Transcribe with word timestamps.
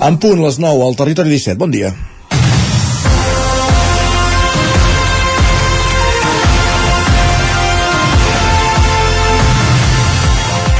En 0.00 0.16
punt, 0.16 0.40
les 0.40 0.56
9, 0.56 0.80
al 0.86 0.96
Territori 0.96 1.28
17. 1.28 1.58
Bon 1.60 1.70
dia. 1.70 1.90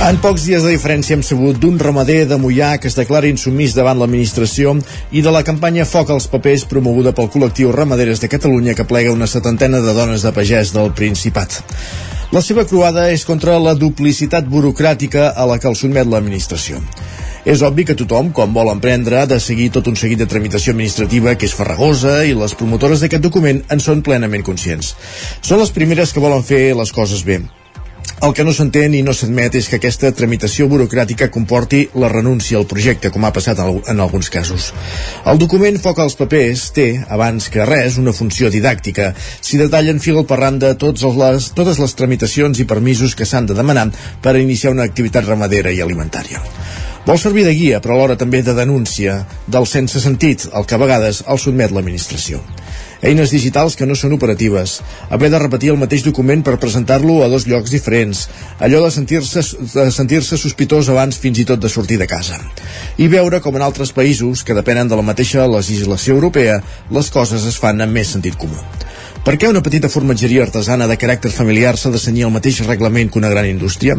En 0.01 0.17
pocs 0.25 0.47
dies 0.49 0.65
de 0.65 0.73
diferència 0.73 1.13
hem 1.15 1.21
sabut 1.23 1.59
d'un 1.61 1.77
ramader 1.79 2.23
de 2.27 2.39
Mollà 2.41 2.73
que 2.81 2.89
es 2.89 2.97
declara 2.97 3.29
insumís 3.29 3.77
davant 3.77 4.01
l'administració 4.01 4.73
i 5.13 5.21
de 5.21 5.31
la 5.31 5.45
campanya 5.45 5.85
Foc 5.85 6.09
als 6.11 6.27
papers 6.33 6.65
promoguda 6.71 7.13
pel 7.13 7.29
col·lectiu 7.31 7.75
Ramaderes 7.77 8.25
de 8.25 8.31
Catalunya 8.33 8.75
que 8.75 8.89
plega 8.89 9.13
una 9.13 9.29
setantena 9.29 9.85
de 9.85 9.93
dones 9.95 10.25
de 10.25 10.33
pagès 10.33 10.73
del 10.73 10.95
Principat. 10.97 11.61
La 12.33 12.41
seva 12.41 12.65
croada 12.65 13.11
és 13.13 13.27
contra 13.29 13.61
la 13.61 13.77
duplicitat 13.77 14.49
burocràtica 14.49 15.35
a 15.37 15.45
la 15.51 15.61
que 15.61 15.69
el 15.69 15.77
sotmet 15.77 16.09
l'administració. 16.09 16.81
És 17.45 17.63
obvi 17.65 17.87
que 17.89 17.97
tothom, 17.97 18.33
quan 18.37 18.53
vol 18.53 18.69
emprendre, 18.73 19.23
ha 19.23 19.29
de 19.29 19.39
seguir 19.41 19.71
tot 19.73 19.87
un 19.89 19.97
seguit 19.97 20.21
de 20.21 20.29
tramitació 20.29 20.75
administrativa 20.75 21.37
que 21.37 21.49
és 21.49 21.57
farragosa 21.57 22.19
i 22.29 22.35
les 22.37 22.53
promotores 22.55 23.01
d'aquest 23.01 23.25
document 23.25 23.63
en 23.73 23.81
són 23.81 24.05
plenament 24.05 24.45
conscients. 24.45 24.93
Són 25.41 25.63
les 25.63 25.73
primeres 25.73 26.13
que 26.13 26.21
volen 26.21 26.45
fer 26.45 26.71
les 26.77 26.93
coses 26.93 27.25
bé. 27.25 27.41
El 28.21 28.35
que 28.37 28.45
no 28.45 28.53
s'entén 28.53 28.93
i 28.93 29.01
no 29.01 29.15
s'admet 29.17 29.55
és 29.57 29.71
que 29.71 29.79
aquesta 29.79 30.11
tramitació 30.13 30.67
burocràtica 30.69 31.31
comporti 31.33 31.87
la 32.03 32.11
renúncia 32.13 32.59
al 32.59 32.67
projecte, 32.69 33.09
com 33.15 33.25
ha 33.25 33.33
passat 33.33 33.63
en 33.65 34.03
alguns 34.05 34.29
casos. 34.35 34.67
El 35.25 35.41
document 35.41 35.81
Foc 35.81 36.03
als 36.05 36.19
papers 36.21 36.67
té, 36.77 36.89
abans 37.09 37.49
que 37.49 37.65
res, 37.65 37.97
una 38.03 38.13
funció 38.13 38.53
didàctica. 38.53 39.15
S'hi 39.41 39.63
detallen 39.63 40.05
fil 40.05 40.21
per 40.29 40.43
randa 40.43 40.75
tots 40.77 41.07
les, 41.23 41.49
totes 41.57 41.81
les 41.81 41.97
tramitacions 41.97 42.61
i 42.61 42.69
permisos 42.69 43.17
que 43.17 43.25
s'han 43.25 43.49
de 43.49 43.57
demanar 43.57 43.89
per 44.21 44.37
iniciar 44.37 44.77
una 44.77 44.85
activitat 44.85 45.25
ramadera 45.25 45.73
i 45.73 45.81
alimentària. 45.81 46.45
Vol 47.11 47.19
servir 47.19 47.43
de 47.43 47.51
guia, 47.59 47.79
però 47.83 47.97
alhora 47.97 48.15
també 48.15 48.39
de 48.47 48.53
denúncia 48.55 49.17
del 49.51 49.65
sense 49.67 49.99
sentit, 49.99 50.45
el 50.55 50.63
que 50.63 50.77
a 50.77 50.79
vegades 50.79 51.25
el 51.27 51.41
sotmet 51.43 51.73
l'administració. 51.75 52.39
Eines 53.03 53.33
digitals 53.35 53.75
que 53.75 53.89
no 53.89 53.97
són 53.99 54.15
operatives, 54.15 54.77
haver 55.11 55.33
de 55.33 55.41
repetir 55.43 55.73
el 55.73 55.81
mateix 55.81 56.05
document 56.07 56.45
per 56.47 56.55
presentar-lo 56.63 57.17
a 57.25 57.29
dos 57.33 57.49
llocs 57.51 57.75
diferents, 57.75 58.21
allò 58.63 58.85
de 58.85 58.93
sentir-se 58.95 59.43
sentir 59.91 60.23
sospitós 60.23 60.93
abans 60.95 61.19
fins 61.19 61.43
i 61.43 61.49
tot 61.51 61.59
de 61.59 61.73
sortir 61.73 61.99
de 61.99 62.07
casa. 62.07 62.39
I 63.03 63.11
veure 63.11 63.43
com 63.43 63.59
en 63.59 63.67
altres 63.67 63.91
països, 63.91 64.45
que 64.47 64.55
depenen 64.55 64.87
de 64.87 64.95
la 64.95 65.09
mateixa 65.11 65.51
legislació 65.51 66.15
europea, 66.15 66.61
les 66.95 67.11
coses 67.11 67.43
es 67.43 67.59
fan 67.59 67.83
amb 67.83 67.99
més 67.99 68.15
sentit 68.15 68.39
comú. 68.39 68.63
Per 69.21 69.35
què 69.37 69.51
una 69.53 69.61
petita 69.61 69.91
formatgeria 69.93 70.47
artesana 70.47 70.87
de 70.89 70.97
caràcter 70.97 71.29
familiar 71.35 71.75
s'ha 71.77 71.93
de 71.93 72.01
senyir 72.01 72.25
el 72.25 72.33
mateix 72.33 72.63
reglament 72.65 73.11
que 73.13 73.21
una 73.21 73.29
gran 73.29 73.51
indústria? 73.51 73.99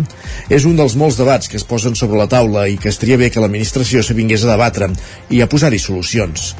És 0.49 0.65
un 0.65 0.73
dels 0.79 0.95
molts 0.97 1.19
debats 1.21 1.51
que 1.51 1.59
es 1.61 1.67
posen 1.67 1.93
sobre 1.99 2.17
la 2.17 2.25
taula 2.31 2.65
i 2.71 2.79
que 2.81 2.89
estaria 2.89 3.21
bé 3.21 3.29
que 3.29 3.43
l'administració 3.43 4.01
s'avingués 4.01 4.47
a 4.47 4.53
debatre 4.55 4.89
i 5.29 5.45
a 5.45 5.49
posar-hi 5.51 5.79
solucions. 5.79 6.55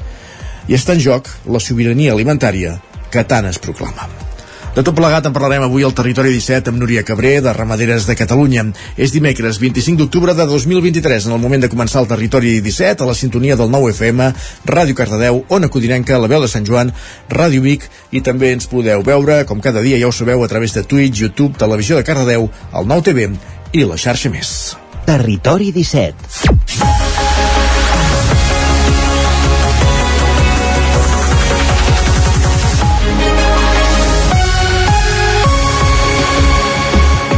I 0.69 0.77
està 0.77 0.93
en 0.93 1.01
joc 1.01 1.31
la 1.49 1.59
sobirania 1.59 2.13
alimentària 2.13 2.77
que 3.09 3.25
tant 3.25 3.49
es 3.49 3.57
proclama. 3.57 4.30
De 4.71 4.85
tot 4.87 4.95
plegat 4.95 5.25
en 5.27 5.33
parlarem 5.35 5.65
avui 5.65 5.83
al 5.83 5.91
Territori 5.91 6.29
17 6.31 6.71
amb 6.71 6.79
Núria 6.79 7.01
Cabré, 7.03 7.33
de 7.43 7.51
Ramaderes 7.51 8.05
de 8.07 8.15
Catalunya. 8.15 8.63
És 8.95 9.11
dimecres 9.11 9.59
25 9.59 9.99
d'octubre 9.99 10.31
de 10.31 10.45
2023, 10.47 11.27
en 11.27 11.35
el 11.35 11.41
moment 11.43 11.65
de 11.65 11.69
començar 11.73 11.99
el 11.99 12.07
Territori 12.07 12.53
17, 12.63 13.03
a 13.03 13.09
la 13.09 13.17
sintonia 13.17 13.57
del 13.59 13.67
9 13.67 13.91
FM, 13.91 14.29
Ràdio 14.71 14.95
Cardedeu, 14.95 15.43
Ona 15.49 15.67
Codinenca, 15.67 16.21
La 16.23 16.31
Veu 16.31 16.39
de 16.39 16.47
Sant 16.47 16.63
Joan, 16.63 16.93
Ràdio 17.27 17.67
Vic, 17.67 17.89
i 18.15 18.23
també 18.23 18.53
ens 18.55 18.71
podeu 18.71 19.03
veure, 19.03 19.41
com 19.43 19.59
cada 19.59 19.83
dia 19.83 19.99
ja 19.99 20.07
ho 20.07 20.15
sabeu, 20.15 20.39
a 20.39 20.47
través 20.47 20.71
de 20.71 20.87
Twitch, 20.87 21.19
YouTube, 21.19 21.59
Televisió 21.59 21.99
de 21.99 22.07
Cardedeu, 22.07 22.47
el 22.71 22.87
9 22.87 23.09
TV 23.11 23.27
i 23.75 23.83
la 23.83 23.99
xarxa 23.99 24.31
més. 24.31 24.77
Territori 25.03 25.73
17 25.75 27.10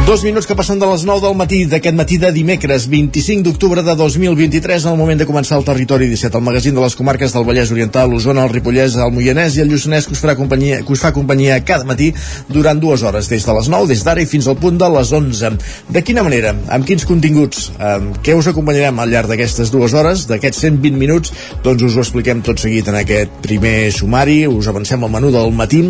Dos 0.04 0.22
minuts 0.22 0.44
que 0.44 0.52
passen 0.52 0.76
de 0.76 0.84
les 0.84 1.00
9 1.08 1.22
del 1.24 1.32
matí 1.32 1.62
d'aquest 1.64 1.96
matí 1.96 2.18
de 2.20 2.28
dimecres 2.28 2.84
25 2.92 3.40
d'octubre 3.46 3.80
de 3.82 3.94
2023 3.96 4.84
en 4.84 4.90
el 4.90 4.98
moment 4.98 5.16
de 5.16 5.24
començar 5.24 5.56
el 5.56 5.64
Territori 5.64 6.10
17, 6.10 6.36
el 6.36 6.44
magazín 6.44 6.74
de 6.76 6.82
les 6.82 6.92
comarques 6.94 7.32
del 7.32 7.46
Vallès 7.48 7.70
Oriental, 7.72 8.10
l'Osona, 8.12 8.42
el 8.44 8.52
Ripollès, 8.52 8.98
el 9.00 9.14
Moianès 9.16 9.56
i 9.56 9.62
el 9.64 9.72
Lluçanès 9.72 10.04
que 10.04 10.12
us, 10.12 10.20
farà 10.20 10.34
companyia, 10.36 10.82
que 10.84 10.92
us 10.92 11.00
fa 11.00 11.14
companyia 11.16 11.56
cada 11.64 11.88
matí 11.88 12.10
durant 12.52 12.82
dues 12.82 13.00
hores, 13.00 13.30
des 13.32 13.46
de 13.48 13.54
les 13.56 13.70
9, 13.72 13.88
des 13.88 14.02
d'ara 14.04 14.20
i 14.20 14.28
fins 14.28 14.44
al 14.44 14.58
punt 14.60 14.76
de 14.76 14.90
les 14.92 15.14
11. 15.20 15.52
De 15.96 16.04
quina 16.04 16.26
manera? 16.28 16.52
Amb 16.68 16.84
quins 16.84 17.08
continguts? 17.08 17.70
Amb 17.80 18.20
què 18.20 18.36
us 18.36 18.52
acompanyarem 18.52 19.00
al 19.00 19.08
llarg 19.08 19.32
d'aquestes 19.32 19.72
dues 19.72 19.96
hores, 19.96 20.26
d'aquests 20.28 20.66
120 20.66 21.00
minuts? 21.00 21.32
Doncs 21.64 21.88
us 21.88 21.96
ho 21.96 22.04
expliquem 22.04 22.44
tot 22.44 22.60
seguit 22.60 22.92
en 22.92 23.00
aquest 23.00 23.40
primer 23.48 23.88
sumari, 23.88 24.42
us 24.52 24.68
avancem 24.68 25.00
al 25.00 25.16
menú 25.16 25.32
del 25.32 25.48
matí. 25.56 25.80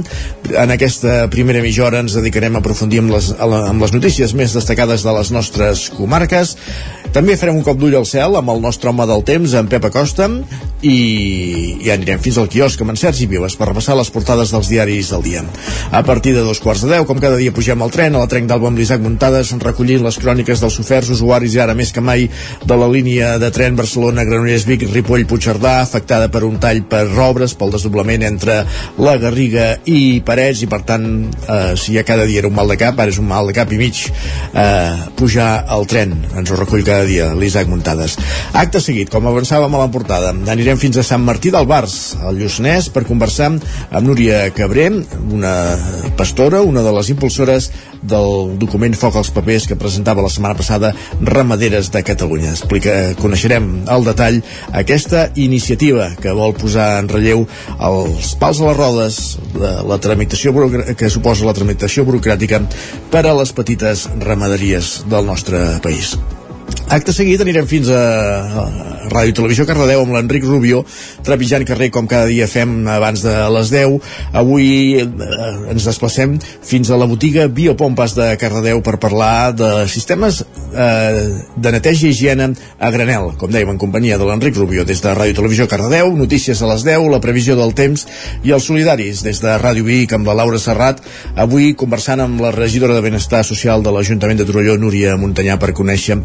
En 0.55 0.71
aquesta 0.71 1.27
primera 1.35 1.67
mitja 1.67 1.89
hora 1.91 2.07
ens 2.07 2.15
dedicarem 2.15 2.55
a 2.55 2.63
aprofundir 2.63 3.03
amb 3.03 3.17
les, 3.19 3.35
amb 3.43 3.83
les 3.83 3.91
notícies 3.91 4.04
notícies 4.05 4.35
més 4.37 4.53
destacades 4.53 5.01
de 5.01 5.13
les 5.17 5.31
nostres 5.33 5.87
comarques. 5.97 6.51
També 7.15 7.39
farem 7.41 7.57
un 7.57 7.65
cop 7.65 7.79
d'ull 7.79 7.95
al 7.97 8.05
cel 8.05 8.35
amb 8.37 8.51
el 8.53 8.59
nostre 8.61 8.91
home 8.91 9.07
del 9.09 9.23
temps, 9.25 9.53
en 9.57 9.69
Pep 9.71 9.87
Acosta, 9.89 10.27
i, 10.85 10.97
i 11.81 11.89
anirem 11.95 12.21
fins 12.21 12.37
al 12.37 12.51
quiosc 12.53 12.83
amb 12.83 12.93
en 12.93 12.99
Sergi 13.01 13.25
Vives 13.31 13.55
per 13.57 13.71
repassar 13.71 13.95
les 13.97 14.11
portades 14.13 14.51
dels 14.53 14.69
diaris 14.69 15.13
del 15.15 15.23
dia. 15.25 15.45
A 15.95 16.03
partir 16.05 16.35
de 16.37 16.43
dos 16.45 16.61
quarts 16.61 16.83
de 16.85 16.91
deu, 16.91 17.07
com 17.09 17.23
cada 17.23 17.39
dia 17.41 17.55
pugem 17.55 17.81
al 17.81 17.95
tren, 17.95 18.13
a 18.13 18.25
la 18.27 18.29
trenc 18.29 18.51
d'Alba 18.51 18.69
amb 18.69 18.83
l'Isaac 18.83 19.01
Muntades, 19.01 19.55
recollint 19.63 20.05
les 20.05 20.19
cròniques 20.21 20.61
dels 20.61 20.77
oferts 20.83 21.15
usuaris 21.15 21.57
i 21.57 21.63
ara 21.65 21.79
més 21.79 21.95
que 21.95 22.05
mai 22.05 22.27
de 22.67 22.79
la 22.83 22.91
línia 22.91 23.39
de 23.41 23.49
tren 23.55 23.79
Barcelona-Granollers-Vic, 23.81 24.85
Ripoll-Puigcerdà, 24.91 25.79
afectada 25.87 26.29
per 26.29 26.45
un 26.45 26.59
tall 26.61 26.83
per 26.91 27.07
obres, 27.25 27.57
pel 27.57 27.73
desdoblament 27.73 28.27
entre 28.27 28.61
la 28.99 29.17
Garriga 29.23 29.71
i 29.89 30.21
Parets, 30.27 30.67
i 30.67 30.69
per 30.69 30.83
tant, 30.85 31.09
eh, 31.47 31.73
si 31.81 31.97
ja 31.97 32.05
cada 32.05 32.29
dia 32.29 32.43
era 32.45 32.53
un 32.53 32.59
mal 32.59 32.69
de 32.69 32.77
cap, 32.85 33.01
ara 33.01 33.15
és 33.15 33.23
un 33.23 33.31
mal 33.31 33.49
de 33.49 33.57
cap 33.57 33.73
i 33.73 33.81
mig 33.81 33.94
eh, 34.53 35.09
pujar 35.19 35.65
al 35.69 35.87
tren. 35.91 36.15
Ens 36.35 36.51
ho 36.51 36.59
recull 36.59 36.85
cada 36.87 37.07
dia 37.09 37.31
l'Isaac 37.39 37.71
Muntades. 37.71 38.17
Acte 38.53 38.83
seguit, 38.83 39.11
com 39.13 39.27
avançàvem 39.31 39.75
a 39.75 39.85
la 39.85 39.91
portada, 39.95 40.33
anirem 40.55 40.81
fins 40.81 40.99
a 40.99 41.07
Sant 41.07 41.25
Martí 41.25 41.53
del 41.55 41.69
Bars, 41.71 42.15
al 42.23 42.39
Lluçanès, 42.41 42.91
per 42.95 43.07
conversar 43.09 43.53
amb 43.55 44.07
Núria 44.07 44.47
Cabré, 44.55 44.89
una 45.33 45.55
pastora, 46.19 46.63
una 46.63 46.83
de 46.85 46.93
les 46.95 47.11
impulsores 47.15 47.71
del 48.05 48.59
document 48.61 48.95
Foc 48.99 49.17
als 49.17 49.31
papers 49.35 49.67
que 49.69 49.79
presentava 49.81 50.23
la 50.23 50.31
setmana 50.33 50.57
passada 50.59 50.93
Ramaderes 51.21 51.91
de 51.93 52.03
Catalunya. 52.07 52.53
Explica, 52.53 53.15
coneixerem 53.21 53.71
al 53.91 54.05
detall 54.07 54.41
aquesta 54.77 55.27
iniciativa 55.41 56.11
que 56.21 56.35
vol 56.37 56.55
posar 56.59 57.01
en 57.01 57.09
relleu 57.11 57.47
els 57.79 58.35
pals 58.41 58.61
a 58.61 58.69
les 58.69 58.79
rodes 58.79 59.21
de 59.55 59.73
la 59.89 59.99
tramitació 60.03 60.53
que 60.99 61.11
suposa 61.11 61.49
la 61.49 61.57
tramitació 61.57 62.05
burocràtica 62.07 62.61
per 63.13 63.25
a 63.27 63.35
les 63.39 63.53
petites 63.57 63.84
ramaderies 64.19 65.05
del 65.13 65.27
nostre 65.27 65.61
país. 65.85 66.17
Acte 66.93 67.15
seguit 67.17 67.41
anirem 67.41 67.67
fins 67.67 67.89
a, 67.89 68.03
Ràdio 69.09 69.33
i 69.33 69.37
Televisió 69.37 69.65
Cardedeu 69.69 70.03
amb 70.03 70.15
l'Enric 70.15 70.45
Rubio, 70.47 70.83
trepitjant 71.25 71.65
carrer 71.69 71.91
com 71.93 72.09
cada 72.09 72.29
dia 72.31 72.47
fem 72.51 72.87
abans 72.89 73.25
de 73.25 73.33
les 73.57 73.71
10. 73.73 73.97
Avui 74.41 74.69
eh, 75.01 75.07
ens 75.73 75.87
desplacem 75.89 76.37
fins 76.41 76.91
a 76.91 76.99
la 77.01 77.09
botiga 77.11 77.47
Biopompas 77.49 78.17
de 78.17 78.29
Cardedeu 78.41 78.81
per 78.85 78.97
parlar 79.03 79.53
de 79.57 79.71
sistemes 79.91 80.43
eh, 80.43 81.25
de 81.57 81.75
neteja 81.75 82.09
i 82.09 82.13
higiene 82.13 82.51
a 82.79 82.93
granel, 82.95 83.33
com 83.41 83.53
dèiem, 83.53 83.75
en 83.75 83.81
companyia 83.81 84.19
de 84.21 84.29
l'Enric 84.29 84.57
Rubio 84.61 84.87
des 84.89 85.03
de 85.05 85.13
Ràdio 85.17 85.35
i 85.35 85.41
Televisió 85.41 85.69
Cardedeu, 85.71 86.13
notícies 86.17 86.63
a 86.63 86.71
les 86.73 86.87
10, 86.87 87.09
la 87.13 87.23
previsió 87.25 87.59
del 87.61 87.75
temps 87.77 88.07
i 88.45 88.55
els 88.57 88.71
solidaris 88.71 89.25
des 89.27 89.43
de 89.45 89.59
Ràdio 89.61 89.89
Vic 89.89 90.17
amb 90.17 90.29
la 90.29 90.39
Laura 90.43 90.61
Serrat, 90.61 91.03
avui 91.37 91.75
conversant 91.79 92.25
amb 92.25 92.41
la 92.45 92.55
regidora 92.55 92.97
de 92.97 93.05
Benestar 93.05 93.45
Social 93.45 93.85
de 93.85 93.93
l'Ajuntament 93.95 94.41
de 94.41 94.49
Torelló, 94.49 94.79
Núria 94.81 95.19
Montanyà, 95.21 95.61
per 95.61 95.75
conèixer 95.77 96.21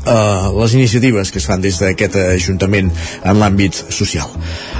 Uh, 0.00 0.50
les 0.60 0.74
iniciatives 0.78 1.30
que 1.30 1.38
es 1.38 1.46
fan 1.46 1.60
des 1.60 1.76
d'aquest 1.80 2.16
Ajuntament 2.20 2.90
en 3.24 3.40
l'àmbit 3.40 3.76
social. 3.92 4.30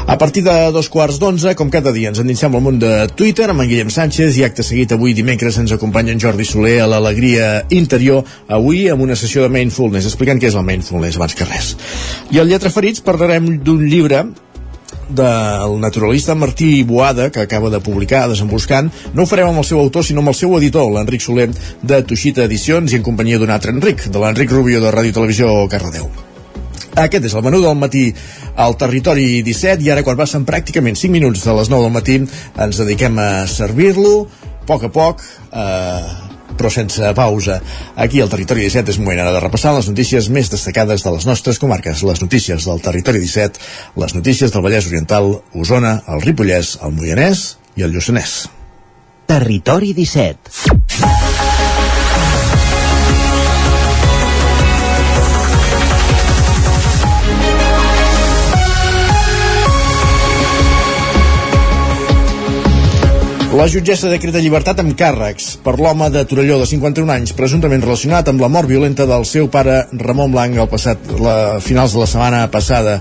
A 0.06 0.16
partir 0.18 0.42
de 0.46 0.54
dos 0.74 0.88
quarts 0.88 1.20
d'onze, 1.20 1.54
com 1.58 1.70
cada 1.70 1.92
dia, 1.92 2.10
ens 2.10 2.20
endinsem 2.22 2.54
al 2.54 2.64
món 2.64 2.80
de 2.82 2.92
Twitter 3.14 3.50
amb 3.50 3.62
en 3.62 3.68
Guillem 3.70 3.92
Sánchez 3.92 4.38
i 4.40 4.44
acte 4.46 4.64
seguit 4.66 4.92
avui 4.96 5.14
dimecres 5.14 5.58
ens 5.60 5.74
acompanya 5.76 6.14
en 6.14 6.22
Jordi 6.22 6.46
Soler 6.48 6.78
a 6.80 6.88
l'Alegria 6.90 7.50
Interior, 7.70 8.24
avui 8.48 8.86
amb 8.90 9.04
una 9.06 9.18
sessió 9.18 9.44
de 9.44 9.52
Mindfulness, 9.52 10.08
explicant 10.10 10.40
què 10.40 10.50
és 10.50 10.58
el 10.58 10.66
Mindfulness 10.66 11.20
abans 11.20 11.36
que 11.36 11.48
res. 11.48 11.74
I 12.30 12.40
al 12.40 12.50
Lletra 12.50 12.72
Ferits 12.72 13.04
parlarem 13.04 13.58
d'un 13.64 13.84
llibre 13.86 14.24
del 15.10 15.76
naturalista 15.80 16.34
Martí 16.34 16.82
Boada, 16.82 17.30
que 17.30 17.40
acaba 17.40 17.70
de 17.70 17.80
publicar 17.80 18.28
Desembuscant, 18.28 18.90
no 19.14 19.24
ho 19.24 19.28
farem 19.28 19.50
amb 19.50 19.62
el 19.62 19.68
seu 19.68 19.80
autor, 19.80 20.04
sinó 20.06 20.24
amb 20.24 20.32
el 20.32 20.38
seu 20.38 20.56
editor, 20.58 20.88
l'Enric 20.94 21.24
Soler, 21.24 21.50
de 21.82 22.02
Tuixita 22.06 22.46
Edicions, 22.46 22.92
i 22.92 23.00
en 23.00 23.06
companyia 23.06 23.38
d'un 23.38 23.50
altre 23.50 23.74
Enric, 23.74 24.08
de 24.08 24.22
l'Enric 24.22 24.52
Rubio 24.54 24.80
de 24.82 24.92
Ràdio 24.94 25.16
Televisió 25.18 25.52
Cardedeu. 25.70 26.10
Aquest 26.98 27.28
és 27.28 27.34
el 27.38 27.44
menú 27.46 27.60
del 27.62 27.78
matí 27.78 28.08
al 28.58 28.74
Territori 28.78 29.42
17 29.46 29.86
i 29.86 29.92
ara 29.92 30.02
quan 30.06 30.18
passen 30.18 30.46
pràcticament 30.46 30.98
5 30.98 31.14
minuts 31.14 31.44
de 31.46 31.54
les 31.54 31.70
9 31.70 31.86
del 31.86 31.94
matí 31.94 32.16
ens 32.20 32.80
dediquem 32.82 33.18
a 33.22 33.30
servir-lo 33.46 34.16
a 34.26 34.66
poc 34.66 34.84
a 34.86 34.90
poc 34.94 35.22
eh, 35.22 36.29
però 36.58 36.70
sense 36.72 37.12
pausa. 37.16 37.60
Aquí 37.96 38.20
al 38.20 38.30
Territori 38.32 38.66
17 38.66 38.94
és 38.94 39.00
moment 39.02 39.22
ara 39.22 39.34
de 39.36 39.42
repassar 39.42 39.74
les 39.76 39.88
notícies 39.90 40.30
més 40.32 40.50
destacades 40.52 41.04
de 41.06 41.14
les 41.14 41.26
nostres 41.28 41.62
comarques, 41.62 42.04
les 42.06 42.22
notícies 42.22 42.68
del 42.68 42.84
Territori 42.84 43.22
17, 43.22 43.60
les 44.02 44.14
notícies 44.18 44.52
del 44.52 44.66
Vallès 44.66 44.90
Oriental, 44.90 45.32
Osona, 45.54 46.00
el 46.08 46.22
Ripollès, 46.26 46.76
el 46.84 46.96
Moianès 46.96 47.56
i 47.76 47.86
el 47.86 47.94
Lluçanès. 47.96 48.40
Territori 49.30 49.94
17 49.94 51.29
La 63.50 63.64
jutgessa 63.66 64.06
decreta 64.06 64.38
llibertat 64.38 64.78
amb 64.78 64.92
càrrecs 64.94 65.56
per 65.64 65.72
l'home 65.80 66.06
de 66.14 66.20
Torelló 66.30 66.60
de 66.60 66.68
51 66.70 67.10
anys, 67.10 67.32
presumptament 67.34 67.82
relacionat 67.82 68.28
amb 68.30 68.44
la 68.44 68.48
mort 68.52 68.70
violenta 68.70 69.08
del 69.10 69.26
seu 69.26 69.48
pare 69.50 69.80
Ramon 69.90 70.30
Blanc 70.30 70.54
al 70.54 70.68
passat, 70.70 71.10
la, 71.18 71.34
finals 71.58 71.96
de 71.96 71.98
la 71.98 72.06
setmana 72.06 72.44
passada. 72.52 73.00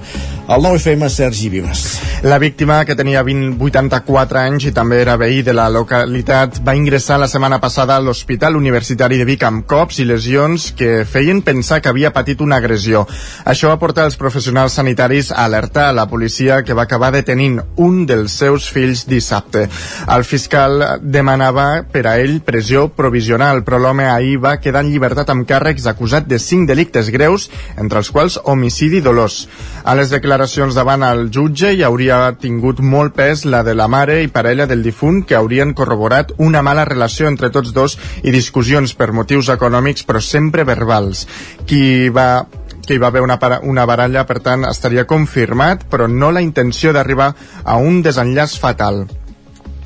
El 0.49 0.63
9FM, 0.63 1.09
Sergi 1.09 1.47
Vives. 1.47 2.01
La 2.23 2.39
víctima, 2.39 2.83
que 2.83 2.95
tenia 2.97 3.21
20, 3.21 3.61
84 3.61 4.39
anys 4.41 4.63
i 4.65 4.71
també 4.73 4.97
era 4.97 5.13
veí 5.15 5.43
de 5.45 5.53
la 5.53 5.67
localitat, 5.69 6.57
va 6.65 6.73
ingressar 6.73 7.19
la 7.21 7.27
setmana 7.29 7.59
passada 7.61 7.93
a 7.95 8.01
l'Hospital 8.01 8.57
Universitari 8.57 9.19
de 9.21 9.27
Vic 9.29 9.45
amb 9.45 9.67
cops 9.69 9.99
i 10.01 10.07
lesions 10.09 10.71
que 10.73 11.05
feien 11.05 11.43
pensar 11.45 11.77
que 11.83 11.91
havia 11.93 12.09
patit 12.15 12.41
una 12.41 12.57
agressió. 12.57 13.03
Això 13.45 13.69
va 13.69 13.77
portar 13.77 14.07
els 14.09 14.17
professionals 14.17 14.73
sanitaris 14.79 15.29
a 15.29 15.45
alertar 15.45 15.91
a 15.91 15.93
la 15.93 16.07
policia 16.09 16.63
que 16.65 16.73
va 16.73 16.87
acabar 16.89 17.11
detenint 17.13 17.61
un 17.77 18.01
dels 18.09 18.33
seus 18.41 18.71
fills 18.73 19.05
dissabte. 19.05 19.67
El 20.09 20.25
fiscal 20.25 20.97
demanava 21.03 21.83
per 21.93 22.07
a 22.07 22.15
ell 22.17 22.41
pressió 22.41 22.87
provisional, 22.89 23.61
però 23.61 23.77
l'home 23.77 24.09
ahir 24.09 24.41
va 24.41 24.57
quedar 24.57 24.81
en 24.81 24.89
llibertat 24.89 25.29
amb 25.29 25.45
càrrecs 25.45 25.85
acusat 25.93 26.25
de 26.25 26.41
cinc 26.41 26.67
delictes 26.73 27.13
greus, 27.13 27.51
entre 27.77 28.01
els 28.01 28.09
quals 28.09 28.41
homicidi 28.43 29.05
dolós. 29.05 29.43
A 29.85 29.93
les 29.93 30.09
declaracions 30.09 30.38
davant 30.75 31.03
el 31.03 31.29
jutge 31.35 31.73
hi 31.75 31.83
hauria 31.83 32.31
tingut 32.39 32.79
molt 32.79 33.13
pes 33.15 33.43
la 33.45 33.59
de 33.63 33.73
la 33.75 33.87
mare 33.87 34.21
i 34.23 34.29
parella 34.31 34.65
del 34.65 34.81
difunt 34.83 35.25
que 35.27 35.35
haurien 35.35 35.73
corroborat 35.73 36.31
una 36.37 36.61
mala 36.61 36.85
relació 36.85 37.27
entre 37.27 37.49
tots 37.49 37.73
dos 37.73 37.97
i 38.23 38.31
discussions 38.31 38.93
per 38.95 39.11
motius 39.11 39.49
econòmics 39.49 40.05
però 40.07 40.21
sempre 40.23 40.63
verbals. 40.63 41.27
Qui 41.67 42.09
va 42.09 42.45
que 42.87 42.95
hi 42.95 42.97
va 42.97 43.07
haver 43.07 43.21
una, 43.21 43.37
una 43.61 43.85
baralla, 43.85 44.25
per 44.25 44.39
tant, 44.39 44.63
estaria 44.65 45.05
confirmat, 45.05 45.83
però 45.91 46.07
no 46.07 46.31
la 46.31 46.41
intenció 46.41 46.91
d'arribar 46.91 47.35
a 47.63 47.77
un 47.77 48.01
desenllaç 48.01 48.57
fatal. 48.59 49.03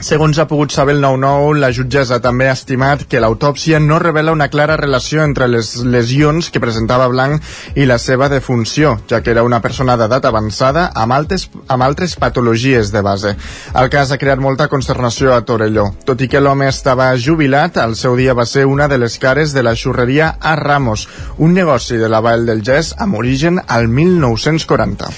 Segons 0.03 0.35
ha 0.35 0.43
pogut 0.49 0.73
saber 0.75 0.97
el 0.97 0.99
9-9, 0.99 1.61
la 1.63 1.69
jutgessa 1.71 2.17
també 2.19 2.49
ha 2.49 2.55
estimat 2.57 3.05
que 3.07 3.21
l'autòpsia 3.23 3.79
no 3.79 4.01
revela 4.03 4.33
una 4.35 4.49
clara 4.51 4.75
relació 4.75 5.23
entre 5.23 5.45
les 5.47 5.77
lesions 5.87 6.49
que 6.51 6.59
presentava 6.59 7.05
Blanc 7.07 7.39
i 7.79 7.85
la 7.87 7.95
seva 8.03 8.27
defunció, 8.27 8.97
ja 9.07 9.21
que 9.23 9.31
era 9.31 9.45
una 9.47 9.61
persona 9.63 9.95
d'edat 9.95 10.27
avançada 10.27 10.89
amb, 10.91 11.15
altes, 11.15 11.45
amb 11.71 11.85
altres 11.87 12.17
patologies 12.19 12.91
de 12.91 13.03
base. 13.05 13.31
El 13.79 13.87
cas 13.93 14.11
ha 14.11 14.17
creat 14.19 14.43
molta 14.43 14.67
consternació 14.67 15.31
a 15.31 15.45
Torelló. 15.47 15.85
Tot 16.03 16.19
i 16.19 16.27
que 16.27 16.43
l'home 16.43 16.67
estava 16.67 17.07
jubilat, 17.15 17.79
el 17.79 17.95
seu 17.95 18.19
dia 18.19 18.35
va 18.35 18.43
ser 18.43 18.65
una 18.67 18.89
de 18.91 18.99
les 18.99 19.15
cares 19.23 19.55
de 19.55 19.63
la 19.63 19.71
xurreria 19.73 20.33
A 20.41 20.57
Ramos, 20.59 21.07
un 21.37 21.55
negoci 21.55 21.95
de 21.95 22.11
la 22.11 22.19
Vall 22.19 22.43
del 22.51 22.65
Gès 22.67 22.91
amb 22.99 23.15
origen 23.21 23.61
al 23.67 23.87
1940. 23.87 25.13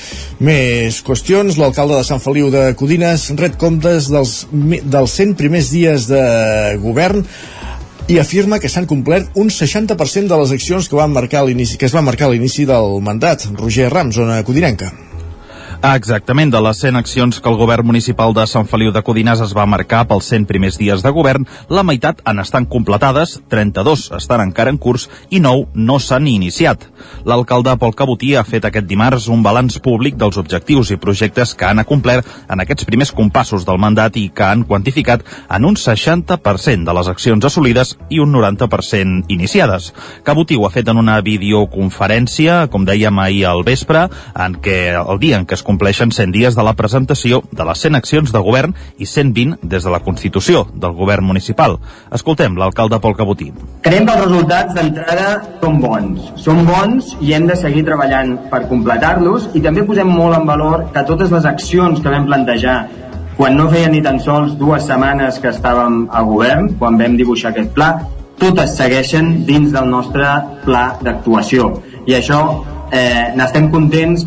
Més 0.46 1.02
qüestions. 1.02 1.58
L'alcalde 1.58 1.98
de 1.98 2.06
Sant 2.06 2.22
Feliu 2.22 2.54
de 2.54 2.68
Codines 2.78 3.32
ret 3.42 3.58
comptes 3.58 4.14
dels 4.14 4.44
dels 4.84 5.16
100 5.18 5.36
primers 5.40 5.72
dies 5.74 6.10
de 6.12 6.24
govern 6.84 7.24
i 8.08 8.20
afirma 8.22 8.60
que 8.62 8.70
s'han 8.70 8.86
complert 8.86 9.32
un 9.40 9.50
60% 9.50 10.30
de 10.30 10.38
les 10.42 10.54
accions 10.54 10.90
que, 10.90 10.96
van 11.00 11.14
marcar 11.14 11.46
que 11.46 11.86
es 11.86 11.96
van 11.96 12.06
marcar 12.06 12.28
a 12.28 12.34
l'inici 12.34 12.66
del 12.70 13.02
mandat. 13.02 13.48
Roger 13.58 13.90
Rams, 13.90 14.16
zona 14.16 14.44
codinenca. 14.44 14.92
Exactament, 15.86 16.50
de 16.50 16.58
les 16.66 16.80
100 16.82 16.98
accions 16.98 17.38
que 17.38 17.50
el 17.52 17.58
govern 17.60 17.86
municipal 17.86 18.34
de 18.34 18.44
Sant 18.50 18.66
Feliu 18.66 18.90
de 18.92 19.04
Codines 19.06 19.42
es 19.44 19.52
va 19.54 19.68
marcar 19.70 20.00
pels 20.10 20.26
100 20.32 20.48
primers 20.50 20.80
dies 20.82 21.04
de 21.06 21.12
govern, 21.14 21.46
la 21.70 21.84
meitat 21.86 22.24
han 22.26 22.42
estat 22.42 22.66
completades, 22.74 23.36
32 23.54 24.08
estan 24.18 24.42
encara 24.42 24.74
en 24.74 24.80
curs 24.82 25.06
i 25.30 25.38
9 25.44 25.78
no 25.78 26.00
s'han 26.02 26.26
iniciat. 26.28 26.88
L'alcalde 27.30 27.76
Pol 27.78 27.94
Cabotí 27.94 28.32
ha 28.34 28.44
fet 28.48 28.66
aquest 28.66 28.88
dimarts 28.90 29.28
un 29.30 29.44
balanç 29.46 29.78
públic 29.86 30.18
dels 30.18 30.40
objectius 30.42 30.90
i 30.90 30.98
projectes 30.98 31.54
que 31.54 31.70
han 31.70 31.84
acomplert 31.84 32.26
en 32.50 32.66
aquests 32.66 32.90
primers 32.90 33.14
compassos 33.14 33.68
del 33.68 33.78
mandat 33.78 34.18
i 34.18 34.32
que 34.34 34.48
han 34.48 34.66
quantificat 34.66 35.22
en 35.54 35.70
un 35.70 35.78
60% 35.78 36.90
de 36.90 36.98
les 36.98 37.12
accions 37.14 37.46
assolides 37.46 37.94
i 38.10 38.24
un 38.24 38.34
90% 38.34 39.30
iniciades. 39.30 39.92
Cabotí 40.24 40.58
ho 40.58 40.66
ha 40.66 40.74
fet 40.74 40.90
en 40.90 40.98
una 40.98 41.22
videoconferència, 41.22 42.64
com 42.74 42.90
dèiem 42.90 43.22
ahir 43.22 43.46
al 43.52 43.64
vespre, 43.64 44.08
en 44.34 44.58
què 44.58 44.80
el 44.98 45.22
dia 45.22 45.38
en 45.38 45.46
què 45.46 45.54
es 45.54 45.66
compleixen 45.76 46.12
100 46.16 46.32
dies 46.32 46.56
de 46.56 46.64
la 46.64 46.74
presentació 46.80 47.42
de 47.52 47.66
les 47.68 47.82
100 47.84 47.98
accions 48.00 48.32
de 48.32 48.40
govern 48.40 48.74
i 48.98 49.06
120 49.12 49.58
des 49.62 49.84
de 49.84 49.92
la 49.92 50.00
Constitució 50.00 50.64
del 50.72 50.94
govern 50.96 51.26
municipal. 51.28 51.80
Escoltem 52.16 52.56
l'alcalde 52.56 53.02
Pol 53.04 53.16
Cabotí. 53.20 53.50
Creiem 53.84 54.06
que 54.08 54.14
els 54.16 54.24
resultats 54.24 54.78
d'entrada 54.78 55.26
són 55.60 55.82
bons. 55.84 56.30
Són 56.40 56.64
bons 56.70 57.10
i 57.20 57.34
hem 57.36 57.50
de 57.50 57.58
seguir 57.60 57.84
treballant 57.90 58.38
per 58.52 58.62
completar-los 58.70 59.50
i 59.54 59.64
també 59.66 59.84
posem 59.84 60.08
molt 60.08 60.38
en 60.38 60.48
valor 60.48 60.86
que 60.96 61.04
totes 61.10 61.34
les 61.36 61.48
accions 61.50 62.00
que 62.00 62.14
vam 62.14 62.30
plantejar 62.30 62.78
quan 63.36 63.58
no 63.60 63.68
feien 63.68 63.92
ni 63.92 64.00
tan 64.06 64.22
sols 64.24 64.54
dues 64.56 64.86
setmanes 64.88 65.42
que 65.44 65.52
estàvem 65.52 66.06
a 66.08 66.22
govern, 66.24 66.70
quan 66.80 66.96
vam 67.02 67.18
dibuixar 67.20 67.52
aquest 67.52 67.74
pla, 67.76 67.90
totes 68.40 68.78
segueixen 68.80 69.42
dins 69.50 69.76
del 69.76 69.92
nostre 69.92 70.30
pla 70.64 70.86
d'actuació. 71.04 71.68
I 72.08 72.16
això 72.22 72.40
eh, 72.96 73.34
n'estem 73.36 73.68
contents 73.74 74.24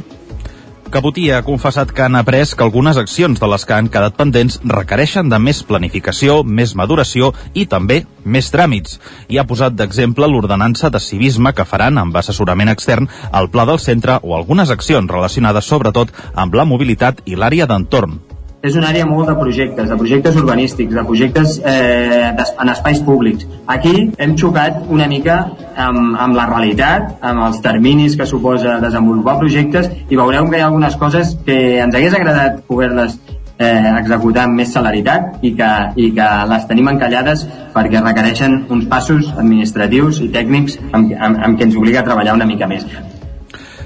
Cabotí 0.88 1.26
ha 1.30 1.42
confessat 1.44 1.90
que 1.92 2.00
han 2.00 2.16
après 2.16 2.54
que 2.56 2.64
algunes 2.64 2.96
accions 2.96 3.40
de 3.40 3.48
les 3.52 3.64
que 3.68 3.74
han 3.76 3.90
quedat 3.92 4.14
pendents 4.16 4.56
requereixen 4.72 5.28
de 5.28 5.38
més 5.38 5.60
planificació, 5.68 6.38
més 6.44 6.72
maduració 6.80 7.28
i 7.52 7.66
també 7.68 7.98
més 8.24 8.48
tràmits. 8.54 8.96
I 9.28 9.36
ha 9.36 9.44
posat 9.50 9.76
d'exemple 9.76 10.30
l'ordenança 10.32 10.88
de 10.88 11.02
civisme 11.04 11.52
que 11.52 11.68
faran 11.68 12.00
amb 12.00 12.16
assessorament 12.16 12.72
extern 12.72 13.10
al 13.32 13.50
pla 13.52 13.68
del 13.68 13.82
centre 13.84 14.16
o 14.22 14.32
algunes 14.38 14.72
accions 14.72 15.12
relacionades 15.12 15.68
sobretot 15.68 16.16
amb 16.34 16.56
la 16.56 16.64
mobilitat 16.64 17.20
i 17.26 17.36
l'àrea 17.36 17.68
d'entorn 17.68 18.16
és 18.62 18.74
una 18.74 18.88
àrea 18.90 19.06
molt 19.06 19.28
de 19.30 19.36
projectes, 19.38 19.88
de 19.88 19.96
projectes 19.96 20.36
urbanístics, 20.36 20.94
de 20.94 21.04
projectes 21.06 21.58
eh, 21.64 22.30
en 22.34 22.72
espais 22.72 23.00
públics. 23.06 23.46
Aquí 23.70 24.10
hem 24.18 24.34
xocat 24.38 24.80
una 24.90 25.06
mica 25.10 25.38
amb, 25.76 26.16
amb 26.18 26.34
la 26.34 26.46
realitat, 26.50 27.18
amb 27.22 27.46
els 27.46 27.60
terminis 27.62 28.16
que 28.18 28.26
suposa 28.26 28.78
desenvolupar 28.82 29.38
projectes 29.38 29.90
i 30.08 30.18
veureu 30.18 30.48
que 30.50 30.58
hi 30.58 30.64
ha 30.64 30.70
algunes 30.70 30.96
coses 30.98 31.36
que 31.46 31.58
ens 31.84 31.94
hagués 31.94 32.16
agradat 32.18 32.64
poder-les 32.66 33.14
eh, 33.58 33.92
executar 34.00 34.48
amb 34.48 34.58
més 34.58 34.72
celeritat 34.74 35.44
i 35.46 35.52
que, 35.58 35.70
i 35.94 36.10
que 36.16 36.30
les 36.54 36.66
tenim 36.70 36.90
encallades 36.94 37.46
perquè 37.76 38.02
requereixen 38.02 38.64
uns 38.74 38.90
passos 38.90 39.30
administratius 39.36 40.18
i 40.24 40.32
tècnics 40.34 40.80
amb, 40.90 41.14
amb, 41.14 41.38
amb 41.46 41.54
què 41.58 41.70
ens 41.70 41.78
obliga 41.78 42.02
a 42.02 42.10
treballar 42.10 42.34
una 42.40 42.50
mica 42.50 42.70
més. 42.70 42.86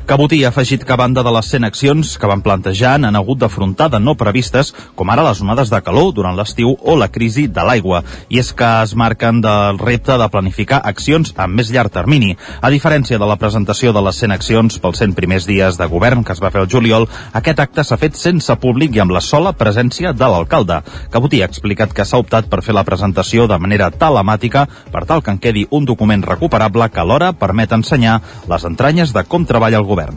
Cabotí 0.04 0.42
ha 0.42 0.48
afegit 0.48 0.82
que 0.82 0.92
a 0.92 0.96
banda 0.98 1.22
de 1.22 1.30
les 1.30 1.46
100 1.46 1.64
accions 1.64 2.16
que 2.18 2.26
van 2.26 2.40
plantejar 2.42 2.96
han 2.96 3.16
hagut 3.16 3.38
d'afrontar 3.38 3.86
de 3.88 4.00
no 4.02 4.16
previstes, 4.18 4.72
com 4.98 5.10
ara 5.10 5.22
les 5.22 5.40
onades 5.40 5.70
de 5.70 5.78
calor 5.80 6.10
durant 6.12 6.34
l'estiu 6.34 6.72
o 6.74 6.96
la 6.98 7.06
crisi 7.08 7.46
de 7.46 7.62
l'aigua. 7.62 8.02
I 8.28 8.40
és 8.42 8.50
que 8.52 8.66
es 8.82 8.96
marquen 8.98 9.38
del 9.40 9.78
repte 9.78 10.16
de 10.18 10.28
planificar 10.28 10.80
accions 10.84 11.30
a 11.36 11.46
més 11.46 11.70
llarg 11.70 11.94
termini. 11.94 12.34
A 12.60 12.70
diferència 12.74 13.18
de 13.18 13.28
la 13.30 13.36
presentació 13.38 13.92
de 13.94 14.02
les 14.02 14.18
100 14.18 14.34
accions 14.34 14.80
pels 14.82 14.98
100 14.98 15.14
primers 15.14 15.46
dies 15.46 15.78
de 15.78 15.86
govern 15.86 16.24
que 16.24 16.34
es 16.34 16.42
va 16.42 16.50
fer 16.50 16.64
el 16.64 16.68
juliol, 16.74 17.06
aquest 17.32 17.62
acte 17.62 17.86
s'ha 17.86 17.96
fet 17.96 18.18
sense 18.18 18.58
públic 18.58 18.96
i 18.96 19.04
amb 19.06 19.14
la 19.14 19.22
sola 19.22 19.54
presència 19.54 20.12
de 20.12 20.32
l'alcalde. 20.34 20.80
Cabotí 21.14 21.42
ha 21.42 21.50
explicat 21.50 21.94
que 21.94 22.04
s'ha 22.04 22.18
optat 22.18 22.50
per 22.50 22.64
fer 22.66 22.74
la 22.74 22.84
presentació 22.84 23.46
de 23.46 23.60
manera 23.62 23.92
telemàtica 23.94 24.66
per 24.90 25.06
tal 25.06 25.22
que 25.22 25.30
en 25.30 25.38
quedi 25.38 25.68
un 25.70 25.86
document 25.86 26.26
recuperable 26.26 26.90
que 26.90 27.00
alhora 27.00 27.32
permet 27.38 27.70
ensenyar 27.78 28.18
les 28.50 28.66
entranyes 28.66 29.14
de 29.14 29.22
com 29.30 29.46
treballa 29.46 29.78
el 29.78 29.91
govern. 29.92 30.16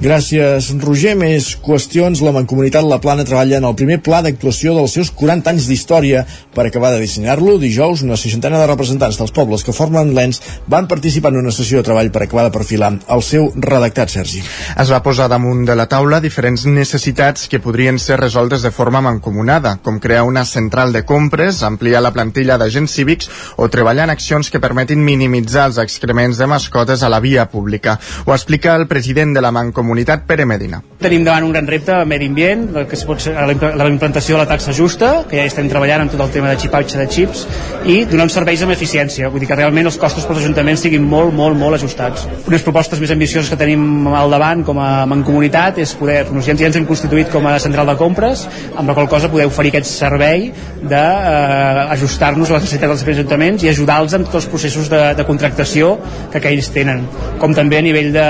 Gràcies, 0.00 0.72
Roger. 0.82 1.12
Més 1.18 1.52
qüestions. 1.62 2.22
La 2.24 2.32
Mancomunitat 2.34 2.84
La 2.88 2.98
Plana 3.02 3.26
treballa 3.28 3.58
en 3.60 3.66
el 3.68 3.76
primer 3.78 4.00
pla 4.02 4.22
d'actuació 4.24 4.72
dels 4.74 4.94
seus 4.96 5.12
40 5.14 5.52
anys 5.52 5.68
d'història. 5.68 6.24
Per 6.52 6.64
acabar 6.66 6.90
de 6.94 7.00
dissenyar-lo, 7.02 7.58
dijous, 7.60 8.02
una 8.02 8.16
seixantena 8.16 8.58
de 8.58 8.66
representants 8.66 9.18
dels 9.20 9.32
pobles 9.32 9.62
que 9.62 9.74
formen 9.76 10.10
l'ENS 10.16 10.40
van 10.72 10.88
participar 10.88 11.30
en 11.32 11.42
una 11.42 11.52
sessió 11.54 11.78
de 11.78 11.86
treball 11.86 12.10
per 12.12 12.24
acabar 12.24 12.48
de 12.48 12.54
perfilar 12.56 12.90
el 13.14 13.22
seu 13.22 13.50
redactat, 13.54 14.10
Sergi. 14.10 14.42
Es 14.80 14.90
va 14.90 15.02
posar 15.04 15.28
damunt 15.30 15.62
de 15.68 15.76
la 15.78 15.86
taula 15.92 16.20
diferents 16.24 16.66
necessitats 16.66 17.46
que 17.48 17.62
podrien 17.62 18.00
ser 18.02 18.18
resoltes 18.20 18.66
de 18.66 18.72
forma 18.74 19.00
mancomunada, 19.04 19.76
com 19.82 20.00
crear 20.00 20.24
una 20.28 20.44
central 20.44 20.92
de 20.92 21.04
compres, 21.06 21.62
ampliar 21.62 22.02
la 22.02 22.12
plantilla 22.12 22.58
d'agents 22.58 22.92
cívics 22.92 23.30
o 23.56 23.68
treballar 23.68 24.08
en 24.08 24.16
accions 24.16 24.50
que 24.50 24.60
permetin 24.60 25.04
minimitzar 25.04 25.68
els 25.70 25.78
excrements 25.78 26.42
de 26.42 26.50
mascotes 26.50 27.02
a 27.02 27.12
la 27.12 27.20
via 27.20 27.48
pública. 27.48 27.98
Ho 28.26 28.34
explica 28.34 28.74
el 28.76 28.88
president 28.90 29.36
de 29.36 29.40
la 29.40 29.52
Mancomunitat 29.54 29.81
Mancomunitat 29.82 30.24
Pere 30.26 30.46
Medina. 30.46 30.78
Tenim 31.02 31.24
davant 31.26 31.42
un 31.42 31.50
gran 31.50 31.66
repte 31.66 31.90
a 31.96 32.04
medi 32.06 32.28
ambient, 32.30 32.68
que 32.86 32.94
es 32.94 33.02
pot 33.04 33.20
ser 33.20 33.34
la 33.34 33.88
implantació 33.90 34.36
de 34.36 34.44
la 34.44 34.46
taxa 34.46 34.72
justa, 34.72 35.24
que 35.28 35.40
ja 35.40 35.46
estem 35.50 35.66
treballant 35.68 36.04
en 36.04 36.12
tot 36.12 36.22
el 36.22 36.30
tema 36.30 36.52
de 36.52 36.60
xipatge 36.62 37.00
de 37.00 37.08
xips, 37.10 37.42
i 37.90 38.04
donar 38.06 38.28
serveis 38.30 38.62
amb 38.62 38.74
eficiència, 38.74 39.28
vull 39.32 39.42
dir 39.42 39.48
que 39.50 39.58
realment 39.58 39.90
els 39.90 39.98
costos 39.98 40.24
pels 40.28 40.38
ajuntaments 40.44 40.84
siguin 40.86 41.02
molt, 41.02 41.34
molt, 41.34 41.58
molt 41.58 41.80
ajustats. 41.80 42.28
Unes 42.46 42.62
propostes 42.62 43.02
més 43.02 43.10
ambicioses 43.10 43.50
que 43.50 43.58
tenim 43.58 44.06
al 44.14 44.30
davant 44.30 44.62
com 44.64 44.78
a 44.78 45.02
mancomunitat 45.10 45.82
és 45.82 45.96
poder, 45.98 46.22
nos 46.30 46.46
ja 46.46 46.54
ens 46.54 46.78
hem 46.78 46.86
constituït 46.86 47.32
com 47.34 47.50
a 47.50 47.58
central 47.62 47.90
de 47.90 47.98
compres, 47.98 48.46
amb 48.76 48.88
la 48.88 48.94
qual 48.94 49.10
cosa 49.10 49.30
poder 49.32 49.48
oferir 49.50 49.74
aquest 49.74 49.90
servei 49.90 50.52
d'ajustar-nos 50.86 52.46
eh, 52.46 52.52
a 52.52 52.60
les 52.60 52.68
necessitats 52.68 52.94
dels 52.94 53.18
ajuntaments 53.18 53.66
i 53.66 53.72
ajudar-los 53.74 54.14
en 54.14 54.28
tots 54.28 54.44
els 54.44 54.50
processos 54.54 54.90
de, 54.92 55.02
de 55.18 55.26
contractació 55.26 55.96
que, 56.30 56.38
que 56.38 56.54
ells 56.54 56.70
tenen, 56.70 57.02
com 57.42 57.58
també 57.58 57.82
a 57.82 57.86
nivell 57.90 58.12
de, 58.14 58.28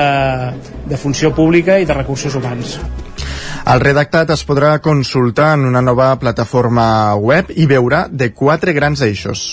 de 0.86 0.98
funció 0.98 1.32
pública 1.34 1.78
i 1.80 1.86
de 1.88 1.94
recursos 1.94 2.34
humans. 2.34 2.78
El 3.62 3.80
redactat 3.80 4.32
es 4.34 4.42
podrà 4.46 4.76
consultar 4.82 5.52
en 5.54 5.66
una 5.68 5.82
nova 5.82 6.14
plataforma 6.18 7.14
web 7.14 7.52
i 7.54 7.68
veurà 7.70 8.08
de 8.10 8.32
quatre 8.34 8.74
grans 8.74 9.02
eixos. 9.06 9.52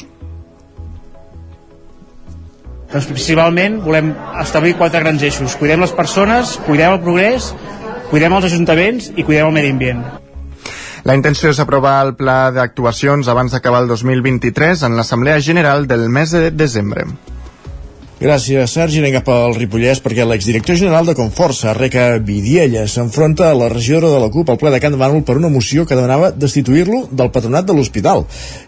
Doncs 2.89 3.05
principalment 3.05 3.83
volem 3.85 4.15
establir 4.41 4.73
quatre 4.79 5.03
grans 5.03 5.21
eixos. 5.21 5.53
Cuidem 5.59 5.85
les 5.85 5.93
persones, 5.93 6.55
cuidem 6.65 6.95
el 6.95 7.03
progrés, 7.03 7.51
cuidem 8.09 8.33
els 8.33 8.49
ajuntaments 8.49 9.11
i 9.15 9.25
cuidem 9.27 9.51
el 9.51 9.55
medi 9.59 9.75
ambient. 9.75 10.01
La 11.05 11.13
intenció 11.15 11.53
és 11.53 11.59
aprovar 11.61 11.99
el 12.07 12.15
pla 12.17 12.49
d'actuacions 12.51 13.29
abans 13.29 13.53
d'acabar 13.53 13.83
el 13.83 13.91
2023 13.93 14.81
en 14.89 14.97
l'Assemblea 14.97 15.39
General 15.39 15.85
del 15.87 16.09
mes 16.09 16.33
de 16.33 16.49
desembre. 16.51 17.05
Gràcies, 18.19 18.73
Sergi. 18.75 18.99
Anem 18.99 19.13
cap 19.15 19.29
al 19.31 19.53
Ripollès 19.55 20.01
perquè 20.03 20.25
l'exdirector 20.27 20.75
general 20.75 21.05
de 21.07 21.13
Conforça, 21.15 21.71
Reca 21.71 22.17
Vidiella, 22.19 22.81
s'enfronta 22.91 23.45
a 23.47 23.55
la 23.55 23.69
regidora 23.71 24.09
de 24.11 24.17
la 24.19 24.27
CUP 24.27 24.49
al 24.51 24.57
ple 24.59 24.73
de 24.73 24.79
Can 24.83 24.97
de 24.99 25.21
per 25.23 25.37
una 25.37 25.47
moció 25.47 25.85
que 25.87 25.95
demanava 25.95 26.31
destituir-lo 26.35 27.07
del 27.11 27.31
patronat 27.31 27.63
de 27.63 27.73
l'hospital. 27.73 28.25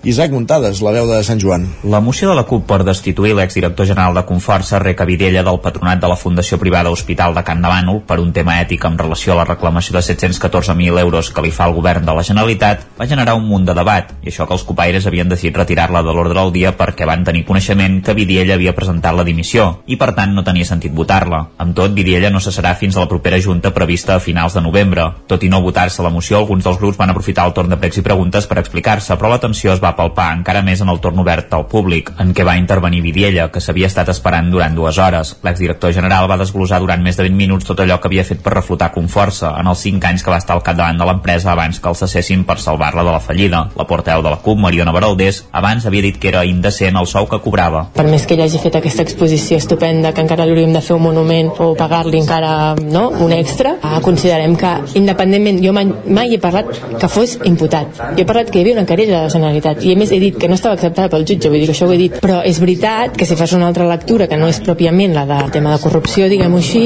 Isaac 0.08 0.32
Muntades, 0.32 0.80
la 0.80 0.94
veu 0.96 1.06
de 1.06 1.22
Sant 1.28 1.42
Joan. 1.42 1.68
La 1.84 2.00
moció 2.00 2.30
de 2.30 2.36
la 2.36 2.46
CUP 2.48 2.64
per 2.66 2.86
destituir 2.86 3.34
l'exdirector 3.36 3.86
general 3.86 4.16
de 4.16 4.24
Conforça, 4.24 4.80
Reca 4.80 5.04
Vidiella, 5.04 5.44
del 5.44 5.60
patronat 5.60 6.00
de 6.00 6.08
la 6.08 6.16
Fundació 6.16 6.58
Privada 6.58 6.90
Hospital 6.90 7.36
de 7.36 7.44
Can 7.44 7.62
de 7.62 8.00
per 8.08 8.22
un 8.22 8.32
tema 8.32 8.62
ètic 8.62 8.86
en 8.88 8.98
relació 8.98 9.34
a 9.34 9.42
la 9.42 9.46
reclamació 9.46 9.98
de 9.98 10.00
714.000 10.00 10.98
euros 10.98 11.30
que 11.30 11.42
li 11.42 11.52
fa 11.52 11.68
el 11.68 11.76
govern 11.76 12.06
de 12.06 12.16
la 12.16 12.24
Generalitat 12.24 12.88
va 12.98 13.06
generar 13.06 13.36
un 13.36 13.48
munt 13.52 13.66
de 13.66 13.76
debat 13.76 14.16
i 14.24 14.32
això 14.32 14.48
que 14.48 14.54
els 14.54 14.64
copaires 14.64 15.06
havien 15.08 15.28
decidit 15.28 15.58
retirar-la 15.58 16.04
de 16.04 16.16
l'ordre 16.16 16.40
del 16.40 16.54
dia 16.54 16.72
perquè 16.72 17.06
van 17.06 17.26
tenir 17.28 17.44
coneixement 17.44 18.00
que 18.02 18.16
Vidiella 18.16 18.56
havia 18.56 18.76
presentat 18.76 19.12
la 19.12 19.24
dimissió 19.28 19.41
dimissió 19.42 19.82
i 19.88 19.98
per 19.98 20.14
tant 20.16 20.34
no 20.36 20.44
tenia 20.46 20.68
sentit 20.68 20.94
votar-la. 20.94 21.42
Amb 21.62 21.76
tot, 21.76 21.94
Vidiella 21.96 22.30
no 22.32 22.40
cessarà 22.40 22.76
fins 22.78 22.96
a 22.96 23.02
la 23.02 23.10
propera 23.10 23.40
junta 23.42 23.74
prevista 23.74 24.16
a 24.16 24.22
finals 24.22 24.54
de 24.54 24.62
novembre. 24.62 25.08
Tot 25.28 25.44
i 25.44 25.50
no 25.50 25.62
votar-se 25.62 26.04
la 26.04 26.12
moció, 26.14 26.38
alguns 26.38 26.64
dels 26.64 26.78
grups 26.80 26.98
van 26.98 27.10
aprofitar 27.10 27.48
el 27.48 27.54
torn 27.54 27.70
de 27.70 27.78
pregs 27.82 27.98
i 27.98 28.06
preguntes 28.06 28.48
per 28.48 28.60
explicar-se, 28.62 29.18
però 29.18 29.32
l'atenció 29.34 29.74
es 29.74 29.82
va 29.82 29.96
palpar 29.98 30.32
encara 30.38 30.62
més 30.62 30.82
en 30.82 30.90
el 30.90 31.02
torn 31.02 31.20
obert 31.20 31.54
al 31.54 31.68
públic, 31.68 32.12
en 32.20 32.34
què 32.34 32.46
va 32.46 32.58
intervenir 32.60 33.02
Vidiella, 33.02 33.50
que 33.52 33.62
s'havia 33.62 33.90
estat 33.90 34.10
esperant 34.14 34.52
durant 34.52 34.76
dues 34.76 35.00
hores. 35.02 35.36
L'exdirector 35.44 35.94
general 35.96 36.30
va 36.30 36.40
desglosar 36.40 36.80
durant 36.80 37.02
més 37.02 37.18
de 37.18 37.26
20 37.28 37.38
minuts 37.38 37.68
tot 37.68 37.82
allò 37.82 38.00
que 38.00 38.12
havia 38.12 38.28
fet 38.28 38.44
per 38.44 38.56
reflotar 38.56 38.92
Conforça 38.94 39.56
en 39.60 39.68
els 39.72 39.82
5 39.82 40.08
anys 40.08 40.24
que 40.24 40.32
va 40.32 40.40
estar 40.42 40.56
al 40.56 40.64
capdavant 40.64 41.00
de 41.00 41.08
l'empresa 41.08 41.52
abans 41.52 41.80
que 41.80 41.90
el 41.90 41.98
cessessin 41.98 42.46
per 42.46 42.60
salvar-la 42.60 43.06
de 43.08 43.16
la 43.16 43.24
fallida. 43.24 43.66
La 43.78 43.88
porteu 43.88 44.22
de 44.22 44.30
la 44.30 44.42
CUP, 44.44 44.60
Mariona 44.60 44.94
Baraldés, 44.94 45.46
abans 45.52 45.86
havia 45.88 46.06
dit 46.06 46.20
que 46.22 46.30
era 46.30 46.46
indecent 46.46 47.00
el 47.00 47.08
sou 47.08 47.28
que 47.28 47.42
cobrava. 47.42 47.88
Per 47.96 48.08
més 48.08 48.28
que 48.28 48.36
ell 48.38 48.46
hagi 48.46 48.62
fet 48.62 48.78
aquesta 48.78 49.06
exposició 49.06 49.31
estupenda 49.36 50.14
que 50.14 50.22
encara 50.24 50.46
li 50.46 50.56
hauríem 50.56 50.74
de 50.74 50.82
fer 50.84 50.96
un 50.96 51.04
monument 51.04 51.52
o 51.64 51.72
pagar-li 51.78 52.20
encara 52.20 52.76
no, 52.82 53.10
un 53.24 53.32
extra, 53.36 53.76
ah, 53.82 54.00
considerem 54.04 54.56
que 54.60 54.72
independentment, 55.00 55.62
jo 55.64 55.74
mai, 55.74 55.88
mai 56.08 56.36
he 56.36 56.40
parlat 56.42 56.72
que 57.00 57.10
fos 57.12 57.38
imputat. 57.48 58.02
Jo 58.18 58.24
he 58.24 58.28
parlat 58.28 58.52
que 58.52 58.60
hi 58.60 58.66
havia 58.66 58.80
una 58.80 58.86
querella 58.90 59.18
de 59.18 59.24
la 59.28 59.34
Generalitat 59.34 59.86
i 59.86 59.94
a 59.94 60.00
més 60.00 60.12
he 60.12 60.20
dit 60.22 60.38
que 60.38 60.50
no 60.52 60.58
estava 60.60 60.76
acceptada 60.76 61.10
pel 61.12 61.26
jutge, 61.28 61.50
vull 61.50 61.62
dir 61.62 61.70
que 61.70 61.76
això 61.76 61.88
ho 61.88 61.96
he 61.96 62.00
dit, 62.00 62.18
però 62.24 62.42
és 62.48 62.60
veritat 62.62 63.18
que 63.18 63.28
si 63.30 63.38
fas 63.40 63.54
una 63.58 63.70
altra 63.72 63.88
lectura 63.90 64.28
que 64.28 64.40
no 64.40 64.50
és 64.52 64.62
pròpiament 64.64 65.16
la 65.16 65.26
del 65.30 65.52
tema 65.56 65.76
de 65.76 65.82
corrupció, 65.84 66.28
diguem-ho 66.32 66.62
així, 66.62 66.86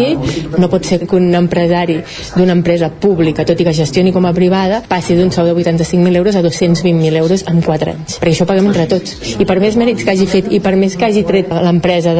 no 0.57 0.69
pot 0.71 0.85
ser 0.85 1.01
que 1.05 1.17
un 1.17 1.33
empresari 1.35 1.99
d'una 2.35 2.55
empresa 2.57 2.89
pública, 2.89 3.45
tot 3.47 3.59
i 3.59 3.67
que 3.67 3.73
gestioni 3.75 4.13
com 4.15 4.25
a 4.25 4.33
privada, 4.33 4.81
passi 4.87 5.17
d'un 5.17 5.31
sou 5.31 5.47
de 5.47 5.55
85.000 5.55 6.15
euros 6.21 6.35
a 6.35 6.43
220.000 6.43 7.21
euros 7.21 7.45
en 7.47 7.61
4 7.61 7.95
anys. 7.95 8.19
Perquè 8.21 8.35
això 8.35 8.45
ho 8.45 8.49
paguem 8.49 8.69
entre 8.71 8.87
tots. 8.91 9.15
I 9.39 9.47
per 9.47 9.59
més 9.63 9.77
mèrits 9.79 10.05
que 10.05 10.13
hagi 10.13 10.27
fet 10.29 10.51
i 10.53 10.61
per 10.63 10.75
més 10.79 10.95
que 10.95 11.07
hagi 11.07 11.25
tret 11.27 11.51
l'empresa 11.51 12.15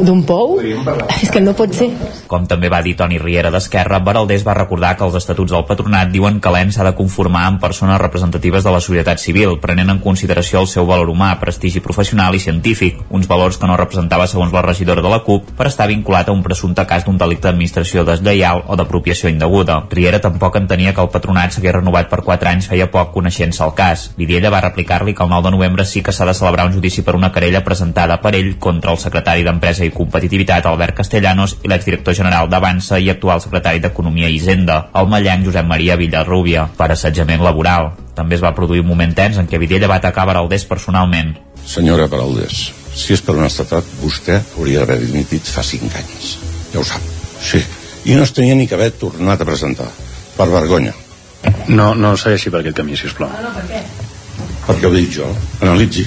d'un 0.00 0.22
pou, 0.26 0.58
és 1.22 1.30
que 1.30 1.42
no 1.42 1.54
pot 1.58 1.74
ser. 1.76 1.90
Com 2.30 2.46
també 2.50 2.70
va 2.72 2.82
dir 2.84 2.96
Toni 2.98 3.18
Riera 3.18 3.50
d'Esquerra, 3.52 4.00
Baraldés 4.04 4.44
va 4.46 4.56
recordar 4.58 4.94
que 4.96 5.06
els 5.06 5.16
estatuts 5.18 5.52
del 5.54 5.66
patronat 5.68 6.10
diuen 6.12 6.40
que 6.40 6.52
l'ENS 6.52 6.78
s'ha 6.78 6.86
de 6.86 6.94
conformar 6.98 7.46
amb 7.48 7.60
persones 7.62 8.00
representatives 8.00 8.64
de 8.64 8.74
la 8.74 8.80
societat 8.80 9.20
civil, 9.22 9.58
prenent 9.62 9.90
en 9.92 10.02
consideració 10.04 10.62
el 10.62 10.70
seu 10.70 10.86
valor 10.88 11.10
humà, 11.12 11.32
prestigi 11.40 11.82
professional 11.84 12.34
i 12.36 12.42
científic, 12.42 13.00
uns 13.10 13.28
valors 13.30 13.58
que 13.58 13.68
no 13.68 13.78
representava 13.78 14.28
segons 14.30 14.54
la 14.54 14.64
regidora 14.66 15.02
de 15.04 15.12
la 15.12 15.22
CUP 15.26 15.52
per 15.58 15.68
estar 15.70 15.88
vinculat 15.90 16.28
a 16.28 16.36
un 16.36 16.42
presumpte 16.46 16.86
cas 16.86 17.04
d'un 17.06 17.18
delicte 17.20 17.48
d'administració 17.48 18.04
deslleial 18.08 18.64
o 18.66 18.76
d'apropiació 18.78 19.30
indeguda. 19.32 19.80
Riera 19.90 20.20
tampoc 20.22 20.56
entenia 20.60 20.94
que 20.94 21.02
el 21.04 21.12
patronat 21.12 21.54
s'hagués 21.54 21.76
renovat 21.76 22.10
per 22.10 22.22
4 22.26 22.50
anys 22.52 22.70
feia 22.70 22.90
poc 22.92 23.12
coneixent-se 23.16 23.64
el 23.66 23.74
cas. 23.78 24.08
Vidiella 24.18 24.52
va 24.54 24.62
replicar-li 24.64 25.14
que 25.14 25.24
el 25.26 25.32
9 25.32 25.48
de 25.48 25.54
novembre 25.56 25.84
sí 25.84 26.02
que 26.02 26.12
s'ha 26.12 26.28
de 26.28 26.34
celebrar 26.34 26.66
un 26.68 26.76
judici 26.76 27.02
per 27.02 27.16
una 27.18 27.32
querella 27.32 27.64
presentada 27.64 28.20
per 28.22 28.34
ell 28.38 28.56
contra 28.58 28.92
el 28.94 28.98
secretari 28.98 29.44
d'Empresa 29.50 29.84
i 29.84 29.92
Competitivitat, 29.92 30.66
Albert 30.70 30.96
Castellanos, 31.02 31.56
i 31.66 31.70
l'exdirector 31.70 32.16
general 32.16 32.48
d'Avança 32.48 33.00
i 33.02 33.10
actual 33.12 33.42
secretari 33.42 33.82
d'Economia 33.82 34.30
i 34.30 34.38
Hisenda, 34.38 34.86
el 34.96 35.10
mallenc 35.10 35.44
Josep 35.48 35.66
Maria 35.66 35.98
Villarrubia, 36.00 36.68
per 36.78 36.92
assetjament 36.94 37.42
laboral. 37.42 37.92
També 38.14 38.38
es 38.38 38.44
va 38.44 38.54
produir 38.54 38.84
un 38.84 38.90
moment 38.92 39.12
tens 39.16 39.40
en 39.42 39.50
què 39.50 39.58
Vidella 39.58 39.90
va 39.90 39.98
atacar 40.00 40.28
Baraldés 40.30 40.64
personalment. 40.70 41.34
Senyora 41.66 42.08
Baraldés, 42.08 42.70
si 42.94 43.14
és 43.14 43.22
per 43.26 43.36
un 43.36 43.46
estatat, 43.46 43.86
vostè 44.00 44.40
hauria 44.56 44.84
d'haver 44.84 45.02
dimitit 45.04 45.50
fa 45.50 45.66
5 45.66 46.00
anys. 46.00 46.32
Ja 46.72 46.80
ho 46.80 46.86
sap. 46.86 47.04
Sí. 47.42 47.60
I 48.08 48.16
no 48.16 48.24
es 48.24 48.32
tenia 48.32 48.56
ni 48.56 48.66
que 48.66 48.78
haver 48.78 48.92
tornat 48.96 49.40
a 49.40 49.48
presentar. 49.48 49.88
Per 50.36 50.48
vergonya. 50.48 50.94
No, 51.68 51.92
no 51.94 52.14
segueixi 52.16 52.52
per 52.52 52.62
aquest 52.62 52.78
camí, 52.80 52.96
si 52.96 53.08
us 53.08 53.16
plau. 53.16 53.28
No, 53.32 53.48
no, 53.48 53.52
per 53.56 53.66
què? 53.68 53.82
Perquè 54.66 54.88
ho 54.88 54.94
dic 54.94 55.12
jo. 55.18 55.28
Analitzi. 55.60 56.06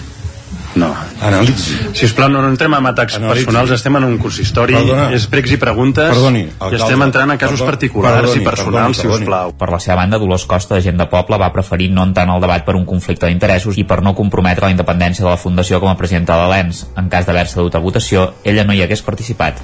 No. 0.76 0.96
Analitzi. 1.22 1.76
Si 1.94 2.06
us 2.08 2.14
plau, 2.18 2.30
no, 2.34 2.42
no 2.42 2.48
entrem 2.50 2.74
en 2.74 2.86
atacs 2.90 3.16
Analitzi. 3.20 3.46
personals, 3.46 3.72
estem 3.76 3.96
en 4.00 4.04
un 4.08 4.18
curs 4.18 4.40
històric, 4.42 4.76
Perdona. 4.80 5.12
és 5.14 5.28
pregs 5.30 5.52
i 5.54 5.58
preguntes, 5.62 6.10
Perdoni, 6.10 6.42
i 6.72 6.76
estem 6.80 7.02
entrant 7.06 7.30
a 7.32 7.38
casos 7.38 7.60
Perdó- 7.60 7.70
particulars 7.72 8.16
perdoni, 8.22 8.42
i 8.42 8.46
personals, 8.46 8.74
perdoni, 8.74 8.94
si 8.96 9.00
us 9.02 9.06
perdoni. 9.12 9.26
plau. 9.26 9.54
Per 9.58 9.70
la 9.70 9.80
seva 9.80 9.96
banda, 9.98 10.18
Dolors 10.18 10.46
Costa, 10.46 10.76
de 10.76 10.82
Gent 10.82 10.98
de 10.98 11.06
Poble, 11.06 11.38
va 11.38 11.52
preferir 11.54 11.92
no 11.92 12.04
entrar 12.04 12.26
en 12.28 12.34
el 12.34 12.42
debat 12.42 12.66
per 12.66 12.76
un 12.76 12.86
conflicte 12.86 13.28
d'interessos 13.28 13.78
i 13.78 13.84
per 13.84 14.02
no 14.02 14.16
comprometre 14.16 14.66
la 14.66 14.72
independència 14.72 15.24
de 15.24 15.30
la 15.30 15.38
Fundació 15.38 15.80
com 15.80 15.90
a 15.90 15.96
presidenta 15.98 16.36
de 16.42 16.50
l'ENS. 16.50 16.88
En 16.98 17.08
cas 17.10 17.26
d'haver-se 17.26 17.60
dut 17.60 17.76
a 17.76 17.80
votació, 17.80 18.34
ella 18.44 18.64
no 18.64 18.74
hi 18.74 18.82
hagués 18.82 19.02
participat. 19.04 19.62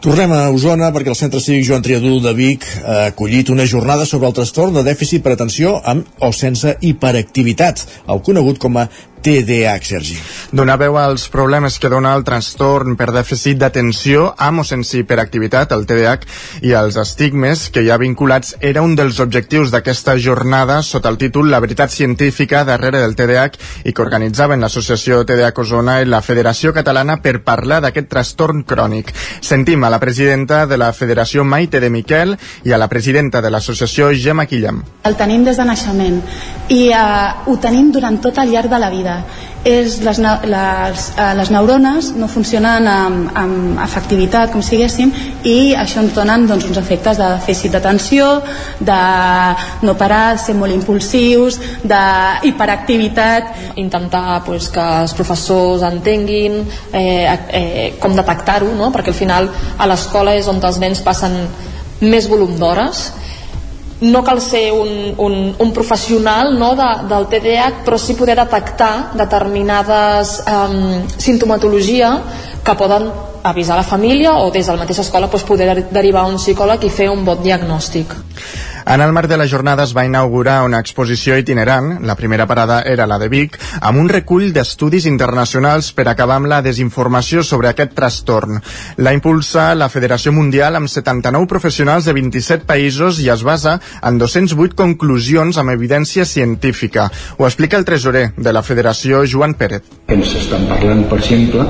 Tornem 0.00 0.30
a 0.30 0.44
Osona 0.54 0.92
perquè 0.94 1.08
el 1.10 1.16
Centre 1.18 1.40
Cívic 1.42 1.66
Joan 1.66 1.82
Triadú 1.82 2.20
de 2.22 2.32
Vic 2.32 2.62
ha 2.86 3.06
acollit 3.08 3.48
una 3.50 3.66
jornada 3.66 4.06
sobre 4.06 4.28
el 4.28 4.32
trastorn 4.36 4.72
de 4.72 4.84
dèficit 4.86 5.24
per 5.24 5.32
atenció 5.32 5.72
amb 5.84 6.06
o 6.20 6.30
sense 6.32 6.76
hiperactivitat, 6.80 7.82
el 8.06 8.22
conegut 8.22 8.60
com 8.62 8.76
a 8.78 8.84
TDAH, 9.22 9.84
Sergi. 9.84 10.18
Donar 10.52 10.78
veu 10.80 10.96
als 10.98 11.28
problemes 11.28 11.78
que 11.78 11.90
dona 11.92 12.14
el 12.16 12.24
trastorn 12.24 12.96
per 12.96 13.10
dèficit 13.12 13.58
d'atenció 13.60 14.32
amb 14.36 14.62
o 14.62 14.64
sense 14.64 14.96
hiperactivitat, 14.98 15.72
el 15.76 15.86
TDAH, 15.88 16.26
i 16.64 16.72
els 16.78 16.96
estigmes 17.00 17.68
que 17.74 17.82
hi 17.84 17.90
ha 17.90 17.98
vinculats 18.00 18.54
era 18.60 18.82
un 18.82 18.94
dels 18.98 19.20
objectius 19.20 19.72
d'aquesta 19.74 20.16
jornada 20.18 20.80
sota 20.82 21.10
el 21.12 21.18
títol 21.18 21.50
La 21.50 21.60
veritat 21.60 21.90
científica 21.90 22.64
darrere 22.64 23.00
del 23.02 23.16
TDAH 23.16 23.84
i 23.84 23.92
que 23.92 24.04
organitzaven 24.04 24.60
l'Associació 24.64 25.24
TDAH 25.28 25.62
Osona 25.64 25.98
i 26.02 26.08
la 26.08 26.22
Federació 26.22 26.72
Catalana 26.76 27.18
per 27.22 27.38
parlar 27.44 27.80
d'aquest 27.84 28.08
trastorn 28.10 28.64
crònic. 28.68 29.12
Sentim 29.40 29.84
a 29.84 29.92
la 29.92 30.00
presidenta 30.00 30.64
de 30.66 30.78
la 30.80 30.92
Federació 30.92 31.44
Maite 31.44 31.80
de 31.80 31.90
Miquel 31.90 32.36
i 32.64 32.72
a 32.72 32.80
la 32.80 32.88
presidenta 32.88 33.42
de 33.44 33.50
l'Associació 33.50 34.10
Gemma 34.14 34.46
Quillam. 34.46 34.82
El 35.04 35.16
tenim 35.20 35.44
des 35.44 35.58
de 35.58 35.66
naixement 35.68 36.20
i 36.68 36.82
eh, 36.92 37.02
ho 37.46 37.56
tenim 37.62 37.92
durant 37.92 38.20
tot 38.22 38.38
el 38.42 38.52
llarg 38.52 38.72
de 38.72 38.80
la 38.80 38.90
vida. 38.92 39.17
És 39.68 39.98
les, 40.06 40.18
les, 40.22 41.04
eh, 41.18 41.32
les 41.36 41.50
neurones 41.50 42.12
no 42.16 42.28
funcionen 42.30 42.86
amb, 42.88 43.30
amb 43.36 43.80
efectivitat, 43.82 44.52
com 44.52 44.62
si 44.62 44.76
diguéssim, 44.76 45.12
i 45.44 45.74
això 45.76 46.00
ens 46.04 46.14
donen 46.16 46.46
doncs, 46.48 46.68
uns 46.70 46.78
efectes 46.80 47.18
de 47.18 47.26
dèficit 47.34 47.74
d'atenció, 47.74 48.28
de 48.80 48.98
no 49.82 49.96
parar, 49.98 50.38
ser 50.38 50.54
molt 50.54 50.72
impulsius, 50.74 51.58
d'hiperactivitat. 51.82 53.54
intentar 53.78 54.42
pues, 54.44 54.68
que 54.68 54.82
els 55.02 55.12
professors 55.14 55.82
entenguin 55.82 56.60
eh, 56.92 57.38
eh, 57.50 57.94
com 58.00 58.14
detectar-ho, 58.16 58.72
no? 58.74 58.90
perquè 58.94 59.12
al 59.12 59.18
final 59.18 59.48
a 59.78 59.86
l'escola 59.86 60.34
és 60.34 60.48
on 60.48 60.62
els 60.62 60.78
nens 60.78 61.00
passen 61.02 61.34
més 62.00 62.28
volum 62.30 62.56
d'hores 62.58 63.08
no 64.00 64.22
cal 64.22 64.40
ser 64.40 64.72
un, 64.72 65.14
un, 65.18 65.56
un 65.58 65.72
professional 65.72 66.52
no, 66.58 66.74
de, 66.78 66.88
del 67.10 67.26
TDAH 67.26 67.82
però 67.86 67.98
sí 67.98 68.14
poder 68.14 68.36
detectar 68.38 69.10
determinades 69.18 70.38
um, 70.46 71.02
sintomatologia 71.18 72.12
que 72.62 72.76
poden 72.78 73.10
avisar 73.42 73.76
la 73.76 73.82
família 73.82 74.36
o 74.38 74.50
des 74.50 74.66
de 74.66 74.72
la 74.72 74.84
mateixa 74.84 75.02
escola 75.02 75.26
doncs, 75.26 75.44
poder 75.44 75.88
derivar 75.90 76.26
un 76.28 76.38
psicòleg 76.38 76.84
i 76.84 76.90
fer 76.90 77.08
un 77.10 77.24
bon 77.24 77.42
diagnòstic. 77.42 78.14
En 78.86 79.00
el 79.00 79.12
marc 79.12 79.28
de 79.28 79.36
la 79.36 79.48
jornada 79.48 79.84
es 79.84 79.94
va 79.96 80.04
inaugurar 80.06 80.62
una 80.64 80.78
exposició 80.78 81.36
itinerant, 81.38 81.98
la 82.06 82.14
primera 82.16 82.46
parada 82.46 82.80
era 82.82 83.06
la 83.06 83.18
de 83.18 83.28
Vic, 83.28 83.58
amb 83.80 84.00
un 84.00 84.08
recull 84.08 84.52
d'estudis 84.54 85.06
internacionals 85.10 85.90
per 85.92 86.06
acabar 86.08 86.38
amb 86.38 86.50
la 86.50 86.60
desinformació 86.62 87.42
sobre 87.42 87.68
aquest 87.70 87.94
trastorn. 87.98 88.60
La 88.96 89.12
impulsa 89.16 89.74
la 89.74 89.90
Federació 89.92 90.32
Mundial 90.32 90.78
amb 90.78 90.88
79 90.88 91.48
professionals 91.50 92.08
de 92.08 92.14
27 92.16 92.66
països 92.68 93.20
i 93.24 93.28
es 93.34 93.44
basa 93.44 93.78
en 94.02 94.18
208 94.18 94.76
conclusions 94.78 95.58
amb 95.58 95.74
evidència 95.74 96.24
científica. 96.24 97.08
Ho 97.38 97.46
explica 97.46 97.78
el 97.78 97.86
tresorer 97.88 98.32
de 98.36 98.52
la 98.52 98.62
Federació, 98.62 99.24
Joan 99.26 99.54
Pérez. 99.58 99.82
Ens 100.08 100.34
estan 100.38 100.64
parlant, 100.70 101.04
per 101.10 101.18
exemple, 101.20 101.66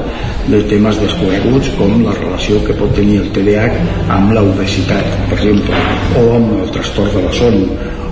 de 0.49 0.63
temes 0.71 1.01
desconeguts 1.03 1.73
com 1.79 2.05
la 2.05 2.15
relació 2.17 2.63
que 2.67 2.77
pot 2.79 2.95
tenir 2.97 3.19
el 3.25 3.33
TDAH 3.35 4.13
amb 4.15 4.33
l'obesitat, 4.37 5.09
per 5.29 5.41
exemple, 5.41 5.83
o 6.21 6.25
amb 6.37 6.55
el 6.63 6.71
trastorn 6.75 7.08
de 7.15 7.25
la 7.27 7.33
son 7.37 7.61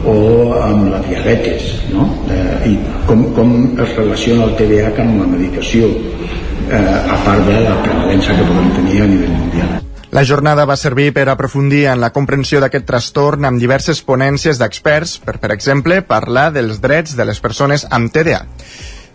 o 0.07 0.17
amb 0.63 0.91
la 0.93 1.01
diabetes 1.07 1.73
no? 1.93 2.07
eh, 2.31 2.73
i 2.73 2.77
com, 3.09 3.25
com 3.37 3.57
es 3.83 3.97
relaciona 3.99 4.47
el 4.47 4.55
TDAH 4.59 5.03
amb 5.03 5.23
la 5.23 5.33
medicació 5.33 5.91
eh, 5.91 6.79
a 6.79 7.19
part 7.25 7.43
de 7.49 7.59
la 7.67 7.81
prevalença 7.83 8.37
que 8.37 8.47
podem 8.47 8.73
tenir 8.79 9.03
a 9.03 9.11
nivell 9.11 9.35
mundial 9.35 9.77
la 10.17 10.23
jornada 10.25 10.65
va 10.65 10.79
servir 10.81 11.11
per 11.13 11.27
aprofundir 11.29 11.83
en 11.91 12.01
la 12.01 12.09
comprensió 12.15 12.61
d'aquest 12.63 12.87
trastorn 12.89 13.45
amb 13.45 13.61
diverses 13.61 13.99
ponències 14.07 14.57
d'experts 14.57 15.19
per, 15.21 15.35
per 15.43 15.51
exemple, 15.53 15.99
parlar 16.07 16.53
dels 16.55 16.79
drets 16.81 17.19
de 17.19 17.27
les 17.29 17.43
persones 17.43 17.85
amb 17.91 18.09
TDAH. 18.15 18.47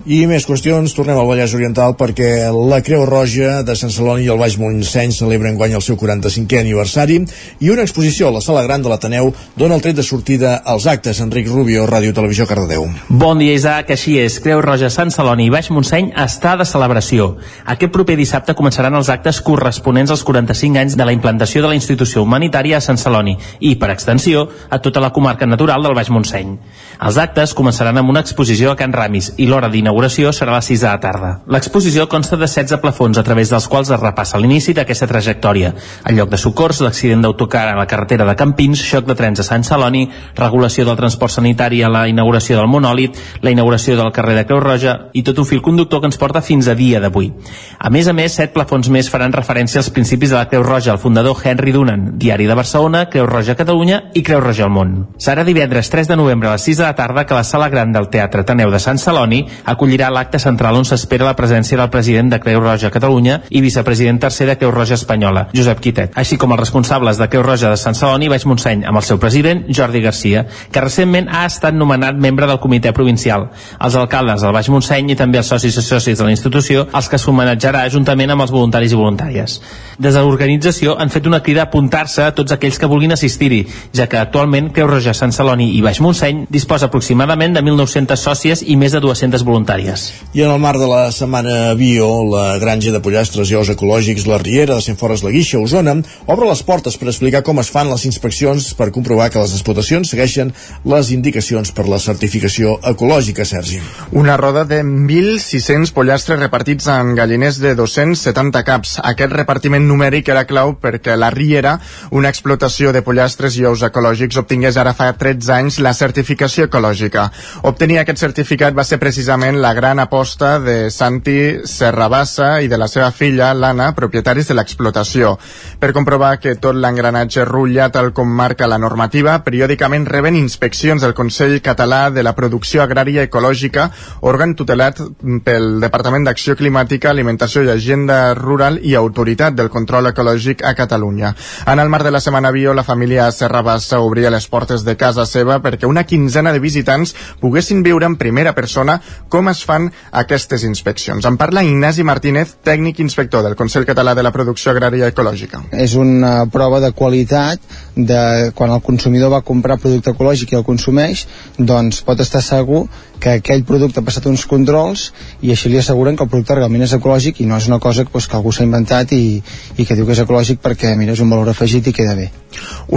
I 0.02 0.24
més 0.26 0.48
qüestions, 0.50 0.96
tornem 0.98 1.18
al 1.20 1.28
Vallès 1.30 1.52
Oriental 1.54 1.94
perquè 1.94 2.48
la 2.50 2.80
Creu 2.82 3.04
Roja 3.06 3.60
de 3.62 3.76
Sant 3.78 3.92
Celoni 3.94 4.24
i 4.26 4.32
el 4.34 4.40
Baix 4.40 4.56
Montseny 4.58 5.12
celebren 5.14 5.60
guany 5.60 5.76
el 5.78 5.84
seu 5.86 5.94
45è 6.00 6.58
aniversari 6.58 7.20
i 7.62 7.70
una 7.70 7.84
exposició 7.86 8.32
a 8.32 8.34
la 8.34 8.42
Sala 8.42 8.64
Gran 8.66 8.82
de 8.82 8.90
l'Ateneu 8.90 9.30
dona 9.60 9.78
el 9.78 9.84
tret 9.86 10.00
de 10.00 10.02
sortida 10.02 10.56
als 10.66 10.88
actes. 10.90 11.20
Enric 11.22 11.52
Rubio, 11.52 11.84
Ràdio 11.86 12.16
Televisió 12.18 12.48
Cardedeu. 12.50 12.88
Bon 13.10 13.38
dia, 13.38 13.54
Isaac, 13.54 13.92
així 13.94 14.16
és. 14.18 14.40
Creu 14.42 14.64
Roja, 14.66 14.90
Sant 14.90 15.14
Celoni 15.14 15.46
i 15.46 15.54
Baix 15.54 15.70
Montseny 15.70 16.10
està 16.18 16.56
de 16.58 16.66
celebració. 16.66 17.36
Aquest 17.70 17.94
proper 17.94 18.18
dissabte 18.18 18.58
començaran 18.58 18.98
els 18.98 19.12
actes 19.14 19.44
corresponents 19.46 20.16
als 20.16 20.26
45 20.26 20.82
anys 20.82 20.98
de 20.98 21.06
la 21.06 21.14
implantació 21.14 21.62
de 21.62 21.70
la 21.70 21.78
institució 21.78 22.26
humanitària 22.26 22.80
a 22.80 22.82
Sant 22.82 22.98
Celoni 22.98 23.38
i, 23.60 23.76
per 23.78 23.92
extensió, 23.94 24.48
a 24.70 24.82
tota 24.82 25.04
la 25.04 25.14
comarca 25.14 25.46
natural 25.46 25.86
del 25.86 25.94
Baix 25.94 26.10
Montseny. 26.10 26.58
Els 27.06 27.22
actes 27.22 27.54
començaran 27.54 28.02
amb 28.02 28.10
una 28.10 28.26
exposició 28.26 28.74
a 28.74 28.80
Can 28.80 28.98
Ramis 28.98 29.36
i 29.38 29.46
l'hora 29.46 29.70
19 29.70 29.91
inauguració 29.92 30.32
serà 30.32 30.54
a 30.56 30.60
les 30.62 30.70
6 30.72 30.82
de 30.82 30.88
la 30.88 31.00
tarda. 31.04 31.30
L'exposició 31.52 32.06
consta 32.08 32.38
de 32.38 32.48
16 32.48 32.80
plafons 32.80 33.18
a 33.20 33.24
través 33.28 33.50
dels 33.52 33.68
quals 33.68 33.90
es 33.92 34.00
repassa 34.00 34.40
l'inici 34.40 34.72
d'aquesta 34.74 35.08
trajectòria. 35.08 35.74
El 36.08 36.16
lloc 36.16 36.30
de 36.32 36.40
socors, 36.40 36.80
l'accident 36.80 37.22
d'autocar 37.26 37.66
a 37.68 37.76
la 37.76 37.88
carretera 37.92 38.26
de 38.26 38.36
Campins, 38.40 38.80
xoc 38.80 39.06
de 39.10 39.16
trens 39.20 39.42
a 39.42 39.44
Sant 39.44 39.66
Celoni, 39.68 40.06
regulació 40.38 40.86
del 40.88 40.96
transport 40.96 41.36
sanitari 41.36 41.82
a 41.84 41.90
la 41.92 42.06
inauguració 42.08 42.56
del 42.58 42.70
monòlit, 42.72 43.20
la 43.42 43.52
inauguració 43.52 43.98
del 44.00 44.14
carrer 44.16 44.38
de 44.40 44.46
Creu 44.48 44.62
Roja 44.64 44.96
i 45.12 45.26
tot 45.28 45.44
un 45.44 45.50
fil 45.50 45.62
conductor 45.62 46.00
que 46.00 46.08
ens 46.08 46.20
porta 46.22 46.42
fins 46.42 46.72
a 46.72 46.76
dia 46.76 47.04
d'avui. 47.04 47.34
A 47.78 47.92
més 47.92 48.08
a 48.08 48.16
més, 48.16 48.40
7 48.40 48.56
plafons 48.56 48.88
més 48.90 49.12
faran 49.12 49.36
referència 49.36 49.82
als 49.84 49.92
principis 49.92 50.32
de 50.32 50.40
la 50.40 50.48
Creu 50.48 50.64
Roja, 50.64 50.94
el 50.96 51.04
fundador 51.04 51.36
Henry 51.44 51.76
Dunan, 51.76 52.14
Diari 52.18 52.48
de 52.48 52.56
Barcelona, 52.56 53.10
Creu 53.12 53.28
Roja 53.28 53.58
Catalunya 53.60 54.06
i 54.16 54.24
Creu 54.24 54.40
Roja 54.40 54.70
al 54.70 54.72
món. 54.72 54.96
Serà 55.20 55.44
divendres 55.44 55.92
3 55.92 56.08
de 56.08 56.20
novembre 56.20 56.48
a 56.48 56.56
les 56.56 56.70
6 56.70 56.80
de 56.80 56.88
la 56.88 56.96
tarda 56.96 57.26
que 57.28 57.36
la 57.36 57.44
sala 57.44 57.68
gran 57.70 57.92
del 57.92 58.08
Teatre 58.10 58.46
Taneu 58.48 58.72
de 58.72 58.80
Sant 58.80 59.02
Celoni 59.02 59.44
acollirà 59.82 60.12
l'acte 60.14 60.38
central 60.38 60.76
on 60.78 60.86
s'espera 60.86 61.26
la 61.26 61.34
presència 61.34 61.78
del 61.80 61.90
president 61.90 62.28
de 62.30 62.38
Creu 62.40 62.60
Roja 62.62 62.92
Catalunya 62.94 63.40
i 63.50 63.64
vicepresident 63.66 64.20
tercer 64.22 64.46
de 64.46 64.54
Creu 64.60 64.70
Roja 64.70 64.94
Espanyola, 64.94 65.48
Josep 65.58 65.80
Quitet, 65.82 66.12
així 66.22 66.38
com 66.38 66.52
els 66.54 66.60
responsables 66.62 67.18
de 67.18 67.26
Creu 67.32 67.42
Roja 67.42 67.72
de 67.72 67.80
Sant 67.82 67.98
Celoni 67.98 68.28
i 68.28 68.30
Baix 68.30 68.46
Montseny, 68.46 68.84
amb 68.86 69.02
el 69.02 69.06
seu 69.08 69.18
president, 69.18 69.64
Jordi 69.74 70.04
Garcia, 70.04 70.44
que 70.70 70.84
recentment 70.86 71.32
ha 71.34 71.48
estat 71.50 71.74
nomenat 71.74 72.20
membre 72.22 72.46
del 72.46 72.60
comitè 72.62 72.92
provincial. 72.94 73.48
Els 73.82 73.98
alcaldes 73.98 74.46
del 74.46 74.54
Baix 74.54 74.70
Montseny 74.70 75.10
i 75.10 75.18
també 75.18 75.42
els 75.42 75.50
socis 75.50 75.80
i 75.82 75.82
socis 75.82 76.22
de 76.22 76.30
la 76.30 76.36
institució, 76.36 76.86
els 76.94 77.10
que 77.10 77.18
s'homenatjarà 77.18 77.82
juntament 77.90 78.36
amb 78.36 78.46
els 78.46 78.54
voluntaris 78.54 78.94
i 78.94 79.02
voluntàries. 79.02 79.58
Des 79.98 80.14
de 80.14 80.22
l'organització 80.22 80.94
han 81.02 81.10
fet 81.10 81.26
una 81.26 81.42
crida 81.42 81.66
a 81.66 81.70
apuntar-se 81.72 82.28
a 82.28 82.36
tots 82.38 82.54
aquells 82.54 82.78
que 82.78 82.92
vulguin 82.92 83.18
assistir-hi, 83.18 83.64
ja 83.98 84.06
que 84.06 84.22
actualment 84.22 84.70
Creu 84.78 84.94
Roja, 84.94 85.18
Sant 85.18 85.34
Celoni 85.34 85.72
i 85.80 85.82
Baix 85.82 86.04
Montseny 86.06 86.46
disposa 86.54 86.92
aproximadament 86.92 87.58
de 87.58 87.66
1.900 87.66 88.22
sòcies 88.30 88.66
i 88.68 88.78
més 88.78 88.94
de 88.94 89.02
200 89.02 89.50
voluntàries. 89.62 90.12
I 90.34 90.44
en 90.44 90.52
el 90.52 90.60
marc 90.60 90.80
de 90.80 90.88
la 90.88 91.12
setmana 91.12 91.74
Bio, 91.76 92.24
la 92.24 92.58
granja 92.58 92.92
de 92.92 93.02
pollastres 93.04 93.52
i 93.52 93.56
ous 93.56 93.70
ecològics 93.70 94.26
La 94.28 94.38
Riera 94.40 94.76
de 94.76 94.82
Cienfores 94.82 95.24
la 95.24 95.32
Guixa, 95.32 95.60
Osona, 95.60 95.98
obre 96.26 96.48
les 96.48 96.64
portes 96.64 96.98
per 96.98 97.10
explicar 97.10 97.44
com 97.44 97.60
es 97.60 97.70
fan 97.70 97.90
les 97.90 98.06
inspeccions 98.06 98.74
per 98.74 98.92
comprovar 98.92 99.30
que 99.30 99.42
les 99.42 99.52
explotacions 99.52 100.10
segueixen 100.10 100.54
les 100.86 101.12
indicacions 101.12 101.72
per 101.72 101.88
la 101.90 102.00
certificació 102.00 102.78
ecològica, 102.84 103.46
Sergi. 103.46 103.82
Una 104.12 104.38
roda 104.38 104.64
de 104.66 104.82
1.600 104.84 105.92
pollastres 105.92 106.40
repartits 106.40 106.88
en 106.88 107.14
galliners 107.16 107.60
de 107.60 107.76
270 107.76 108.64
caps. 108.64 108.98
Aquest 109.04 109.36
repartiment 109.36 109.84
numèric 109.88 110.32
era 110.32 110.46
clau 110.48 110.78
perquè 110.80 111.18
la 111.20 111.30
Riera, 111.30 111.78
una 112.12 112.32
explotació 112.32 112.94
de 112.96 113.04
pollastres 113.04 113.60
i 113.60 113.68
ous 113.68 113.84
ecològics, 113.84 114.40
obtingués 114.40 114.80
ara 114.80 114.96
fa 114.96 115.12
13 115.12 115.54
anys 115.58 115.82
la 115.84 115.94
certificació 115.94 116.70
ecològica. 116.72 117.28
Obtenir 117.68 118.00
aquest 118.00 118.24
certificat 118.24 118.76
va 118.78 118.88
ser 118.88 119.02
precisament 119.02 119.51
la 119.60 119.74
gran 119.74 120.00
aposta 120.00 120.60
de 120.60 120.92
Santi 120.94 121.66
Serrabassa 121.66 122.62
i 122.62 122.70
de 122.72 122.78
la 122.78 122.88
seva 122.88 123.10
filla, 123.12 123.50
l'Anna, 123.58 123.90
propietaris 123.98 124.48
de 124.48 124.56
l'explotació. 124.56 125.34
Per 125.82 125.90
comprovar 125.92 126.36
que 126.40 126.54
tot 126.62 126.78
l'engranatge 126.78 127.44
rutlla 127.50 127.90
tal 127.92 128.12
com 128.14 128.30
marca 128.30 128.70
la 128.70 128.78
normativa, 128.78 129.40
periòdicament 129.44 130.06
reben 130.06 130.38
inspeccions 130.38 131.02
del 131.02 131.16
Consell 131.18 131.58
Català 131.66 132.12
de 132.14 132.22
la 132.24 132.36
Producció 132.38 132.84
Agrària 132.86 133.26
Ecològica, 133.26 133.90
òrgan 134.22 134.54
tutelat 134.56 135.02
pel 135.44 135.82
Departament 135.82 136.30
d'Acció 136.30 136.56
Climàtica, 136.60 137.10
Alimentació 137.10 137.66
i 137.66 137.74
Agenda 137.74 138.36
Rural 138.38 138.78
i 138.86 138.94
Autoritat 138.96 139.58
del 139.58 139.74
Control 139.74 140.12
Ecològic 140.14 140.62
a 140.64 140.76
Catalunya. 140.78 141.34
En 141.66 141.82
el 141.82 141.90
marc 141.90 142.06
de 142.06 142.14
la 142.14 142.22
Setmana 142.22 142.52
Bio, 142.54 142.76
la 142.78 142.86
família 142.86 143.32
Serrabassa 143.32 144.00
obria 144.06 144.30
les 144.30 144.48
portes 144.48 144.86
de 144.86 144.96
casa 144.96 145.26
seva 145.26 145.58
perquè 145.66 145.90
una 145.90 146.06
quinzena 146.06 146.54
de 146.54 146.62
visitants 146.62 147.16
poguessin 147.42 147.82
viure 147.82 148.06
en 148.06 148.20
primera 148.22 148.54
persona 148.54 149.00
com 149.30 149.41
es 149.50 149.64
fan 149.66 149.90
aquestes 150.12 150.64
inspeccions. 150.68 151.26
En 151.26 151.38
parla 151.38 151.64
Ignasi 151.66 152.04
Martínez, 152.04 152.56
tècnic 152.64 153.00
inspector 153.02 153.42
del 153.44 153.56
Consell 153.56 153.88
Català 153.90 154.14
de 154.16 154.24
la 154.24 154.32
Producció 154.32 154.72
Agrària 154.72 155.10
Ecològica. 155.10 155.64
És 155.72 155.96
una 155.98 156.46
prova 156.52 156.80
de 156.84 156.92
qualitat 156.92 157.60
de 157.96 158.52
quan 158.56 158.72
el 158.72 158.82
consumidor 158.82 159.32
va 159.34 159.42
comprar 159.46 159.80
producte 159.82 160.14
ecològic 160.14 160.54
i 160.54 160.60
el 160.60 160.68
consumeix, 160.68 161.26
doncs 161.58 162.02
pot 162.08 162.20
estar 162.24 162.42
segur 162.44 162.86
que 163.22 163.38
aquell 163.38 163.62
producte 163.64 164.02
ha 164.02 164.06
passat 164.06 164.26
uns 164.32 164.48
controls 164.50 165.12
i 165.46 165.52
així 165.54 165.70
li 165.70 165.78
asseguren 165.78 166.18
que 166.18 166.26
el 166.26 166.32
producte 166.32 166.58
realment 166.58 166.82
és 166.88 166.96
ecològic 166.98 167.44
i 167.44 167.48
no 167.48 167.60
és 167.62 167.68
una 167.70 167.78
cosa 167.80 168.04
pues, 168.10 168.28
que 168.28 168.36
algú 168.36 168.52
s'ha 168.52 168.66
inventat 168.66 169.14
i, 169.14 169.38
i 169.78 169.86
que 169.86 169.96
diu 169.96 170.08
que 170.08 170.16
és 170.16 170.24
ecològic 170.24 170.62
perquè 170.64 170.96
mira, 170.98 171.14
és 171.14 171.22
un 171.22 171.30
valor 171.30 171.52
afegit 171.54 171.92
i 171.92 171.94
queda 171.94 172.16
bé. 172.18 172.32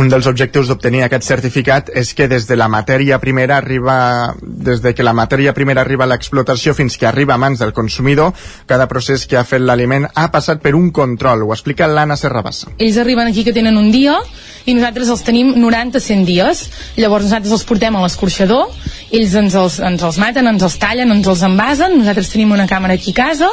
Un 0.00 0.09
dels 0.11 0.26
objectius 0.26 0.70
d'obtenir 0.70 1.04
aquest 1.04 1.28
certificat 1.28 1.92
és 1.94 2.14
que 2.16 2.26
des 2.30 2.48
de 2.48 2.57
la 2.57 2.70
matèria 2.72 3.20
primera 3.22 3.59
arriba 3.61 4.35
des 4.42 4.80
de 4.83 4.94
que 4.94 5.04
la 5.07 5.12
matèria 5.12 5.52
primera 5.54 5.85
arriba 5.85 6.09
a 6.09 6.11
l'explotació 6.11 6.74
fins 6.74 6.96
que 6.96 7.07
arriba 7.07 7.37
a 7.37 7.38
mans 7.38 7.61
del 7.61 7.74
consumidor, 7.76 8.33
cada 8.66 8.88
procés 8.88 9.28
que 9.28 9.37
ha 9.37 9.44
fet 9.44 9.61
l'aliment 9.61 10.09
ha 10.14 10.30
passat 10.33 10.64
per 10.64 10.74
un 10.74 10.90
control, 10.90 11.44
ho 11.44 11.52
explica 11.52 11.87
l'Anna 11.87 12.16
Serrabassa. 12.16 12.72
Ells 12.78 12.98
arriben 12.98 13.28
aquí 13.28 13.44
que 13.44 13.52
tenen 13.52 13.76
un 13.76 13.92
dia 13.92 14.16
i 14.64 14.72
nosaltres 14.85 15.09
els 15.14 15.23
tenim 15.25 15.55
90-100 15.57 16.27
dies. 16.29 16.59
Llavors 17.01 17.25
nosaltres 17.25 17.55
els 17.57 17.64
portem 17.64 17.94
a 17.97 18.03
l'escorxador, 18.05 18.68
ells 19.14 19.37
ens 19.40 19.57
els, 19.57 19.79
ens 19.81 20.05
els 20.05 20.18
maten, 20.20 20.51
ens 20.51 20.64
els 20.66 20.77
tallen, 20.81 21.12
ens 21.14 21.31
els 21.31 21.44
envasen, 21.49 21.97
nosaltres 22.03 22.29
tenim 22.35 22.53
una 22.53 22.68
càmera 22.68 22.99
aquí 22.99 23.14
a 23.14 23.20
casa 23.23 23.49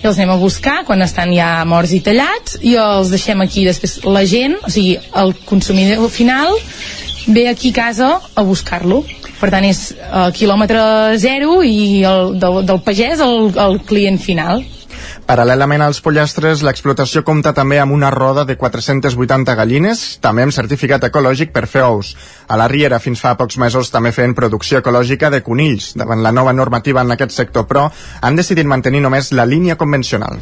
i 0.00 0.06
els 0.08 0.18
anem 0.18 0.34
a 0.34 0.40
buscar 0.40 0.82
quan 0.88 1.00
estan 1.04 1.32
ja 1.32 1.64
morts 1.68 1.92
i 1.96 2.00
tallats 2.04 2.58
i 2.60 2.74
els 2.80 3.12
deixem 3.12 3.40
aquí 3.40 3.64
després 3.64 3.98
la 4.04 4.24
gent, 4.28 4.56
o 4.60 4.72
sigui, 4.72 4.98
el 5.20 5.32
consumidor 5.48 6.10
final 6.12 6.52
ve 7.26 7.46
aquí 7.48 7.72
a 7.72 7.78
casa 7.78 8.10
a 8.20 8.44
buscar-lo 8.44 9.02
per 9.40 9.50
tant 9.52 9.64
és 9.64 9.86
uh, 9.92 10.28
quilòmetre 10.36 11.16
zero 11.20 11.62
i 11.64 12.04
el, 12.08 12.36
del, 12.40 12.60
del 12.68 12.80
pagès 12.84 13.20
el, 13.24 13.50
el 13.56 13.80
client 13.88 14.20
final 14.20 14.64
Paral·lelament 15.24 15.80
als 15.80 16.02
pollastres, 16.04 16.60
l'explotació 16.60 17.22
compta 17.24 17.54
també 17.56 17.78
amb 17.80 17.94
una 17.96 18.10
roda 18.12 18.42
de 18.44 18.58
480 18.60 19.54
gallines, 19.56 20.02
també 20.20 20.44
amb 20.44 20.52
certificat 20.52 21.06
ecològic 21.08 21.48
per 21.54 21.64
fer 21.64 21.86
ous. 21.86 22.10
A 22.44 22.58
la 22.60 22.66
Riera 22.68 22.98
fins 23.00 23.22
fa 23.24 23.32
pocs 23.38 23.56
mesos 23.56 23.88
també 23.94 24.12
feien 24.12 24.36
producció 24.36 24.82
ecològica 24.82 25.32
de 25.32 25.40
conills. 25.46 25.94
Davant 25.96 26.20
la 26.20 26.32
nova 26.32 26.52
normativa 26.52 27.00
en 27.00 27.16
aquest 27.16 27.32
sector, 27.32 27.64
però, 27.64 27.86
han 28.20 28.36
decidit 28.36 28.68
mantenir 28.68 29.00
només 29.00 29.32
la 29.32 29.48
línia 29.48 29.80
convencional. 29.80 30.36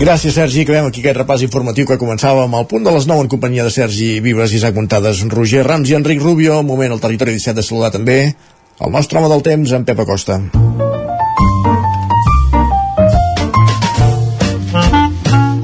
Gràcies, 0.00 0.40
Sergi. 0.40 0.64
Acabem 0.64 0.88
aquí 0.88 1.04
aquest 1.04 1.20
repàs 1.20 1.44
informatiu 1.44 1.84
que 1.88 2.00
començava 2.00 2.48
amb 2.48 2.56
el 2.56 2.66
punt 2.68 2.84
de 2.84 2.96
les 2.96 3.04
9 3.08 3.28
en 3.28 3.32
companyia 3.32 3.64
de 3.64 3.76
Sergi 3.76 4.20
Vives, 4.24 4.56
Isaac 4.56 4.76
Montades, 4.76 5.20
Roger 5.28 5.68
Rams 5.68 5.92
i 5.92 6.00
Enric 6.00 6.24
Rubio. 6.24 6.58
Un 6.64 6.68
moment 6.72 6.96
al 6.96 7.00
territori 7.00 7.36
17 7.36 7.60
de 7.60 7.64
saludar 7.64 7.92
també 7.92 8.20
el 8.76 8.92
nostre 8.92 9.18
home 9.18 9.28
del 9.32 9.40
temps, 9.40 9.70
en 9.72 9.84
Pep 9.88 10.00
Acosta. 10.02 10.36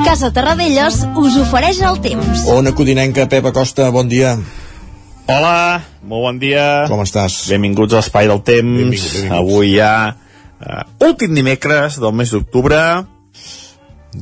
Casa 0.00 0.30
Terradellos 0.32 1.02
us 1.20 1.36
ofereix 1.42 1.82
el 1.84 2.00
temps. 2.04 2.46
Ona 2.54 2.72
Codinenca, 2.72 3.26
Pep 3.28 3.50
Acosta, 3.50 3.90
bon 3.92 4.08
dia. 4.08 4.32
Hola, 5.28 5.82
molt 6.08 6.24
bon 6.24 6.40
dia. 6.40 6.64
Com 6.88 7.04
estàs? 7.04 7.36
Benvinguts 7.52 7.92
a 7.92 8.00
l'Espai 8.00 8.32
del 8.32 8.40
Temps. 8.48 8.80
Benvinguts, 8.80 9.04
benvinguts. 9.18 9.36
Avui 9.42 9.76
ja 9.76 9.92
uh, 10.08 10.64
eh, 10.64 10.82
últim 11.04 11.36
dimecres 11.36 12.00
del 12.00 12.16
mes 12.16 12.32
d'octubre. 12.32 12.80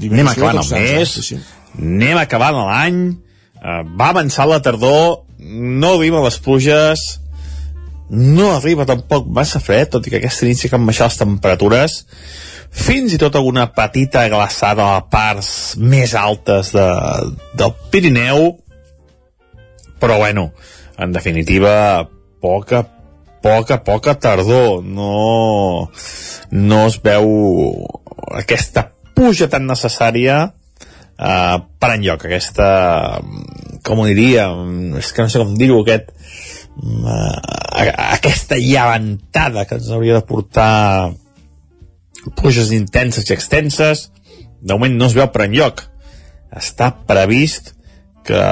Anem 0.00 0.35
acabant 0.35 0.64
el 0.64 0.74
mes, 0.74 1.14
sí, 1.14 1.26
sí. 1.29 1.40
anem 1.79 2.18
acabant 2.18 2.59
l'any, 2.59 3.00
uh, 3.62 3.81
va 3.98 4.11
avançar 4.11 4.50
la 4.50 4.59
tardor, 4.62 5.24
no 5.38 5.96
vivim 5.98 6.18
a 6.18 6.26
les 6.26 6.42
pluges, 6.42 7.19
no 8.11 8.51
arriba 8.53 8.87
tampoc 8.88 9.29
massa 9.31 9.61
fred, 9.62 9.90
tot 9.92 10.07
i 10.07 10.12
que 10.12 10.18
aquesta 10.18 10.46
nit 10.49 10.59
sí 10.59 10.68
que 10.68 10.79
han 10.79 10.87
baixat 10.87 11.12
les 11.12 11.20
temperatures, 11.20 11.99
fins 12.70 13.14
i 13.14 13.18
tot 13.18 13.37
alguna 13.38 13.68
petita 13.75 14.27
glaçada 14.31 14.92
a 14.96 15.05
parts 15.11 15.77
més 15.79 16.14
altes 16.18 16.73
de, 16.75 16.87
del 17.59 17.75
Pirineu, 17.90 18.53
però 20.01 20.18
bueno, 20.18 20.51
en 20.99 21.12
definitiva, 21.12 22.09
poca, 22.40 22.85
poca, 23.42 23.83
poca 23.85 24.18
tardor. 24.18 24.83
No, 24.85 25.90
no 26.51 26.87
es 26.87 26.99
veu 27.03 27.29
aquesta 28.37 28.88
puja 29.14 29.51
tan 29.53 29.66
necessària 29.68 30.40
uh, 30.49 31.57
per 31.81 31.92
enlloc, 31.94 32.27
aquesta, 32.27 32.68
com 33.85 34.01
ho 34.01 34.09
diria, 34.09 34.49
és 35.01 35.12
que 35.12 35.27
no 35.27 35.33
sé 35.33 35.42
com 35.42 35.55
dir-ho, 35.59 35.83
aquest, 35.85 36.12
aquesta 36.81 38.57
llevantada 38.61 39.66
que 39.69 39.77
ens 39.77 39.90
hauria 39.93 40.19
de 40.19 40.27
portar 40.27 41.12
pluges 42.37 42.73
intenses 42.77 43.29
i 43.29 43.35
extenses, 43.35 44.09
de 44.61 44.75
moment 44.75 44.97
no 44.97 45.09
es 45.09 45.16
veu 45.16 45.29
per 45.33 45.47
enlloc. 45.47 45.85
Està 46.57 46.90
previst 47.09 47.75
que, 48.27 48.43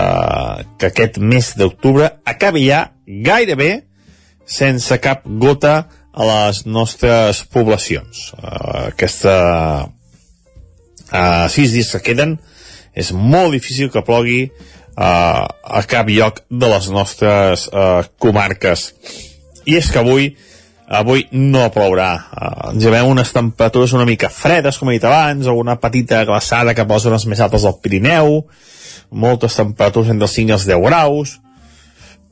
que 0.79 0.91
aquest 0.91 1.19
mes 1.21 1.53
d'octubre 1.59 2.11
acabi 2.29 2.67
ja 2.69 2.89
gairebé 3.07 3.71
sense 4.49 4.97
cap 5.05 5.27
gota 5.41 5.77
a 6.19 6.27
les 6.27 6.65
nostres 6.67 7.45
poblacions. 7.53 8.33
Uh, 8.39 8.89
aquesta 8.89 9.35
uh, 11.13 11.47
sis 11.53 11.75
dies 11.77 11.93
que 11.95 12.03
queden 12.11 12.39
és 12.99 13.13
molt 13.13 13.55
difícil 13.55 13.93
que 13.93 14.03
plogui 14.07 14.49
a 14.99 15.83
cap 15.87 16.09
lloc 16.11 16.43
de 16.51 16.69
les 16.73 16.89
nostres 16.91 17.69
uh, 17.71 18.03
comarques. 18.19 18.89
I 19.69 19.79
és 19.79 19.91
que 19.93 20.01
avui 20.03 20.33
avui 20.89 21.27
no 21.33 21.69
plourà. 21.73 22.13
Uh, 22.33 22.71
ens 22.73 22.85
llevem 22.85 23.11
unes 23.13 23.33
temperatures 23.35 23.93
una 23.95 24.09
mica 24.09 24.31
fredes, 24.33 24.79
com 24.81 24.89
he 24.89 24.97
dit 24.97 25.05
abans, 25.05 25.47
o 25.47 25.55
una 25.61 25.77
petita 25.81 26.25
glaçada 26.29 26.75
cap 26.75 26.89
a 26.89 26.97
les 26.97 27.05
zones 27.07 27.27
més 27.29 27.43
altes 27.45 27.67
del 27.69 27.77
Pirineu, 27.83 28.41
moltes 29.11 29.57
temperatures 29.61 30.11
entre 30.13 30.29
els 30.29 30.39
5 30.41 30.49
i 30.49 30.57
els 30.57 30.67
10 30.69 30.87
graus, 30.89 31.37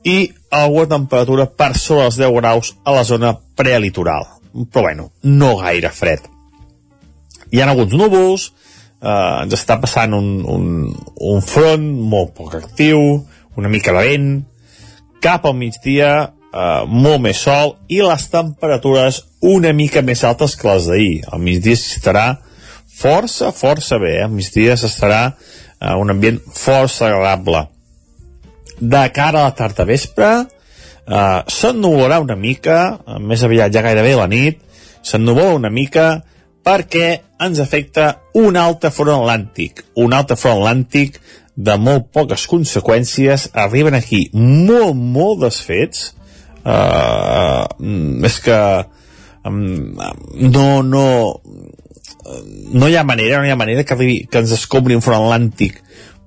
i 0.07 0.17
alguna 0.53 0.89
temperatura 0.95 1.47
per 1.47 1.73
sobre 1.77 2.07
els 2.07 2.17
10 2.17 2.33
graus 2.39 2.73
a 2.83 2.95
la 2.95 3.05
zona 3.05 3.35
prelitoral. 3.55 4.25
Però 4.71 4.87
bueno, 4.87 5.11
no 5.21 5.57
gaire 5.61 5.91
fred. 5.93 6.25
Hi 7.51 7.61
ha 7.61 7.69
alguns 7.69 7.93
núvols, 7.93 8.51
eh, 9.01 9.43
ens 9.43 9.57
està 9.57 9.79
passant 9.81 10.13
un, 10.17 10.29
un, 10.45 10.67
un 11.33 11.45
front 11.45 11.85
molt 12.11 12.33
poc 12.37 12.57
actiu, 12.59 13.01
una 13.57 13.69
mica 13.69 13.93
de 13.95 14.03
vent, 14.05 14.31
cap 15.23 15.45
al 15.45 15.55
migdia 15.57 16.11
eh, 16.23 16.83
molt 16.87 17.23
més 17.23 17.39
sol 17.47 17.75
i 17.89 18.01
les 18.05 18.27
temperatures 18.33 19.23
una 19.47 19.73
mica 19.73 20.03
més 20.05 20.23
altes 20.27 20.55
que 20.57 20.69
les 20.69 20.89
d'ahir. 20.89 21.15
Al 21.31 21.41
migdia 21.43 21.77
estarà 21.77 22.27
força, 22.97 23.51
força 23.53 23.99
bé, 24.01 24.17
eh? 24.19 24.25
al 24.25 24.33
migdia 24.33 24.77
s'estarà 24.79 25.23
eh, 25.31 25.95
un 25.95 26.13
ambient 26.13 26.39
força 26.53 27.09
agradable. 27.09 27.67
De 28.77 29.03
cara 29.13 29.41
a 29.41 29.49
la 29.49 29.57
tarda 29.57 29.85
vespre, 29.89 30.31
eh, 31.07 31.41
s'ennuvolarà 31.47 32.21
una 32.23 32.37
mica, 32.37 32.79
eh, 33.05 33.19
més 33.19 33.43
aviat 33.45 33.73
ja 33.73 33.85
gairebé 33.85 34.15
la 34.17 34.27
nit, 34.31 34.61
s'ennuvola 35.05 35.57
una 35.57 35.73
mica 35.73 36.07
perquè 36.67 37.07
ens 37.39 37.59
afecta 37.63 38.09
un 38.35 38.57
altre 38.59 38.91
front 38.91 39.21
atlàntic, 39.21 39.85
un 40.03 40.15
altre 40.17 40.35
front 40.39 40.59
atlàntic 40.59 41.21
de 41.55 41.77
molt 41.79 42.09
poques 42.13 42.43
conseqüències, 42.51 43.47
arriben 43.55 43.95
aquí 43.95 44.27
molt, 44.35 44.97
molt 44.97 45.45
desfets, 45.45 46.11
uh, 46.67 47.63
és 48.27 48.39
que 48.43 48.59
um, 49.47 49.63
no, 50.51 50.67
no 50.83 51.05
no 52.75 52.89
hi 52.89 52.97
ha 52.99 53.05
manera, 53.07 53.39
no 53.39 53.47
hi 53.47 53.53
ha 53.53 53.59
manera 53.59 53.85
que, 53.87 53.95
arribi, 53.95 54.17
que 54.27 54.41
ens 54.43 54.51
escombri 54.51 54.97
un 54.97 55.05
front 55.05 55.23
atlàntic 55.23 55.79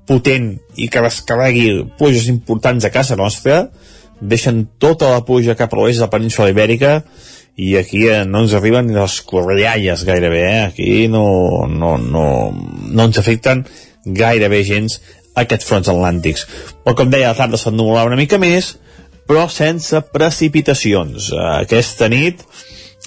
potent 0.08 0.54
i 0.80 0.88
que 0.88 1.02
descarregui 1.04 1.66
pluges 1.98 2.30
importants 2.32 2.86
a 2.88 2.92
casa 2.94 3.18
nostra. 3.20 3.66
Deixen 4.20 4.64
tota 4.80 5.10
la 5.12 5.20
pluja 5.28 5.56
cap 5.56 5.72
a 5.72 5.78
l'oest 5.78 6.00
de 6.00 6.06
la 6.06 6.12
península 6.12 6.48
ibèrica 6.52 7.02
i 7.60 7.74
aquí 7.76 8.06
eh, 8.08 8.24
no 8.24 8.40
ens 8.44 8.54
arriben 8.56 8.88
ni 8.88 8.96
les 8.96 9.18
corrialles 9.28 10.04
gairebé, 10.08 10.42
eh? 10.48 10.60
aquí 10.70 11.08
no, 11.12 11.66
no, 11.68 11.96
no, 12.00 12.26
no 12.88 13.08
ens 13.08 13.20
afecten 13.20 13.66
gairebé 14.04 14.62
gens 14.64 15.00
aquests 15.36 15.68
fronts 15.68 15.90
atlàntics. 15.92 16.46
Però 16.84 16.96
com 16.96 17.12
deia, 17.12 17.34
la 17.34 17.38
tarda 17.38 17.60
s'ennuvolarà 17.60 18.08
una 18.08 18.18
mica 18.20 18.38
més, 18.40 18.72
però 19.28 19.44
sense 19.52 20.00
precipitacions. 20.14 21.30
Eh, 21.34 21.48
aquesta 21.66 22.08
nit, 22.12 22.40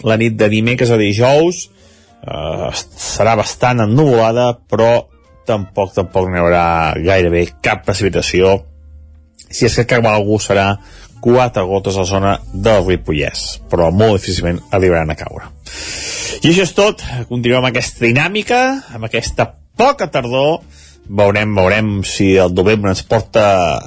la 0.05 0.19
nit 0.21 0.37
de 0.37 0.51
dimecres 0.53 0.93
a 0.93 0.99
dijous, 1.01 1.65
eh, 2.21 2.69
serà 3.07 3.33
bastant 3.39 3.81
ennuvolada, 3.87 4.51
però 4.69 5.07
tampoc 5.49 5.95
tampoc 5.97 6.29
n'hi 6.29 6.39
haurà 6.39 6.65
gairebé 7.03 7.47
cap 7.65 7.83
precipitació. 7.87 8.59
Si 9.49 9.65
és 9.67 9.81
que 9.81 9.89
cap 9.89 10.05
algú 10.09 10.37
serà 10.41 10.75
quatre 11.23 11.63
gotes 11.67 11.95
a 11.95 12.03
la 12.03 12.09
zona 12.09 12.38
del 12.53 12.83
Ripollès, 12.83 13.43
però 13.71 13.89
molt 13.95 14.19
difícilment 14.19 14.59
arribaran 14.75 15.13
a 15.13 15.17
caure. 15.19 15.49
I 16.43 16.51
això 16.51 16.67
és 16.67 16.73
tot. 16.75 17.03
Continuem 17.29 17.62
amb 17.62 17.71
aquesta 17.71 18.03
dinàmica, 18.03 18.62
amb 18.95 19.07
aquesta 19.07 19.47
poca 19.79 20.09
tardor. 20.12 20.59
Veurem, 21.03 21.55
veurem 21.55 21.93
si 22.07 22.33
el 22.39 22.53
novembre 22.55 22.91
ens 22.91 23.03
porta 23.07 23.45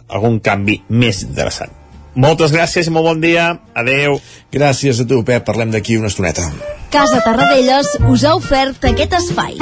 algun 0.08 0.40
canvi 0.44 0.80
més 0.88 1.22
interessant. 1.24 1.72
Moltes 2.16 2.52
gràcies 2.52 2.88
i 2.88 2.92
molt 2.92 3.10
bon 3.10 3.20
dia. 3.20 3.50
Adeu. 3.76 4.16
Gràcies 4.52 5.02
a 5.02 5.04
tu, 5.08 5.20
Pep. 5.24 5.44
Parlem 5.44 5.72
d'aquí 5.74 5.98
una 6.00 6.08
estoneta. 6.08 6.46
Casa 6.92 7.20
Tarradellas 7.24 7.98
us 8.08 8.24
ha 8.24 8.32
ofert 8.38 8.88
aquest 8.88 9.18
espai. 9.20 9.58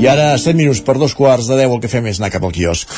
I 0.00 0.08
ara, 0.08 0.32
7 0.40 0.56
minuts 0.56 0.80
per 0.80 0.96
dos 0.98 1.12
quarts 1.14 1.52
de 1.52 1.60
10, 1.60 1.76
el 1.76 1.84
que 1.84 1.92
fem 1.92 2.08
és 2.08 2.20
anar 2.20 2.32
cap 2.32 2.48
al 2.48 2.56
quiosc. 2.56 2.96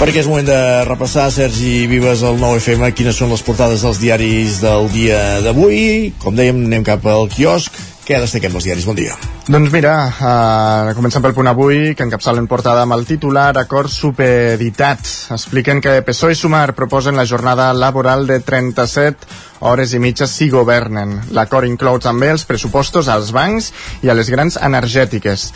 Perquè 0.00 0.22
és 0.22 0.28
moment 0.30 0.46
de 0.48 0.58
repassar, 0.88 1.26
Sergi 1.28 1.84
Vives, 1.84 2.22
el 2.24 2.38
9FM, 2.40 2.86
quines 2.96 3.18
són 3.20 3.28
les 3.34 3.42
portades 3.44 3.82
dels 3.84 3.98
diaris 4.00 4.54
del 4.62 4.86
dia 4.88 5.18
d'avui. 5.44 6.14
Com 6.22 6.32
dèiem, 6.38 6.62
anem 6.70 6.86
cap 6.86 7.04
al 7.04 7.28
quiosc. 7.28 7.76
Què 8.08 8.16
destaquem 8.16 8.54
dels 8.56 8.64
diaris? 8.64 8.86
Bon 8.88 8.96
dia. 8.96 9.12
Doncs 9.44 9.68
mira, 9.74 9.92
uh, 10.08 10.94
comencem 10.96 11.20
pel 11.20 11.34
punt 11.36 11.50
avui, 11.52 11.92
que 11.92 12.06
encapçalen 12.08 12.48
portada 12.48 12.86
amb 12.86 12.96
el 12.96 13.04
titular 13.04 13.50
Acord 13.60 13.92
supeditat. 13.92 15.04
Expliquen 15.36 15.84
que 15.84 15.98
PSOE 16.06 16.32
i 16.32 16.40
Sumar 16.40 16.72
proposen 16.78 17.20
la 17.20 17.28
jornada 17.28 17.68
laboral 17.76 18.24
de 18.26 18.40
37 18.40 19.28
hores 19.68 19.92
i 19.92 20.00
mitja 20.00 20.24
si 20.24 20.48
governen. 20.48 21.18
L'acord 21.36 21.68
inclou 21.68 22.00
també 22.00 22.32
els 22.32 22.48
pressupostos 22.48 23.12
als 23.12 23.36
bancs 23.36 23.68
i 24.00 24.08
a 24.08 24.16
les 24.16 24.32
grans 24.32 24.56
energètiques. 24.56 25.50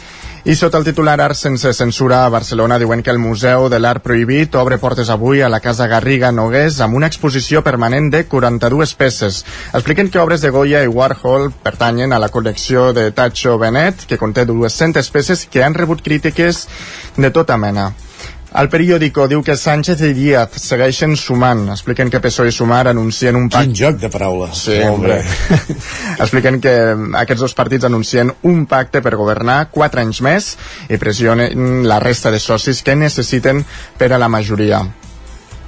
I 0.45 0.55
sota 0.61 0.77
el 0.77 0.85
titular 0.85 1.23
Art 1.25 1.39
sense 1.41 1.71
censura 1.73 2.19
a 2.27 2.29
Barcelona 2.29 2.77
diuen 2.79 3.01
que 3.03 3.09
el 3.09 3.19
Museu 3.19 3.71
de 3.73 3.79
l'Art 3.81 4.03
Prohibit 4.05 4.59
obre 4.61 4.77
portes 4.77 5.09
avui 5.09 5.41
a 5.41 5.49
la 5.49 5.63
Casa 5.65 5.87
Garriga 5.89 6.33
Nogués 6.37 6.83
amb 6.85 6.99
una 6.99 7.09
exposició 7.09 7.63
permanent 7.65 8.11
de 8.13 8.27
42 8.29 8.93
peces. 8.93 9.41
Expliquen 9.73 10.11
que 10.13 10.21
obres 10.21 10.45
de 10.45 10.51
Goya 10.53 10.85
i 10.85 10.93
Warhol 10.93 11.49
pertanyen 11.65 12.13
a 12.13 12.21
la 12.21 12.29
col·lecció 12.29 12.91
de 12.93 13.09
Tacho 13.17 13.57
Benet, 13.57 14.05
que 14.05 14.21
conté 14.21 14.45
200 14.45 15.11
peces 15.17 15.47
que 15.49 15.65
han 15.65 15.73
rebut 15.73 16.05
crítiques 16.05 16.67
de 17.17 17.31
tota 17.31 17.57
mena. 17.57 17.95
El 18.55 18.69
periòdico 18.71 19.25
diu 19.27 19.41
que 19.43 19.57
Sánchez 19.59 19.99
i 20.07 20.13
Díaz 20.15 20.53
segueixen 20.63 21.17
sumant. 21.19 21.65
Expliquen 21.75 22.11
que 22.11 22.21
PSOE 22.23 22.53
i 22.53 22.55
Sumar 22.55 22.85
anuncien 22.87 23.35
un 23.35 23.49
pacte... 23.51 23.67
Quin 23.67 23.79
joc 23.81 23.99
de 23.99 24.11
paraules. 24.13 24.61
Sí, 24.69 24.77
hombre. 24.87 25.17
Expliquen 26.23 26.61
que 26.63 26.75
aquests 27.25 27.43
dos 27.43 27.57
partits 27.59 27.89
anuncien 27.89 28.31
un 28.47 28.63
pacte 28.71 29.03
per 29.03 29.17
governar 29.19 29.59
quatre 29.75 30.05
anys 30.07 30.23
més 30.23 30.53
i 30.87 31.01
pressionen 31.03 31.83
la 31.91 31.99
resta 32.05 32.31
de 32.31 32.39
socis 32.39 32.85
que 32.87 32.95
necessiten 32.95 33.65
per 33.99 34.13
a 34.15 34.23
la 34.23 34.31
majoria. 34.31 34.85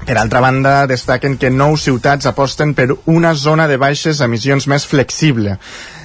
Per 0.06 0.14
altra 0.20 0.38
banda, 0.38 0.76
destaquen 0.86 1.34
que 1.42 1.50
nou 1.50 1.74
ciutats 1.74 2.30
aposten 2.30 2.76
per 2.78 2.92
una 3.10 3.34
zona 3.34 3.66
de 3.66 3.82
baixes 3.82 4.22
emissions 4.22 4.70
més 4.70 4.86
flexible. 4.86 5.58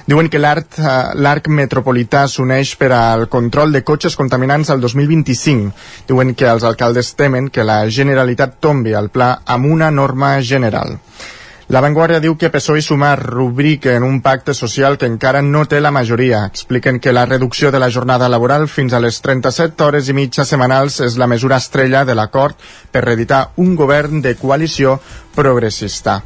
Diuen 0.06 0.26
que 0.28 0.40
l'arc 0.40 0.78
l'arc 1.22 1.46
metropolità 1.46 2.24
s'uneix 2.26 2.74
per 2.80 2.90
al 2.96 3.28
control 3.30 3.70
de 3.74 3.84
cotxes 3.86 4.16
contaminants 4.18 4.72
al 4.74 4.80
2025. 4.82 5.70
Diuen 6.08 6.34
que 6.34 6.48
els 6.50 6.66
alcaldes 6.66 7.12
temen 7.14 7.50
que 7.54 7.66
la 7.66 7.84
Generalitat 7.86 8.58
tombi 8.60 8.96
el 8.98 9.12
pla 9.14 9.36
amb 9.46 9.70
una 9.70 9.92
norma 9.94 10.34
general. 10.42 10.98
La 11.72 11.80
Vanguardia 11.80 12.20
diu 12.20 12.34
que 12.36 12.50
PSOE 12.52 12.82
i 12.82 12.84
Sumar 12.84 13.14
rubriquen 13.16 14.04
un 14.04 14.18
pacte 14.20 14.52
social 14.52 14.98
que 15.00 15.08
encara 15.08 15.40
no 15.40 15.62
té 15.64 15.78
la 15.80 15.90
majoria. 15.96 16.42
Expliquen 16.44 16.98
que 17.00 17.14
la 17.16 17.22
reducció 17.24 17.70
de 17.72 17.78
la 17.80 17.88
jornada 17.88 18.26
laboral 18.28 18.66
fins 18.68 18.92
a 18.92 18.98
les 19.00 19.22
37 19.24 19.80
hores 19.86 20.10
i 20.10 20.12
mitja 20.12 20.44
setmanals 20.44 20.98
és 21.06 21.14
la 21.16 21.24
mesura 21.32 21.56
estrella 21.56 22.02
de 22.04 22.12
l'acord 22.12 22.58
per 22.92 23.00
reeditar 23.06 23.38
un 23.64 23.72
govern 23.74 24.20
de 24.20 24.34
coalició 24.36 24.98
progressista. 25.34 26.18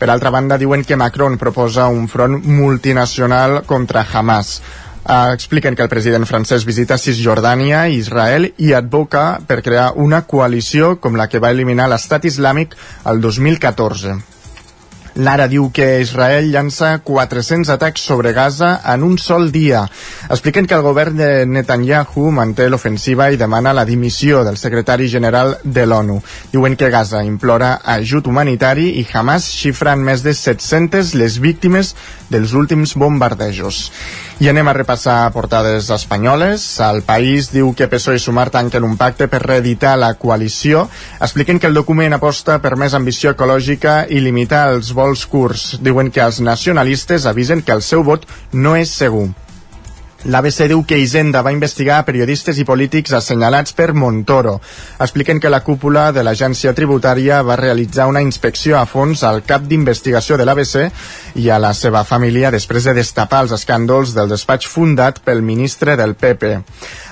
Per 0.00 0.08
altra 0.10 0.32
banda, 0.34 0.58
diuen 0.58 0.82
que 0.82 0.98
Macron 0.98 1.38
proposa 1.38 1.86
un 1.86 2.08
front 2.10 2.34
multinacional 2.42 3.60
contra 3.66 4.02
Hamas. 4.02 4.56
Uh, 5.04 5.30
expliquen 5.30 5.76
que 5.76 5.86
el 5.86 5.92
president 5.92 6.26
francès 6.26 6.66
visita 6.66 6.98
Cisjordània 6.98 7.84
i 7.86 8.00
Israel 8.00 8.50
i 8.58 8.74
advoca 8.74 9.38
per 9.46 9.60
crear 9.62 9.92
una 9.94 10.24
coalició 10.26 10.96
com 10.98 11.14
la 11.14 11.28
que 11.30 11.38
va 11.38 11.54
eliminar 11.54 11.86
l'estat 11.86 12.26
islàmic 12.26 12.74
el 13.06 13.22
2014. 13.22 14.37
Lara 15.18 15.48
diu 15.50 15.64
que 15.74 15.98
Israel 15.98 16.46
llança 16.52 16.92
400 17.02 17.72
atacs 17.74 18.04
sobre 18.06 18.30
Gaza 18.32 18.68
en 18.86 19.02
un 19.02 19.16
sol 19.18 19.48
dia. 19.50 19.80
Expliquen 20.30 20.68
que 20.70 20.76
el 20.76 20.84
govern 20.86 21.16
de 21.18 21.30
Netanyahu 21.42 22.28
manté 22.30 22.68
l'ofensiva 22.70 23.26
i 23.34 23.40
demana 23.40 23.72
la 23.74 23.84
dimissió 23.88 24.44
del 24.46 24.60
secretari 24.60 25.08
general 25.10 25.56
de 25.64 25.88
l'ONU. 25.90 26.20
Diuen 26.52 26.76
que 26.78 26.92
Gaza 26.94 27.24
implora 27.26 27.80
ajut 27.98 28.30
humanitari 28.30 28.92
i 29.00 29.06
Hamas 29.10 29.50
xifra 29.50 29.96
en 29.98 30.06
més 30.06 30.22
de 30.22 30.36
700 30.38 31.16
les 31.18 31.40
víctimes 31.42 31.96
dels 32.30 32.52
últims 32.52 32.94
bombardejos. 32.94 33.80
I 34.38 34.50
anem 34.52 34.68
a 34.68 34.76
repassar 34.76 35.32
portades 35.34 35.88
espanyoles. 35.90 36.66
El 36.84 37.02
País 37.02 37.50
diu 37.50 37.72
que 37.74 37.88
PSOE 37.90 38.20
i 38.20 38.22
Sumar 38.22 38.48
tanquen 38.54 38.86
un 38.86 38.96
pacte 39.00 39.26
per 39.28 39.42
reeditar 39.42 39.96
la 39.98 40.12
coalició. 40.14 40.86
Expliquen 41.18 41.58
que 41.58 41.66
el 41.70 41.74
document 41.74 42.14
aposta 42.14 42.60
per 42.62 42.76
més 42.76 42.94
ambició 42.94 43.34
ecològica 43.34 44.04
i 44.08 44.22
limitar 44.22 44.68
els 44.76 44.92
vols 44.94 45.26
curts. 45.26 45.74
Diuen 45.82 46.12
que 46.14 46.22
els 46.24 46.40
nacionalistes 46.40 47.26
avisen 47.26 47.62
que 47.62 47.74
el 47.74 47.82
seu 47.82 48.06
vot 48.06 48.28
no 48.52 48.76
és 48.76 48.94
segur. 48.94 49.28
L'ABC 50.24 50.64
diu 50.66 50.80
que 50.82 50.96
Hisenda 50.98 51.44
va 51.46 51.52
investigar 51.54 52.00
periodistes 52.02 52.58
i 52.58 52.64
polítics 52.66 53.12
assenyalats 53.14 53.70
per 53.78 53.92
Montoro. 53.94 54.56
Expliquen 54.98 55.38
que 55.38 55.52
la 55.52 55.60
cúpula 55.62 56.08
de 56.10 56.24
l'agència 56.26 56.72
tributària 56.74 57.38
va 57.46 57.54
realitzar 57.60 58.08
una 58.10 58.24
inspecció 58.24 58.80
a 58.80 58.84
fons 58.90 59.22
al 59.22 59.44
cap 59.46 59.68
d'investigació 59.70 60.36
de 60.36 60.48
l'ABC 60.48 60.88
i 61.38 61.46
a 61.54 61.60
la 61.62 61.70
seva 61.70 62.02
família 62.02 62.50
després 62.50 62.88
de 62.90 62.96
destapar 62.98 63.44
els 63.44 63.54
escàndols 63.54 64.16
del 64.16 64.34
despatx 64.34 64.66
fundat 64.66 65.22
pel 65.22 65.38
ministre 65.40 65.94
del 65.94 66.16
PP. 66.18 66.58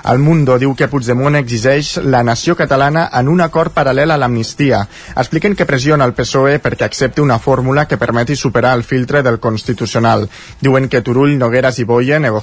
El 0.07 0.19
Mundo 0.23 0.55
diu 0.59 0.75
que 0.79 0.87
Puigdemont 0.87 1.35
exigeix 1.39 1.97
la 2.03 2.25
nació 2.27 2.55
catalana 2.59 3.09
en 3.19 3.27
un 3.31 3.41
acord 3.43 3.75
paral·lel 3.75 4.13
a 4.15 4.19
l'amnistia. 4.19 4.85
Expliquen 5.15 5.57
que 5.59 5.67
pressiona 5.67 6.07
el 6.07 6.15
PSOE 6.15 6.61
perquè 6.63 6.87
accepti 6.87 7.23
una 7.23 7.41
fórmula 7.43 7.87
que 7.91 7.99
permeti 7.99 8.37
superar 8.37 8.77
el 8.79 8.85
filtre 8.85 9.23
del 9.27 9.41
Constitucional. 9.41 10.29
Diuen 10.61 10.87
que 10.89 11.03
Turull, 11.03 11.35
Nogueras 11.39 11.81
i 11.83 11.85
Boye 11.85 12.21
nego 12.21 12.43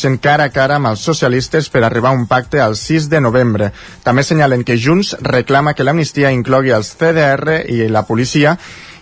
negocien 0.00 0.18
cara 0.18 0.44
a 0.44 0.50
cara 0.50 0.76
amb 0.78 0.88
els 0.88 1.00
socialistes 1.04 1.68
per 1.68 1.82
arribar 1.84 2.10
a 2.10 2.16
un 2.16 2.26
pacte 2.26 2.60
el 2.64 2.76
6 2.76 3.08
de 3.10 3.20
novembre. 3.20 3.70
També 4.02 4.22
senyalen 4.22 4.64
que 4.64 4.78
Junts 4.78 5.14
reclama 5.20 5.74
que 5.74 5.84
l'amnistia 5.84 6.30
inclogui 6.32 6.72
els 6.72 6.94
CDR 6.96 7.66
i 7.68 7.88
la 7.88 8.06
policia 8.08 8.56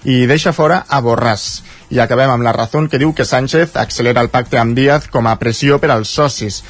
i 0.04 0.26
deixa 0.26 0.52
fora 0.52 0.84
a 0.88 1.00
Borràs. 1.00 1.62
I 1.90 2.00
acabem 2.00 2.30
amb 2.30 2.42
la 2.42 2.52
raó 2.52 2.88
que 2.90 2.98
diu 2.98 3.14
que 3.14 3.24
Sánchez 3.24 3.76
accelera 3.76 4.20
el 4.20 4.28
pacte 4.28 4.58
amb 4.58 4.74
Díaz 4.74 5.08
com 5.08 5.26
a 5.26 5.38
pressió 5.38 5.78
per 5.78 5.90
als 5.90 6.08
socis 6.08 6.62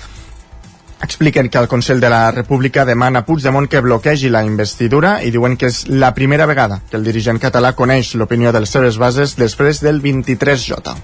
expliquen 1.00 1.48
que 1.48 1.58
el 1.58 1.68
Consell 1.68 2.00
de 2.00 2.10
la 2.10 2.32
República 2.32 2.84
demana 2.84 3.20
a 3.20 3.24
Puigdemont 3.24 3.68
que 3.70 3.80
bloquegi 3.80 4.28
la 4.28 4.42
investidura 4.44 5.22
i 5.22 5.30
diuen 5.30 5.54
que 5.56 5.70
és 5.70 5.86
la 5.88 6.10
primera 6.12 6.46
vegada 6.46 6.80
que 6.90 6.98
el 6.98 7.06
dirigent 7.06 7.38
català 7.38 7.72
coneix 7.78 8.16
l'opinió 8.18 8.50
de 8.52 8.64
les 8.64 8.74
seves 8.74 8.98
bases 8.98 9.36
després 9.38 9.80
del 9.80 10.02
23J. 10.02 10.98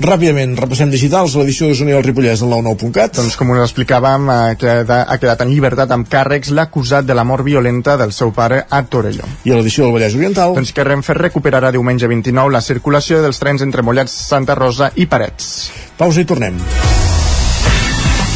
Ràpidament, 0.00 0.54
repassem 0.56 0.90
digitals, 0.90 1.34
l'edició 1.36 1.68
d'Osona 1.68 1.92
i 1.92 1.96
el 1.98 2.04
Ripollès 2.06 2.40
al 2.42 2.50
99.cat. 2.54 3.18
Doncs 3.18 3.36
com 3.36 3.52
us 3.52 3.60
explicàvem, 3.66 4.30
ha 4.32 4.54
quedat, 4.58 5.10
ha 5.12 5.18
quedat 5.20 5.44
en 5.44 5.52
llibertat 5.52 5.92
amb 5.92 6.08
càrrecs 6.10 6.50
l'acusat 6.56 7.06
de 7.06 7.16
la 7.18 7.26
mort 7.28 7.44
violenta 7.44 7.98
del 8.00 8.14
seu 8.16 8.32
pare 8.32 8.64
a 8.68 8.82
Torelló. 8.82 9.28
I 9.44 9.52
a 9.52 9.60
l'edició 9.60 9.86
del 9.86 9.94
Vallès 9.98 10.16
Oriental? 10.16 10.56
Doncs 10.56 10.72
que 10.72 10.86
Renfe 10.88 11.18
recuperarà 11.18 11.70
diumenge 11.74 12.08
29 12.08 12.56
la 12.56 12.64
circulació 12.64 13.20
dels 13.22 13.38
trens 13.42 13.62
entre 13.62 13.84
Mollets, 13.84 14.16
Santa 14.32 14.56
Rosa 14.58 14.90
i 14.96 15.06
Parets. 15.06 15.70
Pausa 16.00 16.24
i 16.24 16.28
tornem. 16.28 16.58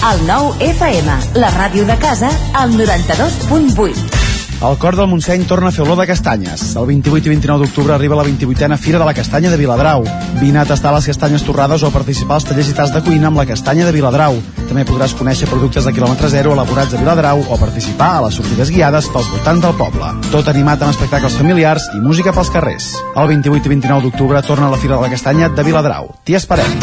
El 0.07 0.23
nou 0.29 0.53
FM, 0.61 1.19
la 1.41 1.51
ràdio 1.57 1.89
de 1.89 1.97
casa, 1.99 2.31
al 2.55 2.77
92.8. 2.77 4.26
El 4.57 4.79
cor 4.79 4.97
del 4.97 5.07
Montseny 5.07 5.45
torna 5.45 5.69
a 5.69 5.73
fer 5.75 5.83
olor 5.85 5.99
de 6.01 6.07
castanyes. 6.09 6.63
El 6.81 6.87
28 6.89 7.29
i 7.29 7.33
29 7.35 7.67
d'octubre 7.67 7.93
arriba 7.93 8.17
la 8.17 8.25
28a 8.25 8.79
Fira 8.81 8.99
de 8.99 9.05
la 9.05 9.13
Castanya 9.13 9.51
de 9.53 9.59
Viladrau. 9.61 10.05
Vine 10.41 10.63
a 10.63 10.65
tastar 10.65 10.95
les 10.95 11.05
castanyes 11.05 11.45
torrades 11.45 11.83
o 11.85 11.91
a 11.91 11.93
participar 11.93 12.39
als 12.39 12.47
tallers 12.49 12.71
i 12.73 12.75
tas 12.75 12.93
de 12.95 13.03
cuina 13.05 13.29
amb 13.29 13.37
la 13.37 13.45
castanya 13.45 13.85
de 13.85 13.93
Viladrau. 13.93 14.41
També 14.67 14.87
podràs 14.89 15.13
conèixer 15.15 15.47
productes 15.51 15.85
de 15.85 15.93
quilòmetre 15.93 16.31
zero 16.33 16.55
elaborats 16.57 16.97
a 16.97 17.03
Viladrau 17.03 17.45
o 17.45 17.59
participar 17.61 18.15
a 18.17 18.25
les 18.25 18.41
sortides 18.41 18.73
guiades 18.73 19.11
pels 19.13 19.29
voltants 19.31 19.63
del 19.63 19.77
poble. 19.77 20.09
Tot 20.33 20.49
animat 20.49 20.81
amb 20.81 20.97
espectacles 20.97 21.37
familiars 21.37 21.91
i 21.93 22.01
música 22.01 22.33
pels 22.33 22.51
carrers. 22.51 22.95
El 23.15 23.29
28 23.29 23.61
i 23.69 23.75
29 23.77 24.09
d'octubre 24.09 24.43
torna 24.43 24.71
a 24.71 24.73
la 24.73 24.81
Fira 24.81 24.97
de 24.97 25.05
la 25.05 25.13
Castanya 25.13 25.53
de 25.53 25.69
Viladrau. 25.69 26.15
T'hi 26.25 26.41
esperem. 26.41 26.81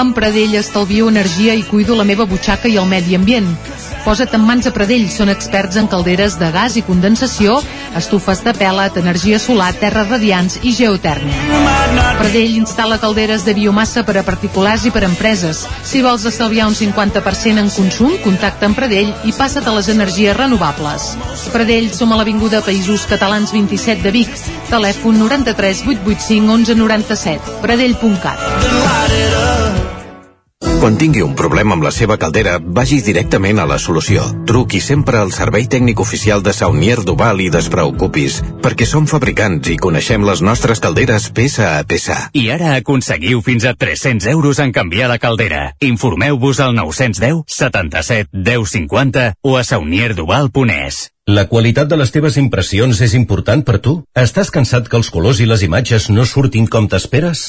Amb 0.00 0.16
Pradell 0.16 0.56
estalvio 0.56 1.12
energia 1.12 1.52
i 1.52 1.68
cuido 1.68 2.00
la 2.00 2.08
meva 2.08 2.24
butxaca 2.24 2.72
i 2.72 2.80
el 2.80 2.88
medi 2.88 3.14
ambient. 3.14 3.52
Posa't 4.04 4.34
en 4.36 4.42
mans 4.44 4.66
a 4.68 4.70
Pradell, 4.76 5.06
són 5.08 5.30
experts 5.32 5.78
en 5.80 5.86
calderes 5.88 6.34
de 6.36 6.50
gas 6.52 6.74
i 6.76 6.82
condensació, 6.94 7.58
estufes 7.98 8.40
de 8.46 8.54
pèl·let, 8.56 8.96
energia 9.02 9.38
solar, 9.42 9.72
terres 9.80 10.08
radiants 10.10 10.58
i 10.62 10.72
geotèrmia. 10.76 11.60
Pradell 12.18 12.56
instal·la 12.60 13.00
calderes 13.02 13.44
de 13.46 13.54
biomassa 13.56 14.04
per 14.06 14.16
a 14.20 14.24
particulars 14.26 14.86
i 14.86 14.92
per 14.94 15.04
a 15.04 15.10
empreses. 15.10 15.64
Si 15.84 16.02
vols 16.04 16.26
estalviar 16.30 16.68
un 16.70 16.76
50% 16.78 17.62
en 17.62 17.70
consum, 17.74 18.16
contacta 18.24 18.68
amb 18.68 18.78
Pradell 18.78 19.12
i 19.26 19.34
passa't 19.36 19.66
a 19.68 19.76
les 19.76 19.90
energies 19.92 20.36
renovables. 20.38 21.10
Pradell, 21.54 21.90
som 21.94 22.12
a 22.12 22.20
l'Avinguda 22.20 22.62
Països 22.66 23.06
Catalans 23.10 23.52
27 23.54 24.02
de 24.04 24.14
Vic. 24.14 24.36
Telèfon 24.70 25.18
93 25.20 25.84
885 25.86 26.60
1197. 26.74 27.58
Pradell.cat. 27.64 29.43
Quan 30.84 30.98
tingui 31.00 31.22
un 31.24 31.32
problema 31.32 31.72
amb 31.76 31.84
la 31.86 31.90
seva 31.94 32.18
caldera, 32.20 32.58
vagi 32.60 32.98
directament 33.04 33.60
a 33.62 33.64
la 33.64 33.78
solució. 33.80 34.24
Truqui 34.44 34.82
sempre 34.84 35.16
al 35.20 35.32
servei 35.32 35.64
tècnic 35.70 36.00
oficial 36.02 36.42
de 36.44 36.52
Saunier 36.52 36.98
Duval 37.00 37.40
i 37.40 37.48
despreocupis, 37.52 38.40
perquè 38.64 38.84
som 38.88 39.08
fabricants 39.08 39.70
i 39.72 39.78
coneixem 39.80 40.26
les 40.28 40.42
nostres 40.44 40.82
calderes 40.84 41.30
peça 41.32 41.78
a 41.78 41.86
peça. 41.88 42.18
I 42.36 42.50
ara 42.52 42.74
aconseguiu 42.76 43.40
fins 43.40 43.64
a 43.64 43.72
300 43.72 44.28
euros 44.34 44.60
en 44.60 44.74
canviar 44.76 45.08
la 45.08 45.18
caldera. 45.18 45.70
Informeu-vos 45.80 46.60
al 46.60 46.76
910 46.76 47.44
77 47.48 48.28
10 48.32 48.76
50 48.76 49.26
o 49.40 49.56
a 49.56 49.64
saunierduval.es. 49.64 51.08
La 51.26 51.46
qualitat 51.48 51.88
de 51.88 51.96
les 51.96 52.12
teves 52.12 52.36
impressions 52.36 53.00
és 53.00 53.14
important 53.16 53.64
per 53.64 53.78
tu? 53.80 54.02
Estàs 54.12 54.52
cansat 54.52 54.92
que 54.92 55.00
els 55.00 55.08
colors 55.08 55.40
i 55.40 55.48
les 55.48 55.64
imatges 55.64 56.10
no 56.12 56.28
surtin 56.28 56.68
com 56.68 56.84
t'esperes? 56.92 57.48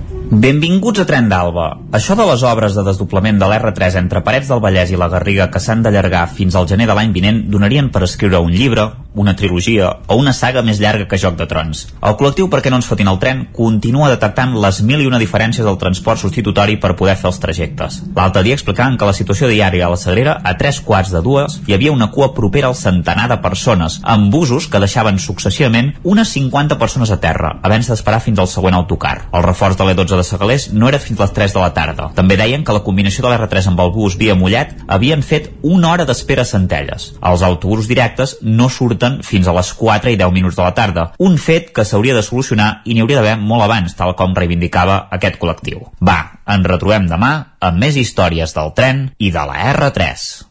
Benvinguts 0.31 1.01
a 1.01 1.03
Tren 1.03 1.25
d'Alba. 1.27 1.65
Això 1.91 2.15
de 2.15 2.23
les 2.23 2.43
obres 2.47 2.71
de 2.77 2.85
desdoblament 2.87 3.35
de 3.35 3.49
l'R3 3.51 3.97
entre 3.99 4.21
Parets 4.23 4.47
del 4.47 4.61
Vallès 4.63 4.93
i 4.93 4.99
la 4.99 5.09
Garriga 5.11 5.49
que 5.51 5.59
s'han 5.59 5.81
d'allargar 5.83 6.21
fins 6.31 6.55
al 6.55 6.69
gener 6.71 6.87
de 6.87 6.95
l'any 6.95 7.11
vinent 7.11 7.41
donarien 7.51 7.89
per 7.91 8.05
escriure 8.07 8.39
un 8.39 8.53
llibre, 8.55 8.85
una 9.13 9.35
trilogia 9.35 9.89
o 10.07 10.15
una 10.15 10.33
saga 10.33 10.61
més 10.63 10.79
llarga 10.79 11.07
que 11.07 11.19
Joc 11.19 11.35
de 11.39 11.47
Trons. 11.49 11.85
El 12.01 12.15
col·lectiu 12.19 12.47
Perquè 12.51 12.71
no 12.71 12.79
ens 12.79 12.87
fotin 12.87 13.09
el 13.11 13.19
tren 13.19 13.45
continua 13.55 14.09
detectant 14.11 14.53
les 14.63 14.81
mil 14.87 15.03
i 15.03 15.07
una 15.07 15.19
diferències 15.21 15.65
del 15.67 15.79
transport 15.81 16.19
substitutori 16.21 16.77
per 16.81 16.95
poder 16.99 17.15
fer 17.19 17.29
els 17.31 17.39
trajectes. 17.43 18.01
L'altre 18.15 18.43
dia 18.43 18.57
explicaven 18.57 18.97
que 18.97 19.07
la 19.07 19.15
situació 19.15 19.49
diària 19.51 19.87
a 19.87 19.91
la 19.93 19.99
Sagrera 19.99 20.37
a 20.43 20.55
tres 20.59 20.81
quarts 20.83 21.11
de 21.13 21.21
dues 21.23 21.59
hi 21.67 21.75
havia 21.75 21.93
una 21.95 22.09
cua 22.11 22.31
propera 22.35 22.71
al 22.71 22.75
centenar 22.75 23.27
de 23.31 23.39
persones, 23.43 23.99
amb 24.03 24.31
busos 24.33 24.67
que 24.71 24.81
deixaven 24.83 25.19
successivament 25.19 25.93
unes 26.03 26.33
50 26.35 26.77
persones 26.79 27.11
a 27.11 27.19
terra, 27.23 27.53
havent-se 27.63 27.93
d'esperar 27.93 28.21
fins 28.23 28.39
al 28.39 28.49
següent 28.51 28.75
autocar. 28.75 29.27
El 29.33 29.45
reforç 29.45 29.77
de 29.79 29.87
l'E12 29.87 30.19
de 30.19 30.27
Sagalés 30.27 30.69
no 30.73 30.89
era 30.89 30.99
fins 30.99 31.19
les 31.19 31.33
3 31.35 31.55
de 31.55 31.61
la 31.63 31.73
tarda. 31.75 32.09
També 32.15 32.37
deien 32.39 32.63
que 32.63 32.75
la 32.75 32.83
combinació 32.85 33.25
de 33.25 33.33
l'R3 33.33 33.71
amb 33.71 33.83
el 33.83 33.91
bus 33.95 34.17
via 34.19 34.35
Mollet 34.35 34.75
havien 34.87 35.23
fet 35.23 35.51
una 35.61 35.91
hora 35.91 36.07
d'espera 36.07 36.45
a 36.45 36.51
Centelles. 36.51 37.11
Els 37.21 37.45
autobusos 37.45 37.89
directes 37.91 38.37
no 38.41 38.69
surten 39.01 39.23
fins 39.23 39.47
a 39.47 39.53
les 39.53 39.73
4 39.73 40.11
i 40.11 40.17
10 40.17 40.31
minuts 40.33 40.55
de 40.55 40.63
la 40.63 40.73
tarda, 40.73 41.13
un 41.19 41.37
fet 41.37 41.71
que 41.73 41.85
s'hauria 41.85 42.13
de 42.13 42.21
solucionar 42.21 42.81
i 42.85 42.93
n'hi 42.93 43.01
hauria 43.01 43.21
d'haver 43.21 43.37
molt 43.39 43.63
abans, 43.65 43.95
tal 43.95 44.15
com 44.15 44.35
reivindicava 44.35 45.07
aquest 45.11 45.39
col·lectiu. 45.41 45.81
Va, 45.99 46.37
ens 46.45 46.67
retrobem 46.67 47.07
demà 47.09 47.57
amb 47.59 47.81
més 47.81 47.97
històries 47.97 48.53
del 48.53 48.73
tren 48.75 49.09
i 49.17 49.31
de 49.31 49.45
la 49.45 49.73
R3. 49.73 50.45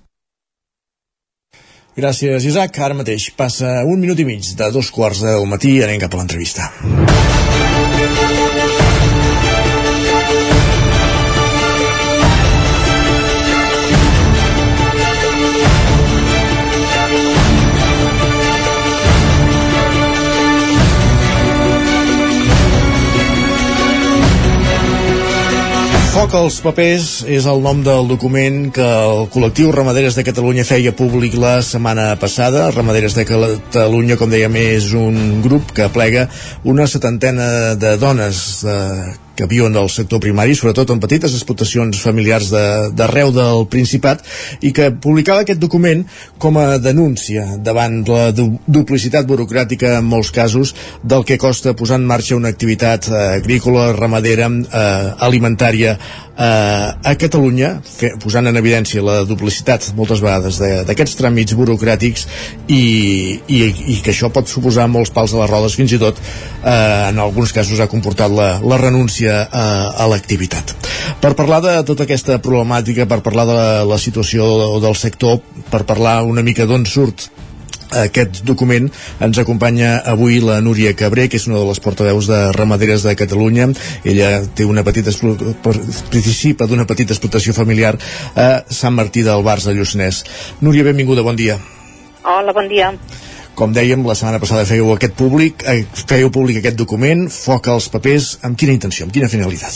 Gràcies, 2.00 2.46
Isaac. 2.46 2.78
Ara 2.80 2.94
mateix 2.94 3.30
passa 3.36 3.82
un 3.84 4.00
minut 4.00 4.18
i 4.18 4.24
mig 4.24 4.54
de 4.56 4.70
dos 4.72 4.90
quarts 4.90 5.20
del 5.26 5.44
matí 5.46 5.76
i 5.76 5.82
anem 5.84 6.00
cap 6.00 6.14
a 6.14 6.22
l'entrevista. 6.22 6.70
Foc 26.10 26.32
als 26.34 26.56
papers 26.58 27.04
és 27.30 27.44
el 27.46 27.60
nom 27.62 27.84
del 27.86 28.08
document 28.10 28.64
que 28.74 28.82
el 28.82 29.28
col·lectiu 29.30 29.70
Ramaderes 29.70 30.16
de 30.18 30.24
Catalunya 30.26 30.64
feia 30.66 30.90
públic 30.96 31.36
la 31.38 31.60
setmana 31.62 32.08
passada. 32.18 32.64
Ramaderes 32.74 33.14
de 33.14 33.24
Catalunya, 33.28 34.18
com 34.18 34.32
dèiem, 34.32 34.58
és 34.58 34.90
un 34.98 35.38
grup 35.44 35.70
que 35.76 35.86
plega 35.94 36.26
una 36.66 36.88
setantena 36.90 37.76
de 37.78 37.94
dones 38.02 38.42
de 38.66 38.76
que 39.36 39.48
viuen 39.50 39.72
del 39.72 39.88
sector 39.88 40.20
primari, 40.20 40.54
sobretot 40.56 40.90
en 40.92 41.00
petites 41.02 41.34
explotacions 41.36 42.00
familiars 42.02 42.50
d'arreu 42.50 43.32
de, 43.32 43.40
del 43.40 43.66
Principat, 43.72 44.24
i 44.60 44.72
que 44.76 44.90
publicava 44.92 45.44
aquest 45.44 45.60
document 45.62 46.04
com 46.38 46.58
a 46.60 46.78
denúncia 46.82 47.46
davant 47.58 48.00
la 48.08 48.30
du 48.36 48.50
duplicitat 48.66 49.28
burocràtica 49.28 49.96
en 49.98 50.08
molts 50.08 50.32
casos 50.34 50.74
del 51.02 51.24
que 51.24 51.38
costa 51.38 51.76
posar 51.76 52.00
en 52.00 52.08
marxa 52.08 52.36
una 52.36 52.50
activitat 52.52 53.08
eh, 53.08 53.20
agrícola, 53.40 53.90
ramadera, 53.96 54.48
eh, 54.50 55.12
alimentària 55.26 55.96
eh, 56.40 57.10
a 57.10 57.14
Catalunya, 57.20 57.74
fe, 57.84 58.12
posant 58.22 58.48
en 58.50 58.56
evidència 58.60 59.04
la 59.04 59.20
duplicitat 59.28 59.90
moltes 59.98 60.22
vegades 60.24 60.60
d'aquests 60.88 61.18
tràmits 61.20 61.56
burocràtics 61.58 62.26
i, 62.68 62.80
i, 63.46 63.60
i 63.94 63.98
que 64.04 64.14
això 64.14 64.30
pot 64.32 64.48
suposar 64.48 64.88
molts 64.90 65.12
pals 65.14 65.34
a 65.34 65.42
les 65.42 65.50
rodes, 65.50 65.76
fins 65.76 65.92
i 65.96 66.00
tot 66.00 66.20
eh, 66.20 67.10
en 67.10 67.20
alguns 67.20 67.52
casos 67.56 67.80
ha 67.80 67.90
comportat 67.92 68.32
la, 68.32 68.50
la 68.64 68.80
renúncia 68.80 69.19
a, 69.28 69.66
a 69.92 70.08
l'activitat. 70.10 70.74
Per 71.20 71.34
parlar 71.36 71.60
de 71.64 71.74
tota 71.84 72.06
aquesta 72.06 72.38
problemàtica, 72.40 73.06
per 73.10 73.20
parlar 73.26 73.46
de 73.48 73.58
la, 73.58 73.68
la 73.84 73.98
situació 74.00 74.78
del 74.80 74.96
sector, 74.96 75.40
per 75.70 75.84
parlar 75.88 76.22
una 76.24 76.44
mica 76.46 76.68
d'on 76.68 76.86
surt 76.88 77.28
aquest 77.90 78.44
document 78.46 78.88
ens 79.22 79.38
acompanya 79.42 79.96
avui 80.06 80.38
la 80.40 80.60
Núria 80.62 80.94
Cabré, 80.94 81.26
que 81.28 81.40
és 81.40 81.46
una 81.50 81.58
de 81.58 81.66
les 81.66 81.80
portaveus 81.82 82.28
de 82.30 82.38
Ramaderes 82.54 83.02
de 83.02 83.16
Catalunya. 83.18 83.70
Ella 84.04 84.44
té 84.54 84.64
una 84.64 84.84
petita 84.86 85.10
participa 85.62 86.68
d'una 86.70 86.86
petita 86.86 87.14
explotació 87.16 87.54
familiar 87.56 87.96
a 88.36 88.62
Sant 88.68 88.94
Martí 88.94 89.26
del 89.26 89.42
Bars 89.42 89.66
de 89.66 89.74
Lluçanès. 89.74 90.22
Núria, 90.60 90.86
benvinguda, 90.86 91.26
bon 91.26 91.36
dia. 91.36 91.58
Hola, 92.22 92.52
bon 92.52 92.68
dia. 92.68 92.94
Com 93.60 93.74
dèiem, 93.76 94.00
la 94.08 94.14
setmana 94.16 94.38
passada 94.40 94.64
fèieu 94.64 94.88
aquest 94.94 95.12
públic, 95.18 95.60
eh, 95.68 95.82
fèieu 96.08 96.30
públic 96.32 96.56
aquest 96.62 96.78
document, 96.80 97.26
foc 97.28 97.66
als 97.68 97.90
papers, 97.92 98.38
amb 98.48 98.56
quina 98.56 98.72
intenció, 98.72 99.04
amb 99.04 99.12
quina 99.12 99.28
finalitat? 99.28 99.74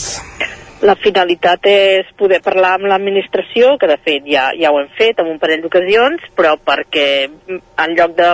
La 0.81 0.95
finalitat 0.97 1.67
és 1.69 2.07
poder 2.17 2.39
parlar 2.41 2.71
amb 2.79 2.87
l'administració, 2.89 3.75
que 3.77 3.89
de 3.91 3.97
fet 4.01 4.25
ja, 4.25 4.47
ja 4.57 4.71
ho 4.73 4.79
hem 4.79 4.89
fet 4.97 5.21
en 5.21 5.29
un 5.29 5.37
parell 5.37 5.61
d'ocasions, 5.61 6.23
però 6.33 6.55
perquè 6.57 7.05
en 7.53 7.93
lloc 7.99 8.15
de, 8.17 8.31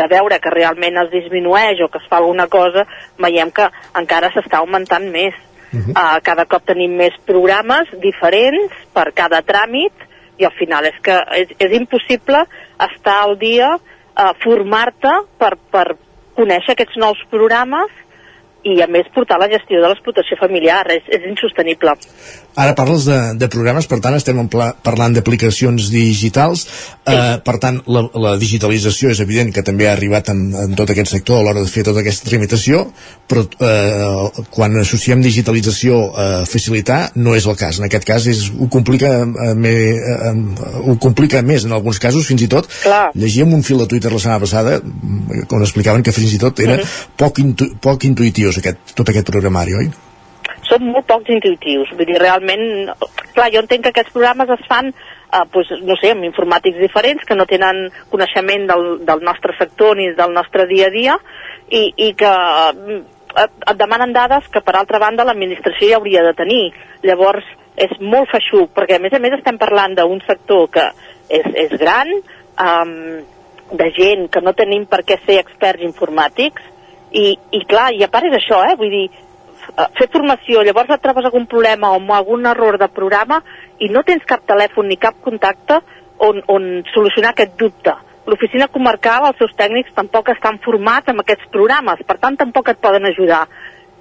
de 0.00 0.06
veure 0.08 0.40
que 0.40 0.54
realment 0.54 0.96
es 1.04 1.12
disminueix 1.12 1.84
o 1.84 1.90
que 1.92 2.00
es 2.00 2.08
fa 2.08 2.22
alguna 2.22 2.48
cosa, 2.48 2.86
veiem 3.20 3.52
que 3.52 3.68
encara 4.00 4.32
s'està 4.32 4.62
augmentant 4.62 5.04
més. 5.12 5.36
Uh 5.68 5.84
-huh. 5.84 5.92
uh, 5.92 6.16
cada 6.24 6.46
cop 6.48 6.64
tenim 6.64 6.96
més 6.96 7.12
programes 7.26 7.92
diferents 8.00 8.72
per 8.94 9.12
cada 9.12 9.42
tràmit 9.44 9.92
i 10.38 10.44
al 10.46 10.56
final 10.56 10.86
és 10.86 10.96
que 11.02 11.12
és, 11.36 11.48
és 11.58 11.72
impossible 11.76 12.40
estar 12.80 13.20
al 13.20 13.36
dia, 13.38 13.76
uh, 14.18 14.34
formar-te 14.42 15.14
per, 15.38 15.54
per 15.72 15.86
conèixer 16.38 16.74
aquests 16.74 16.98
nous 17.00 17.22
programes 17.32 17.94
i 18.66 18.80
a 18.82 18.88
més 18.90 19.06
portar 19.14 19.38
la 19.40 19.48
gestió 19.50 19.80
de 19.80 19.90
l'explotació 19.90 20.38
familiar. 20.40 20.82
És, 20.92 21.06
és 21.14 21.26
insostenible 21.30 21.94
Ara 22.58 22.74
parles 22.74 23.04
de, 23.06 23.16
de 23.38 23.46
programes, 23.52 23.86
per 23.86 24.00
tant 24.02 24.16
estem 24.18 24.40
pla, 24.50 24.72
parlant 24.82 25.14
d'aplicacions 25.14 25.90
digitals 25.92 26.64
sí. 26.64 27.12
eh, 27.12 27.36
per 27.44 27.54
tant 27.62 27.78
la, 27.86 28.02
la 28.18 28.32
digitalització 28.40 29.12
és 29.14 29.20
evident 29.22 29.52
que 29.54 29.62
també 29.66 29.86
ha 29.86 29.92
arribat 29.94 30.32
en, 30.32 30.40
en 30.64 30.74
tot 30.78 30.90
aquest 30.90 31.12
sector 31.14 31.38
a 31.38 31.44
l'hora 31.46 31.62
de 31.62 31.70
fer 31.70 31.84
tota 31.86 32.02
aquesta 32.02 32.26
tramitació 32.26 32.80
però 33.30 33.44
eh, 33.62 34.42
quan 34.54 34.74
associem 34.80 35.22
digitalització 35.22 36.00
a 36.18 36.26
facilitar 36.50 36.98
no 37.22 37.36
és 37.38 37.46
el 37.46 37.54
cas, 37.60 37.78
en 37.78 37.86
aquest 37.86 38.08
cas 38.08 38.26
és, 38.32 38.42
ho, 38.50 38.66
complica, 38.74 39.12
eh, 39.22 39.54
me, 39.54 39.76
eh, 39.94 40.34
ho 40.82 40.98
complica 40.98 41.44
més 41.46 41.68
en 41.68 41.76
alguns 41.78 42.02
casos, 42.02 42.26
fins 42.26 42.42
i 42.42 42.50
tot 42.50 42.66
Clar. 42.82 43.12
llegíem 43.14 43.54
un 43.54 43.62
fil 43.62 43.78
de 43.84 43.86
Twitter 43.86 44.10
la 44.10 44.18
setmana 44.24 44.42
passada 44.42 44.80
on 44.82 45.62
explicaven 45.62 46.02
que 46.02 46.16
fins 46.16 46.34
i 46.34 46.42
tot 46.42 46.58
era 46.66 46.74
uh 46.74 46.82
-huh. 46.82 47.08
poc, 47.22 47.38
intu, 47.38 47.70
poc 47.80 48.04
intuitiu 48.10 48.50
aquest, 48.50 48.94
tot 48.98 49.08
aquest 49.08 49.30
programari, 49.30 49.78
oi? 49.78 49.90
Són 50.68 50.88
molt 50.92 51.06
pocs 51.08 51.30
intuitius, 51.32 51.92
vull 51.96 52.08
dir, 52.08 52.18
realment, 52.20 52.90
clar, 53.34 53.48
jo 53.54 53.62
entenc 53.62 53.86
que 53.86 53.92
aquests 53.94 54.12
programes 54.12 54.50
es 54.52 54.64
fan 54.68 54.90
eh, 54.92 55.44
pues, 55.52 55.70
no 55.82 55.96
sé, 56.00 56.12
amb 56.12 56.26
informàtics 56.28 56.80
diferents 56.80 57.24
que 57.24 57.36
no 57.38 57.46
tenen 57.48 57.86
coneixement 58.12 58.66
del, 58.68 58.88
del 59.08 59.24
nostre 59.24 59.56
sector 59.58 59.96
ni 59.96 60.10
del 60.18 60.34
nostre 60.36 60.66
dia 60.68 60.90
a 60.90 60.94
dia 60.94 61.16
i, 61.70 61.86
i 62.08 62.12
que 62.18 62.32
eh, 62.32 63.00
et 63.38 63.78
demanen 63.78 64.12
dades 64.16 64.48
que 64.52 64.64
per 64.64 64.76
altra 64.76 65.00
banda 65.00 65.26
l'administració 65.26 65.92
ja 65.92 65.98
hauria 66.00 66.24
de 66.26 66.34
tenir. 66.36 66.62
Llavors 67.06 67.46
és 67.78 67.92
molt 68.00 68.30
feixuc, 68.32 68.72
perquè 68.74 68.98
a 68.98 69.02
més 69.02 69.14
a 69.14 69.20
més 69.22 69.36
estem 69.36 69.58
parlant 69.60 69.94
d'un 69.94 70.20
sector 70.26 70.66
que 70.74 70.88
és, 71.28 71.46
és 71.66 71.76
gran, 71.78 72.10
um, 72.58 72.94
de 73.78 73.88
gent 73.94 74.26
que 74.32 74.42
no 74.42 74.56
tenim 74.56 74.88
per 74.90 75.04
què 75.06 75.20
ser 75.26 75.38
experts 75.42 75.84
informàtics, 75.86 76.64
i, 77.12 77.30
i 77.56 77.62
clar, 77.68 77.92
i 77.96 78.02
a 78.04 78.10
part 78.12 78.28
és 78.28 78.36
això, 78.36 78.60
eh? 78.66 78.74
vull 78.80 78.92
dir, 78.92 79.06
fer 79.98 80.08
formació, 80.12 80.62
llavors 80.64 80.90
et 80.90 81.02
trobes 81.02 81.24
algun 81.28 81.46
problema 81.46 81.92
o 81.94 82.00
algun 82.14 82.46
error 82.46 82.78
de 82.78 82.88
programa 82.88 83.42
i 83.78 83.88
no 83.92 84.02
tens 84.02 84.24
cap 84.26 84.44
telèfon 84.46 84.88
ni 84.88 84.96
cap 84.96 85.20
contacte, 85.22 85.80
on, 86.18 86.42
on 86.48 86.68
solucionar 86.92 87.32
aquest 87.32 87.56
dubte. 87.58 87.94
L'oficina 88.28 88.68
comarcal, 88.68 89.28
els 89.28 89.38
seus 89.40 89.54
tècnics 89.56 89.94
tampoc 89.96 90.32
estan 90.34 90.58
formats 90.64 91.08
amb 91.08 91.22
aquests 91.22 91.48
programes, 91.54 92.02
per 92.06 92.18
tant 92.20 92.36
tampoc 92.36 92.68
et 92.68 92.80
poden 92.82 93.06
ajudar. 93.08 93.46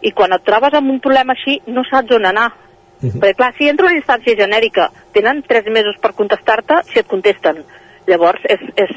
I 0.01 0.11
quan 0.17 0.33
et 0.35 0.43
trobes 0.45 0.75
amb 0.77 0.91
un 0.91 0.99
problema 1.03 1.35
així, 1.37 1.59
no 1.67 1.85
saps 1.87 2.11
on 2.17 2.25
anar. 2.25 2.51
Uh 2.97 3.09
-huh. 3.09 3.19
Perquè 3.21 3.35
clar, 3.35 3.53
si 3.57 3.69
entra 3.69 3.85
una 3.85 3.95
instància 3.95 4.35
genèrica, 4.35 4.89
tenen 5.13 5.43
tres 5.43 5.65
mesos 5.65 5.95
per 6.01 6.13
contestar-te 6.13 6.83
si 6.83 6.99
et 6.99 7.07
contesten. 7.07 7.63
Llavors, 8.07 8.41
és, 8.45 8.59
és, 8.75 8.89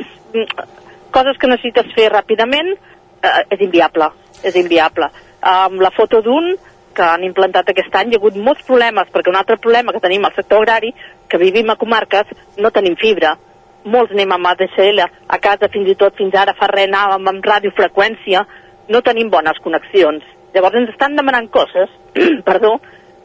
coses 1.10 1.36
que 1.38 1.46
necessites 1.46 1.92
fer 1.94 2.10
ràpidament, 2.10 2.76
eh, 3.22 3.44
és 3.50 3.60
inviable, 3.60 4.10
és 4.42 4.54
inviable. 4.54 5.10
Amb 5.41 5.80
la 5.80 5.91
foto 5.97 6.20
d'un, 6.24 6.53
que 6.95 7.03
han 7.03 7.24
implantat 7.24 7.70
aquest 7.70 7.95
any, 7.97 8.11
hi 8.11 8.18
ha 8.18 8.20
hagut 8.20 8.36
molts 8.36 8.64
problemes, 8.66 9.09
perquè 9.12 9.30
un 9.32 9.38
altre 9.38 9.57
problema 9.62 9.95
que 9.95 10.03
tenim 10.05 10.24
al 10.26 10.34
sector 10.36 10.61
agrari, 10.61 10.91
que 11.28 11.38
vivim 11.41 11.70
a 11.70 11.78
comarques, 11.80 12.34
no 12.59 12.72
tenim 12.74 12.97
fibra. 13.01 13.36
Molts 13.84 14.12
anem 14.12 14.34
amb 14.36 14.51
ADSL, 14.51 15.01
a 15.07 15.38
casa 15.41 15.70
fins 15.72 15.88
i 15.88 15.97
tot 15.97 16.18
fins 16.18 16.34
ara 16.36 16.57
fa 16.59 16.68
res 16.68 16.91
anàvem 16.91 17.30
amb 17.32 17.47
radiofreqüència, 17.53 18.45
no 18.91 19.01
tenim 19.07 19.30
bones 19.32 19.62
connexions. 19.64 20.26
Llavors 20.55 20.76
ens 20.82 20.93
estan 20.93 21.16
demanant 21.16 21.49
coses, 21.55 21.95
perdó, 22.49 22.76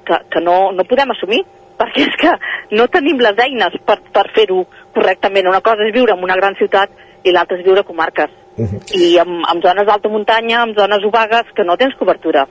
que, 0.05 0.21
que 0.31 0.41
no, 0.45 0.71
no 0.71 0.87
podem 0.87 1.11
assumir, 1.11 1.41
perquè 1.79 2.05
és 2.05 2.17
que 2.21 2.31
no 2.77 2.87
tenim 2.87 3.19
les 3.19 3.43
eines 3.43 3.75
per, 3.83 3.99
per 4.13 4.29
fer-ho 4.37 4.63
correctament. 4.95 5.51
Una 5.51 5.63
cosa 5.65 5.83
és 5.89 5.93
viure 5.95 6.15
en 6.15 6.23
una 6.23 6.37
gran 6.39 6.55
ciutat 6.61 6.93
i 7.25 7.33
l'altra 7.33 7.59
és 7.59 7.65
viure 7.65 7.83
a 7.83 7.89
comarques. 7.89 8.44
Uh 8.57 8.67
-huh. 8.67 8.81
I 8.95 9.17
amb, 9.19 9.43
amb 9.51 9.63
zones 9.63 9.85
d'alta 9.85 10.09
muntanya, 10.09 10.61
amb 10.61 10.77
zones 10.77 11.03
obagues, 11.03 11.51
que 11.55 11.63
no 11.63 11.77
tens 11.77 11.95
cobertura. 11.99 12.47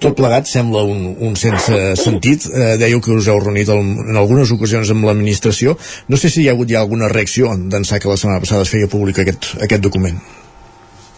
Tot 0.00 0.16
plegat 0.16 0.48
sembla 0.48 0.80
un, 0.82 1.16
un 1.20 1.34
sense 1.36 1.96
sentit. 2.00 2.46
Eh, 2.48 2.76
dèieu 2.80 3.02
que 3.04 3.12
us 3.12 3.26
heu 3.28 3.38
reunit 3.38 3.68
el, 3.68 3.82
en 4.08 4.16
algunes 4.16 4.50
ocasions 4.54 4.90
amb 4.90 5.04
l'administració. 5.04 5.76
No 6.08 6.16
sé 6.16 6.30
si 6.32 6.42
hi 6.42 6.48
ha 6.48 6.54
hagut 6.56 6.70
ja 6.72 6.80
alguna 6.80 7.10
reacció 7.12 7.52
d'ençà 7.52 8.00
que 8.00 8.08
la 8.08 8.16
setmana 8.16 8.40
passada 8.40 8.62
es 8.62 8.72
feia 8.72 8.88
públic 8.88 9.20
aquest, 9.20 9.60
aquest 9.60 9.82
document. 9.84 10.16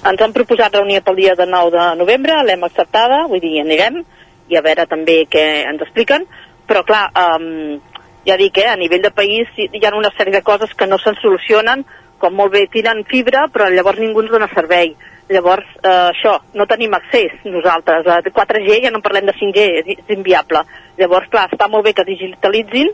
Ens 0.03 0.21
han 0.21 0.35
proposat 0.35 0.75
reunir 0.75 0.99
pel 1.07 1.15
dia 1.15 1.37
de 1.39 1.47
9 1.47 1.71
de 1.71 1.87
novembre, 2.01 2.43
l'hem 2.43 2.65
acceptada, 2.67 3.23
vull 3.31 3.41
dir, 3.41 3.61
anirem, 3.63 4.03
i 4.51 4.59
a 4.59 4.65
veure 4.67 4.89
també 4.91 5.23
què 5.31 5.45
ens 5.71 5.85
expliquen, 5.87 6.27
però 6.67 6.83
clar, 6.83 7.05
um, 7.15 7.79
ja 8.27 8.35
dic, 8.41 8.59
eh, 8.59 8.67
a 8.67 8.77
nivell 8.81 9.05
de 9.07 9.15
país 9.15 9.47
hi 9.63 9.85
ha 9.87 9.95
una 9.95 10.11
sèrie 10.17 10.35
de 10.35 10.43
coses 10.43 10.75
que 10.75 10.91
no 10.91 10.99
se'n 10.99 11.15
solucionen 11.23 11.87
com 12.23 12.37
molt 12.39 12.55
bé 12.55 12.67
tiren 12.71 13.03
fibra, 13.09 13.49
però 13.53 13.69
llavors 13.73 14.01
ningú 14.03 14.23
ens 14.23 14.31
dona 14.33 14.49
servei. 14.55 14.95
Llavors, 15.33 15.67
eh, 15.83 16.11
això, 16.13 16.37
no 16.59 16.69
tenim 16.71 16.95
accés 16.95 17.35
nosaltres. 17.49 18.07
A 18.07 18.21
4G 18.23 18.83
ja 18.85 18.93
no 18.95 19.03
parlem 19.05 19.27
de 19.31 19.35
5G, 19.39 19.67
és, 19.81 19.91
és 19.99 20.15
inviable. 20.17 20.63
Llavors, 21.01 21.31
clar, 21.33 21.49
està 21.51 21.69
molt 21.73 21.87
bé 21.89 21.95
que 21.97 22.07
digitalitzin, 22.09 22.93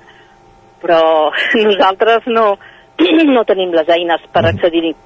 però 0.82 1.02
nosaltres 1.68 2.28
no, 2.32 2.50
no 3.36 3.44
tenim 3.48 3.76
les 3.76 3.94
eines 3.98 4.26
per 4.32 4.44
mm. 4.46 4.54
accedir-hi 4.54 4.96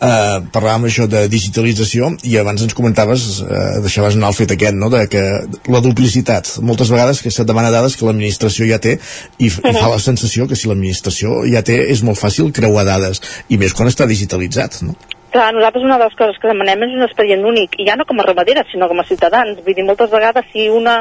eh, 0.00 0.38
parlàvem 0.54 0.88
això 0.88 1.06
de 1.10 1.24
digitalització 1.32 2.10
i 2.26 2.36
abans 2.40 2.62
ens 2.64 2.76
comentaves, 2.76 3.26
eh, 3.42 3.80
deixaves 3.84 4.18
anar 4.18 4.32
el 4.32 4.38
fet 4.38 4.54
aquest, 4.54 4.76
no? 4.78 4.90
de 4.92 5.04
que 5.10 5.24
la 5.72 5.82
duplicitat, 5.84 6.56
moltes 6.62 6.92
vegades 6.92 7.22
que 7.22 7.32
se't 7.34 7.48
demana 7.48 7.72
dades 7.74 7.96
que 7.96 8.06
l'administració 8.06 8.68
ja 8.70 8.80
té 8.82 8.98
i, 9.38 9.48
i 9.48 9.50
fa 9.50 9.88
la 9.88 10.02
sensació 10.02 10.48
que 10.50 10.58
si 10.58 10.70
l'administració 10.70 11.42
ja 11.50 11.64
té 11.66 11.80
és 11.92 12.04
molt 12.06 12.20
fàcil 12.20 12.52
creuar 12.54 12.86
dades 12.88 13.22
i 13.48 13.60
més 13.60 13.74
quan 13.74 13.90
està 13.90 14.08
digitalitzat, 14.10 14.82
no? 14.86 14.96
Clar, 15.34 15.48
nosaltres 15.50 15.82
una 15.82 15.96
de 15.98 16.06
les 16.06 16.14
coses 16.14 16.36
que 16.38 16.46
demanem 16.46 16.84
és 16.86 16.92
un 16.94 17.02
expedient 17.02 17.42
únic, 17.42 17.72
i 17.82 17.88
ja 17.88 17.96
no 17.98 18.04
com 18.06 18.20
a 18.22 18.26
ramadera, 18.28 18.62
sinó 18.70 18.86
com 18.86 19.00
a 19.02 19.06
ciutadans. 19.08 19.58
Vull 19.66 19.74
dir, 19.74 19.82
moltes 19.82 20.12
vegades 20.12 20.46
si 20.52 20.68
una 20.70 21.00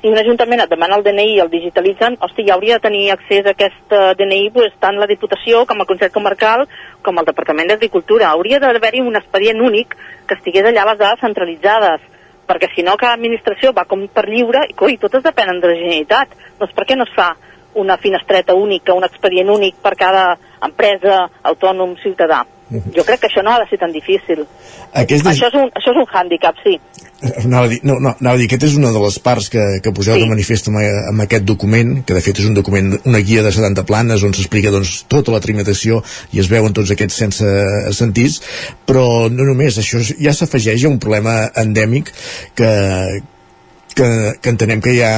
si 0.00 0.06
un 0.06 0.18
ajuntament 0.18 0.60
et 0.62 0.70
demana 0.70 0.96
el 0.98 1.02
DNI 1.02 1.32
i 1.34 1.40
el 1.42 1.50
digitalitzen, 1.50 2.16
hosti, 2.22 2.44
ja 2.46 2.54
hauria 2.54 2.76
de 2.78 2.84
tenir 2.84 3.08
accés 3.10 3.46
a 3.46 3.54
aquest 3.54 3.94
uh, 3.94 4.12
DNI 4.18 4.50
pues, 4.54 4.76
tant 4.78 4.98
la 5.00 5.08
Diputació 5.10 5.64
com 5.66 5.82
el 5.82 5.88
Consell 5.88 6.12
Comarcal 6.14 6.66
com 7.02 7.18
el 7.18 7.26
Departament 7.26 7.72
d'Agricultura. 7.72 8.30
Hauria 8.30 8.60
d'haver-hi 8.62 9.02
un 9.02 9.18
expedient 9.18 9.58
únic 9.64 9.96
que 10.28 10.38
estigués 10.38 10.68
allà 10.70 10.86
les 10.86 11.00
dades 11.02 11.24
centralitzades, 11.24 12.04
perquè 12.48 12.70
si 12.74 12.86
no 12.86 12.94
cada 13.00 13.18
administració 13.18 13.74
va 13.74 13.88
com 13.90 14.06
per 14.06 14.28
lliure 14.28 14.68
i 14.70 14.76
coi, 14.78 14.96
totes 15.02 15.26
depenen 15.26 15.58
de 15.60 15.72
la 15.72 15.80
Generalitat. 15.80 16.38
Doncs 16.62 16.76
per 16.76 16.86
què 16.86 16.98
no 16.98 17.08
es 17.08 17.16
fa 17.16 17.32
una 17.78 17.98
finestreta 17.98 18.54
única, 18.54 18.94
un 18.94 19.04
expedient 19.04 19.50
únic 19.50 19.82
per 19.82 19.96
cada 19.98 20.30
empresa, 20.64 21.26
autònom, 21.50 21.98
ciutadà? 22.02 22.44
Jo 22.68 23.04
crec 23.06 23.22
que 23.22 23.28
això 23.30 23.42
no 23.42 23.54
ha 23.54 23.60
de 23.62 23.68
ser 23.70 23.78
tan 23.80 23.92
difícil. 23.92 24.44
Aquest 24.92 25.22
és... 25.22 25.28
Això, 25.30 25.48
és 25.48 25.56
un, 25.56 25.70
això 25.72 25.94
és 25.94 26.00
un 26.02 26.08
hàndicap, 26.12 26.58
sí. 26.64 26.76
Anava 27.18 27.66
a 27.66 27.70
dir, 27.72 27.80
no, 27.82 27.96
no, 27.98 28.12
anava 28.20 28.36
a 28.36 28.38
dir, 28.38 28.46
aquest 28.46 28.68
és 28.68 28.74
una 28.78 28.92
de 28.94 29.00
les 29.02 29.16
parts 29.22 29.48
que, 29.50 29.62
que 29.82 29.92
poseu 29.94 30.14
sí. 30.14 30.22
de 30.22 30.28
manifest 30.30 30.68
amb, 30.70 30.78
amb 30.78 31.24
aquest 31.24 31.46
document, 31.48 31.96
que 32.06 32.14
de 32.14 32.22
fet 32.22 32.38
és 32.38 32.46
un 32.46 32.54
document, 32.54 32.92
una 33.10 33.22
guia 33.26 33.42
de 33.42 33.50
70 33.54 33.82
planes 33.88 34.22
on 34.26 34.36
s'explica 34.36 34.70
doncs, 34.74 35.00
tota 35.10 35.34
la 35.34 35.42
trimitació 35.42 35.98
i 36.30 36.42
es 36.44 36.50
veuen 36.52 36.76
tots 36.76 36.92
aquests 36.94 37.18
sense 37.24 37.56
sentits, 37.98 38.38
però 38.86 39.26
no 39.34 39.48
només, 39.48 39.80
això 39.82 40.02
ja 40.12 40.36
s'afegeix 40.36 40.86
a 40.86 40.92
un 40.92 41.00
problema 41.02 41.40
endèmic 41.58 42.14
que, 42.54 42.70
que, 43.98 44.08
que 44.38 44.54
entenem 44.54 44.80
que 44.84 44.94
hi 44.94 45.02
ha 45.02 45.12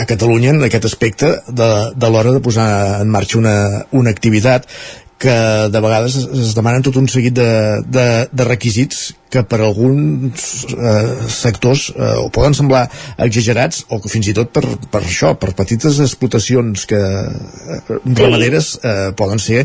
a 0.00 0.08
Catalunya 0.08 0.54
en 0.54 0.64
aquest 0.64 0.88
aspecte 0.88 1.34
de, 1.52 1.70
de 1.92 2.12
l'hora 2.12 2.32
de 2.32 2.40
posar 2.44 2.68
en 3.02 3.12
marxa 3.12 3.42
una, 3.42 3.56
una 3.92 4.14
activitat 4.14 4.70
que 5.18 5.34
de 5.70 5.80
vegades 5.80 6.16
es 6.16 6.54
demanen 6.56 6.82
tot 6.84 6.96
un 7.00 7.06
seguit 7.08 7.34
de, 7.36 7.50
de, 7.86 8.06
de 8.30 8.46
requisits 8.48 9.12
que 9.34 9.42
per 9.50 9.58
alguns 9.66 10.44
eh, 10.70 11.28
sectors 11.32 11.88
eh, 11.90 12.10
o 12.22 12.28
poden 12.34 12.54
semblar 12.54 12.84
exagerats 13.24 13.82
o 13.90 13.98
que 14.02 14.10
fins 14.12 14.28
i 14.30 14.34
tot 14.36 14.52
per, 14.54 14.62
per 14.92 15.00
això, 15.02 15.32
per 15.40 15.50
petites 15.58 15.98
explotacions 16.04 16.86
que 16.90 17.00
eh, 17.00 17.78
ramaderes 18.04 18.74
eh, 18.78 19.10
poden 19.18 19.42
ser 19.42 19.64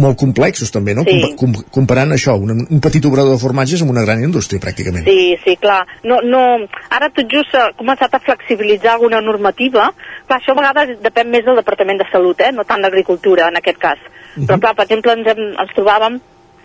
molt 0.00 0.18
complexos 0.18 0.74
també, 0.74 0.96
no? 0.98 1.06
Sí. 1.06 1.18
Com, 1.38 1.54
com, 1.54 1.70
comparant 1.80 2.16
això, 2.16 2.34
un, 2.34 2.64
un 2.66 2.82
petit 2.82 3.06
obrador 3.06 3.36
de 3.36 3.42
formatges 3.42 3.84
amb 3.84 3.94
una 3.94 4.02
gran 4.06 4.24
indústria 4.26 4.62
pràcticament. 4.62 5.06
Sí, 5.06 5.36
sí, 5.44 5.54
clar. 5.62 5.84
No, 6.02 6.18
no, 6.26 6.42
ara 6.90 7.12
tot 7.14 7.30
just 7.30 7.54
s'ha 7.54 7.68
començat 7.78 8.16
a 8.16 8.22
flexibilitzar 8.24 8.96
alguna 8.96 9.22
normativa. 9.22 9.92
Clar, 10.26 10.40
això 10.40 10.56
a 10.56 10.62
vegades 10.62 10.98
depèn 11.04 11.30
més 11.30 11.46
del 11.46 11.62
Departament 11.62 12.02
de 12.02 12.10
Salut, 12.10 12.42
eh? 12.42 12.50
no 12.54 12.66
tant 12.66 12.82
d'Agricultura 12.82 13.52
en 13.52 13.62
aquest 13.62 13.78
cas. 13.82 14.02
-huh. 14.36 14.46
Però 14.46 14.58
clar, 14.58 14.74
per 14.74 14.84
exemple, 14.84 15.12
ens, 15.12 15.26
hem, 15.26 15.42
ens 15.58 15.74
trobàvem 15.76 16.20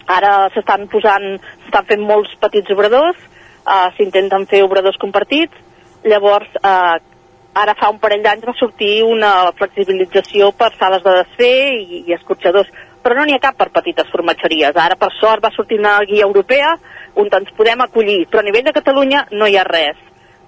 Ara 0.05 0.49
s'estan 0.53 0.85
posant, 0.91 1.25
s'estan 1.65 1.85
fent 1.89 2.03
molts 2.05 2.33
petits 2.41 2.69
obradors, 2.73 3.17
uh, 3.65 3.89
s'intenten 3.97 4.45
fer 4.49 4.61
obradors 4.65 4.99
compartits, 5.01 5.53
llavors 6.05 6.49
uh, 6.61 6.97
ara 7.57 7.73
fa 7.79 7.89
un 7.89 7.97
parell 8.03 8.21
d'anys 8.21 8.45
va 8.45 8.53
sortir 8.59 8.99
una 9.03 9.49
flexibilització 9.57 10.51
per 10.53 10.69
sales 10.75 11.01
de 11.01 11.13
desfer 11.21 11.55
i, 11.79 12.03
i 12.05 12.13
escorxadors, 12.13 12.69
però 13.01 13.17
no 13.17 13.25
n'hi 13.25 13.33
ha 13.37 13.41
cap 13.41 13.57
per 13.57 13.71
petites 13.73 14.11
formatgeries. 14.13 14.75
Ara, 14.75 14.97
per 14.99 15.09
sort, 15.17 15.41
va 15.41 15.53
sortir 15.55 15.79
una 15.81 15.97
guia 16.05 16.27
europea 16.27 16.75
on 17.15 17.31
ens 17.31 17.53
podem 17.57 17.81
acollir, 17.81 18.25
però 18.29 18.43
a 18.43 18.45
nivell 18.45 18.65
de 18.67 18.75
Catalunya 18.75 19.25
no 19.31 19.47
hi 19.47 19.57
ha 19.57 19.65
res. 19.65 19.97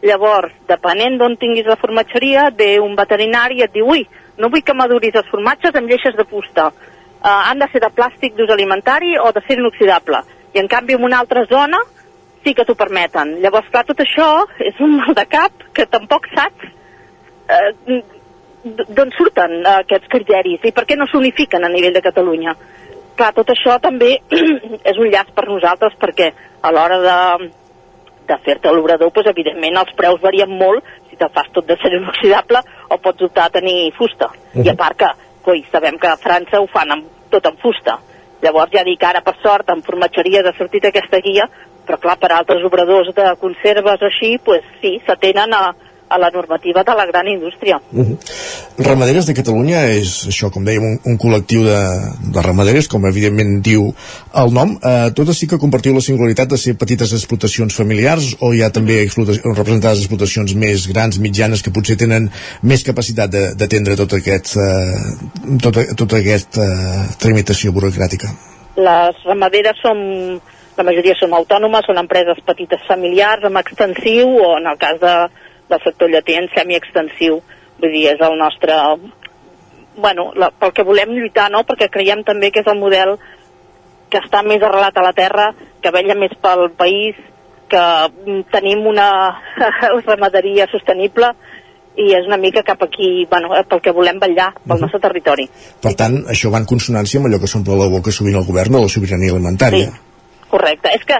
Llavors, 0.05 0.53
depenent 0.70 1.18
d'on 1.18 1.38
tinguis 1.41 1.65
la 1.65 1.80
formatgeria, 1.82 2.51
ve 2.53 2.76
un 2.84 2.93
veterinari 2.97 3.57
i 3.61 3.65
et 3.65 3.74
diu 3.74 3.89
ui, 3.89 4.05
no 4.38 4.51
vull 4.53 4.61
que 4.61 4.78
maduris 4.78 5.18
els 5.18 5.32
formatges 5.32 5.74
amb 5.74 5.89
lleixes 5.89 6.13
de 6.13 6.28
fusta 6.30 6.70
eh, 7.24 7.30
han 7.30 7.59
de 7.59 7.68
ser 7.72 7.82
de 7.84 7.91
plàstic 7.93 8.36
d'ús 8.36 8.51
alimentari 8.53 9.18
o 9.18 9.32
de 9.32 9.43
ser 9.47 9.59
inoxidable. 9.59 10.24
I 10.53 10.59
en 10.59 10.68
canvi 10.68 10.95
en 10.95 11.03
una 11.03 11.20
altra 11.20 11.45
zona 11.49 11.80
sí 12.43 12.53
que 12.53 12.65
t'ho 12.65 12.76
permeten. 12.76 13.38
Llavors, 13.43 13.70
clar, 13.72 13.86
tot 13.86 13.99
això 14.03 14.45
és 14.63 14.80
un 14.80 14.97
mal 15.01 15.15
de 15.18 15.26
cap 15.30 15.68
que 15.76 15.86
tampoc 15.86 16.30
saps 16.36 16.70
eh, 17.49 18.01
d'on 18.63 19.13
surten 19.18 19.59
eh, 19.61 19.76
aquests 19.84 20.09
criteris 20.11 20.65
i 20.65 20.74
per 20.76 20.86
què 20.88 20.97
no 20.97 21.07
s'unifiquen 21.11 21.63
a 21.63 21.72
nivell 21.74 21.95
de 21.95 22.05
Catalunya. 22.05 22.55
Clar, 23.18 23.32
tot 23.34 23.49
això 23.53 23.78
també 23.84 24.18
és 24.91 24.97
un 24.97 25.09
llast 25.11 25.34
per 25.36 25.47
nosaltres 25.49 25.97
perquè 25.99 26.32
a 26.61 26.74
l'hora 26.74 26.99
de, 27.03 27.49
de 28.30 28.39
fer-te 28.45 28.74
l'obrador, 28.74 29.11
doncs, 29.13 29.32
evidentment 29.32 29.82
els 29.84 29.93
preus 29.97 30.22
varien 30.22 30.51
molt 30.51 30.86
si 31.09 31.18
te 31.20 31.30
fas 31.34 31.49
tot 31.55 31.68
de 31.68 31.78
ser 31.82 31.93
inoxidable 31.97 32.61
o 32.89 32.99
pots 33.03 33.28
optar 33.30 33.47
a 33.47 33.55
tenir 33.59 33.93
fusta. 33.97 34.32
Uh 34.32 34.61
-huh. 34.61 34.65
I 34.65 34.70
a 34.70 34.76
part 34.76 34.97
que 34.97 35.11
coi, 35.48 35.64
sabem 35.72 35.95
que 36.02 36.12
a 36.12 36.20
França 36.20 36.60
ho 36.60 36.68
fan 36.68 36.91
amb, 36.91 37.08
tot 37.32 37.48
en 37.48 37.56
fusta. 37.62 37.98
Llavors 38.43 38.74
ja 38.76 38.84
dic, 38.86 39.02
ara 39.04 39.24
per 39.26 39.38
sort, 39.41 39.72
en 39.72 39.82
formatgeries 39.86 40.45
ha 40.45 40.56
sortit 40.58 40.86
aquesta 40.89 41.22
guia, 41.24 41.48
però 41.88 41.98
clar, 42.04 42.18
per 42.20 42.34
altres 42.36 42.66
obradors 42.68 43.14
de 43.16 43.28
conserves 43.41 44.04
o 44.04 44.10
així, 44.10 44.36
pues 44.43 44.66
sí, 44.82 44.98
s'atenen 45.08 45.56
a, 45.56 45.64
a 46.10 46.18
la 46.18 46.30
normativa 46.30 46.84
de 46.84 46.93
la 46.95 47.05
gran 47.05 47.28
indústria. 47.28 47.82
Uh 47.91 48.05
-huh. 48.05 48.18
Ramaderes 48.78 49.26
de 49.26 49.34
Catalunya 49.34 49.86
és 49.86 50.28
això, 50.28 50.51
com 50.51 50.64
dèiem, 50.64 50.84
un, 50.84 50.99
un 51.05 51.18
col·lectiu 51.18 51.64
de, 51.64 51.80
de 52.34 52.41
ramaderes, 52.41 52.88
com 52.88 53.05
evidentment 53.05 53.62
diu 53.62 53.93
el 54.34 54.53
nom. 54.53 54.80
Eh, 54.84 55.12
totes 55.12 55.38
sí 55.38 55.47
que 55.47 55.58
compartiu 55.58 55.93
la 55.93 56.01
singularitat 56.01 56.49
de 56.49 56.58
ser 56.58 56.78
petites 56.78 57.14
explotacions 57.14 57.74
familiars 57.76 58.36
o 58.39 58.53
hi 58.53 58.62
ha 58.62 58.70
també 58.70 59.08
representades 59.55 59.99
explotacions 59.99 60.53
més 60.53 60.88
grans, 60.88 61.20
mitjanes, 61.20 61.62
que 61.62 61.72
potser 61.72 61.97
tenen 61.97 62.30
més 62.62 62.84
capacitat 62.84 63.30
d'atendre 63.32 63.95
tot 63.95 64.14
aquest, 64.14 64.55
eh, 64.55 65.58
tota, 65.62 65.95
tota 65.95 66.18
aquesta 66.18 66.64
eh, 66.64 67.08
tramitació 67.20 67.72
burocràtica? 67.72 68.28
Les 68.78 69.16
ramaderes 69.26 69.76
són 69.82 70.39
la 70.78 70.86
majoria 70.86 71.16
són 71.18 71.34
autònomes, 71.34 71.88
són 71.88 71.97
empreses 71.97 72.39
petites 72.45 72.84
familiars 72.88 73.45
amb 73.47 73.58
extensiu 73.58 74.30
o 74.30 74.58
en 74.60 74.68
el 74.70 74.78
cas 74.78 74.99
de, 75.01 75.14
del 75.70 75.84
sector 75.84 76.09
lleter 76.09 76.41
en 76.41 76.49
semiextensiu. 76.55 77.41
Vull 77.78 77.93
dir, 77.93 78.07
és 78.13 78.22
el 78.24 78.38
nostre 78.39 78.74
bueno, 79.97 80.32
la, 80.36 80.51
pel 80.53 80.72
que 80.74 80.86
volem 80.86 81.11
lluitar, 81.15 81.49
no? 81.51 81.63
perquè 81.68 81.89
creiem 81.91 82.24
també 82.24 82.51
que 82.53 82.61
és 82.61 82.70
el 82.70 82.80
model 82.80 83.18
que 84.11 84.22
està 84.22 84.43
més 84.45 84.63
arrelat 84.63 84.95
a 84.95 85.03
la 85.03 85.13
terra, 85.18 85.49
que 85.82 85.91
vella 85.91 86.15
més 86.15 86.36
pel 86.39 86.70
país, 86.78 87.18
que 87.68 87.84
tenim 88.53 88.86
una 88.88 89.09
ramaderia 90.07 90.70
sostenible 90.72 91.34
i 91.97 92.11
és 92.13 92.28
una 92.30 92.38
mica 92.38 92.61
cap 92.63 92.84
aquí, 92.86 93.26
bueno, 93.30 93.49
pel 93.68 93.82
que 93.84 93.91
volem 93.91 94.20
vetllar, 94.22 94.51
pel 94.53 94.61
uh 94.63 94.76
-huh. 94.76 94.82
nostre 94.86 95.01
territori. 95.01 95.49
Per 95.82 95.93
tant, 95.95 96.15
això 96.30 96.51
va 96.53 96.59
en 96.59 96.70
consonància 96.70 97.20
amb 97.20 97.28
allò 97.28 97.39
que 97.41 97.47
s'omple 97.47 97.76
la 97.76 97.89
boca 97.89 98.11
sovint 98.11 98.38
el 98.38 98.45
govern 98.45 98.72
de 98.72 98.82
la 98.82 98.88
sobirania 98.88 99.32
alimentària. 99.34 99.89
Sí, 99.89 100.47
correcte. 100.47 100.89
És 100.93 101.03
que 101.03 101.18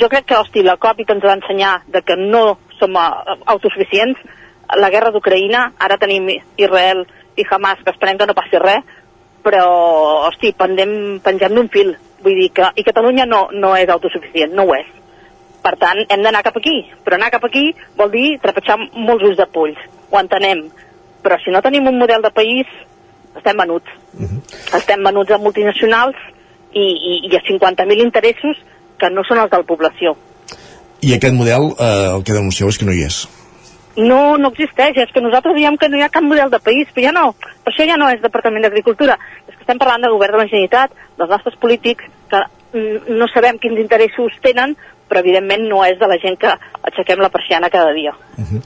jo 0.00 0.08
crec 0.08 0.26
que, 0.26 0.38
hosti, 0.38 0.62
la 0.62 0.76
Covid 0.76 1.10
ens 1.10 1.24
va 1.24 1.36
ensenyar 1.38 1.74
de 1.86 2.02
que 2.02 2.16
no 2.16 2.58
som 2.78 2.96
eh, 2.96 3.38
autosuficients. 3.46 4.18
La 4.80 4.90
guerra 4.90 5.12
d'Ucraïna, 5.12 5.74
ara 5.78 6.00
tenim 6.00 6.28
Israel 6.56 7.04
i 7.36 7.44
Hamas, 7.50 7.82
que 7.84 7.92
esperem 7.92 8.18
que 8.18 8.26
no 8.26 8.34
passi 8.34 8.58
res, 8.62 8.84
però, 9.44 9.64
hosti, 10.30 10.54
pendem, 10.56 11.20
pengem 11.24 11.54
d'un 11.54 11.68
fil. 11.68 11.94
Vull 12.24 12.38
dir 12.40 12.50
que 12.56 12.70
i 12.80 12.84
Catalunya 12.86 13.26
no, 13.28 13.48
no 13.52 13.74
és 13.76 13.90
autosuficient, 13.92 14.54
no 14.56 14.64
ho 14.64 14.76
és 14.78 14.88
per 15.64 15.74
tant, 15.80 16.02
hem 16.12 16.24
d'anar 16.24 16.44
cap 16.44 16.58
aquí. 16.60 16.76
Però 17.04 17.16
anar 17.16 17.32
cap 17.32 17.44
aquí 17.48 17.70
vol 17.96 18.12
dir 18.12 18.26
trepitjar 18.42 18.76
molts 18.78 19.24
ulls 19.30 19.40
de 19.40 19.46
polls. 19.54 19.80
Ho 20.12 20.20
entenem. 20.20 20.66
Però 21.24 21.38
si 21.40 21.54
no 21.54 21.62
tenim 21.64 21.88
un 21.88 21.98
model 21.98 22.24
de 22.24 22.32
país, 22.36 22.68
estem 23.34 23.56
venuts. 23.56 23.88
Uh 24.12 24.28
-huh. 24.28 24.40
Estem 24.78 25.02
venuts 25.02 25.30
a 25.30 25.38
multinacionals 25.38 26.16
i, 26.72 26.84
i, 26.84 27.12
i 27.30 27.36
a 27.36 27.40
50.000 27.48 28.04
interessos 28.04 28.56
que 28.98 29.10
no 29.10 29.24
són 29.26 29.42
els 29.42 29.52
de 29.52 29.60
la 29.60 29.68
població. 29.68 30.14
I 31.04 31.14
aquest 31.14 31.34
model, 31.36 31.72
eh, 31.78 32.10
el 32.16 32.24
que 32.24 32.36
denuncieu 32.36 32.70
és 32.70 32.78
que 32.78 32.86
no 32.88 32.94
hi 32.94 33.04
és. 33.04 33.24
No, 33.96 34.36
no 34.40 34.50
existeix. 34.50 34.96
És 34.98 35.12
que 35.14 35.22
nosaltres 35.22 35.54
diem 35.58 35.76
que 35.78 35.88
no 35.88 35.98
hi 35.98 36.04
ha 36.06 36.12
cap 36.12 36.24
model 36.26 36.50
de 36.50 36.60
país, 36.62 36.88
però 36.94 37.06
ja 37.08 37.14
no. 37.14 37.26
Per 37.36 37.72
això 37.72 37.86
ja 37.86 37.98
no 38.00 38.08
és 38.10 38.22
Departament 38.22 38.66
d'Agricultura. 38.66 39.18
És 39.46 39.54
que 39.54 39.62
estem 39.62 39.78
parlant 39.78 40.02
del 40.02 40.16
govern 40.16 40.36
de 40.36 40.42
la 40.42 40.48
Generalitat, 40.50 40.96
dels 41.18 41.30
nostres 41.30 41.58
polítics, 41.62 42.08
que 42.30 42.40
mm, 42.40 43.18
no 43.20 43.28
sabem 43.30 43.60
quins 43.62 43.78
interessos 43.82 44.34
tenen, 44.42 44.74
però 45.08 45.20
evidentment 45.20 45.66
no 45.68 45.84
és 45.86 45.98
de 46.00 46.08
la 46.10 46.18
gent 46.22 46.38
que 46.40 46.52
aixequem 46.90 47.22
la 47.22 47.30
persiana 47.32 47.70
cada 47.70 47.92
dia. 47.92 48.12
Uh 48.36 48.44
-huh. 48.44 48.60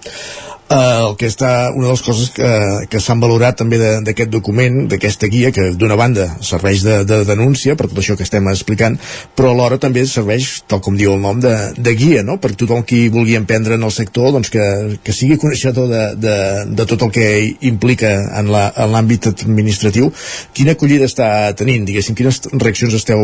uh, 0.71 1.09
el 1.09 1.17
que 1.17 1.27
està, 1.27 1.71
una 1.75 1.87
de 1.87 1.93
les 1.93 2.03
coses 2.03 2.31
que, 2.31 2.51
que 2.91 3.01
s'han 3.01 3.21
valorat 3.21 3.57
també 3.57 3.79
d'aquest 3.79 4.31
document, 4.31 4.89
d'aquesta 4.89 5.27
guia, 5.27 5.51
que 5.53 5.71
d'una 5.71 5.97
banda 5.97 6.37
serveix 6.41 6.83
de, 6.83 7.05
de 7.05 7.25
denúncia 7.25 7.77
per 7.77 7.89
tot 7.89 7.99
això 7.99 8.17
que 8.17 8.23
estem 8.23 8.49
explicant, 8.49 8.99
però 9.37 9.51
alhora 9.51 9.79
també 9.79 10.07
serveix, 10.07 10.63
tal 10.67 10.81
com 10.81 10.97
diu 10.97 11.13
el 11.13 11.21
nom, 11.21 11.41
de, 11.41 11.55
de 11.77 11.95
guia, 11.95 12.23
no?, 12.23 12.39
per 12.39 12.55
tothom 12.55 12.83
qui 12.83 13.09
vulgui 13.09 13.37
emprendre 13.37 13.75
en 13.75 13.83
el 13.83 13.93
sector, 13.93 14.33
doncs 14.33 14.51
que, 14.51 14.99
que 15.03 15.13
sigui 15.13 15.37
coneixedor 15.37 15.89
de, 15.89 16.15
de, 16.17 16.65
de 16.75 16.87
tot 16.87 17.03
el 17.03 17.11
que 17.11 17.57
implica 17.61 18.09
en 18.41 18.51
l'àmbit 18.51 19.27
administratiu. 19.27 20.13
Quina 20.53 20.73
acollida 20.73 21.05
està 21.05 21.53
tenint, 21.53 21.85
diguéssim, 21.85 22.15
quines 22.15 22.41
reaccions 22.53 22.95
esteu 22.95 23.19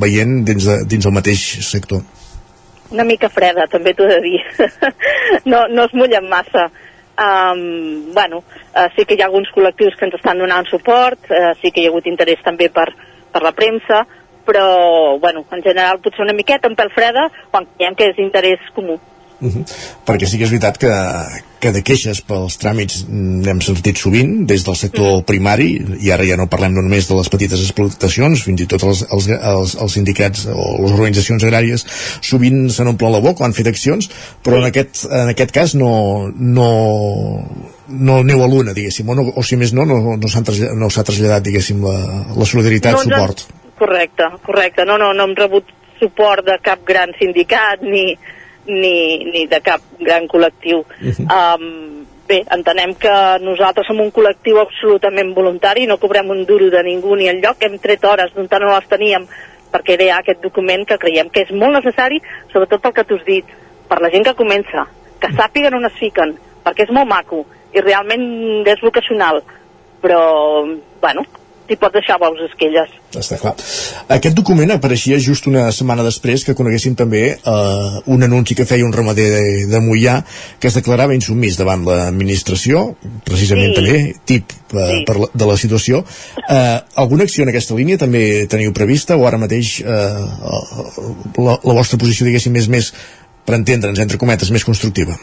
veient 0.00 0.44
dins, 0.44 0.64
de, 0.64 0.84
dins 0.84 1.06
el 1.06 1.12
mateix 1.12 1.58
sector? 1.60 2.02
Una 2.92 3.04
mica 3.08 3.30
freda, 3.32 3.66
també 3.70 3.94
t'ho 3.96 4.06
he 4.06 4.16
de 4.16 4.22
dir. 4.24 4.40
no, 5.52 5.66
no 5.68 5.86
es 5.88 5.94
mullen 5.96 6.28
massa. 6.28 6.68
Um, 7.22 8.12
bueno, 8.14 8.42
uh, 8.72 8.88
sí 8.96 9.04
que 9.04 9.16
hi 9.16 9.22
ha 9.22 9.28
alguns 9.28 9.50
col·lectius 9.52 9.98
que 9.98 10.06
ens 10.08 10.16
estan 10.16 10.40
donant 10.40 10.68
suport, 10.70 11.28
uh, 11.28 11.52
sí 11.60 11.70
que 11.70 11.82
hi 11.82 11.86
ha 11.88 11.92
hagut 11.92 12.08
interès 12.08 12.40
també 12.44 12.70
per, 12.72 12.88
per 13.32 13.42
la 13.44 13.52
premsa, 13.56 14.02
però, 14.46 15.18
bueno, 15.22 15.44
en 15.52 15.62
general 15.62 16.00
potser 16.02 16.24
una 16.24 16.34
miqueta, 16.36 16.70
un 16.70 16.76
pèl 16.78 16.90
freda, 16.94 17.28
quan 17.52 17.68
creiem 17.76 17.98
que 17.98 18.10
és 18.10 18.22
interès 18.22 18.64
comú. 18.74 18.98
Uh 19.42 19.48
-huh. 19.50 19.64
perquè 20.06 20.26
sí 20.26 20.38
que 20.38 20.44
és 20.44 20.50
veritat 20.50 20.78
que, 20.78 20.92
que 21.58 21.72
de 21.72 21.82
queixes 21.82 22.20
pels 22.22 22.58
tràmits 22.62 23.06
n'hem 23.08 23.60
sentit 23.60 23.98
sovint 23.98 24.46
des 24.46 24.62
del 24.64 24.76
sector 24.76 25.24
primari 25.24 25.82
i 26.00 26.12
ara 26.12 26.24
ja 26.24 26.36
no 26.36 26.46
parlem 26.46 26.74
no 26.74 26.82
només 26.82 27.08
de 27.08 27.14
les 27.14 27.28
petites 27.28 27.60
explotacions 27.60 28.42
fins 28.42 28.60
i 28.60 28.66
tot 28.66 28.82
els, 28.82 29.04
els, 29.10 29.28
els, 29.28 29.74
els 29.74 29.92
sindicats 29.92 30.46
o 30.46 30.82
les 30.82 30.92
organitzacions 30.92 31.42
agràries 31.42 31.84
sovint 32.20 32.70
se 32.70 32.84
n'omplen 32.84 33.12
la 33.12 33.20
boca 33.20 33.42
o 33.42 33.46
han 33.46 33.52
fet 33.52 33.66
accions 33.66 34.08
però 34.44 34.58
en 34.58 34.64
aquest, 34.64 35.04
en 35.10 35.28
aquest 35.28 35.50
cas 35.50 35.74
no, 35.74 36.30
no, 36.38 36.70
no 37.88 38.22
neu 38.22 38.42
a 38.42 38.48
l'una, 38.48 38.72
diguéssim, 38.72 39.08
o, 39.08 39.14
no, 39.14 39.26
o 39.34 39.42
si 39.42 39.56
més 39.56 39.72
no, 39.72 39.84
no, 39.84 40.16
no 40.16 40.28
s'ha 40.28 40.42
traslladat, 40.46 40.78
no 40.78 40.88
traslladat, 40.88 41.44
diguéssim, 41.44 41.82
la, 41.82 42.24
la 42.36 42.48
solidaritat, 42.48 42.98
no, 42.98 43.02
suport. 43.06 43.46
Correcte, 43.78 44.28
correcte. 44.46 44.86
No, 44.88 44.98
no, 45.00 45.12
no 45.16 45.26
hem 45.28 45.34
rebut 45.38 45.70
suport 46.00 46.46
de 46.46 46.58
cap 46.62 46.82
gran 46.86 47.14
sindicat 47.18 47.82
ni, 47.82 48.12
ni, 48.66 49.24
ni 49.24 49.46
de 49.50 49.60
cap 49.60 49.80
gran 49.98 50.28
col·lectiu. 50.28 50.80
Uh 50.80 51.12
-huh. 51.12 51.26
um, 51.58 52.06
bé, 52.28 52.44
entenem 52.50 52.94
que 52.94 53.14
nosaltres 53.40 53.86
som 53.86 54.00
un 54.00 54.12
col·lectiu 54.12 54.60
absolutament 54.60 55.34
voluntari, 55.34 55.86
no 55.86 55.98
cobrem 55.98 56.30
un 56.30 56.44
duro 56.44 56.70
de 56.70 56.82
ningú 56.82 57.16
ni 57.16 57.28
el 57.28 57.40
lloc, 57.40 57.56
hem 57.60 57.78
tret 57.78 58.04
hores 58.04 58.32
d'on 58.34 58.48
no 58.60 58.74
les 58.74 58.88
teníem 58.88 59.26
per 59.72 59.82
crear 59.82 60.18
aquest 60.18 60.42
document 60.42 60.86
que 60.86 60.98
creiem 60.98 61.30
que 61.30 61.42
és 61.42 61.50
molt 61.50 61.72
necessari, 61.72 62.20
sobretot 62.52 62.82
pel 62.82 62.92
que 62.92 63.04
tu 63.04 63.14
has 63.14 63.24
dit, 63.24 63.44
per 63.88 64.00
la 64.00 64.10
gent 64.10 64.24
que 64.24 64.34
comença, 64.34 64.86
que 65.20 65.32
sàpiguen 65.32 65.74
on 65.74 65.84
es 65.84 65.98
fiquen, 65.98 66.36
perquè 66.64 66.84
és 66.84 66.90
molt 66.90 67.08
maco 67.08 67.46
i 67.72 67.80
realment 67.80 68.66
és 68.68 68.80
vocacional, 68.80 69.42
però, 70.02 70.66
bueno, 71.00 71.24
t'hi 71.68 71.76
pots 71.80 71.94
deixar 71.94 72.18
bous 72.20 72.40
esquelles. 72.46 72.90
Està 73.18 73.38
clar. 73.40 73.52
Aquest 74.16 74.36
document 74.38 74.72
apareixia 74.74 75.18
just 75.22 75.46
una 75.50 75.66
setmana 75.74 76.04
després 76.06 76.44
que 76.46 76.54
coneguéssim 76.58 76.96
també 76.98 77.22
eh, 77.34 78.00
un 78.12 78.26
anunci 78.26 78.56
que 78.58 78.66
feia 78.68 78.86
un 78.86 78.94
ramader 78.94 79.28
de, 79.34 79.42
de 79.70 79.82
Mollà 79.84 80.18
que 80.60 80.70
es 80.70 80.78
declarava 80.78 81.16
insumís 81.16 81.58
davant 81.60 81.84
l'administració, 81.88 82.84
precisament 83.26 83.74
sí. 83.74 83.78
també, 83.80 83.98
tip 84.28 84.54
eh, 84.54 84.88
sí. 84.88 85.02
per 85.08 85.18
la, 85.20 85.30
de 85.34 85.50
la 85.52 85.58
situació. 85.60 86.02
Eh, 86.42 86.78
alguna 87.04 87.28
acció 87.28 87.46
en 87.46 87.52
aquesta 87.52 87.76
línia 87.78 88.00
també 88.00 88.24
teniu 88.50 88.74
prevista 88.76 89.18
o 89.18 89.28
ara 89.28 89.40
mateix 89.42 89.78
eh, 89.82 90.24
la, 91.42 91.58
la 91.58 91.78
vostra 91.78 92.00
posició, 92.00 92.28
diguéssim, 92.28 92.56
és 92.58 92.72
més, 92.72 92.92
per 93.46 93.58
entendre'ns, 93.60 94.00
entre 94.02 94.20
cometes, 94.20 94.52
més 94.54 94.66
constructiva? 94.66 95.18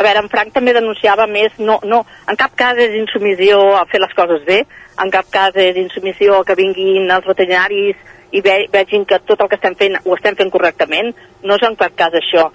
A 0.00 0.02
veure, 0.02 0.22
en 0.24 0.30
Frank 0.32 0.54
també 0.56 0.72
denunciava 0.72 1.26
més, 1.28 1.52
no, 1.60 1.74
no, 1.84 1.98
en 2.32 2.38
cap 2.40 2.54
cas 2.56 2.78
és 2.80 2.94
insumissió 2.96 3.58
a 3.76 3.82
fer 3.90 3.98
les 4.00 4.14
coses 4.16 4.46
bé, 4.46 4.62
en 5.04 5.10
cap 5.12 5.28
cas 5.28 5.58
és 5.60 5.76
insumissió 5.76 6.38
que 6.48 6.56
vinguin 6.56 7.12
els 7.12 7.28
veterinaris 7.28 7.98
i 8.32 8.40
ve, 8.40 8.54
vegin 8.72 9.04
que 9.04 9.18
tot 9.28 9.44
el 9.44 9.50
que 9.52 9.58
estem 9.58 9.76
fent 9.76 9.98
ho 10.00 10.16
estem 10.16 10.40
fent 10.40 10.54
correctament, 10.54 11.12
no 11.44 11.60
és 11.60 11.68
en 11.68 11.76
cap 11.76 11.92
cas 12.00 12.16
això. 12.16 12.46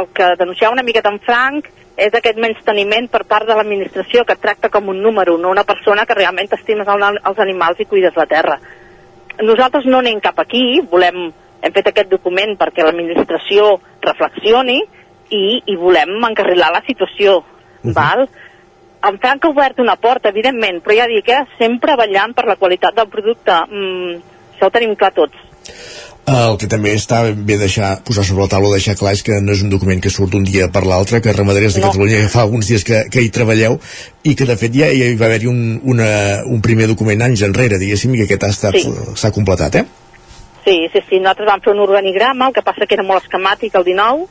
El 0.00 0.08
que 0.16 0.30
denunciava 0.40 0.72
una 0.72 0.86
miqueta 0.88 1.12
en 1.12 1.20
Frank 1.28 1.68
és 2.00 2.16
aquest 2.16 2.40
menysteniment 2.40 3.12
per 3.12 3.26
part 3.28 3.44
de 3.44 3.60
l'administració 3.60 4.24
que 4.24 4.40
et 4.40 4.44
tracta 4.48 4.72
com 4.72 4.88
un 4.88 5.04
número, 5.04 5.36
no 5.36 5.52
una 5.52 5.68
persona 5.68 6.08
que 6.08 6.16
realment 6.16 6.48
estimes 6.48 6.88
els 6.88 7.44
animals 7.44 7.84
i 7.84 7.90
cuides 7.92 8.16
la 8.16 8.30
terra. 8.32 8.56
Nosaltres 9.44 9.84
no 9.84 10.00
anem 10.00 10.24
cap 10.24 10.40
aquí, 10.40 10.80
volem, 10.88 11.26
hem 11.60 11.76
fet 11.76 11.92
aquest 11.92 12.08
document 12.08 12.56
perquè 12.56 12.88
l'administració 12.88 13.74
reflexioni 14.00 14.80
i, 15.30 15.62
i 15.66 15.76
volem 15.76 16.16
encarrilar 16.28 16.72
la 16.72 16.82
situació, 16.86 17.38
uh 17.38 17.44
-huh. 17.82 17.94
val? 17.94 18.28
en 19.08 19.18
Frank 19.18 19.44
ha 19.44 19.48
obert 19.48 19.78
una 19.78 19.96
porta, 19.96 20.30
evidentment, 20.30 20.82
però 20.82 20.96
ja 20.98 21.06
dic, 21.06 21.28
eh, 21.28 21.44
sempre 21.58 21.96
ballant 21.98 22.34
per 22.34 22.46
la 22.46 22.56
qualitat 22.56 22.96
del 22.96 23.08
producte. 23.08 23.52
Mm, 23.70 24.16
això 24.54 24.68
ho 24.68 24.70
tenim 24.74 24.96
clar 24.96 25.12
tots. 25.14 25.36
El 26.26 26.56
que 26.58 26.66
també 26.66 26.90
està 26.98 27.20
bé 27.30 27.54
deixar, 27.58 28.00
posar 28.02 28.24
sobre 28.26 28.42
la 28.42 28.50
taula 28.50 28.72
deixar 28.72 28.96
clar 28.98 29.12
és 29.14 29.22
que 29.22 29.36
no 29.42 29.52
és 29.54 29.60
un 29.62 29.70
document 29.70 30.00
que 30.02 30.10
surt 30.10 30.34
un 30.34 30.42
dia 30.42 30.66
per 30.74 30.82
l'altre, 30.82 31.20
que 31.22 31.32
Ramaderes 31.32 31.76
de 31.76 31.84
no. 31.84 31.92
Catalunya 31.92 32.24
ja 32.24 32.32
fa 32.32 32.42
alguns 32.42 32.66
dies 32.66 32.82
que, 32.82 33.04
que 33.12 33.22
hi 33.22 33.30
treballeu 33.30 33.78
i 34.24 34.34
que 34.34 34.48
de 34.48 34.56
fet 34.58 34.74
ja, 34.74 34.88
ja 34.90 35.06
hi 35.06 35.14
va 35.20 35.28
haver-hi 35.28 35.46
un, 35.46 35.60
una, 35.84 36.08
un 36.50 36.58
primer 36.62 36.88
document 36.90 37.22
anys 37.22 37.44
enrere, 37.46 37.78
diguéssim, 37.78 38.14
i 38.14 38.24
que 38.24 38.26
aquest 38.26 38.48
s'ha 38.58 38.72
sí. 38.74 39.30
completat, 39.38 39.78
eh? 39.78 39.84
Sí, 40.66 40.80
sí, 40.90 41.04
sí, 41.06 41.20
nosaltres 41.22 41.46
vam 41.46 41.62
fer 41.62 41.76
un 41.76 41.84
organigrama, 41.84 42.48
el 42.48 42.56
que 42.56 42.66
passa 42.66 42.90
que 42.90 42.98
era 42.98 43.06
molt 43.06 43.22
esquemàtic 43.22 43.78
el 43.78 43.86
19, 43.86 44.26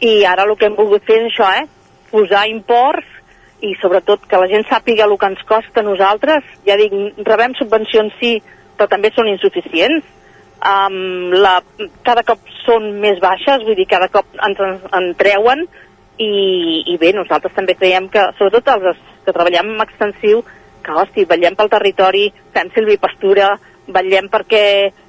i 0.00 0.24
ara 0.24 0.44
el 0.46 0.54
que 0.58 0.68
hem 0.68 0.76
volgut 0.78 1.04
fer 1.06 1.18
és 1.22 1.32
això, 1.32 1.48
eh? 1.58 1.66
Posar 2.12 2.46
imports 2.50 3.16
i 3.64 3.72
sobretot 3.80 4.22
que 4.30 4.38
la 4.38 4.46
gent 4.50 4.64
sàpiga 4.68 5.06
el 5.08 5.16
que 5.18 5.30
ens 5.32 5.42
costa 5.48 5.82
a 5.82 5.86
nosaltres. 5.86 6.46
Ja 6.66 6.76
dic, 6.78 6.94
rebem 7.26 7.56
subvencions 7.58 8.14
sí, 8.20 8.38
però 8.76 8.86
també 8.90 9.10
són 9.14 9.30
insuficients. 9.32 10.06
Um, 10.58 11.30
la, 11.34 11.58
cada 12.06 12.24
cop 12.26 12.46
són 12.64 12.92
més 13.02 13.20
baixes, 13.22 13.62
vull 13.66 13.78
dir, 13.78 13.86
cada 13.90 14.08
cop 14.10 14.26
ens 14.42 14.62
en 14.94 15.12
treuen 15.18 15.66
i, 16.18 16.30
i 16.90 16.96
bé, 16.98 17.12
nosaltres 17.14 17.54
també 17.54 17.76
creiem 17.78 18.08
que, 18.10 18.24
sobretot 18.38 18.72
els 18.74 19.02
que 19.26 19.34
treballem 19.34 19.74
en 19.76 19.84
extensiu, 19.84 20.42
que, 20.82 20.94
hosti, 20.94 21.26
vetllem 21.30 21.54
pel 21.58 21.70
territori, 21.70 22.24
fem 22.54 22.72
silvipastura, 22.74 23.52
vetllem 23.94 24.30
perquè 24.32 24.64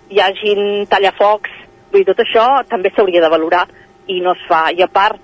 hi 0.10 0.22
hagin 0.22 0.86
tallafocs, 0.90 1.54
vull 1.90 2.04
dir, 2.04 2.10
tot 2.12 2.22
això 2.26 2.46
també 2.70 2.94
s'hauria 2.94 3.24
de 3.26 3.34
valorar 3.34 3.66
i 4.10 4.20
no 4.26 4.34
es 4.36 4.42
fa. 4.50 4.68
I 4.74 4.82
a 4.86 4.90
part, 4.92 5.22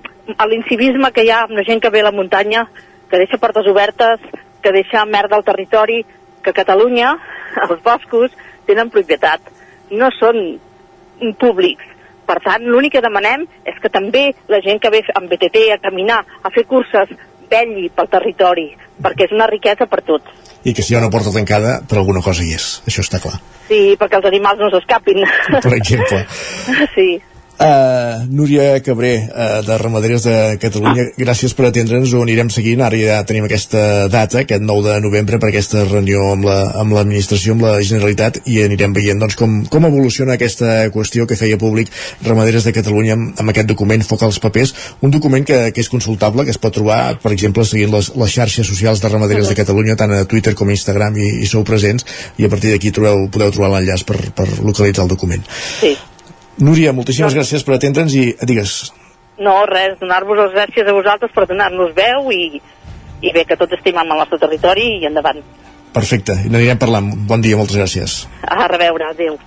l'incivisme 0.50 1.12
que 1.14 1.26
hi 1.26 1.32
ha 1.34 1.44
amb 1.48 1.58
la 1.58 1.66
gent 1.68 1.82
que 1.84 1.92
ve 1.94 2.02
a 2.04 2.08
la 2.10 2.14
muntanya, 2.16 2.66
que 3.10 3.20
deixa 3.22 3.38
portes 3.42 3.68
obertes, 3.70 4.22
que 4.62 4.72
deixa 4.74 5.04
merda 5.06 5.38
al 5.38 5.46
territori, 5.46 6.04
que 6.46 6.54
Catalunya, 6.54 7.16
els 7.70 7.82
boscos, 7.86 8.32
tenen 8.70 8.90
propietat. 8.94 9.42
No 9.92 10.10
són 10.20 10.40
públics. 11.40 11.86
Per 12.26 12.40
tant, 12.42 12.64
l'únic 12.66 12.96
que 12.96 13.04
demanem 13.06 13.44
és 13.70 13.76
que 13.82 13.90
també 13.94 14.32
la 14.50 14.58
gent 14.66 14.80
que 14.82 14.90
ve 14.90 15.04
amb 15.14 15.30
BTT 15.30 15.68
a 15.76 15.82
caminar, 15.84 16.24
a 16.42 16.50
fer 16.50 16.64
curses, 16.66 17.12
velli 17.52 17.92
pel 17.94 18.10
territori, 18.10 18.72
perquè 19.06 19.28
és 19.28 19.36
una 19.36 19.46
riquesa 19.52 19.86
per 19.86 20.02
tots. 20.02 20.26
i 20.66 20.74
que 20.74 20.82
si 20.82 20.94
hi 20.94 20.96
ha 20.98 21.00
una 21.04 21.12
porta 21.14 21.30
tancada 21.30 21.76
per 21.86 22.00
alguna 22.00 22.24
cosa 22.26 22.42
hi 22.42 22.56
és, 22.58 22.82
això 22.90 23.04
està 23.06 23.20
clar 23.22 23.36
Sí, 23.68 23.94
perquè 24.02 24.18
els 24.18 24.26
animals 24.26 24.58
no 24.58 24.72
s'escapin. 24.74 25.20
per 25.62 25.74
exemple 25.76 26.24
Sí. 26.96 27.22
Uh, 27.56 28.28
Núria 28.28 28.82
Cabré, 28.84 29.30
uh, 29.32 29.62
de 29.64 29.78
Ramaderes 29.80 30.26
de 30.28 30.58
Catalunya, 30.60 31.06
gràcies 31.16 31.54
per 31.56 31.70
atendre'ns, 31.70 32.12
ho 32.12 32.20
anirem 32.26 32.50
seguint, 32.52 32.82
ara 32.84 32.98
ja 33.00 33.22
tenim 33.24 33.46
aquesta 33.48 34.10
data, 34.12 34.42
aquest 34.42 34.60
9 34.66 34.84
de 34.90 34.96
novembre, 35.06 35.38
per 35.40 35.54
aquesta 35.54 35.86
reunió 35.88 36.26
amb 36.34 36.44
la- 36.50 36.74
amb 36.82 36.92
l'administració, 36.98 37.54
la, 37.54 37.56
amb 37.56 37.64
la 37.80 37.84
Generalitat, 37.88 38.42
i 38.52 38.58
anirem 38.66 38.92
veient 38.98 39.24
doncs, 39.24 39.38
com, 39.40 39.62
com 39.72 39.88
evoluciona 39.88 40.36
aquesta 40.36 40.90
qüestió 40.92 41.24
que 41.26 41.38
feia 41.40 41.58
públic 41.58 41.88
Ramaderes 42.26 42.68
de 42.68 42.74
Catalunya 42.76 43.14
amb, 43.16 43.40
amb 43.40 43.54
aquest 43.54 43.70
document 43.72 44.04
Foc 44.04 44.26
als 44.28 44.40
papers, 44.44 44.74
un 45.02 45.12
document 45.16 45.48
que, 45.48 45.72
que 45.72 45.80
és 45.86 45.90
consultable, 45.90 46.44
que 46.44 46.52
es 46.52 46.60
pot 46.60 46.76
trobar, 46.76 47.16
per 47.24 47.32
exemple, 47.32 47.64
seguint 47.64 47.94
les, 47.96 48.12
les 48.20 48.34
xarxes 48.36 48.68
socials 48.68 49.00
de 49.00 49.08
Ramaderes 49.14 49.48
de 49.48 49.56
Catalunya, 49.56 49.96
tant 49.96 50.12
a 50.12 50.26
Twitter 50.28 50.54
com 50.60 50.68
a 50.68 50.76
Instagram, 50.76 51.16
i, 51.24 51.32
i 51.40 51.48
sou 51.48 51.64
presents, 51.64 52.04
i 52.36 52.44
a 52.44 52.52
partir 52.52 52.76
d'aquí 52.76 52.92
podeu 52.92 53.30
trobar 53.32 53.72
l'enllaç 53.78 54.04
per, 54.04 54.20
per 54.36 54.50
localitzar 54.60 55.08
el 55.08 55.16
document. 55.16 55.48
Sí. 55.80 55.96
Núria, 56.58 56.94
moltíssimes 56.96 57.36
gràcies 57.36 57.64
per 57.68 57.76
atendre'ns 57.76 58.14
i 58.16 58.30
digues, 58.48 58.92
No, 59.38 59.66
res, 59.68 59.98
donar-vos 60.00 60.38
les 60.40 60.54
gràcies 60.56 60.88
a 60.88 60.94
vosaltres 60.96 61.32
per 61.36 61.44
donar-nos 61.50 61.92
veu 61.98 62.30
i, 62.32 62.62
i 63.20 63.34
bé, 63.36 63.44
que 63.44 63.58
tots 63.60 63.76
estimam 63.76 64.08
el 64.08 64.22
nostre 64.24 64.40
territori 64.40 64.86
i 65.02 65.06
endavant. 65.10 65.42
perfecte, 65.96 66.34
i 66.46 66.50
n'anirem 66.52 66.78
parlant. 66.80 67.12
Bon 67.28 67.42
dia, 67.44 67.56
moltes 67.60 67.76
gràcies. 67.76 68.28
A 68.48 68.68
reveure, 68.68 69.12
adeu. 69.12 69.38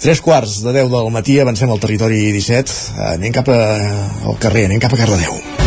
Tres 0.00 0.20
quarts 0.20 0.58
de 0.64 0.72
10 0.72 0.90
del 0.92 1.10
matí, 1.12 1.38
avancem 1.40 1.70
al 1.70 1.80
territori 1.80 2.32
17, 2.32 2.72
eh, 2.98 3.12
anem 3.14 3.32
cap 3.32 3.48
a, 3.48 3.60
al 4.28 4.36
carrer, 4.40 4.66
anem 4.68 4.80
cap 4.80 4.92
a 4.92 5.00
Cardedeu. 5.00 5.63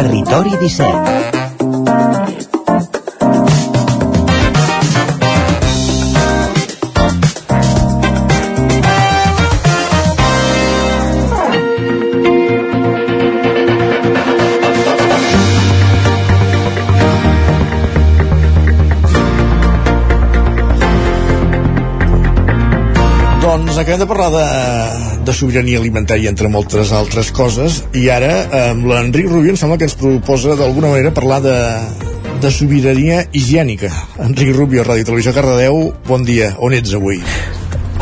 Territori 0.00 0.56
17. 0.56 1.39
Acabem 23.80 23.98
de 23.98 24.06
parlar 24.06 24.30
de, 24.30 25.24
de 25.24 25.32
sobirania 25.32 25.78
alimentària 25.80 26.28
entre 26.28 26.50
moltes 26.52 26.90
altres 26.92 27.30
coses 27.32 27.78
i 27.96 28.10
ara 28.12 28.32
amb 28.66 28.84
l'Enric 28.90 29.30
Rubio 29.30 29.54
em 29.54 29.56
sembla 29.56 29.78
que 29.80 29.86
ens 29.88 29.96
proposa 29.96 30.52
d'alguna 30.58 30.90
manera 30.92 31.14
parlar 31.16 31.38
de, 31.40 31.56
de 32.44 32.50
sobirania 32.52 33.22
higiènica. 33.32 33.88
Enric 34.20 34.52
Rubio, 34.52 34.84
Ràdio 34.84 35.08
Televisió 35.08 35.32
Cardedeu, 35.32 35.94
bon 36.04 36.26
dia, 36.28 36.52
on 36.60 36.76
ets 36.76 36.92
avui? 36.98 37.22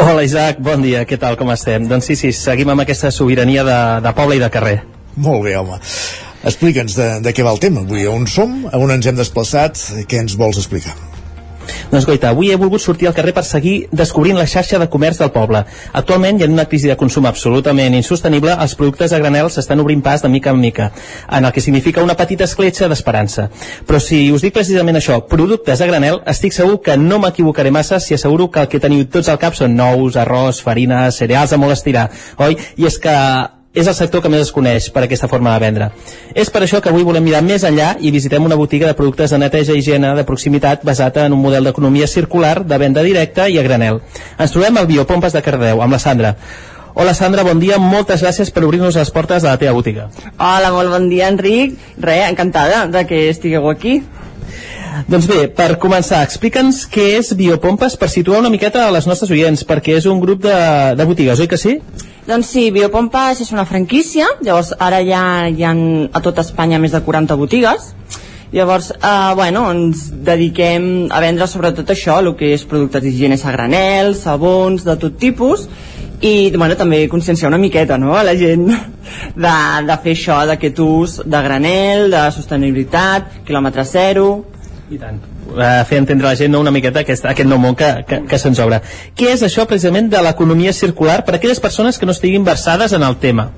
Hola 0.03 0.24
Isaac, 0.26 0.59
bon 0.59 0.83
dia, 0.83 1.05
què 1.07 1.18
tal, 1.18 1.39
com 1.39 1.53
estem? 1.55 1.87
Doncs 1.91 2.11
sí, 2.11 2.18
sí, 2.18 2.33
seguim 2.35 2.74
amb 2.74 2.83
aquesta 2.83 3.12
sobirania 3.14 3.62
de, 3.66 3.79
de 4.03 4.14
poble 4.18 4.39
i 4.39 4.43
de 4.43 4.51
carrer. 4.51 4.81
Molt 5.14 5.47
bé, 5.47 5.55
home. 5.59 5.79
Explica'ns 6.47 6.99
de, 6.99 7.09
de 7.22 7.35
què 7.35 7.47
va 7.47 7.55
el 7.55 7.62
tema 7.62 7.87
avui, 7.87 8.07
on 8.11 8.26
som, 8.31 8.64
on 8.74 8.95
ens 8.95 9.07
hem 9.07 9.18
desplaçat, 9.18 9.79
què 10.11 10.24
ens 10.24 10.35
vols 10.39 10.59
explicar? 10.59 10.97
Doncs 11.91 12.07
goita, 12.09 12.31
avui 12.31 12.51
he 12.53 12.59
volgut 12.61 12.83
sortir 12.83 13.09
al 13.09 13.14
carrer 13.16 13.35
per 13.37 13.45
seguir 13.47 13.89
descobrint 13.93 14.39
la 14.39 14.47
xarxa 14.47 14.79
de 14.79 14.89
comerç 14.91 15.21
del 15.23 15.33
poble. 15.35 15.64
Actualment, 15.93 16.41
i 16.41 16.47
en 16.47 16.55
una 16.57 16.66
crisi 16.69 16.91
de 16.91 16.97
consum 17.01 17.27
absolutament 17.27 17.97
insostenible, 17.99 18.55
els 18.55 18.75
productes 18.79 19.12
a 19.12 19.21
granel 19.23 19.51
s'estan 19.51 19.81
obrint 19.81 20.03
pas 20.05 20.23
de 20.23 20.31
mica 20.33 20.51
en 20.55 20.61
mica, 20.61 20.91
en 21.31 21.45
el 21.45 21.53
que 21.53 21.64
significa 21.64 22.05
una 22.05 22.16
petita 22.16 22.45
escletxa 22.45 22.89
d'esperança. 22.89 23.49
Però 23.87 24.01
si 24.03 24.29
us 24.33 24.45
dic 24.45 24.55
precisament 24.57 25.01
això, 25.01 25.21
productes 25.29 25.81
a 25.81 25.91
granel, 25.91 26.23
estic 26.27 26.57
segur 26.57 26.81
que 26.83 26.97
no 26.97 27.21
m'equivocaré 27.23 27.71
massa 27.75 28.01
si 28.01 28.14
asseguro 28.14 28.51
que 28.51 28.64
el 28.64 28.73
que 28.73 28.81
teniu 28.81 29.07
tots 29.07 29.29
al 29.29 29.39
cap 29.39 29.57
són 29.59 29.77
nous, 29.77 30.16
arròs, 30.16 30.62
farina, 30.64 31.07
cereals 31.11 31.53
a 31.53 31.61
molt 31.61 31.77
estirar, 31.77 32.09
oi? 32.39 32.59
I 32.77 32.89
és 32.89 32.99
que 33.03 33.14
és 33.75 33.87
el 33.87 33.95
sector 33.95 34.23
que 34.23 34.31
més 34.33 34.47
es 34.47 34.53
coneix 34.53 34.89
per 34.95 35.03
aquesta 35.05 35.29
forma 35.29 35.53
de 35.55 35.61
vendre. 35.62 35.91
És 36.35 36.51
per 36.51 36.62
això 36.64 36.81
que 36.81 36.89
avui 36.91 37.05
volem 37.07 37.25
mirar 37.25 37.43
més 37.45 37.64
enllà 37.69 37.95
i 38.01 38.11
visitem 38.14 38.45
una 38.45 38.57
botiga 38.57 38.89
de 38.89 38.97
productes 38.97 39.31
de 39.31 39.39
neteja 39.39 39.77
i 39.77 39.83
higiene 39.83 40.14
de 40.16 40.25
proximitat 40.25 40.85
basada 40.89 41.27
en 41.27 41.37
un 41.37 41.43
model 41.43 41.69
d'economia 41.69 42.09
circular 42.09 42.64
de 42.64 42.79
venda 42.79 43.05
directa 43.05 43.49
i 43.49 43.59
a 43.59 43.62
granel. 43.66 44.01
Ens 44.39 44.55
trobem 44.57 44.77
al 44.77 44.89
Biopompes 44.89 45.37
de 45.37 45.45
Cardeu 45.45 45.83
amb 45.85 45.93
la 45.93 46.03
Sandra. 46.03 46.35
Hola 46.99 47.12
Sandra, 47.14 47.45
bon 47.47 47.61
dia, 47.62 47.77
moltes 47.79 48.25
gràcies 48.25 48.51
per 48.51 48.64
obrir-nos 48.66 48.97
les 48.99 49.11
portes 49.14 49.45
de 49.45 49.49
la 49.49 49.59
teva 49.61 49.77
botiga. 49.77 50.09
Hola, 50.35 50.73
molt 50.75 50.91
bon 50.91 51.07
dia, 51.12 51.29
Enric. 51.29 51.77
Re, 52.03 52.25
encantada 52.27 52.87
de 52.91 53.05
que 53.07 53.29
estigueu 53.29 53.69
aquí. 53.71 54.01
Doncs 55.07 55.29
bé, 55.31 55.45
per 55.55 55.77
començar, 55.79 56.25
explica'ns 56.27 56.87
què 56.91 57.12
és 57.21 57.31
Biopompes 57.39 57.95
per 58.01 58.09
situar 58.11 58.41
una 58.43 58.51
miqueta 58.51 58.89
a 58.89 58.91
les 58.91 59.07
nostres 59.07 59.31
oients, 59.31 59.62
perquè 59.69 59.95
és 60.01 60.09
un 60.11 60.19
grup 60.19 60.43
de, 60.43 60.57
de 60.99 61.07
botigues, 61.07 61.39
oi 61.39 61.47
que 61.47 61.61
sí? 61.61 61.77
Doncs 62.29 62.51
sí, 62.53 62.66
Biopompes 62.68 63.39
és 63.41 63.51
una 63.55 63.62
franquícia, 63.64 64.26
llavors 64.45 64.74
ara 64.85 64.99
ja 65.01 65.20
hi 65.49 65.62
ha 65.64 65.70
a 66.12 66.20
tot 66.20 66.37
Espanya 66.43 66.76
més 66.76 66.93
de 66.93 67.01
40 67.07 67.39
botigues, 67.41 67.87
llavors, 68.53 68.91
eh, 68.93 69.33
bueno, 69.39 69.62
ens 69.72 70.03
dediquem 70.26 71.09
a 71.09 71.22
vendre 71.24 71.49
sobretot 71.49 71.89
això, 71.95 72.18
el 72.20 72.35
que 72.37 72.51
és 72.53 72.66
productes 72.68 73.01
d'higiene 73.07 73.41
a 73.41 73.55
granel, 73.57 74.12
sabons 74.12 74.85
de 74.85 74.99
tot 75.01 75.16
tipus, 75.16 75.64
i 76.20 76.53
bueno, 76.53 76.76
també 76.76 77.01
conscienciar 77.09 77.49
una 77.49 77.62
miqueta 77.64 77.97
no? 77.97 78.12
a 78.12 78.26
la 78.29 78.37
gent 78.37 78.68
de, 79.47 79.57
de 79.89 79.99
fer 80.05 80.16
això 80.18 80.43
d'aquest 80.53 80.85
ús 80.85 81.18
de 81.24 81.43
granel, 81.49 82.11
de 82.12 82.29
sostenibilitat, 82.37 83.41
quilòmetre 83.49 83.89
zero... 83.89 84.29
I 84.93 85.01
tant. 85.01 85.38
Uh, 85.49 85.81
fer 85.89 85.97
entendre 85.97 86.27
a 86.27 86.35
la 86.35 86.37
gent 86.37 86.53
no, 86.53 86.61
una 86.61 86.73
miqueta 86.75 87.01
aquest, 87.01 87.25
aquest 87.25 87.49
nou 87.49 87.57
món 87.63 87.77
que, 87.79 87.87
que, 88.05 88.19
que 88.29 88.39
se'ns 88.41 88.59
obre. 88.61 88.83
Què 89.17 89.31
és 89.33 89.45
això 89.47 89.65
precisament 89.67 90.11
de 90.13 90.21
l'economia 90.21 90.75
circular 90.77 91.23
per 91.25 91.35
a 91.35 91.39
aquelles 91.39 91.63
persones 91.65 91.97
que 91.97 92.05
no 92.05 92.13
estiguin 92.13 92.45
versades 92.45 92.93
en 92.93 93.07
el 93.07 93.17
tema? 93.23 93.49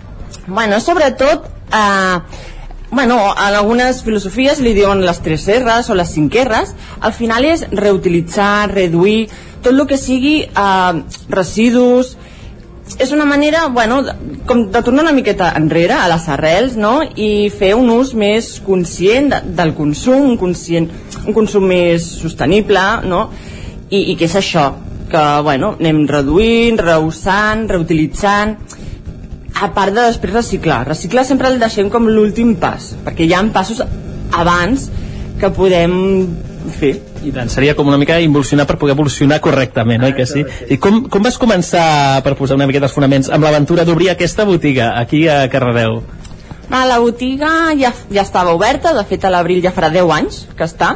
Bueno, 0.46 0.78
sobretot, 0.78 1.48
eh, 1.74 2.18
bueno, 2.92 3.18
en 3.34 3.58
algunes 3.58 4.04
filosofies 4.06 4.62
li 4.62 4.72
diuen 4.74 5.02
les 5.02 5.18
tres 5.22 5.48
R's 5.50 5.90
o 5.90 5.98
les 5.98 6.14
cinc 6.14 6.38
R's. 6.44 6.76
Al 7.00 7.12
final 7.12 7.44
és 7.50 7.66
reutilitzar, 7.70 8.70
reduir, 8.70 9.28
tot 9.60 9.74
el 9.74 9.86
que 9.90 9.98
sigui 9.98 10.36
eh, 10.46 11.02
residus, 11.28 12.16
és 12.98 13.12
una 13.12 13.24
manera, 13.24 13.66
bueno, 13.68 14.02
de- 14.02 14.14
com 14.46 14.66
de 14.70 14.82
tornar 14.82 15.04
una 15.04 15.12
miqueta 15.12 15.52
enrere 15.56 15.94
a 15.94 16.08
les 16.08 16.28
arrels, 16.28 16.76
no?, 16.76 17.00
i 17.16 17.50
fer 17.50 17.74
un 17.74 17.90
ús 17.90 18.14
més 18.14 18.60
conscient 18.66 19.30
de, 19.30 19.40
del 19.56 19.74
consum, 19.74 20.26
un, 20.32 20.36
conscient, 20.40 20.90
un 21.26 21.32
consum 21.36 21.64
més 21.70 22.04
sostenible, 22.20 22.82
no?, 23.04 23.28
i, 23.90 24.12
i 24.12 24.16
què 24.16 24.26
és 24.28 24.36
això? 24.36 24.66
Que, 25.10 25.24
bueno, 25.42 25.74
anem 25.80 26.04
reduint, 26.06 26.78
reusant, 26.78 27.66
reutilitzant, 27.70 28.56
a 29.60 29.68
part 29.74 29.92
de 29.92 30.04
després 30.06 30.32
reciclar. 30.32 30.84
Reciclar 30.88 31.24
sempre 31.28 31.48
el 31.50 31.58
deixem 31.60 31.90
com 31.90 32.06
l'últim 32.08 32.54
pas, 32.60 32.92
perquè 33.04 33.26
hi 33.26 33.34
ha 33.34 33.42
passos 33.52 33.82
abans 34.32 34.86
que 35.40 35.50
podem 35.50 35.94
fer. 36.78 36.94
I 37.24 37.32
tant, 37.34 37.50
seria 37.52 37.74
com 37.76 37.88
una 37.88 37.98
mica 38.00 38.20
involucionar 38.20 38.66
per 38.68 38.78
poder 38.80 38.94
evolucionar 38.96 39.40
correctament, 39.44 40.04
oi 40.08 40.14
que 40.16 40.26
sí? 40.28 40.44
I 40.68 40.80
com, 40.82 41.04
com 41.12 41.24
vas 41.24 41.38
començar, 41.40 42.20
per 42.24 42.36
posar 42.38 42.58
una 42.60 42.68
miqueta 42.70 42.88
els 42.88 42.96
fonaments, 42.96 43.30
amb 43.32 43.44
l'aventura 43.44 43.84
d'obrir 43.88 44.12
aquesta 44.12 44.48
botiga 44.48 44.94
aquí 45.00 45.26
a 45.28 45.42
Cardedeu? 45.52 46.02
Ah, 46.70 46.84
la 46.86 47.00
botiga 47.02 47.72
ja, 47.74 47.90
ja 48.14 48.22
estava 48.22 48.52
oberta, 48.54 48.92
de 48.94 49.02
fet 49.02 49.24
a 49.26 49.30
l'abril 49.34 49.58
ja 49.64 49.72
farà 49.74 49.88
10 49.90 50.12
anys 50.14 50.36
que 50.54 50.62
està. 50.68 50.92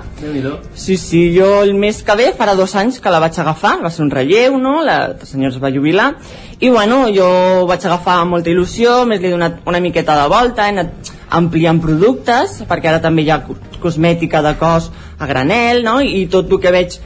Sí, 0.78 0.94
sí, 0.96 1.22
jo 1.34 1.48
el 1.64 1.74
mes 1.74 1.98
que 2.06 2.14
ve 2.14 2.28
farà 2.38 2.54
dos 2.54 2.76
anys 2.78 3.00
que 3.02 3.10
la 3.10 3.18
vaig 3.18 3.40
agafar, 3.42 3.80
va 3.82 3.90
ser 3.90 4.04
un 4.04 4.12
relleu, 4.14 4.54
no? 4.62 4.76
La, 4.86 5.00
el 5.10 5.26
senyor 5.26 5.50
es 5.50 5.58
va 5.58 5.72
jubilar, 5.74 6.12
i 6.60 6.70
bueno, 6.70 7.08
jo 7.10 7.26
vaig 7.66 7.88
agafar 7.88 8.20
amb 8.22 8.36
molta 8.36 8.54
il·lusió, 8.54 9.00
més 9.10 9.18
li 9.18 9.32
he 9.32 9.34
donat 9.34 9.66
una 9.66 9.82
miqueta 9.82 10.14
de 10.20 10.28
volta, 10.30 10.68
he 10.68 10.76
anat 10.76 11.10
ampliant 11.34 11.80
productes, 11.82 12.60
perquè 12.68 12.90
ara 12.92 13.00
també 13.02 13.24
hi 13.26 13.30
ha 13.34 13.40
co- 13.46 13.56
cosmètica 13.82 14.40
de 14.44 14.54
cos 14.60 14.90
a 15.18 15.26
granel, 15.30 15.82
no? 15.86 15.98
I 16.00 16.26
tot 16.32 16.50
el 16.52 16.60
que 16.62 16.72
veig, 16.74 16.98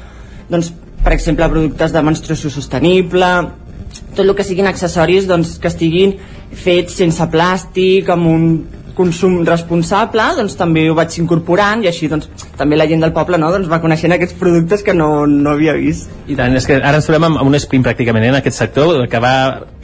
doncs, 0.50 0.72
per 1.04 1.14
exemple, 1.16 1.48
productes 1.48 1.92
de 1.94 2.02
menstruació 2.02 2.50
sostenible, 2.52 3.28
tot 4.14 4.24
el 4.26 4.34
que 4.36 4.44
siguin 4.44 4.66
accessoris 4.68 5.26
doncs, 5.28 5.56
que 5.62 5.70
estiguin 5.70 6.16
fets 6.52 6.96
sense 7.00 7.24
plàstic, 7.32 8.08
amb 8.12 8.26
un 8.28 8.44
consum 8.98 9.40
responsable 9.46 10.26
doncs 10.38 10.58
també 10.58 10.88
ho 10.90 10.96
vaig 10.98 11.14
incorporant 11.22 11.84
i 11.84 11.90
així 11.90 12.10
doncs 12.10 12.28
també 12.58 12.76
la 12.76 12.88
gent 12.90 13.04
del 13.04 13.14
poble 13.16 13.38
no, 13.40 13.52
doncs 13.54 13.70
va 13.70 13.80
coneixent 13.82 14.16
aquests 14.16 14.36
productes 14.40 14.84
que 14.86 14.96
no, 14.96 15.26
no 15.26 15.54
havia 15.54 15.76
vist 15.78 16.10
I 16.28 16.36
tant, 16.36 16.52
és 16.58 16.66
que 16.68 16.76
ara 16.76 16.98
ens 16.98 17.06
trobem 17.08 17.24
amb, 17.30 17.40
un 17.46 17.56
sprint 17.56 17.86
pràcticament 17.86 18.26
eh, 18.26 18.32
en 18.34 18.36
aquest 18.36 18.58
sector 18.58 19.06
que 19.08 19.20
va 19.22 19.34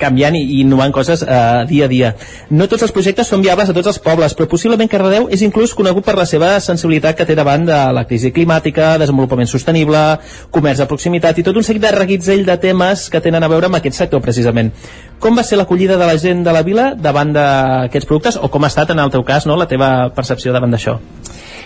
canviant 0.01 0.37
i, 0.37 0.43
i 0.59 0.61
innovant 0.65 0.93
coses 0.93 1.23
eh, 1.25 1.65
dia 1.71 1.87
a 1.87 1.91
dia. 1.91 2.11
No 2.53 2.67
tots 2.69 2.85
els 2.85 2.93
projectes 2.93 3.31
són 3.31 3.45
viables 3.45 3.71
a 3.71 3.77
tots 3.77 3.89
els 3.93 4.01
pobles, 4.05 4.35
però 4.37 4.49
possiblement 4.51 4.91
Cardedeu 4.91 5.31
és 5.33 5.45
inclús 5.47 5.73
conegut 5.79 6.05
per 6.05 6.17
la 6.19 6.27
seva 6.29 6.53
sensibilitat 6.61 7.17
que 7.17 7.27
té 7.29 7.37
davant 7.39 7.65
de 7.65 7.79
la 7.97 8.05
crisi 8.09 8.33
climàtica, 8.35 8.95
desenvolupament 9.01 9.49
sostenible, 9.49 10.03
comerç 10.53 10.83
de 10.83 10.89
proximitat 10.91 11.41
i 11.41 11.47
tot 11.47 11.57
un 11.57 11.67
seguit 11.67 11.87
de 11.87 11.95
reguitzell 11.97 12.45
de 12.45 12.59
temes 12.61 13.09
que 13.09 13.23
tenen 13.25 13.45
a 13.45 13.51
veure 13.51 13.71
amb 13.71 13.81
aquest 13.81 14.03
sector 14.03 14.21
precisament. 14.25 14.73
Com 15.23 15.39
va 15.39 15.47
ser 15.47 15.57
l'acollida 15.57 15.97
de 15.97 16.05
la 16.05 16.19
gent 16.21 16.45
de 16.45 16.53
la 16.53 16.65
vila 16.67 16.91
davant 16.99 17.33
d'aquests 17.33 18.11
productes 18.11 18.37
o 18.37 18.51
com 18.53 18.67
ha 18.67 18.73
estat 18.73 18.93
en 18.93 19.01
el 19.05 19.13
teu 19.13 19.25
cas 19.27 19.47
no, 19.47 19.59
la 19.61 19.69
teva 19.71 20.11
percepció 20.15 20.53
davant 20.55 20.75
d'això? 20.75 20.99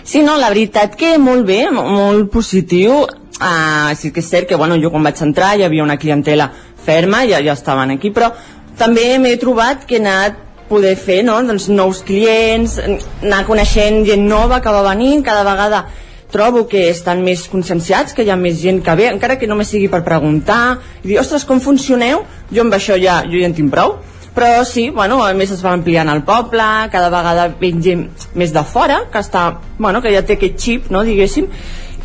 Sí, 0.03 0.23
no, 0.25 0.37
la 0.39 0.49
veritat 0.51 0.95
que 0.99 1.17
molt 1.21 1.45
bé, 1.47 1.63
molt 1.71 2.31
positiu. 2.33 3.03
Uh, 3.39 3.95
sí 3.95 4.11
que 4.11 4.19
és 4.19 4.27
cert 4.27 4.49
que 4.49 4.57
bueno, 4.59 4.75
jo 4.81 4.89
quan 4.91 5.05
vaig 5.05 5.19
entrar 5.23 5.53
hi 5.55 5.63
havia 5.63 5.85
una 5.85 5.95
clientela 5.95 6.49
ferma, 6.83 7.23
ja, 7.29 7.39
ja 7.39 7.53
estaven 7.55 7.93
aquí, 7.95 8.11
però 8.11 8.33
també 8.79 9.13
m'he 9.19 9.37
trobat 9.39 9.85
que 9.87 9.95
he 9.95 10.01
anat 10.03 10.35
poder 10.69 10.95
fer 10.99 11.21
no? 11.23 11.37
doncs 11.47 11.69
nous 11.71 12.03
clients, 12.05 12.77
anar 13.23 13.45
coneixent 13.47 14.03
gent 14.07 14.27
nova 14.27 14.59
que 14.63 14.73
va 14.75 14.83
venint, 14.91 15.23
cada 15.25 15.45
vegada 15.47 15.85
trobo 16.29 16.67
que 16.69 16.89
estan 16.91 17.23
més 17.25 17.47
conscienciats, 17.49 18.13
que 18.13 18.23
hi 18.23 18.29
ha 18.29 18.37
més 18.37 18.59
gent 18.61 18.83
que 18.85 18.95
ve, 18.95 19.07
encara 19.09 19.39
que 19.41 19.49
només 19.49 19.71
sigui 19.71 19.89
per 19.89 20.03
preguntar, 20.05 20.77
i 21.01 21.07
dir, 21.07 21.17
ostres, 21.21 21.45
com 21.47 21.61
funcioneu? 21.63 22.21
Jo 22.53 22.65
amb 22.65 22.75
això 22.77 22.99
ja, 23.01 23.23
jo 23.25 23.41
ja 23.41 23.49
en 23.49 23.55
tinc 23.57 23.73
prou, 23.73 23.97
però 24.35 24.63
sí, 24.65 24.89
bueno, 24.93 25.19
a 25.25 25.33
més 25.33 25.51
es 25.55 25.65
va 25.65 25.73
ampliant 25.75 26.09
el 26.11 26.23
poble, 26.27 26.65
cada 26.93 27.11
vegada 27.13 27.49
ven 27.59 27.83
gent 27.83 28.07
més 28.39 28.53
de 28.55 28.63
fora, 28.63 29.03
que 29.11 29.21
està, 29.23 29.51
bueno, 29.77 30.01
que 30.01 30.13
ja 30.13 30.23
té 30.25 30.37
aquest 30.37 30.59
xip, 30.61 30.89
no, 30.93 31.03
diguéssim, 31.07 31.49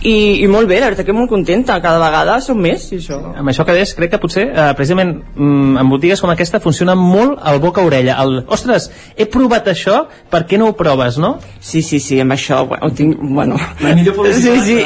i, 0.05 0.45
i 0.45 0.49
molt 0.53 0.69
bé, 0.69 0.79
la 0.83 0.91
veritat 0.91 1.07
que 1.09 1.15
molt 1.17 1.31
contenta 1.33 1.79
cada 1.81 2.01
vegada 2.03 2.37
som 2.45 2.59
més 2.61 2.91
i 2.93 2.99
això... 2.99 3.17
Amb 3.41 3.49
això 3.49 3.65
que 3.65 3.77
deies, 3.77 3.95
crec 3.97 4.13
que 4.13 4.21
potser 4.21 4.45
eh, 4.51 4.67
precisament 4.77 5.15
mm, 5.17 5.79
en 5.81 5.93
botigues 5.93 6.21
com 6.21 6.33
aquesta 6.33 6.61
funciona 6.61 6.97
molt 6.99 7.41
el 7.49 7.61
boca-orella 7.63 8.19
el, 8.21 8.43
ostres, 8.53 8.91
he 9.17 9.25
provat 9.31 9.71
això 9.73 10.03
per 10.33 10.45
què 10.51 10.61
no 10.61 10.69
ho 10.69 10.77
proves, 10.77 11.17
no? 11.23 11.39
Sí, 11.57 11.81
sí, 11.81 12.03
sí, 12.05 12.21
amb 12.21 12.37
això 12.37 12.67
bueno, 12.69 12.91
ho 12.91 12.97
tinc, 12.97 13.17
bueno... 13.23 13.57
La 13.81 13.95
millor 13.97 14.29
sí, 14.35 14.59
sí, 14.67 14.81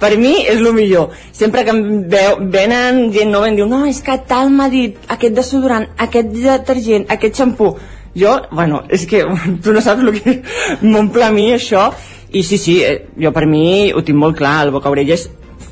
per 0.00 0.14
mi 0.20 0.34
és 0.42 0.60
el 0.60 0.72
millor 0.76 1.12
sempre 1.32 1.64
que 1.64 1.74
em 1.74 1.82
veu, 2.10 2.38
venen 2.52 3.10
gent 3.14 3.30
nova 3.32 3.48
em 3.50 3.58
diu 3.58 3.68
no, 3.70 3.84
és 3.86 4.00
que 4.04 4.16
tal 4.28 4.50
m'ha 4.50 4.70
dit 4.72 4.98
aquest 5.08 5.36
desodorant, 5.36 5.86
aquest 5.96 6.32
detergent, 6.34 7.06
aquest 7.14 7.42
xampú 7.42 7.74
jo, 8.14 8.34
bueno, 8.52 8.84
és 8.88 9.06
que 9.10 9.24
tu 9.62 9.72
no 9.74 9.82
saps 9.82 10.02
el 10.02 10.14
que 10.18 10.40
m'omple 10.82 11.26
a 11.26 11.32
mi 11.34 11.50
això 11.54 11.90
i 12.34 12.42
sí, 12.42 12.58
sí, 12.58 12.80
eh, 12.82 13.06
jo 13.20 13.30
per 13.32 13.46
mi 13.46 13.92
ho 13.94 14.02
tinc 14.02 14.18
molt 14.18 14.36
clar, 14.38 14.64
el 14.66 14.74
boca-orella 14.74 15.14
és, 15.14 15.28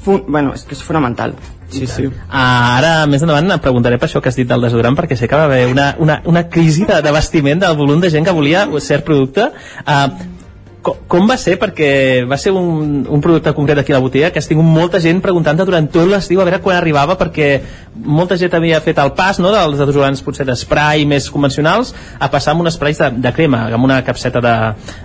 bueno, 0.07 0.53
és 0.55 0.63
que 0.63 0.77
és 0.79 0.83
fonamental. 0.87 1.35
Sí, 1.73 1.87
sí. 1.89 2.05
Uh, 2.07 2.13
ara, 2.31 3.07
més 3.09 3.23
endavant, 3.25 3.49
em 3.51 3.63
preguntaré 3.65 3.97
per 3.99 4.07
això 4.07 4.21
que 4.23 4.29
has 4.31 4.37
dit 4.39 4.47
del 4.47 4.63
desodorant, 4.63 4.95
perquè 4.99 5.17
sé 5.19 5.27
que 5.27 5.39
va 5.39 5.49
haver 5.49 5.65
una, 5.73 5.89
una, 6.05 6.21
una 6.29 6.45
crisi 6.53 6.85
de, 6.87 7.01
de 7.03 7.15
vestiment 7.17 7.65
del 7.65 7.75
volum 7.79 8.03
de 8.03 8.13
gent 8.13 8.29
que 8.29 8.37
volia 8.37 8.67
cert 8.85 9.07
producte. 9.09 9.49
Uh, 9.83 10.42
com, 10.83 10.99
com 11.09 11.29
va 11.31 11.37
ser? 11.41 11.57
Perquè 11.61 11.91
va 12.29 12.37
ser 12.41 12.53
un, 12.57 13.03
un 13.09 13.23
producte 13.25 13.53
concret 13.57 13.79
aquí 13.79 13.95
a 13.95 13.99
la 13.99 14.03
botiga 14.05 14.31
que 14.33 14.41
has 14.43 14.49
tingut 14.51 14.67
molta 14.67 15.01
gent 15.01 15.23
preguntant 15.25 15.59
durant 15.59 15.87
tot 15.93 16.09
l'estiu 16.11 16.43
a 16.43 16.47
veure 16.49 16.61
quan 16.65 16.77
arribava 16.77 17.17
perquè 17.21 17.49
molta 17.95 18.37
gent 18.41 18.57
havia 18.59 18.81
fet 18.85 18.99
el 18.99 19.13
pas 19.19 19.39
no, 19.43 19.53
dels 19.55 19.79
desodorants 19.79 20.25
potser 20.27 20.47
d'esprai 20.49 21.07
més 21.09 21.29
convencionals 21.31 21.95
a 22.19 22.31
passar 22.33 22.57
amb 22.57 22.65
un 22.65 22.73
esprai 22.73 22.97
de, 22.99 23.11
de 23.23 23.33
crema 23.37 23.65
amb 23.71 23.87
una 23.87 24.01
capseta 24.05 24.43
de, 24.43 24.57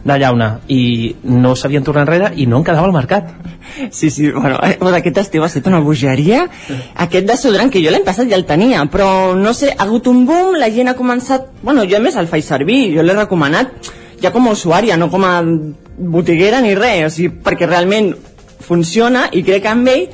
de 0.04 0.18
llauna. 0.20 0.50
I 0.68 1.16
no 1.24 1.54
s'havien 1.56 1.86
tornat 1.86 2.08
enrere 2.08 2.34
i 2.36 2.48
no 2.50 2.62
en 2.62 2.68
quedava 2.68 2.90
al 2.90 2.96
mercat. 2.96 3.32
Sí, 3.92 4.10
sí, 4.10 4.30
bueno, 4.32 4.58
eh, 4.64 4.78
aquest 4.98 5.18
estiu 5.26 5.44
ha 5.44 5.52
estat 5.52 5.68
una 5.70 5.82
bogeria. 5.84 6.46
Aquest 6.96 7.28
desodorant 7.28 7.70
que 7.74 7.84
jo 7.84 7.92
l'any 7.94 8.06
passat 8.08 8.30
ja 8.32 8.40
el 8.40 8.48
tenia 8.48 8.86
però 8.92 9.36
no 9.38 9.54
sé, 9.54 9.74
ha 9.76 9.86
hagut 9.86 10.08
un 10.08 10.26
boom 10.28 10.58
la 10.58 10.72
gent 10.74 10.90
ha 10.90 10.98
començat, 10.98 11.52
bueno, 11.62 11.86
jo 11.90 12.00
a 12.00 12.04
més 12.04 12.18
el 12.18 12.30
faig 12.32 12.46
servir 12.46 12.80
jo 12.96 13.06
l'he 13.06 13.16
recomanat 13.18 13.92
ja 14.22 14.32
com 14.34 14.48
a 14.48 14.56
usuària, 14.56 14.98
no 14.98 15.10
com 15.14 15.26
a 15.26 15.42
botiguera 15.98 16.62
ni 16.62 16.76
res, 16.78 17.06
o 17.08 17.14
sigui, 17.14 17.36
perquè 17.44 17.70
realment 17.70 18.14
funciona 18.68 19.28
i 19.32 19.44
crec 19.46 19.68
en 19.70 19.86
ell 19.88 20.08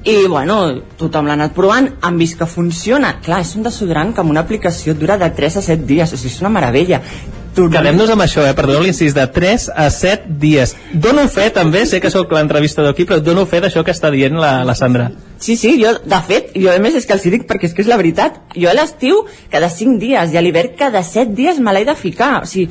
i 0.00 0.14
bueno, 0.32 0.56
tothom 0.96 1.26
l'ha 1.28 1.34
anat 1.36 1.52
provant 1.52 1.90
han 2.00 2.16
vist 2.16 2.38
que 2.40 2.48
funciona, 2.48 3.18
clar, 3.20 3.42
és 3.44 3.52
un 3.58 3.66
desodorant 3.66 4.14
que 4.14 4.22
amb 4.22 4.32
una 4.32 4.40
aplicació 4.40 4.94
dura 4.96 5.18
de 5.20 5.28
3 5.36 5.60
a 5.60 5.62
7 5.66 5.84
dies 5.84 6.14
o 6.14 6.16
sigui, 6.16 6.32
és 6.32 6.40
una 6.40 6.54
meravella 6.54 7.02
Quedem-nos 7.50 8.12
amb 8.14 8.22
això, 8.22 8.44
eh? 8.46 8.54
perdoneu 8.54 8.84
l'incís, 8.84 9.14
de 9.16 9.24
3 9.34 9.64
a 9.74 9.88
7 9.90 10.36
dies. 10.40 10.74
Dono 10.94 11.26
fe 11.28 11.48
també, 11.50 11.82
sé 11.86 11.98
que 12.00 12.12
sóc 12.12 12.30
l'entrevistador 12.32 12.94
aquí, 12.94 13.04
però 13.08 13.18
dono 13.20 13.42
fe 13.50 13.58
d'això 13.60 13.82
que 13.84 13.90
està 13.90 14.12
dient 14.14 14.38
la, 14.38 14.60
la 14.64 14.76
Sandra. 14.78 15.08
Sí, 15.42 15.56
sí, 15.58 15.74
jo, 15.82 15.96
de 15.98 16.20
fet, 16.28 16.52
jo 16.54 16.70
a 16.70 16.78
més 16.82 16.94
és 17.00 17.08
que 17.08 17.16
els 17.16 17.26
dic 17.34 17.48
perquè 17.50 17.66
és 17.66 17.74
que 17.74 17.82
és 17.82 17.90
la 17.90 17.98
veritat. 17.98 18.38
Jo 18.54 18.70
a 18.70 18.76
l'estiu 18.78 19.24
cada 19.50 19.68
5 19.72 19.98
dies 19.98 20.32
i 20.32 20.38
a 20.38 20.44
l'hivern 20.44 20.76
cada 20.78 21.02
7 21.02 21.34
dies 21.34 21.58
me 21.58 21.74
l'he 21.74 21.84
de 21.88 21.96
ficar. 21.98 22.36
O 22.44 22.48
sigui, 22.48 22.70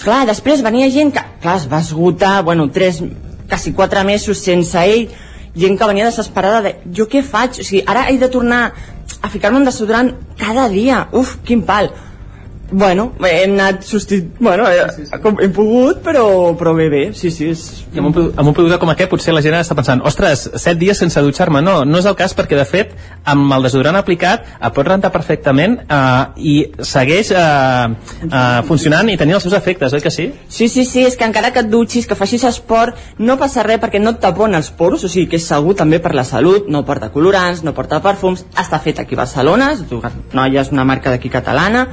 clar, 0.00 0.22
després 0.28 0.62
venia 0.64 0.90
gent 0.90 1.12
que, 1.12 1.24
clar, 1.42 1.58
es 1.60 1.68
va 1.70 1.82
esgotar, 1.84 2.40
bueno, 2.46 2.68
tres, 2.72 3.02
quasi 3.48 3.74
quatre 3.76 4.04
mesos 4.08 4.40
sense 4.40 4.78
ell, 4.78 5.10
gent 5.58 5.76
que 5.78 5.90
venia 5.90 6.08
desesperada 6.08 6.62
de, 6.64 6.76
jo 6.96 7.08
què 7.10 7.24
faig? 7.26 7.60
O 7.60 7.66
sigui, 7.66 7.82
ara 7.86 8.06
he 8.08 8.16
de 8.20 8.30
tornar 8.32 8.62
a 9.20 9.28
ficar-me 9.28 9.60
un 9.60 9.68
desodorant 9.68 10.14
cada 10.40 10.68
dia, 10.72 11.06
uf, 11.12 11.36
quin 11.44 11.66
pal 11.68 11.92
Bueno, 12.72 13.12
hem 13.28 13.52
anat 13.52 13.84
substituint, 13.84 14.38
bueno, 14.40 14.64
sí, 14.66 14.96
sí, 14.96 15.06
sí. 15.10 15.18
com 15.20 15.36
hem 15.44 15.52
pogut, 15.52 16.00
però, 16.04 16.24
però 16.56 16.72
bé, 16.76 16.88
bé, 16.88 17.02
sí, 17.14 17.30
sí. 17.30 17.50
És... 17.52 17.84
I 17.92 18.00
amb, 18.00 18.08
un, 18.16 18.30
amb 18.32 18.48
un 18.48 18.56
producte 18.56 18.78
com 18.80 18.92
aquest 18.92 19.10
potser 19.12 19.34
la 19.36 19.42
gent 19.44 19.58
està 19.58 19.76
pensant, 19.76 20.00
ostres, 20.08 20.46
set 20.56 20.80
dies 20.80 20.96
sense 20.98 21.20
dutxar-me. 21.20 21.60
No, 21.64 21.82
no 21.84 22.00
és 22.00 22.08
el 22.08 22.16
cas 22.16 22.32
perquè, 22.36 22.56
de 22.56 22.64
fet, 22.68 22.94
amb 23.28 23.52
el 23.52 23.68
desodorant 23.68 23.98
aplicat 24.00 24.48
et 24.56 24.72
pot 24.72 24.88
rentar 24.88 25.12
perfectament 25.12 25.76
eh, 25.84 25.98
i 26.40 26.54
segueix 26.80 27.34
eh, 27.36 27.42
eh, 28.30 28.62
funcionant 28.68 29.12
i 29.12 29.18
tenint 29.20 29.36
els 29.36 29.44
seus 29.44 29.58
efectes, 29.58 29.92
oi 29.92 30.00
que 30.04 30.14
sí? 30.14 30.30
Sí, 30.48 30.70
sí, 30.72 30.86
sí, 30.88 31.04
és 31.04 31.18
que 31.20 31.28
encara 31.28 31.52
que 31.52 31.60
et 31.66 31.70
dutxis, 31.70 32.08
que 32.08 32.16
facis 32.18 32.46
esport, 32.48 32.96
no 33.18 33.36
passa 33.40 33.66
res 33.66 33.82
perquè 33.82 34.00
no 34.00 34.16
et 34.16 34.22
tapona 34.24 34.62
els 34.62 34.72
poros, 34.78 35.04
o 35.04 35.12
sigui 35.12 35.28
que 35.28 35.40
és 35.40 35.50
segur 35.52 35.76
també 35.76 36.00
per 36.00 36.14
la 36.16 36.24
salut, 36.24 36.72
no 36.72 36.86
porta 36.88 37.12
colorants, 37.12 37.62
no 37.66 37.76
porta 37.76 38.00
perfums, 38.00 38.46
està 38.56 38.80
fet 38.80 39.04
aquí 39.04 39.18
a 39.18 39.22
Barcelona, 39.26 39.74
no, 39.92 40.48
ja 40.48 40.64
és 40.64 40.72
una 40.72 40.88
marca 40.88 41.12
d'aquí 41.12 41.30
catalana, 41.32 41.86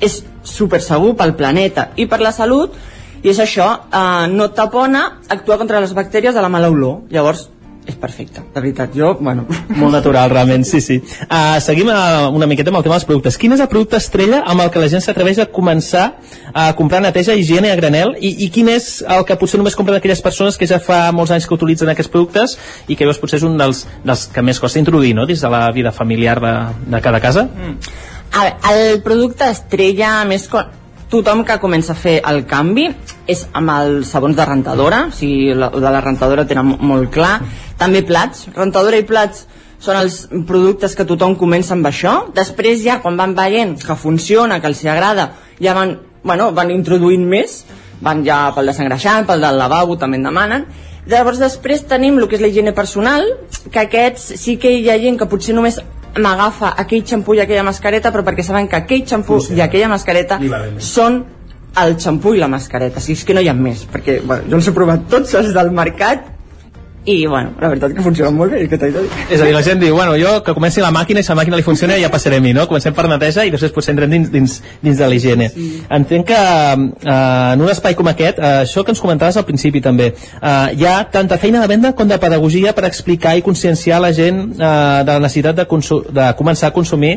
és 0.00 0.22
super 0.42 0.80
segur 0.84 1.14
pel 1.18 1.34
planeta 1.38 1.90
i 1.96 2.06
per 2.06 2.20
la 2.24 2.32
salut 2.32 2.74
i 3.22 3.32
és 3.32 3.38
això, 3.42 3.68
eh, 3.90 4.26
no 4.30 4.50
tapona 4.54 5.04
actua 5.28 5.58
contra 5.58 5.80
les 5.82 5.94
bactèries 5.94 6.34
de 6.34 6.42
la 6.42 6.50
mala 6.52 6.70
olor 6.70 7.02
llavors 7.10 7.48
és 7.88 7.96
perfecte, 7.96 8.42
de 8.52 8.60
veritat, 8.60 8.92
jo, 8.92 9.14
bueno... 9.18 9.46
Molt 9.80 9.94
natural, 9.94 10.28
realment, 10.28 10.64
sí, 10.68 10.82
sí. 10.84 10.98
Uh, 11.24 11.56
seguim 11.64 11.88
uh, 11.88 12.28
una 12.36 12.46
miqueta 12.50 12.68
amb 12.68 12.82
el 12.82 12.84
tema 12.84 12.98
dels 12.98 13.06
productes. 13.08 13.38
Quin 13.40 13.54
és 13.56 13.62
el 13.64 13.70
producte 13.72 13.96
estrella 13.96 14.42
amb 14.44 14.60
el 14.60 14.68
que 14.74 14.82
la 14.82 14.90
gent 14.92 15.00
s'atreveix 15.04 15.40
a 15.40 15.46
començar 15.48 16.04
a 16.52 16.66
comprar 16.76 17.00
neteja, 17.00 17.32
higiene 17.32 17.72
a 17.72 17.78
granel 17.80 18.12
i, 18.20 18.34
i 18.44 18.50
quin 18.52 18.68
és 18.74 18.90
el 19.08 19.24
que 19.24 19.38
potser 19.40 19.60
només 19.60 19.76
compren 19.78 19.96
aquelles 19.96 20.20
persones 20.24 20.60
que 20.60 20.68
ja 20.68 20.82
fa 20.84 21.00
molts 21.16 21.32
anys 21.32 21.48
que 21.48 21.56
utilitzen 21.56 21.88
aquests 21.94 22.12
productes 22.12 22.58
i 22.88 22.92
que 22.92 23.08
llavors 23.08 23.22
potser 23.24 23.40
és 23.40 23.48
un 23.48 23.56
dels, 23.56 23.86
dels 24.04 24.28
que 24.34 24.44
més 24.44 24.60
costa 24.60 24.82
introduir, 24.82 25.14
no?, 25.16 25.24
dins 25.28 25.40
de 25.40 25.52
la 25.56 25.64
vida 25.72 25.94
familiar 25.96 26.36
de, 26.44 26.54
de 26.92 27.04
cada 27.04 27.24
casa? 27.24 27.48
Mm. 27.48 28.16
A 28.32 28.72
el 28.72 29.00
producte 29.02 29.48
estrella 29.50 30.24
més 30.28 30.48
tothom 31.08 31.44
que 31.48 31.56
comença 31.60 31.94
a 31.94 31.98
fer 31.98 32.18
el 32.28 32.42
canvi 32.48 32.88
és 33.26 33.46
amb 33.56 33.72
els 33.72 34.10
sabons 34.12 34.36
de 34.36 34.44
rentadora 34.44 35.06
o 35.08 35.14
sigui, 35.14 35.54
la, 35.56 35.70
de 35.72 35.92
la 35.94 36.02
rentadora 36.04 36.44
tenen 36.46 36.76
molt 36.80 37.10
clar. 37.14 37.38
També 37.80 38.02
plats, 38.04 38.48
rentadora 38.56 39.00
i 39.00 39.06
plats 39.08 39.46
són 39.80 39.96
els 39.96 40.20
productes 40.46 40.96
que 40.98 41.06
tothom 41.08 41.36
comença 41.38 41.74
amb 41.76 41.86
això. 41.88 42.14
Després 42.36 42.82
ja 42.84 42.98
quan 43.02 43.16
van 43.16 43.34
veient 43.38 43.78
que 43.80 43.96
funciona, 43.96 44.60
que 44.60 44.68
els 44.68 44.84
agrada 44.84 45.30
ja 45.62 45.74
van, 45.74 45.96
bueno, 46.22 46.50
van 46.52 46.72
introduint 46.74 47.24
més 47.24 47.62
van 48.00 48.22
ja 48.26 48.48
pel 48.54 48.70
desengreixant, 48.70 49.26
pel 49.26 49.42
del 49.42 49.58
lavabo 49.58 49.96
també 49.98 50.18
en 50.20 50.28
demanen. 50.28 50.66
Llavors 51.08 51.40
després 51.40 51.86
tenim 51.88 52.18
el 52.18 52.28
que 52.28 52.36
és 52.36 52.42
la 52.44 52.50
higiene 52.50 52.74
personal 52.76 53.24
que 53.72 53.80
aquests 53.86 54.34
sí 54.42 54.58
que 54.60 54.74
hi 54.76 54.90
ha 54.90 54.98
gent 55.00 55.16
que 55.18 55.28
potser 55.30 55.56
només 55.56 55.80
m'agafa 56.16 56.74
aquell 56.84 57.04
xampú 57.04 57.34
i 57.36 57.42
aquella 57.44 57.64
mascareta 57.66 58.12
però 58.14 58.24
perquè 58.26 58.44
saben 58.46 58.68
que 58.68 58.76
aquell 58.80 59.04
xampú 59.06 59.40
sí, 59.40 59.52
sí. 59.52 59.58
i 59.58 59.64
aquella 59.64 59.90
mascareta 59.92 60.40
són 60.78 61.20
el 61.78 61.94
xampú 62.00 62.34
i 62.34 62.40
la 62.40 62.48
mascareta 62.48 63.00
si 63.00 63.12
és 63.12 63.24
que 63.24 63.36
no 63.36 63.44
hi 63.44 63.50
ha 63.50 63.54
més 63.54 63.84
perquè 63.92 64.20
bueno, 64.24 64.48
jo 64.48 64.60
els 64.60 64.68
he 64.68 64.74
provat 64.74 65.06
tots 65.10 65.34
els 65.38 65.52
del 65.54 65.70
mercat 65.74 66.37
i 67.08 67.26
bueno, 67.26 67.54
la 67.60 67.70
veritat 67.72 67.94
que 67.96 68.02
funciona 68.04 68.30
molt 68.36 68.52
bé, 68.52 68.66
que. 68.68 68.76
És 68.76 69.40
a 69.40 69.46
dir, 69.46 69.52
la 69.54 69.62
gent 69.64 69.80
diu, 69.80 69.94
bueno, 69.96 70.12
jo 70.20 70.42
que 70.44 70.52
comenci 70.52 70.82
la 70.84 70.90
màquina 70.92 71.22
i 71.22 71.24
si 71.24 71.32
la 71.32 71.38
màquina 71.38 71.56
li 71.56 71.64
funciona 71.64 71.96
ja 71.96 72.10
passaré 72.12 72.36
a 72.36 72.44
mi, 72.44 72.52
no? 72.52 72.66
Comencem 72.68 72.92
per 72.92 73.06
neteja 73.08 73.46
i 73.48 73.52
després 73.54 73.72
potser 73.72 73.94
entrem 73.94 74.12
dins, 74.12 74.28
dins, 74.34 74.58
dins 74.84 75.00
de 75.00 75.08
l'higiene. 75.08 75.46
Sí. 75.54 75.68
Entenc 75.98 76.28
que 76.28 76.36
eh, 76.36 77.54
en 77.54 77.64
un 77.64 77.72
espai 77.72 77.96
com 77.96 78.10
aquest, 78.12 78.42
eh, 78.42 78.50
això 78.66 78.84
que 78.84 78.92
ens 78.92 79.00
comentaves 79.00 79.38
al 79.40 79.46
principi 79.48 79.80
també, 79.84 80.10
eh, 80.12 80.76
hi 80.76 80.84
ha 80.84 80.98
tanta 81.14 81.38
feina 81.40 81.62
de 81.64 81.70
venda 81.72 81.94
com 81.96 82.12
de 82.12 82.20
pedagogia 82.20 82.74
per 82.76 82.84
explicar 82.90 83.38
i 83.38 83.46
conscienciar 83.46 84.02
la 84.04 84.12
gent 84.12 84.44
eh, 84.52 84.68
de 85.08 85.16
la 85.16 85.24
necessitat 85.24 85.62
de, 85.62 85.66
de 86.20 86.28
començar 86.36 86.68
a 86.68 86.76
consumir 86.76 87.14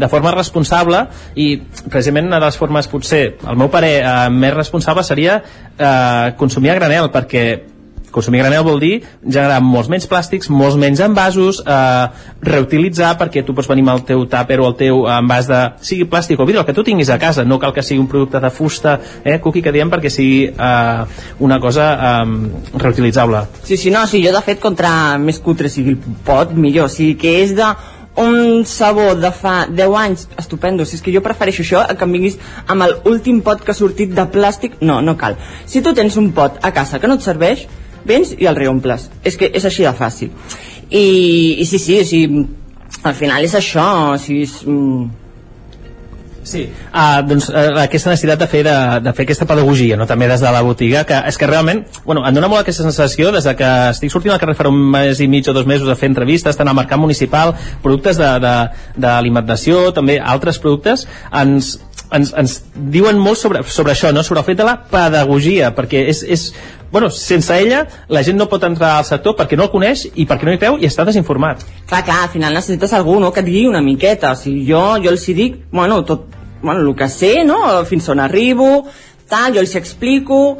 de 0.00 0.08
forma 0.08 0.32
responsable 0.32 1.04
i 1.36 1.50
precisament 1.90 2.32
una 2.32 2.40
de 2.40 2.48
les 2.48 2.56
formes 2.56 2.88
potser, 2.88 3.22
al 3.44 3.60
meu 3.60 3.68
parer, 3.68 3.98
eh, 4.00 4.16
més 4.32 4.56
responsable 4.56 5.04
seria 5.04 5.36
eh, 5.76 6.34
consumir 6.40 6.72
a 6.72 6.80
granel 6.80 7.12
perquè 7.12 7.73
consumir 8.14 8.44
granel 8.44 8.64
vol 8.66 8.78
dir 8.82 8.92
generar 9.22 9.60
molts 9.64 9.90
menys 9.92 10.06
plàstics, 10.10 10.50
molts 10.52 10.78
menys 10.80 11.02
envasos, 11.04 11.60
eh, 11.66 12.06
reutilitzar 12.44 13.14
perquè 13.20 13.44
tu 13.44 13.54
pots 13.56 13.68
venir 13.70 13.84
amb 13.86 13.94
el 13.96 14.04
teu 14.08 14.24
tàper 14.30 14.60
o 14.62 14.68
el 14.70 14.76
teu 14.78 15.04
envàs 15.10 15.50
de 15.50 15.62
sigui 15.84 16.06
plàstic 16.10 16.40
o 16.40 16.46
vidre, 16.46 16.62
el 16.62 16.68
que 16.68 16.76
tu 16.76 16.84
tinguis 16.86 17.10
a 17.10 17.18
casa, 17.18 17.44
no 17.44 17.58
cal 17.58 17.74
que 17.74 17.82
sigui 17.82 18.00
un 18.00 18.08
producte 18.08 18.40
de 18.40 18.50
fusta, 18.50 18.98
eh, 19.24 19.40
cookie 19.40 19.62
que 19.62 19.72
diem 19.74 19.90
perquè 19.90 20.12
sigui 20.12 20.46
eh, 20.46 21.04
una 21.40 21.58
cosa 21.60 21.90
eh, 21.94 22.78
reutilitzable. 22.78 23.46
Sí, 23.64 23.76
sí, 23.76 23.90
no, 23.90 24.06
sí, 24.06 24.22
jo 24.24 24.32
de 24.32 24.44
fet 24.44 24.62
contra 24.62 25.18
més 25.18 25.40
cutre 25.42 25.68
sigui 25.68 25.96
el 25.96 26.16
pot, 26.24 26.54
millor, 26.54 26.88
o 26.88 26.92
sigui 26.92 27.18
que 27.18 27.38
és 27.42 27.54
de 27.56 27.74
un 28.16 28.64
sabó 28.64 29.14
de 29.14 29.30
fa 29.34 29.66
10 29.66 29.96
anys 29.98 30.28
estupendo, 30.38 30.84
si 30.86 30.96
és 30.96 31.02
que 31.02 31.12
jo 31.14 31.22
prefereixo 31.22 31.64
això 31.64 31.82
que 31.98 32.06
em 32.06 32.12
vinguis 32.14 32.36
amb 32.70 32.86
l'últim 32.86 33.40
pot 33.42 33.64
que 33.64 33.74
ha 33.74 33.78
sortit 33.78 34.14
de 34.14 34.26
plàstic, 34.30 34.78
no, 34.80 35.00
no 35.02 35.16
cal. 35.18 35.34
Si 35.66 35.82
tu 35.82 35.94
tens 35.94 36.16
un 36.20 36.30
pot 36.36 36.60
a 36.62 36.70
casa 36.72 37.00
que 37.02 37.10
no 37.10 37.18
et 37.18 37.26
serveix 37.26 37.66
vens 38.06 38.34
i 38.38 38.48
el 38.50 38.56
reomples. 38.56 39.10
És 39.24 39.38
que 39.40 39.50
és 39.52 39.64
així 39.64 39.86
de 39.86 39.94
fàcil. 39.96 40.32
I, 40.90 41.04
i 41.60 41.66
sí, 41.66 41.78
sí, 41.78 42.00
sí 42.04 42.24
al 43.02 43.14
final 43.18 43.44
és 43.44 43.54
això 43.58 43.84
o 44.14 44.16
sigui, 44.20 44.46
és, 44.46 44.58
mm, 44.66 45.04
Sí, 46.44 46.66
uh, 46.92 47.22
doncs 47.24 47.46
uh, 47.48 47.80
aquesta 47.80 48.10
necessitat 48.12 48.42
de 48.42 48.46
fer, 48.52 48.60
de, 48.66 48.74
de 49.00 49.12
fer 49.16 49.24
aquesta 49.24 49.46
pedagogia, 49.48 49.96
no? 49.96 50.04
també 50.04 50.26
des 50.28 50.42
de 50.44 50.50
la 50.52 50.60
botiga, 50.60 51.00
que 51.08 51.16
és 51.30 51.38
que 51.40 51.48
realment, 51.48 51.80
bueno, 52.04 52.20
em 52.28 52.36
dona 52.36 52.50
molt 52.52 52.60
aquesta 52.60 52.84
sensació 52.84 53.30
des 53.32 53.48
de 53.48 53.54
que 53.56 53.70
estic 53.94 54.12
sortint 54.12 54.34
al 54.34 54.42
carrer 54.42 54.56
fa 54.58 54.68
un 54.68 54.76
mes 54.92 55.22
i 55.24 55.28
mig 55.32 55.48
o 55.48 55.54
dos 55.56 55.64
mesos 55.64 55.88
a 55.88 55.96
fer 55.96 56.10
entrevistes, 56.12 56.58
tant 56.60 56.68
al 56.68 56.76
mercat 56.76 57.00
municipal, 57.00 57.54
productes 57.80 58.20
d'alimentació, 58.20 59.86
també 59.96 60.18
altres 60.20 60.60
productes, 60.60 61.06
ens, 61.32 61.78
ens, 62.12 62.32
ens 62.36 62.58
diuen 62.74 63.18
molt 63.20 63.38
sobre, 63.40 63.62
sobre 63.64 63.94
això, 63.94 64.12
no? 64.14 64.22
sobre 64.22 64.42
el 64.42 64.48
fet 64.48 64.60
de 64.60 64.66
la 64.66 64.76
pedagogia, 64.90 65.72
perquè 65.76 66.04
és, 66.10 66.22
és, 66.22 66.46
bueno, 66.92 67.10
sense 67.10 67.56
ella 67.56 67.84
la 68.08 68.22
gent 68.26 68.38
no 68.38 68.48
pot 68.50 68.64
entrar 68.66 68.98
al 68.98 69.08
sector 69.08 69.36
perquè 69.38 69.58
no 69.58 69.68
el 69.68 69.72
coneix 69.72 70.06
i 70.14 70.28
perquè 70.28 70.48
no 70.48 70.54
hi 70.54 70.60
creu 70.62 70.78
i 70.80 70.88
està 70.90 71.06
desinformat. 71.08 71.64
Clar, 71.88 72.04
clar, 72.06 72.20
al 72.26 72.32
final 72.34 72.54
necessites 72.54 72.94
algú 72.96 73.18
no, 73.20 73.32
que 73.32 73.42
et 73.44 73.50
digui 73.50 73.66
una 73.70 73.82
miqueta. 73.84 74.34
O 74.34 74.40
sigui, 74.40 74.64
jo, 74.68 74.84
jo 75.02 75.12
els 75.14 75.26
hi 75.28 75.36
dic, 75.38 75.58
bueno, 75.72 76.02
tot, 76.06 76.28
bueno, 76.62 76.80
el 76.80 76.94
que 76.96 77.08
sé, 77.08 77.34
no? 77.44 77.60
fins 77.88 78.08
on 78.12 78.22
arribo, 78.24 78.86
tal, 79.28 79.54
jo 79.56 79.62
els 79.64 79.74
explico, 79.80 80.58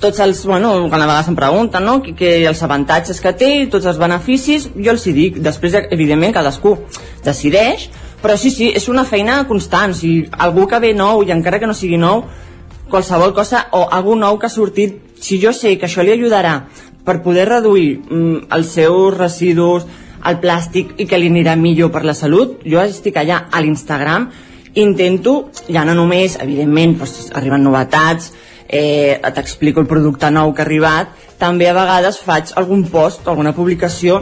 tots 0.00 0.20
els, 0.20 0.44
bueno, 0.46 0.74
a 0.84 0.90
vegades 0.90 1.28
em 1.30 1.36
pregunten, 1.36 1.84
no?, 1.84 2.00
que, 2.04 2.12
que 2.16 2.32
els 2.48 2.62
avantatges 2.62 3.20
que 3.22 3.32
té, 3.32 3.50
tots 3.72 3.88
els 3.88 3.98
beneficis, 4.00 4.68
jo 4.76 4.92
els 4.92 5.06
hi 5.06 5.14
dic. 5.16 5.40
Després, 5.44 5.76
evidentment, 5.88 6.34
cadascú 6.36 6.76
decideix, 7.24 7.88
però 8.22 8.36
sí, 8.36 8.50
sí, 8.52 8.70
és 8.76 8.88
una 8.92 9.06
feina 9.08 9.42
constant. 9.48 9.94
Si 9.96 10.26
algú 10.38 10.66
que 10.68 10.80
ve 10.82 10.92
nou, 10.94 11.24
i 11.24 11.32
encara 11.32 11.60
que 11.60 11.68
no 11.68 11.76
sigui 11.76 11.98
nou, 12.00 12.24
qualsevol 12.90 13.32
cosa, 13.34 13.66
o 13.72 13.86
algú 13.88 14.16
nou 14.18 14.38
que 14.38 14.48
ha 14.48 14.52
sortit, 14.52 14.98
si 15.20 15.40
jo 15.40 15.52
sé 15.56 15.76
que 15.78 15.88
això 15.88 16.04
li 16.04 16.12
ajudarà 16.12 16.60
per 17.04 17.20
poder 17.24 17.48
reduir 17.48 18.00
mm, 18.02 18.50
els 18.56 18.76
seus 18.76 19.16
residus, 19.16 19.86
el 20.26 20.36
plàstic 20.42 20.98
i 21.00 21.06
que 21.08 21.18
li 21.18 21.30
anirà 21.32 21.56
millor 21.56 21.88
per 21.94 22.04
la 22.04 22.14
salut, 22.14 22.60
jo 22.68 22.80
estic 22.82 23.16
allà 23.16 23.46
a 23.50 23.62
l'Instagram 23.64 24.28
intento, 24.74 25.50
ja 25.66 25.82
no 25.84 25.96
només, 25.98 26.36
evidentment, 26.38 26.98
doncs, 27.00 27.30
arriben 27.34 27.64
novetats, 27.64 28.30
eh, 28.68 29.18
t'explico 29.34 29.80
el 29.82 29.88
producte 29.90 30.30
nou 30.30 30.52
que 30.54 30.62
ha 30.62 30.66
arribat, 30.68 31.16
també 31.40 31.66
a 31.68 31.74
vegades 31.74 32.20
faig 32.22 32.52
algun 32.60 32.84
post, 32.86 33.26
alguna 33.26 33.54
publicació 33.56 34.20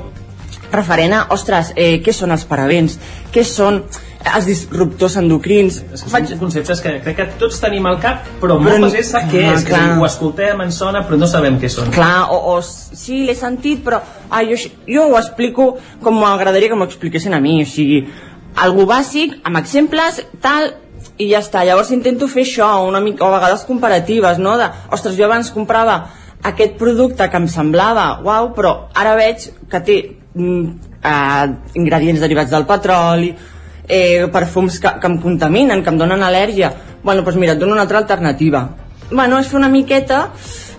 referent 0.73 1.15
a, 1.17 1.25
ostres, 1.35 1.73
eh, 1.77 1.99
què 2.05 2.13
són 2.15 2.35
els 2.35 2.45
parabens? 2.49 2.99
Què 3.33 3.45
són 3.45 3.83
els 4.29 4.49
disruptors 4.49 5.17
endocrins? 5.21 5.81
Faig... 6.11 6.35
conceptes 6.41 6.83
que 6.85 6.95
crec 7.05 7.17
que 7.21 7.27
tots 7.41 7.61
tenim 7.63 7.87
al 7.89 8.01
cap, 8.03 8.27
però, 8.43 8.59
però 8.59 8.79
molta 8.81 8.91
gent 8.97 9.09
sap 9.11 9.29
què 9.33 9.45
és, 9.53 9.67
que 9.69 9.79
ho 9.79 10.07
escoltem, 10.07 10.65
ens 10.67 10.81
sona, 10.83 11.05
però 11.07 11.21
no 11.21 11.29
sabem 11.31 11.59
què 11.63 11.71
són. 11.73 11.93
Clar, 11.95 12.29
o, 12.35 12.57
o 12.57 12.59
sí, 12.65 13.23
l'he 13.29 13.37
sentit, 13.39 13.83
però 13.87 14.03
ah, 14.29 14.43
jo, 14.47 14.59
jo 14.89 15.09
ho 15.13 15.17
explico 15.21 15.71
com 16.05 16.21
m'agradaria 16.21 16.73
que 16.73 16.79
m'ho 16.79 16.89
expliquessin 16.89 17.37
a 17.37 17.41
mi, 17.45 17.61
o 17.65 17.69
sigui, 17.69 18.03
algú 18.59 18.85
bàsic, 18.91 19.39
amb 19.49 19.61
exemples, 19.61 20.23
tal, 20.45 20.73
i 21.19 21.31
ja 21.31 21.43
està. 21.43 21.65
Llavors 21.67 21.93
intento 21.95 22.29
fer 22.31 22.45
això, 22.47 22.69
una 22.89 23.01
mica, 23.03 23.25
o 23.25 23.31
a 23.31 23.39
vegades 23.39 23.65
comparatives, 23.69 24.41
no? 24.43 24.57
De, 24.59 24.69
ostres, 24.95 25.17
jo 25.19 25.27
abans 25.29 25.53
comprava 25.55 26.01
aquest 26.49 26.77
producte 26.79 27.27
que 27.31 27.41
em 27.41 27.49
semblava 27.51 28.09
uau, 28.27 28.53
però 28.55 28.75
ara 28.95 29.17
veig 29.19 29.49
que 29.71 29.81
té 29.85 29.99
eh, 30.39 31.47
ingredients 31.75 32.21
derivats 32.23 32.53
del 32.55 32.67
petroli, 32.69 33.33
eh, 33.89 34.29
perfums 34.33 34.79
que, 34.79 34.95
que 35.01 35.11
em 35.11 35.19
contaminen, 35.23 35.83
que 35.83 35.91
em 35.91 35.99
donen 36.01 36.23
al·lèrgia. 36.23 36.73
Bueno, 37.03 37.23
doncs 37.23 37.39
mira, 37.41 37.55
et 37.57 37.61
dono 37.61 37.77
una 37.77 37.87
altra 37.87 38.03
alternativa. 38.03 38.69
Bueno, 39.11 39.39
és 39.41 39.49
fer 39.49 39.59
una 39.59 39.71
miqueta 39.73 40.27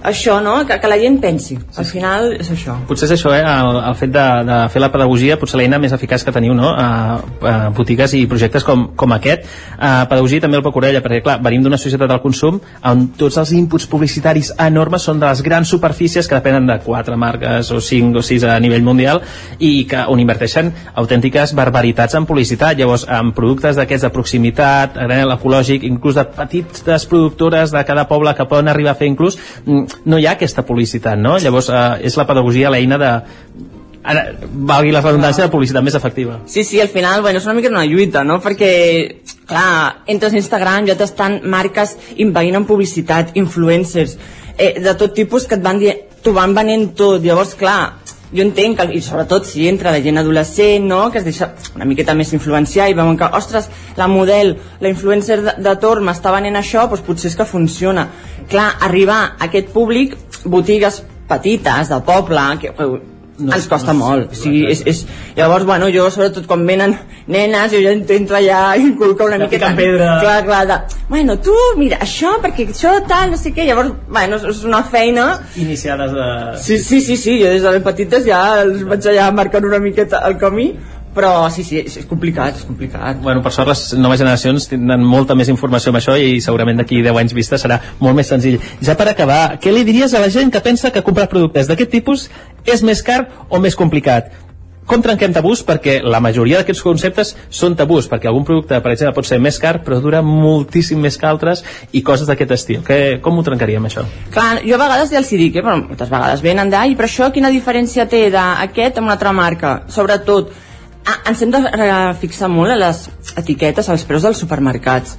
això, 0.04 0.40
no? 0.44 0.66
Que, 0.68 0.80
que 0.80 0.92
la 0.92 0.98
gent 1.00 1.20
pensi. 1.22 1.58
Al 1.78 1.88
final 1.88 2.34
és 2.40 2.50
això. 2.54 2.76
Potser 2.88 3.10
és 3.10 3.16
això, 3.18 3.34
eh? 3.36 3.42
El, 3.44 3.80
el 3.90 3.98
fet 4.00 4.14
de, 4.14 4.26
de 4.48 4.60
fer 4.74 4.82
la 4.84 4.92
pedagogia, 4.94 5.38
potser 5.40 5.60
l'eina 5.60 5.80
més 5.82 5.94
eficaç 5.96 6.24
que 6.26 6.34
teniu, 6.36 6.56
no? 6.58 6.72
A, 6.72 6.88
a 7.20 7.56
botigues 7.76 8.14
i 8.18 8.24
projectes 8.30 8.66
com, 8.68 8.90
com 9.00 9.16
aquest. 9.16 9.48
A 9.78 10.06
pedagogia 10.10 10.46
també 10.46 10.60
el 10.60 10.66
Pocorella, 10.66 11.04
perquè 11.06 11.22
clar, 11.26 11.40
venim 11.44 11.66
d'una 11.66 11.80
societat 11.82 12.12
del 12.12 12.22
consum 12.24 12.60
on 12.90 13.08
tots 13.20 13.38
els 13.42 13.52
inputs 13.58 13.88
publicitaris 13.90 14.54
enormes 14.60 15.06
són 15.06 15.20
de 15.22 15.28
les 15.28 15.44
grans 15.46 15.70
superfícies 15.70 16.28
que 16.28 16.38
depenen 16.38 16.68
de 16.70 16.80
quatre 16.86 17.18
marques 17.20 17.72
o 17.72 17.82
cinc 17.84 18.20
o 18.20 18.24
sis 18.26 18.44
a 18.48 18.58
nivell 18.62 18.86
mundial 18.86 19.22
i 19.60 19.86
que 19.90 20.06
on 20.10 20.22
inverteixen 20.22 20.72
autèntiques 21.00 21.54
barbaritats 21.58 22.16
en 22.18 22.28
publicitat. 22.30 22.78
Llavors, 22.80 23.06
amb 23.10 23.36
productes 23.36 23.78
d'aquests 23.80 24.08
de 24.08 24.14
proximitat, 24.16 24.96
granel 24.96 25.36
ecològic, 25.36 25.84
inclús 25.88 26.18
de 26.20 26.26
petites 26.38 27.06
productores 27.10 27.74
de 27.76 27.84
cada 27.86 28.08
poble 28.08 28.34
que 28.36 28.48
poden 28.50 28.72
arribar 28.72 28.96
a 28.96 29.00
fer 29.00 29.10
inclús 29.10 29.38
mm, 29.66 29.89
no 30.06 30.20
hi 30.20 30.28
ha 30.28 30.38
aquesta 30.38 30.66
publicitat, 30.68 31.20
no? 31.20 31.38
Llavors 31.42 31.70
eh, 31.70 31.84
és 32.10 32.18
la 32.20 32.28
pedagogia 32.30 32.72
l'eina 32.74 33.00
de 33.02 33.12
ara, 34.04 34.26
valgui 34.72 34.94
la 34.94 35.02
redundància 35.04 35.46
de 35.46 35.52
publicitat 35.54 35.86
més 35.86 35.98
efectiva. 35.98 36.40
Sí, 36.48 36.64
sí, 36.64 36.80
al 36.82 36.92
final, 36.92 37.22
bueno, 37.22 37.40
és 37.40 37.48
una 37.48 37.56
mica 37.58 37.72
una 37.72 37.86
lluita, 37.86 38.24
no? 38.24 38.40
Perquè, 38.44 38.72
clar, 39.50 40.04
entres 40.08 40.36
a 40.36 40.40
Instagram, 40.40 40.88
ja 40.90 40.98
t'estan 41.00 41.42
marques 41.50 41.96
inveint 42.18 42.60
en 42.60 42.68
publicitat, 42.70 43.36
influencers, 43.40 44.18
eh, 44.58 44.76
de 44.80 44.96
tot 45.00 45.16
tipus 45.16 45.48
que 45.48 45.60
et 45.60 45.66
van 45.66 45.82
dir, 45.82 45.96
t'ho 46.24 46.34
van 46.36 46.56
venent 46.56 46.90
tot, 46.98 47.24
llavors, 47.24 47.56
clar, 47.60 47.96
jo 48.32 48.44
entenc 48.46 48.80
que, 48.80 48.88
i 48.98 49.02
sobretot 49.04 49.48
si 49.50 49.68
entra 49.70 49.94
la 49.94 50.02
gent 50.04 50.22
adolescent, 50.22 50.86
no?, 50.88 51.02
que 51.12 51.22
es 51.22 51.28
deixa 51.28 51.52
una 51.76 51.88
miqueta 51.90 52.16
més 52.18 52.34
influenciar 52.38 52.90
i 52.90 52.98
veuen 52.98 53.18
que, 53.18 53.30
ostres, 53.40 53.70
la 53.98 54.10
model, 54.12 54.56
la 54.80 54.92
influencer 54.92 55.40
de, 55.44 55.56
de 55.66 55.76
torn 55.82 56.06
m'està 56.06 56.34
venent 56.36 56.60
això, 56.60 56.88
doncs 56.88 57.06
potser 57.06 57.32
és 57.32 57.38
que 57.40 57.48
funciona. 57.50 58.10
Clar, 58.50 58.72
arribar 58.90 59.22
a 59.26 59.48
aquest 59.50 59.74
públic, 59.74 60.18
botigues 60.46 61.04
petites, 61.30 61.90
de 61.90 62.04
poble, 62.06 62.46
que, 62.62 62.74
no, 63.40 63.54
ens 63.56 63.68
costa 63.72 63.94
no, 63.94 64.00
molt. 64.04 64.34
Sí, 64.34 64.40
o 64.40 64.44
sigui, 64.44 64.62
és, 64.72 64.84
és, 64.90 65.02
llavors, 65.38 65.66
bueno, 65.68 65.90
jo, 65.94 66.06
sobretot 66.14 66.48
quan 66.50 66.66
venen 66.68 66.96
nenes, 67.32 67.72
jo 67.74 67.82
ja 67.84 67.94
intento 67.96 68.36
allà 68.38 68.62
inculcar 68.80 69.30
una 69.30 69.40
miqueta... 69.46 69.72
pedra. 69.78 70.20
Clar, 70.24 70.40
clar, 70.46 70.62
de, 70.70 70.80
bueno, 71.10 71.38
tu, 71.44 71.56
mira, 71.80 72.02
això, 72.06 72.36
perquè 72.44 72.68
això 72.70 72.96
tal, 73.10 73.34
no 73.34 73.40
sé 73.40 73.54
què, 73.56 73.66
llavors, 73.70 73.94
bueno, 74.10 74.40
és 74.52 74.64
una 74.68 74.84
feina... 74.84 75.30
Iniciades 75.62 76.14
de... 76.16 76.30
Sí, 76.64 76.80
sí, 76.84 77.02
sí, 77.06 77.18
sí, 77.18 77.40
jo 77.42 77.52
des 77.54 77.66
de 77.66 77.76
ben 77.78 77.86
petites 77.86 78.26
ja 78.28 78.44
els 78.64 78.86
vaig 78.90 79.12
allà 79.12 79.30
marcant 79.36 79.68
una 79.68 79.82
miqueta 79.84 80.24
el 80.28 80.38
camí, 80.42 80.72
però 81.16 81.50
sí, 81.54 81.64
sí, 81.66 81.80
és 81.82 82.06
complicat, 82.10 82.58
és 82.60 82.66
complicat. 82.68 83.22
Bueno, 83.24 83.44
per 83.46 83.54
sort 83.56 83.72
les 83.72 83.86
noves 84.00 84.22
generacions 84.22 84.68
tindran 84.72 85.04
molta 85.06 85.38
més 85.38 85.50
informació 85.52 85.94
amb 85.94 86.02
això 86.02 86.18
i 86.20 86.38
segurament 86.44 86.82
d'aquí 86.82 87.02
10 87.06 87.22
anys 87.24 87.38
vista 87.38 87.58
serà 87.62 87.80
molt 88.00 88.18
més 88.20 88.30
senzill. 88.30 88.60
Ja 88.86 88.98
per 89.00 89.10
acabar, 89.12 89.58
què 89.62 89.74
li 89.74 89.86
diries 89.88 90.14
a 90.14 90.22
la 90.22 90.30
gent 90.34 90.54
que 90.54 90.62
pensa 90.66 90.94
que 90.94 91.06
comprar 91.06 91.30
productes 91.32 91.70
d'aquest 91.70 91.92
tipus 91.92 92.30
és 92.66 92.86
més 92.86 93.02
car 93.06 93.24
o 93.50 93.60
més 93.60 93.76
complicat? 93.80 94.30
Com 94.90 95.04
trenquem 95.06 95.30
tabús? 95.30 95.60
Perquè 95.62 96.00
la 96.02 96.18
majoria 96.18 96.64
d'aquests 96.64 96.82
conceptes 96.82 97.36
són 97.54 97.76
tabús, 97.78 98.08
perquè 98.10 98.26
algun 98.26 98.46
producte, 98.48 98.80
per 98.82 98.94
exemple, 98.96 99.20
pot 99.20 99.28
ser 99.30 99.38
més 99.38 99.60
car, 99.62 99.76
però 99.86 100.00
dura 100.02 100.24
moltíssim 100.26 100.98
més 100.98 101.20
que 101.22 101.28
altres 101.30 101.62
i 101.94 102.02
coses 102.02 102.26
d'aquest 102.26 102.56
estil. 102.56 102.80
Que, 102.88 103.20
com 103.22 103.38
ho 103.38 103.44
trencaríem, 103.46 103.86
això? 103.86 104.08
Clar, 104.34 104.64
jo 104.66 104.80
a 104.80 104.82
vegades 104.82 105.14
ja 105.14 105.22
els 105.22 105.30
hi 105.30 105.38
dic, 105.44 105.60
eh, 105.60 105.66
però 105.66 105.76
moltes 105.84 106.10
vegades 106.10 106.42
venen 106.42 106.74
d'ahir, 106.74 106.98
però 106.98 107.06
això 107.06 107.30
quina 107.36 107.54
diferència 107.54 108.08
té 108.10 108.24
d'aquest 108.34 108.98
amb 108.98 109.12
una 109.12 109.20
altra 109.20 109.36
marca? 109.38 109.76
Sobretot, 109.94 110.50
ens 111.30 111.42
hem 111.44 111.52
de 111.54 111.62
fixar 112.22 112.50
molt 112.52 112.74
a 112.74 112.80
les 112.80 113.06
etiquetes, 113.40 113.90
als 113.90 114.06
preus 114.08 114.26
dels 114.28 114.40
supermercats. 114.42 115.18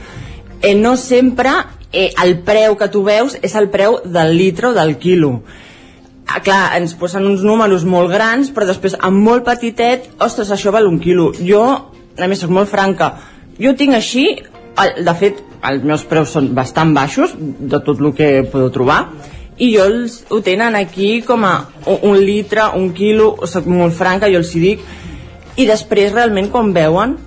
Eh, 0.62 0.74
no 0.74 0.96
sempre 1.00 1.52
eh, 1.92 2.10
el 2.22 2.38
preu 2.46 2.76
que 2.76 2.90
tu 2.92 3.02
veus 3.06 3.36
és 3.42 3.54
el 3.56 3.70
preu 3.72 4.00
del 4.04 4.36
litre 4.36 4.70
o 4.70 4.76
del 4.76 4.96
quilo. 4.98 5.40
ah, 6.30 6.38
clar, 6.40 6.76
ens 6.78 6.92
posen 6.94 7.24
uns 7.26 7.42
números 7.42 7.82
molt 7.82 8.12
grans, 8.12 8.52
però 8.54 8.66
després 8.68 8.94
amb 9.02 9.18
molt 9.18 9.42
petitet, 9.44 10.06
ostres, 10.22 10.52
això 10.54 10.70
val 10.70 10.86
un 10.86 11.00
quilo. 11.02 11.32
Jo, 11.34 11.64
a 12.16 12.28
més, 12.30 12.38
soc 12.38 12.52
molt 12.54 12.70
franca, 12.70 13.16
jo 13.58 13.72
tinc 13.74 13.96
així, 13.96 14.28
el, 14.78 15.04
de 15.04 15.14
fet, 15.18 15.42
els 15.66 15.82
meus 15.82 16.04
preus 16.06 16.30
són 16.30 16.52
bastant 16.54 16.94
baixos, 16.94 17.34
de 17.36 17.80
tot 17.82 17.98
el 17.98 18.12
que 18.14 18.30
podeu 18.52 18.70
trobar, 18.70 19.00
i 19.60 19.72
jo 19.74 19.84
els, 19.90 20.20
ho 20.30 20.38
tenen 20.40 20.78
aquí 20.78 21.20
com 21.26 21.44
a 21.44 21.54
un, 21.84 21.98
un 22.12 22.20
litre, 22.22 22.70
un 22.78 22.92
quilo, 22.96 23.34
soc 23.50 23.66
molt 23.68 23.96
franca, 23.98 24.30
jo 24.30 24.40
els 24.40 24.54
hi 24.54 24.62
dic, 24.62 24.86
i 25.60 25.66
després 25.68 26.14
realment 26.14 26.48
quan 26.52 26.72
veuen 26.76 27.18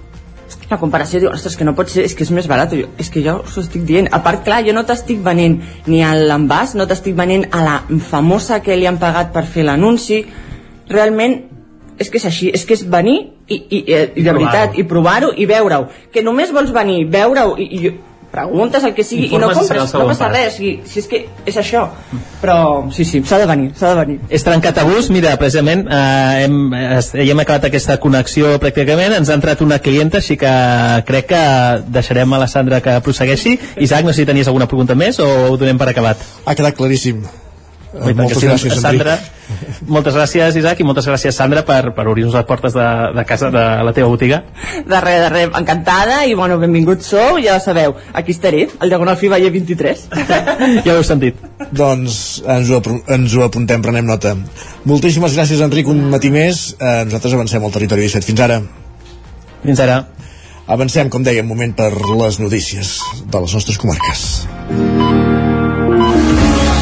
la 0.70 0.80
comparació 0.82 1.22
diu, 1.22 1.30
ostres, 1.34 1.56
que 1.58 1.66
no 1.68 1.76
pot 1.78 1.90
ser, 1.92 2.06
és 2.08 2.16
que 2.18 2.26
és 2.26 2.32
més 2.34 2.48
barat. 2.50 2.74
Jo, 2.78 2.90
és 3.02 3.10
que 3.14 3.22
jo 3.26 3.38
us 3.44 3.58
ho 3.58 3.64
estic 3.64 3.86
dient. 3.88 4.10
A 4.14 4.20
part, 4.26 4.44
clar, 4.46 4.62
jo 4.66 4.74
no 4.76 4.86
t'estic 4.88 5.22
venent 5.26 5.60
ni 5.90 6.02
a 6.06 6.14
l'envàs 6.18 6.76
no 6.80 6.88
t'estic 6.90 7.18
venent 7.18 7.48
a 7.52 7.64
la 7.66 7.76
famosa 8.10 8.62
que 8.66 8.78
li 8.78 8.88
han 8.90 9.00
pagat 9.02 9.34
per 9.36 9.46
fer 9.50 9.68
l'anunci. 9.68 10.24
Realment 10.90 11.40
és 12.02 12.10
que 12.10 12.18
és 12.18 12.26
així, 12.26 12.50
és 12.54 12.66
que 12.66 12.74
és 12.78 12.86
venir 12.90 13.20
i, 13.48 13.56
i, 13.58 13.80
i, 13.80 14.00
i 14.18 14.26
de 14.26 14.34
veritat, 14.34 14.80
i 14.80 14.86
provar-ho 14.90 15.34
i 15.38 15.46
veure-ho. 15.50 15.88
Que 16.14 16.26
només 16.26 16.54
vols 16.56 16.74
venir, 16.74 17.04
veure-ho 17.14 17.54
i, 17.62 17.70
i 17.78 17.94
preguntes 18.34 18.84
el 18.84 18.96
que 18.98 19.06
sigui 19.06 19.28
Informes 19.30 19.46
i 19.46 19.54
no 19.54 19.60
compres, 19.62 19.94
no 19.94 20.08
passa 20.10 20.28
pas. 20.28 20.34
res 20.34 20.58
si, 20.58 20.74
si 20.90 21.04
és 21.04 21.10
que 21.10 21.22
és 21.46 21.60
això 21.62 21.86
però 22.42 22.58
sí, 22.92 23.06
sí, 23.06 23.22
s'ha 23.28 23.40
de 23.44 23.48
venir, 23.50 23.70
s'ha 23.78 23.94
de 23.94 24.00
venir 24.02 24.18
És 24.34 24.46
trencat 24.46 24.82
a 24.82 24.88
bus, 24.88 25.12
mira, 25.14 25.36
precisament 25.40 25.86
eh, 25.86 26.48
hem, 26.48 26.58
ja 26.74 27.28
hem 27.30 27.44
acabat 27.46 27.70
aquesta 27.70 28.00
connexió 28.04 28.56
pràcticament, 28.64 29.16
ens 29.20 29.30
ha 29.30 29.38
entrat 29.40 29.62
una 29.66 29.80
clienta 29.84 30.20
així 30.20 30.38
que 30.40 30.54
crec 31.08 31.30
que 31.30 31.46
deixarem 31.94 32.34
a 32.34 32.42
la 32.42 32.50
Sandra 32.52 32.82
que 32.84 32.98
prossegueixi. 33.06 33.56
Isaac, 33.86 34.06
no 34.06 34.14
sé 34.14 34.24
si 34.24 34.30
tenies 34.30 34.50
alguna 34.52 34.68
pregunta 34.68 34.98
més 34.98 35.22
o 35.24 35.30
ho 35.54 35.56
donem 35.58 35.80
per 35.80 35.94
acabat? 35.94 36.28
Ha 36.46 36.58
quedat 36.58 36.78
claríssim. 36.80 37.24
Tant 37.94 38.18
moltes 38.18 38.40
sí, 38.42 38.48
gràcies, 38.50 38.80
Sandra, 38.82 39.14
moltes 39.86 40.16
gràcies 40.18 40.56
Isaac 40.58 40.80
i 40.82 40.86
moltes 40.88 41.06
gràcies 41.06 41.36
Sandra 41.38 41.62
per, 41.68 41.92
per 41.94 42.06
obrir-nos 42.10 42.34
les 42.34 42.46
portes 42.50 42.74
de, 42.74 42.86
de 43.14 43.26
casa 43.30 43.52
de 43.54 43.64
la 43.86 43.94
teva 43.94 44.10
botiga. 44.10 44.40
De 44.88 45.02
res, 45.04 45.20
de 45.22 45.28
res, 45.30 45.52
encantada 45.60 46.24
i 46.26 46.34
bueno, 46.38 46.58
benvinguts 46.62 47.12
sou, 47.14 47.38
ja 47.44 47.60
sabeu 47.62 47.94
aquí 48.18 48.34
estaré, 48.34 48.66
al 48.80 48.90
Diagonal 48.90 49.20
Fi 49.22 49.30
Valle 49.30 49.52
23 49.54 50.08
ja 50.86 50.96
ho 50.96 50.96
heu 50.96 51.06
sentit. 51.06 51.38
Doncs 51.70 52.16
ens 52.56 52.72
ho, 52.74 52.82
ens 53.14 53.38
ho 53.38 53.46
apuntem, 53.46 53.84
prenem 53.86 54.10
nota. 54.10 54.34
Moltíssimes 54.90 55.38
gràcies 55.38 55.62
Enric, 55.62 55.92
un 55.92 56.02
matí 56.14 56.34
més. 56.34 56.72
Eh, 56.80 57.04
nosaltres 57.06 57.38
avancem 57.38 57.64
al 57.64 57.76
territori 57.76 58.08
17, 58.10 58.26
fins 58.32 58.42
ara. 58.48 58.58
Fins 59.64 59.86
ara. 59.86 60.02
Avancem, 60.74 61.12
com 61.14 61.22
dèiem, 61.22 61.46
moment 61.46 61.76
per 61.78 61.92
les 61.94 62.42
notícies 62.42 62.98
de 63.28 63.46
les 63.46 63.60
nostres 63.60 63.78
comarques 63.78 65.33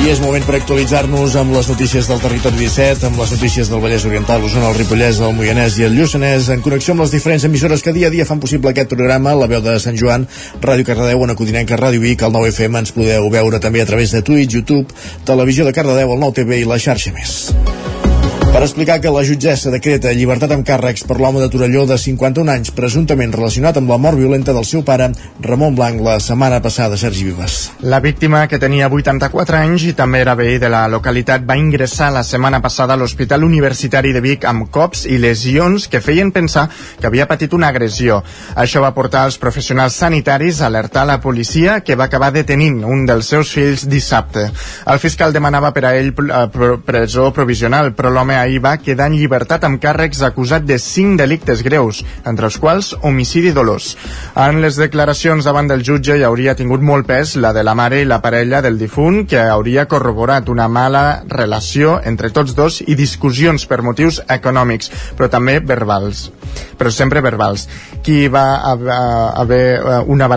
i 0.01 0.09
és 0.09 0.19
moment 0.21 0.41
per 0.47 0.55
actualitzar-nos 0.57 1.35
amb 1.37 1.53
les 1.53 1.67
notícies 1.69 2.07
del 2.09 2.21
territori 2.23 2.57
17, 2.57 3.05
amb 3.05 3.19
les 3.21 3.31
notícies 3.35 3.69
del 3.69 3.81
Vallès 3.83 4.05
Oriental, 4.09 4.41
l'Osona, 4.41 4.71
el 4.71 4.77
Ripollès, 4.79 5.19
el 5.21 5.35
Moianès 5.37 5.77
i 5.77 5.85
el 5.85 5.93
Lluçanès, 5.97 6.49
en 6.53 6.63
connexió 6.65 6.95
amb 6.95 7.03
les 7.03 7.13
diferents 7.13 7.45
emissores 7.45 7.85
que 7.85 7.93
dia 7.93 8.09
a 8.09 8.13
dia 8.13 8.25
fan 8.25 8.41
possible 8.41 8.71
aquest 8.71 8.89
programa, 8.89 9.35
la 9.37 9.49
veu 9.51 9.61
de 9.61 9.77
Sant 9.83 9.99
Joan, 9.99 10.25
Ràdio 10.61 10.87
Cardedeu, 10.87 11.21
Ona 11.21 11.37
Codinenca, 11.37 11.77
Ràdio 11.77 12.01
Vic, 12.01 12.23
el 12.25 12.33
9FM, 12.33 12.81
ens 12.81 12.95
podeu 12.97 13.29
veure 13.29 13.61
també 13.61 13.83
a 13.83 13.89
través 13.89 14.15
de 14.15 14.23
Twitch, 14.25 14.57
YouTube, 14.57 14.89
Televisió 15.27 15.67
de 15.69 15.75
Cardedeu, 15.75 16.15
el 16.15 16.25
9TV 16.25 16.63
i 16.63 16.71
la 16.71 16.81
xarxa 16.81 17.13
més 17.13 18.10
per 18.51 18.65
explicar 18.65 18.97
que 18.99 19.11
la 19.15 19.21
jutgessa 19.23 19.71
decreta 19.71 20.11
llibertat 20.11 20.51
amb 20.51 20.65
càrrecs 20.67 21.05
per 21.07 21.15
l'home 21.21 21.39
de 21.39 21.47
Torelló 21.47 21.85
de 21.87 21.95
51 21.95 22.51
anys 22.51 22.73
presumptament 22.75 23.31
relacionat 23.31 23.77
amb 23.79 23.87
la 23.93 23.97
mort 24.01 24.19
violenta 24.19 24.51
del 24.51 24.65
seu 24.67 24.81
pare, 24.83 25.07
Ramon 25.39 25.77
Blanc, 25.77 26.01
la 26.03 26.17
setmana 26.19 26.59
passada, 26.59 26.97
Sergi 26.99 27.23
Vives. 27.29 27.69
La 27.79 28.01
víctima, 28.03 28.41
que 28.51 28.59
tenia 28.59 28.89
84 28.91 29.55
anys 29.55 29.85
i 29.87 29.93
també 29.95 30.19
era 30.19 30.35
veí 30.35 30.57
de 30.59 30.67
la 30.67 30.81
localitat, 30.91 31.45
va 31.47 31.55
ingressar 31.55 32.09
la 32.11 32.25
setmana 32.27 32.59
passada 32.59 32.97
a 32.97 32.99
l'Hospital 32.99 33.45
Universitari 33.47 34.11
de 34.11 34.23
Vic 34.25 34.43
amb 34.43 34.67
cops 34.67 35.05
i 35.07 35.21
lesions 35.21 35.87
que 35.87 36.03
feien 36.03 36.33
pensar 36.35 36.67
que 36.99 37.07
havia 37.07 37.29
patit 37.31 37.55
una 37.55 37.71
agressió. 37.71 38.19
Això 38.59 38.83
va 38.83 38.91
portar 38.91 39.23
els 39.29 39.39
professionals 39.39 39.95
sanitaris 39.95 40.59
a 40.59 40.67
alertar 40.67 41.05
la 41.07 41.21
policia 41.23 41.79
que 41.79 41.95
va 41.95 42.09
acabar 42.11 42.33
detenint 42.35 42.83
un 42.83 43.07
dels 43.07 43.31
seus 43.31 43.55
fills 43.55 43.87
dissabte. 43.87 44.49
El 44.91 44.99
fiscal 44.99 45.31
demanava 45.31 45.71
per 45.71 45.87
a 45.87 45.95
ell 45.95 46.11
eh, 46.11 46.45
presó 46.83 47.31
provisional, 47.31 47.93
però 47.95 48.11
l'home 48.11 48.40
ahir 48.41 48.61
va 48.63 48.77
quedar 48.81 49.07
en 49.11 49.17
llibertat 49.19 49.63
amb 49.67 49.79
càrrecs 49.81 50.21
acusat 50.25 50.65
de 50.67 50.77
cinc 50.81 51.19
delictes 51.21 51.63
greus, 51.65 52.01
entre 52.25 52.49
els 52.49 52.57
quals 52.61 52.91
homicidi 53.01 53.53
dolós. 53.55 53.95
En 54.35 54.61
les 54.63 54.79
declaracions 54.79 55.45
davant 55.45 55.69
del 55.69 55.85
jutge 55.87 56.17
hi 56.17 56.25
hauria 56.27 56.55
tingut 56.57 56.81
molt 56.81 57.07
pes 57.07 57.35
la 57.37 57.53
de 57.53 57.63
la 57.63 57.75
mare 57.77 58.01
i 58.01 58.09
la 58.09 58.21
parella 58.23 58.61
del 58.61 58.79
difunt, 58.81 59.23
que 59.29 59.39
hauria 59.41 59.87
corroborat 59.91 60.49
una 60.49 60.67
mala 60.67 61.23
relació 61.27 61.99
entre 62.03 62.31
tots 62.35 62.55
dos 62.57 62.81
i 62.81 62.97
discussions 62.97 63.65
per 63.69 63.81
motius 63.85 64.21
econòmics, 64.27 64.91
però 65.17 65.29
també 65.29 65.59
verbals. 65.59 66.29
Però 66.77 66.91
sempre 66.91 67.21
verbals. 67.21 67.67
Qui 68.03 68.27
va 68.27 68.61
haver, 68.71 69.01
haver 69.45 69.65
eh, 69.79 70.03
una 70.07 70.27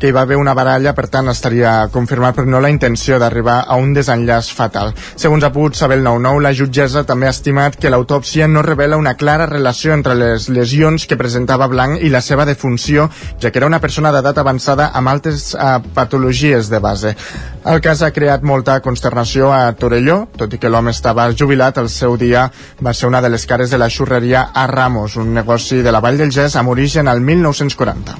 que 0.00 0.08
hi 0.08 0.14
va 0.16 0.22
haver 0.24 0.38
una 0.40 0.54
baralla, 0.56 0.94
per 0.96 1.06
tant 1.12 1.28
estaria 1.28 1.74
confirmat, 1.92 2.34
però 2.38 2.48
no 2.48 2.60
la 2.64 2.70
intenció 2.72 3.18
d'arribar 3.20 3.58
a 3.68 3.76
un 3.76 3.92
desenllaç 3.92 4.48
fatal. 4.56 4.94
Segons 5.20 5.44
ha 5.44 5.52
pogut 5.52 5.76
saber 5.76 5.98
el 6.00 6.06
9-9, 6.06 6.40
la 6.46 6.54
jutgessa 6.56 7.04
també 7.04 7.28
ha 7.28 7.34
estimat 7.36 7.76
que 7.76 7.92
l'autòpsia 7.92 8.48
no 8.48 8.64
revela 8.64 8.96
una 8.96 9.14
clara 9.20 9.46
relació 9.50 9.92
entre 9.92 10.16
les 10.16 10.48
lesions 10.48 11.04
que 11.06 11.20
presentava 11.20 11.68
Blanc 11.68 12.00
i 12.00 12.08
la 12.08 12.24
seva 12.24 12.48
defunció, 12.48 13.10
ja 13.38 13.52
que 13.52 13.60
era 13.60 13.68
una 13.68 13.82
persona 13.84 14.12
d'edat 14.14 14.40
avançada 14.40 14.90
amb 14.96 15.12
altres 15.12 15.52
eh, 15.54 15.76
patologies 15.94 16.72
de 16.72 16.80
base. 16.80 17.14
El 17.60 17.82
cas 17.84 18.00
ha 18.00 18.08
creat 18.16 18.40
molta 18.40 18.78
consternació 18.80 19.50
a 19.52 19.74
Torelló, 19.76 20.22
tot 20.40 20.54
i 20.56 20.58
que 20.60 20.70
l'home 20.72 20.94
estava 20.96 21.26
jubilat, 21.36 21.76
el 21.82 21.90
seu 21.92 22.16
dia 22.16 22.46
va 22.80 22.94
ser 22.96 23.10
una 23.10 23.20
de 23.20 23.28
les 23.28 23.44
cares 23.44 23.68
de 23.68 23.76
la 23.76 23.90
xurreria 23.92 24.46
a 24.54 24.66
Ramos, 24.66 25.18
un 25.20 25.34
negoci 25.36 25.82
de 25.84 25.92
la 25.92 26.00
Vall 26.00 26.16
del 26.16 26.32
Gès 26.32 26.56
amb 26.56 26.72
origen 26.72 27.08
al 27.08 27.20
1940. 27.20 28.16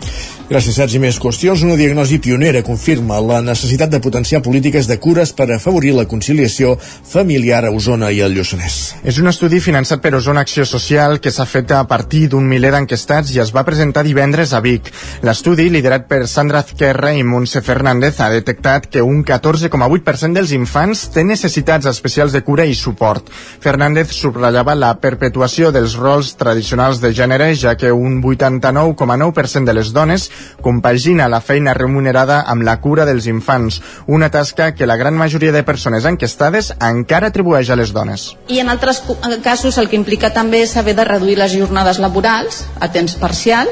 Gràcies, 0.51 0.75
Sergi. 0.75 0.99
Més 0.99 1.15
qüestions. 1.23 1.61
Una 1.63 1.77
diagnosi 1.79 2.17
pionera 2.19 2.65
confirma 2.67 3.21
la 3.23 3.37
necessitat 3.41 3.93
de 3.93 4.01
potenciar 4.03 4.41
polítiques 4.43 4.89
de 4.91 4.97
cures 4.99 5.31
per 5.31 5.47
afavorir 5.55 5.93
la 5.95 6.09
conciliació 6.11 6.73
familiar 6.81 7.61
a 7.65 7.71
Osona 7.71 8.09
i 8.11 8.19
al 8.21 8.35
Lluçanès. 8.35 8.79
És 9.07 9.21
un 9.23 9.31
estudi 9.31 9.61
finançat 9.63 10.03
per 10.03 10.17
Osona 10.19 10.43
Acció 10.43 10.67
Social 10.67 11.21
que 11.23 11.31
s'ha 11.31 11.47
fet 11.47 11.71
a 11.71 11.85
partir 11.87 12.25
d'un 12.33 12.49
miler 12.51 12.73
d'enquestats 12.75 13.31
i 13.31 13.39
es 13.39 13.55
va 13.55 13.63
presentar 13.63 14.03
divendres 14.03 14.51
a 14.53 14.61
Vic. 14.65 14.91
L'estudi, 15.23 15.69
liderat 15.71 16.09
per 16.11 16.27
Sandra 16.27 16.65
Azquerra 16.65 17.15
i 17.15 17.23
Montse 17.23 17.63
Fernández, 17.63 18.19
ha 18.19 18.33
detectat 18.35 18.91
que 18.91 19.07
un 19.07 19.23
14,8% 19.31 20.35
dels 20.35 20.51
infants 20.57 21.05
té 21.15 21.23
necessitats 21.23 21.87
especials 21.87 22.35
de 22.35 22.43
cura 22.43 22.65
i 22.67 22.75
suport. 22.75 23.29
Fernández 23.63 24.11
subratllava 24.17 24.75
la 24.75 24.91
perpetuació 24.99 25.71
dels 25.71 25.95
rols 26.01 26.33
tradicionals 26.41 26.99
de 27.03 27.13
gènere, 27.15 27.53
ja 27.55 27.77
que 27.79 27.93
un 27.95 28.19
89,9% 28.23 29.65
de 29.69 29.75
les 29.77 29.93
dones 29.95 30.29
compagina 30.61 31.29
la 31.31 31.41
feina 31.41 31.75
remunerada 31.79 32.41
amb 32.51 32.67
la 32.67 32.79
cura 32.83 33.07
dels 33.07 33.29
infants, 33.31 33.81
una 34.07 34.31
tasca 34.35 34.73
que 34.75 34.89
la 34.91 34.99
gran 34.99 35.15
majoria 35.15 35.53
de 35.55 35.63
persones 35.63 36.09
enquestades 36.09 36.73
encara 36.81 37.31
atribueix 37.31 37.71
a 37.71 37.79
les 37.79 37.95
dones. 37.95 38.33
I 38.49 38.59
en 38.65 38.73
altres 38.73 39.03
eh, 39.07 39.39
casos 39.45 39.79
el 39.79 39.89
que 39.89 40.01
implica 40.01 40.33
també 40.35 40.65
és 40.65 40.75
haver 40.77 40.97
de 40.99 41.07
reduir 41.07 41.39
les 41.39 41.55
jornades 41.55 42.03
laborals 42.03 42.65
a 42.81 42.91
temps 42.91 43.15
parcial 43.21 43.71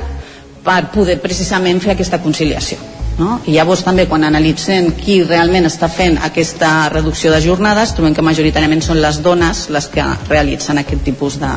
per 0.63 0.93
poder 0.95 1.19
precisament 1.23 1.83
fer 1.83 1.97
aquesta 1.97 2.23
conciliació. 2.23 2.98
No? 3.19 3.41
I 3.51 3.57
llavors 3.57 3.83
també 3.83 4.07
quan 4.07 4.23
analitzem 4.25 4.93
qui 4.99 5.21
realment 5.25 5.67
està 5.67 5.89
fent 5.91 6.21
aquesta 6.23 6.89
reducció 6.93 7.33
de 7.35 7.41
jornades 7.43 7.95
trobem 7.97 8.15
que 8.15 8.23
majoritàriament 8.23 8.85
són 8.85 9.01
les 9.03 9.19
dones 9.25 9.65
les 9.75 9.89
que 9.91 10.05
realitzen 10.29 10.79
aquest 10.79 11.03
tipus 11.03 11.41
de, 11.43 11.51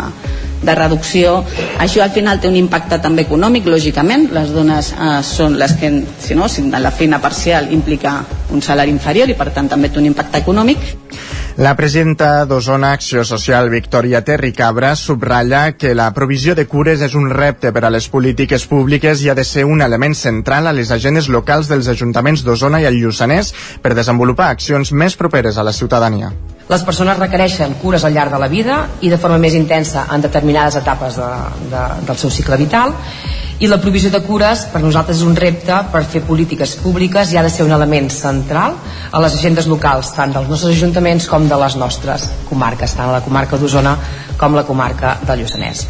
de 0.65 0.75
reducció. 0.75 1.35
Això 1.79 2.01
al 2.01 2.13
final 2.15 2.41
té 2.41 2.49
un 2.49 2.57
impacte 2.57 2.97
també 3.03 3.27
econòmic, 3.27 3.69
lògicament. 3.69 4.29
Les 4.33 4.53
dones 4.55 4.93
eh, 4.93 5.11
són 5.25 5.59
les 5.61 5.77
que, 5.77 5.91
si 6.25 6.37
no, 6.37 6.49
si 6.49 6.65
la 6.71 6.91
feina 6.91 7.21
parcial 7.21 7.69
implica 7.73 8.19
un 8.51 8.61
salari 8.61 8.93
inferior 8.93 9.29
i 9.29 9.37
per 9.37 9.51
tant 9.53 9.69
també 9.69 9.89
té 9.89 10.01
un 10.01 10.09
impacte 10.09 10.41
econòmic. 10.41 10.95
La 11.57 11.75
presidenta 11.75 12.45
d'Osona 12.47 12.93
Acció 12.95 13.25
Social, 13.27 13.67
Victòria 13.69 14.21
Terri 14.23 14.53
Cabra, 14.55 14.93
subratlla 14.95 15.73
que 15.75 15.91
la 15.93 16.05
provisió 16.15 16.55
de 16.55 16.63
cures 16.63 17.03
és 17.03 17.15
un 17.19 17.27
repte 17.29 17.73
per 17.75 17.83
a 17.83 17.89
les 17.91 18.07
polítiques 18.07 18.63
públiques 18.71 19.19
i 19.19 19.27
ha 19.27 19.35
de 19.35 19.43
ser 19.43 19.65
un 19.67 19.83
element 19.83 20.15
central 20.15 20.69
a 20.69 20.71
les 20.71 20.93
agendes 20.95 21.27
locals 21.27 21.67
dels 21.67 21.91
ajuntaments 21.91 22.45
d'Osona 22.47 22.79
i 22.79 22.87
el 22.87 23.01
Lluçanès 23.01 23.51
per 23.83 23.91
desenvolupar 23.97 24.47
accions 24.47 24.93
més 24.95 25.19
properes 25.19 25.59
a 25.59 25.67
la 25.67 25.75
ciutadania. 25.75 26.31
Les 26.71 26.87
persones 26.87 27.19
requereixen 27.19 27.75
cures 27.83 28.05
al 28.07 28.15
llarg 28.15 28.31
de 28.31 28.39
la 28.39 28.47
vida 28.47 28.85
i 29.03 29.11
de 29.11 29.19
forma 29.19 29.37
més 29.37 29.57
intensa 29.59 30.07
en 30.07 30.23
determinades 30.23 30.79
etapes 30.79 31.19
de, 31.19 31.29
de, 31.67 31.85
del 32.07 32.21
seu 32.23 32.31
cicle 32.31 32.55
vital 32.63 32.95
i 33.61 33.67
la 33.69 33.77
provisió 33.77 34.09
de 34.09 34.23
cures 34.25 34.63
per 34.73 34.79
nosaltres 34.81 35.19
és 35.19 35.27
un 35.27 35.35
repte 35.37 35.75
per 35.93 36.01
fer 36.09 36.23
polítiques 36.25 36.73
públiques 36.81 37.29
i 37.29 37.37
ha 37.37 37.43
de 37.45 37.51
ser 37.53 37.67
un 37.67 37.73
element 37.75 38.09
central 38.09 38.73
a 39.11 39.21
les 39.21 39.35
agendes 39.37 39.67
locals 39.69 40.09
tant 40.15 40.33
dels 40.33 40.49
nostres 40.49 40.79
ajuntaments 40.79 41.27
com 41.29 41.45
de 41.49 41.59
les 41.61 41.77
nostres 41.77 42.25
comarques 42.49 42.97
tant 42.97 43.13
la 43.13 43.21
comarca 43.21 43.61
d'Osona 43.61 43.93
com 44.41 44.57
la 44.57 44.65
comarca 44.65 45.19
del 45.27 45.43
Lluçanès 45.43 45.85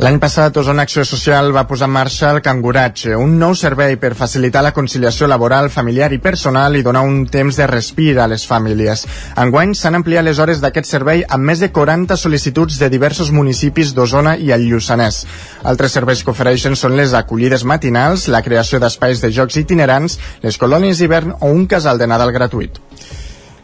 L'any 0.00 0.16
passat, 0.16 0.56
Osona 0.56 0.86
Acció 0.86 1.02
Social 1.04 1.50
va 1.52 1.66
posar 1.68 1.84
en 1.84 1.92
marxa 1.92 2.30
el 2.32 2.40
Canguratge, 2.40 3.12
un 3.20 3.34
nou 3.38 3.52
servei 3.58 3.98
per 4.00 4.14
facilitar 4.16 4.62
la 4.64 4.72
conciliació 4.72 5.26
laboral, 5.28 5.68
familiar 5.70 6.08
i 6.16 6.18
personal 6.18 6.78
i 6.78 6.82
donar 6.86 7.02
un 7.04 7.26
temps 7.28 7.58
de 7.60 7.66
respir 7.68 8.14
a 8.16 8.26
les 8.26 8.46
famílies. 8.48 9.04
Enguany 9.42 9.74
s'han 9.76 9.98
ampliat 10.00 10.24
les 10.24 10.40
hores 10.40 10.62
d'aquest 10.64 10.88
servei 10.88 11.26
amb 11.28 11.44
més 11.44 11.60
de 11.60 11.68
40 11.76 12.16
sol·licituds 12.16 12.78
de 12.80 12.88
diversos 12.88 13.34
municipis 13.36 13.92
d'Osona 13.92 14.38
i 14.40 14.48
el 14.56 14.64
Lluçanès. 14.70 15.26
Altres 15.62 15.92
serveis 15.92 16.24
que 16.24 16.32
ofereixen 16.32 16.72
són 16.72 16.96
les 16.96 17.12
acollides 17.12 17.66
matinals, 17.68 18.30
la 18.32 18.40
creació 18.42 18.80
d'espais 18.80 19.20
de 19.20 19.30
jocs 19.30 19.60
itinerants, 19.60 20.16
les 20.40 20.56
colònies 20.56 21.04
d'hivern 21.04 21.36
o 21.38 21.52
un 21.52 21.68
casal 21.68 22.00
de 22.00 22.08
Nadal 22.08 22.32
gratuït. 22.32 22.80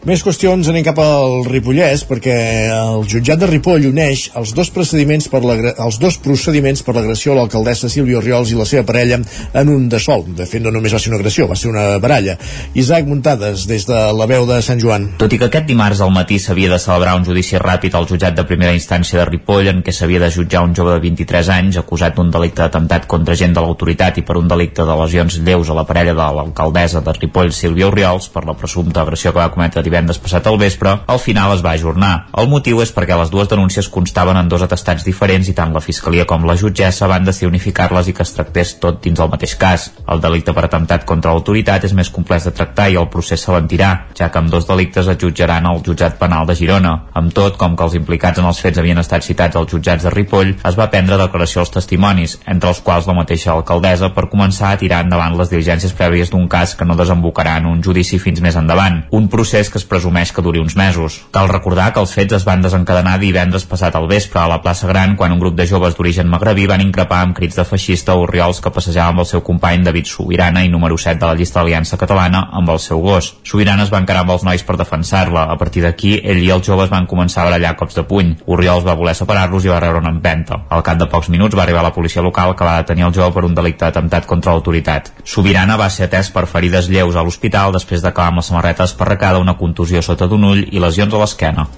Més 0.09 0.23
qüestions 0.25 0.65
anem 0.71 0.81
cap 0.87 0.97
al 1.05 1.43
Ripollès 1.45 2.01
perquè 2.09 2.35
el 2.73 3.03
jutjat 3.13 3.43
de 3.43 3.49
Ripoll 3.51 3.91
uneix 3.91 4.23
els 4.41 4.55
dos 4.57 4.71
procediments 4.73 5.27
per 5.29 5.43
els 5.45 5.99
dos 6.01 6.17
procediments 6.25 6.81
per 6.87 6.95
l'agressió 6.97 7.35
a 7.35 7.37
l'alcaldessa 7.37 7.91
Sílvia 7.93 8.17
Oriols 8.23 8.49
i 8.49 8.57
la 8.57 8.65
seva 8.65 8.87
parella 8.89 9.19
en 9.21 9.69
un 9.69 9.85
de 9.93 10.01
sol. 10.01 10.25
De 10.39 10.47
fet, 10.49 10.63
no 10.65 10.73
només 10.73 10.95
va 10.97 11.01
ser 11.03 11.11
una 11.13 11.19
agressió, 11.19 11.45
va 11.51 11.59
ser 11.61 11.69
una 11.69 11.83
baralla. 12.01 12.39
Isaac 12.73 13.05
Muntades, 13.05 13.67
des 13.69 13.85
de 13.85 13.99
la 14.17 14.29
veu 14.31 14.47
de 14.49 14.63
Sant 14.65 14.81
Joan. 14.81 15.05
Tot 15.21 15.37
i 15.37 15.41
que 15.43 15.51
aquest 15.51 15.69
dimarts 15.69 16.01
al 16.01 16.15
matí 16.15 16.39
s'havia 16.41 16.73
de 16.73 16.81
celebrar 16.81 17.19
un 17.21 17.29
judici 17.29 17.61
ràpid 17.61 18.01
al 18.01 18.09
jutjat 18.09 18.41
de 18.41 18.47
primera 18.49 18.73
instància 18.73 19.21
de 19.21 19.29
Ripoll 19.29 19.69
en 19.75 19.85
què 19.85 19.93
s'havia 19.93 20.25
de 20.25 20.33
jutjar 20.33 20.65
un 20.65 20.73
jove 20.79 20.97
de 20.97 21.05
23 21.05 21.53
anys 21.59 21.83
acusat 21.83 22.17
d'un 22.17 22.33
delicte 22.33 22.65
d'atemptat 22.65 23.05
contra 23.13 23.37
gent 23.37 23.53
de 23.53 23.67
l'autoritat 23.67 24.23
i 24.23 24.25
per 24.25 24.41
un 24.41 24.49
delicte 24.49 24.89
de 24.89 24.99
lesions 25.05 25.37
lleus 25.45 25.69
a 25.69 25.77
la 25.77 25.85
parella 25.85 26.17
de 26.17 26.33
l'alcaldessa 26.41 27.05
de 27.05 27.19
Ripoll, 27.21 27.53
Sílvia 27.53 27.93
Oriols, 27.93 28.33
per 28.33 28.47
la 28.49 28.57
presumpta 28.57 29.05
agressió 29.05 29.37
que 29.37 29.45
va 29.45 29.53
cometre 29.53 29.85
divendres 29.99 30.21
passat 30.23 30.47
al 30.47 30.59
vespre, 30.59 30.93
al 31.07 31.19
final 31.19 31.53
es 31.55 31.63
va 31.65 31.73
ajornar. 31.75 32.29
El 32.39 32.49
motiu 32.49 32.81
és 32.83 32.93
perquè 32.95 33.17
les 33.19 33.31
dues 33.31 33.49
denúncies 33.51 33.89
constaven 33.91 34.37
en 34.39 34.49
dos 34.49 34.63
atestats 34.63 35.05
diferents 35.05 35.49
i 35.51 35.55
tant 35.59 35.75
la 35.75 35.83
Fiscalia 35.83 36.27
com 36.29 36.47
la 36.47 36.57
jutgessa 36.57 37.09
van 37.11 37.27
decidir 37.27 37.51
unificar-les 37.51 38.09
i 38.09 38.15
que 38.15 38.23
es 38.23 38.35
tractés 38.37 38.77
tot 38.79 39.01
dins 39.03 39.19
el 39.19 39.31
mateix 39.33 39.57
cas. 39.59 39.89
El 40.07 40.23
delicte 40.23 40.55
per 40.55 40.65
atemptat 40.69 41.05
contra 41.09 41.33
l'autoritat 41.35 41.85
és 41.89 41.95
més 41.99 42.11
complex 42.15 42.47
de 42.47 42.55
tractar 42.55 42.89
i 42.93 42.99
el 43.01 43.09
procés 43.11 43.43
s'alentirà, 43.43 43.91
ja 44.15 44.31
que 44.31 44.39
amb 44.39 44.53
dos 44.53 44.69
delictes 44.69 45.09
es 45.09 45.19
jutjaran 45.19 45.67
al 45.67 45.83
jutjat 45.85 46.19
penal 46.21 46.47
de 46.47 46.55
Girona. 46.59 46.95
Amb 47.19 47.35
tot, 47.35 47.59
com 47.59 47.75
que 47.77 47.87
els 47.89 47.99
implicats 47.99 48.39
en 48.39 48.47
els 48.47 48.63
fets 48.63 48.79
havien 48.79 49.03
estat 49.03 49.27
citats 49.27 49.59
als 49.59 49.73
jutjats 49.73 50.07
de 50.07 50.15
Ripoll, 50.15 50.55
es 50.63 50.79
va 50.79 50.91
prendre 50.93 51.19
declaració 51.19 51.65
als 51.65 51.75
testimonis, 51.75 52.39
entre 52.47 52.71
els 52.71 52.83
quals 52.85 53.09
la 53.11 53.17
mateixa 53.19 53.53
alcaldessa, 53.57 54.13
per 54.15 54.29
començar 54.31 54.73
a 54.73 54.79
tirar 54.79 55.03
endavant 55.05 55.37
les 55.39 55.51
diligències 55.51 55.95
prèvies 55.99 56.31
d'un 56.31 56.47
cas 56.49 56.77
que 56.79 56.87
no 56.87 56.97
desembocarà 56.99 57.59
en 57.59 57.67
un 57.73 57.83
judici 57.83 58.21
fins 58.23 58.41
més 58.45 58.57
endavant. 58.57 59.03
Un 59.11 59.29
procés 59.33 59.71
que 59.71 59.78
es 59.79 59.87
presumeix 59.89 60.33
que 60.35 60.43
duri 60.45 60.61
uns 60.61 60.77
mesos. 60.77 61.21
Cal 61.33 61.49
recordar 61.49 61.93
que 61.95 62.03
els 62.03 62.13
fets 62.15 62.37
es 62.41 62.45
van 62.47 62.63
desencadenar 62.65 63.17
divendres 63.23 63.65
passat 63.71 63.97
al 63.97 64.09
vespre 64.11 64.41
a 64.43 64.49
la 64.51 64.61
plaça 64.63 64.89
Gran 64.91 65.17
quan 65.17 65.33
un 65.33 65.41
grup 65.41 65.57
de 65.57 65.67
joves 65.71 65.97
d'origen 65.97 66.29
magrebí 66.29 66.67
van 66.69 66.83
increpar 66.85 67.23
amb 67.25 67.37
crits 67.37 67.57
de 67.59 67.65
feixista 67.69 68.17
o 68.19 68.27
riols 68.27 68.61
que 68.65 68.73
passejava 68.75 69.15
amb 69.15 69.25
el 69.25 69.29
seu 69.31 69.43
company 69.47 69.85
David 69.87 70.11
Sobirana 70.11 70.65
i 70.67 70.73
número 70.73 70.99
7 70.99 71.21
de 71.21 71.27
la 71.31 71.39
llista 71.39 71.61
d'Aliança 71.61 71.99
Catalana 72.01 72.49
amb 72.53 72.75
el 72.75 72.81
seu 72.83 73.01
gos. 73.05 73.33
Sobirana 73.47 73.87
es 73.87 73.93
va 73.95 74.03
encarar 74.03 74.25
amb 74.27 74.35
els 74.37 74.45
nois 74.47 74.65
per 74.67 74.77
defensar-la. 74.77 75.47
A 75.53 75.57
partir 75.61 75.85
d'aquí, 75.85 76.17
ell 76.23 76.43
i 76.43 76.51
els 76.55 76.67
joves 76.67 76.91
van 76.93 77.07
començar 77.07 77.43
a 77.43 77.49
barallar 77.51 77.77
cops 77.79 77.97
de 77.99 78.05
puny. 78.09 78.35
Oriols 78.47 78.87
va 78.87 78.97
voler 78.99 79.15
separar-los 79.17 79.65
i 79.65 79.73
va 79.73 79.81
rebre 79.81 80.03
una 80.03 80.13
empenta. 80.15 80.63
Al 80.69 80.85
cap 80.87 80.99
de 81.01 81.09
pocs 81.11 81.31
minuts 81.33 81.57
va 81.57 81.65
arribar 81.65 81.85
la 81.87 81.95
policia 81.95 82.25
local 82.25 82.55
que 82.57 82.67
va 82.67 82.79
detenir 82.83 83.07
el 83.09 83.15
jove 83.15 83.33
per 83.35 83.45
un 83.47 83.55
delicte 83.55 83.87
d'atemptat 83.87 84.27
contra 84.27 84.53
l'autoritat. 84.53 85.13
Sobirana 85.25 85.79
va 85.81 85.91
ser 85.91 86.09
atès 86.09 86.33
per 86.35 86.47
ferides 86.51 86.89
lleus 86.91 87.17
a 87.17 87.25
l'hospital 87.25 87.73
després 87.77 88.03
d'acabar 88.03 88.33
amb 88.33 88.43
la 88.43 88.47
samarreta 88.47 88.87
esparracada 88.89 89.43
una 89.43 89.57
contusió 89.69 90.01
sota 90.03 90.27
d'un 90.29 90.49
ull 90.49 90.65
i 90.73 90.81
lesions 90.81 91.15
a 91.15 91.21
l'esquena 91.23 91.69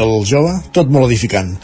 el 0.00 0.24
jove, 0.26 0.52
tot 0.72 0.88
molt 0.92 1.10
edificant. 1.10 1.56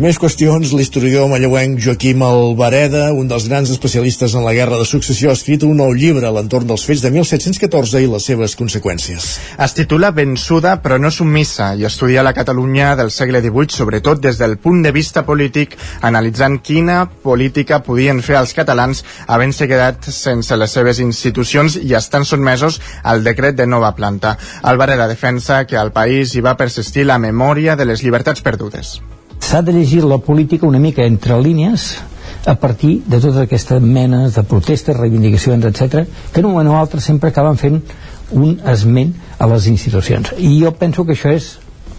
Més 0.00 0.16
qüestions, 0.16 0.70
l'historiador 0.72 1.28
malleuenc 1.28 1.80
Joaquim 1.82 2.22
Alvareda, 2.24 3.10
un 3.12 3.28
dels 3.28 3.48
grans 3.50 3.68
especialistes 3.74 4.32
en 4.38 4.46
la 4.46 4.54
Guerra 4.56 4.78
de 4.80 4.86
Successió, 4.88 5.28
ha 5.28 5.36
escrit 5.36 5.66
un 5.66 5.76
nou 5.76 5.92
llibre 5.92 6.24
a 6.24 6.32
l'entorn 6.32 6.70
dels 6.70 6.84
fets 6.88 7.02
de 7.04 7.10
1714 7.12 8.00
i 8.00 8.08
les 8.08 8.28
seves 8.30 8.54
conseqüències. 8.56 9.26
Es 9.60 9.76
titula 9.76 10.12
Vençuda 10.16 10.76
però 10.80 10.96
no 11.02 11.10
submissa 11.12 11.72
i 11.76 11.84
estudia 11.88 12.24
la 12.24 12.32
Catalunya 12.36 12.94
del 12.96 13.10
segle 13.12 13.42
XVIII, 13.44 13.76
sobretot 13.76 14.22
des 14.22 14.38
del 14.40 14.56
punt 14.62 14.80
de 14.86 14.94
vista 14.94 15.24
polític, 15.26 15.76
analitzant 16.06 16.60
quina 16.64 17.02
política 17.10 17.82
podien 17.84 18.22
fer 18.24 18.38
els 18.40 18.54
catalans 18.56 19.02
havent-se 19.26 19.68
quedat 19.68 20.08
sense 20.14 20.56
les 20.56 20.78
seves 20.78 21.02
institucions 21.02 21.76
i 21.76 21.92
estan 21.98 22.24
sotmesos 22.24 22.80
al 23.02 23.24
decret 23.26 23.58
de 23.58 23.66
nova 23.66 23.92
planta. 23.98 24.36
Alvareda 24.62 25.10
defensa 25.10 25.64
que 25.66 25.76
al 25.76 25.92
país 25.92 26.34
hi 26.34 26.44
va 26.44 26.56
persistir 26.56 27.04
la 27.04 27.18
memòria 27.18 27.76
de 27.80 27.88
les 27.88 28.04
llibertats 28.04 28.44
perdudes. 28.44 28.98
S'ha 29.40 29.62
de 29.64 29.72
llegir 29.72 30.04
la 30.04 30.20
política 30.20 30.68
una 30.68 30.78
mica 30.78 31.06
entre 31.08 31.40
línies 31.40 31.94
a 32.46 32.54
partir 32.60 33.00
de 33.06 33.18
totes 33.18 33.40
aquestes 33.40 33.80
menes 33.82 34.36
de 34.36 34.44
protestes, 34.44 34.96
reivindicacions, 34.96 35.64
etc, 35.64 36.04
que 36.32 36.40
en 36.40 36.46
un 36.46 36.52
moment 36.52 36.74
o 36.74 36.78
altre 36.78 37.00
sempre 37.00 37.32
acaben 37.32 37.56
fent 37.60 37.80
un 38.36 38.60
esment 38.72 39.14
a 39.38 39.48
les 39.50 39.66
institucions. 39.72 40.34
I 40.38 40.60
jo 40.60 40.72
penso 40.78 41.04
que 41.04 41.16
això 41.16 41.32
és, 41.34 41.56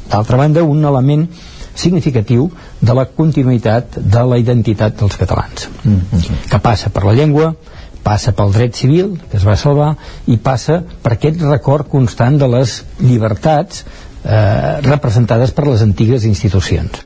d'altra 0.09 0.37
banda, 0.39 0.63
un 0.63 0.85
element 0.85 1.27
significatiu 1.75 2.49
de 2.81 2.93
la 2.95 3.07
continuïtat 3.09 3.97
de 3.97 4.23
la 4.27 4.39
identitat 4.39 4.97
dels 4.99 5.17
catalans, 5.17 5.69
mm 5.83 5.99
-hmm. 6.11 6.49
que 6.49 6.59
passa 6.59 6.89
per 6.89 7.03
la 7.05 7.13
llengua, 7.13 7.55
passa 8.03 8.31
pel 8.31 8.51
dret 8.51 8.75
civil, 8.75 9.19
que 9.29 9.37
es 9.37 9.45
va 9.45 9.55
salvar, 9.55 9.95
i 10.27 10.37
passa 10.37 10.83
per 11.01 11.13
aquest 11.13 11.41
record 11.41 11.87
constant 11.87 12.37
de 12.37 12.47
les 12.47 12.83
llibertats 12.99 13.85
eh, 14.23 14.81
representades 14.85 15.51
per 15.51 15.67
les 15.67 15.83
antigues 15.85 16.25
institucions. 16.25 17.05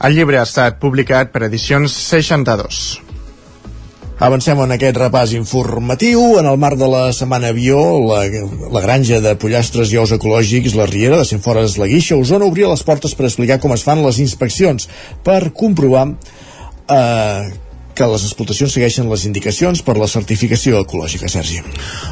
El 0.00 0.16
llibre 0.16 0.38
ha 0.40 0.48
estat 0.48 0.78
publicat 0.80 1.32
per 1.32 1.44
edicions 1.44 1.92
62. 1.92 3.00
Avancem 4.20 4.58
en 4.60 4.74
aquest 4.74 4.98
repàs 5.00 5.32
informatiu. 5.36 6.20
En 6.40 6.48
el 6.48 6.58
marc 6.60 6.76
de 6.80 6.88
la 6.92 7.06
Setmana 7.16 7.54
Avió, 7.54 7.80
la, 8.04 8.20
la 8.72 8.82
granja 8.84 9.20
de 9.24 9.32
pollastres 9.40 9.92
i 9.92 10.00
ous 10.00 10.12
ecològics, 10.12 10.76
la 10.76 10.88
Riera 10.88 11.20
de 11.20 11.28
Centfores 11.28 11.78
la 11.80 11.88
Guixa, 11.88 12.18
Osona 12.20 12.48
obria 12.48 12.68
les 12.68 12.84
portes 12.84 13.16
per 13.16 13.24
explicar 13.28 13.56
com 13.60 13.72
es 13.76 13.84
fan 13.84 14.04
les 14.04 14.20
inspeccions, 14.20 14.88
per 15.24 15.54
comprovar 15.56 16.06
eh, 16.10 17.48
que 18.00 18.08
les 18.08 18.22
explotacions 18.24 18.72
segueixen 18.72 19.08
les 19.10 19.26
indicacions 19.28 19.82
per 19.84 19.98
la 20.00 20.08
certificació 20.08 20.78
ecològica, 20.80 21.28
Sergi. 21.28 21.58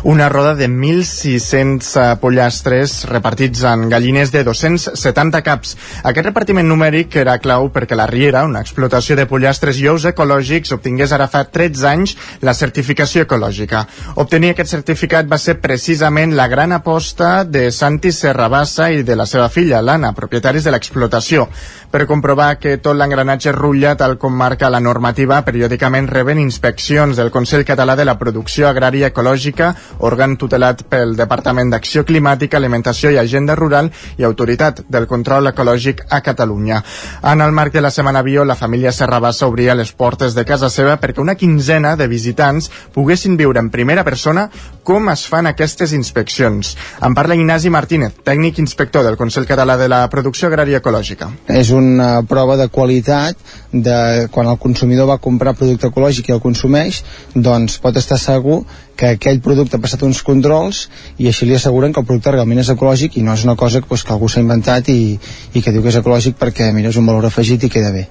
Una 0.04 0.28
roda 0.28 0.52
de 0.58 0.68
1.600 0.68 1.88
eh, 1.96 2.08
pollastres 2.20 2.98
repartits 3.08 3.62
en 3.64 3.86
gallines 3.88 4.32
de 4.34 4.42
270 4.44 5.40
caps. 5.46 5.76
Aquest 6.10 6.28
repartiment 6.28 6.68
numèric 6.68 7.16
era 7.22 7.38
clau 7.40 7.70
perquè 7.72 7.96
la 7.96 8.08
Riera, 8.10 8.44
una 8.44 8.60
explotació 8.60 9.16
de 9.16 9.24
pollastres 9.30 9.80
i 9.80 9.88
ous 9.88 10.04
ecològics, 10.10 10.74
obtingués 10.76 11.14
ara 11.16 11.30
fa 11.32 11.46
13 11.48 11.88
anys 11.88 12.16
la 12.44 12.52
certificació 12.58 13.24
ecològica. 13.24 13.86
Obtenir 14.20 14.52
aquest 14.52 14.74
certificat 14.76 15.30
va 15.30 15.40
ser 15.40 15.56
precisament 15.62 16.36
la 16.36 16.50
gran 16.52 16.76
aposta 16.76 17.46
de 17.48 17.70
Santi 17.72 18.12
Serrabassa 18.12 18.90
i 18.92 19.06
de 19.08 19.16
la 19.16 19.26
seva 19.26 19.48
filla, 19.48 19.80
l'Anna, 19.80 20.12
propietaris 20.12 20.68
de 20.68 20.74
l'explotació. 20.74 21.48
Per 21.88 22.04
comprovar 22.06 22.58
que 22.58 22.76
tot 22.82 22.96
l'engranatge 22.96 23.52
rutlla 23.52 23.94
tal 23.96 24.18
com 24.18 24.34
marca 24.34 24.68
la 24.68 24.80
normativa 24.80 25.40
periòdica 25.44 25.56
periòdicament 25.68 26.06
reben 26.08 26.38
inspeccions 26.38 27.16
del 27.16 27.30
Consell 27.30 27.64
Català 27.64 27.94
de 27.96 28.04
la 28.04 28.14
Producció 28.18 28.68
Agrària 28.68 29.08
Ecològica, 29.10 29.72
òrgan 30.06 30.36
tutelat 30.40 30.84
pel 30.88 31.16
Departament 31.16 31.70
d'Acció 31.70 32.04
Climàtica, 32.08 32.56
Alimentació 32.56 33.10
i 33.10 33.18
Agenda 33.18 33.54
Rural 33.54 33.90
i 34.16 34.24
Autoritat 34.24 34.84
del 34.88 35.06
Control 35.06 35.50
Ecològic 35.50 36.04
a 36.08 36.20
Catalunya. 36.22 36.82
En 37.22 37.42
el 37.44 37.52
marc 37.52 37.72
de 37.74 37.82
la 37.82 37.90
Setmana 37.90 38.22
Bio, 38.22 38.44
la 38.44 38.56
família 38.56 38.92
Serrabassa 38.92 39.46
obria 39.46 39.74
les 39.74 39.92
portes 39.92 40.34
de 40.34 40.44
casa 40.44 40.70
seva 40.70 40.96
perquè 40.96 41.20
una 41.20 41.34
quinzena 41.34 41.96
de 41.96 42.08
visitants 42.08 42.70
poguessin 42.94 43.36
viure 43.36 43.60
en 43.60 43.70
primera 43.70 44.04
persona 44.04 44.48
com 44.82 45.10
es 45.12 45.26
fan 45.28 45.46
aquestes 45.46 45.92
inspeccions. 45.92 46.76
En 47.04 47.14
parla 47.14 47.36
Ignasi 47.36 47.68
Martínez, 47.68 48.22
tècnic 48.24 48.58
inspector 48.58 49.04
del 49.04 49.18
Consell 49.20 49.46
Català 49.46 49.76
de 49.76 49.88
la 49.88 50.06
Producció 50.08 50.48
Agrària 50.48 50.80
Ecològica. 50.80 51.28
És 51.48 51.74
una 51.78 52.10
prova 52.28 52.56
de 52.60 52.68
qualitat 52.72 53.38
de 53.72 54.28
quan 54.34 54.48
el 54.50 54.58
consumidor 54.58 55.08
va 55.10 55.20
comprar 55.22 55.56
producte 55.56 55.88
ecològic 55.88 56.28
i 56.28 56.36
el 56.36 56.44
consumeix, 56.44 57.02
doncs 57.34 57.78
pot 57.82 57.96
estar 57.96 58.18
segur 58.20 58.62
que 58.98 59.12
aquell 59.14 59.38
producte 59.38 59.78
ha 59.78 59.82
passat 59.82 60.02
uns 60.02 60.24
controls 60.26 60.88
i 61.22 61.28
així 61.30 61.46
li 61.46 61.54
asseguren 61.54 61.92
que 61.94 62.02
el 62.02 62.06
producte 62.08 62.32
realment 62.34 62.58
és 62.64 62.72
ecològic 62.72 63.20
i 63.20 63.22
no 63.22 63.36
és 63.38 63.44
una 63.46 63.54
cosa 63.56 63.80
pues, 63.86 64.02
que 64.02 64.10
algú 64.14 64.28
s'ha 64.28 64.42
inventat 64.42 64.90
i, 64.90 65.14
i 65.54 65.62
que 65.62 65.72
diu 65.72 65.84
que 65.84 65.92
és 65.92 66.00
ecològic 66.00 66.34
perquè 66.40 66.72
mira, 66.74 66.90
és 66.90 66.98
un 66.98 67.06
valor 67.06 67.28
afegit 67.28 67.68
i 67.68 67.70
queda 67.70 67.92
bé. 67.94 68.08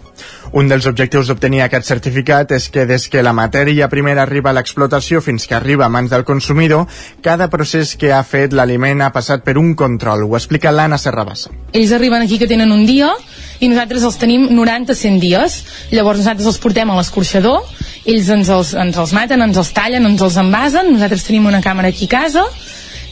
Un 0.56 0.70
dels 0.72 0.88
objectius 0.88 1.28
d'obtenir 1.28 1.60
aquest 1.66 1.90
certificat 1.92 2.54
és 2.56 2.70
que 2.72 2.86
des 2.88 3.10
que 3.12 3.24
la 3.26 3.34
matèria 3.36 3.90
primera 3.92 4.24
arriba 4.24 4.54
a 4.54 4.56
l'explotació 4.56 5.20
fins 5.22 5.44
que 5.46 5.58
arriba 5.58 5.86
a 5.86 5.92
mans 5.92 6.14
del 6.14 6.24
consumidor, 6.24 6.88
cada 7.22 7.50
procés 7.52 7.98
que 8.00 8.14
ha 8.16 8.24
fet 8.24 8.56
l'aliment 8.56 9.04
ha 9.04 9.12
passat 9.12 9.44
per 9.44 9.58
un 9.60 9.74
control. 9.76 10.24
Ho 10.24 10.40
explica 10.40 10.72
l'Anna 10.72 10.98
Serrabassa. 10.98 11.52
Ells 11.74 11.92
arriben 11.92 12.24
aquí 12.24 12.40
que 12.40 12.48
tenen 12.48 12.72
un 12.72 12.86
dia 12.88 13.12
i 13.60 13.70
nosaltres 13.72 14.06
els 14.08 14.18
tenim 14.22 14.48
90-100 14.54 15.20
dies. 15.24 15.58
Llavors 15.94 16.22
nosaltres 16.22 16.50
els 16.52 16.60
portem 16.62 16.90
a 16.92 16.98
l'escorxador, 17.00 17.66
ells 18.06 18.32
ens 18.34 18.52
els, 18.54 18.74
ens 18.78 18.98
els 19.02 19.14
maten, 19.16 19.44
ens 19.44 19.58
els 19.58 19.74
tallen, 19.76 20.06
ens 20.10 20.24
els 20.24 20.38
envasen, 20.42 20.92
nosaltres 20.94 21.26
tenim 21.28 21.50
una 21.50 21.64
càmera 21.66 21.92
aquí 21.94 22.10
a 22.10 22.16
casa 22.20 22.46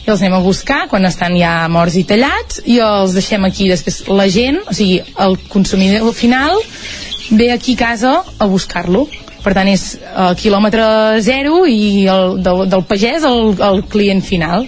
i 0.06 0.10
els 0.12 0.20
anem 0.22 0.36
a 0.36 0.44
buscar 0.44 0.84
quan 0.86 1.04
estan 1.08 1.34
ja 1.34 1.66
morts 1.72 1.96
i 1.98 2.04
tallats. 2.06 2.60
I 2.64 2.78
els 2.84 3.16
deixem 3.16 3.42
aquí 3.48 3.66
després 3.72 4.04
la 4.06 4.28
gent, 4.30 4.60
o 4.62 4.74
sigui, 4.74 5.00
el 5.02 5.34
consumidor 5.50 6.12
final 6.14 6.60
ve 7.30 7.50
aquí 7.50 7.74
a 7.74 7.82
casa 7.82 8.20
a 8.38 8.46
buscar-lo. 8.46 9.08
Per 9.42 9.52
tant 9.54 9.68
és 9.70 9.92
a 10.14 10.32
quilòmetre 10.38 10.86
zero 11.22 11.64
i 11.70 12.06
el, 12.10 12.38
del, 12.42 12.64
del 12.70 12.86
pagès 12.86 13.26
al, 13.26 13.54
al 13.62 13.82
client 13.90 14.22
final 14.26 14.66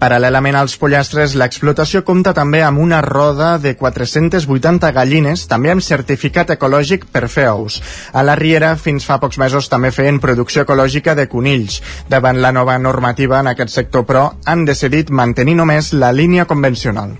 Paral·lelament 0.00 0.56
als 0.58 0.74
pollastres, 0.76 1.32
l'explotació 1.38 2.02
compta 2.04 2.34
també 2.36 2.60
amb 2.66 2.80
una 2.82 3.00
roda 3.04 3.54
de 3.62 3.74
480 3.78 4.90
gallines, 4.92 5.46
també 5.48 5.70
amb 5.72 5.84
certificat 5.84 6.50
ecològic 6.56 7.06
per 7.14 7.28
fer 7.32 7.46
ous. 7.52 7.80
A 8.12 8.24
la 8.26 8.34
Riera, 8.36 8.74
fins 8.76 9.06
fa 9.08 9.20
pocs 9.22 9.38
mesos, 9.40 9.70
també 9.72 9.92
feien 9.94 10.20
producció 10.20 10.66
ecològica 10.66 11.14
de 11.14 11.28
conills. 11.30 11.80
Davant 12.10 12.42
la 12.42 12.52
nova 12.52 12.76
normativa 12.78 13.40
en 13.40 13.52
aquest 13.54 13.72
sector, 13.78 14.04
però, 14.04 14.26
han 14.44 14.66
decidit 14.68 15.10
mantenir 15.10 15.56
només 15.60 15.94
la 15.94 16.12
línia 16.12 16.44
convencional. 16.50 17.14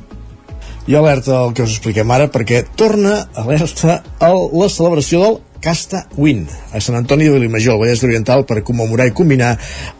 I 0.85 0.99
alerta 0.99 1.39
el 1.47 1.55
que 1.57 1.65
us 1.65 1.79
expliquem 1.79 2.11
ara 2.13 2.29
perquè 2.29 2.67
torna 2.77 3.23
alerta 3.41 4.03
a 4.21 4.29
la 4.35 4.69
celebració 4.69 5.23
del 5.23 5.39
Casta 5.65 6.05
Win 6.21 6.45
a 6.45 6.81
Sant 6.85 6.99
Antoni 6.99 7.25
de 7.25 7.39
Vilimajor, 7.39 7.79
al 7.79 7.81
Vallès 7.81 8.03
Oriental, 8.05 8.45
per 8.45 8.61
commemorar 8.67 9.07
i 9.09 9.15
combinar 9.17 9.55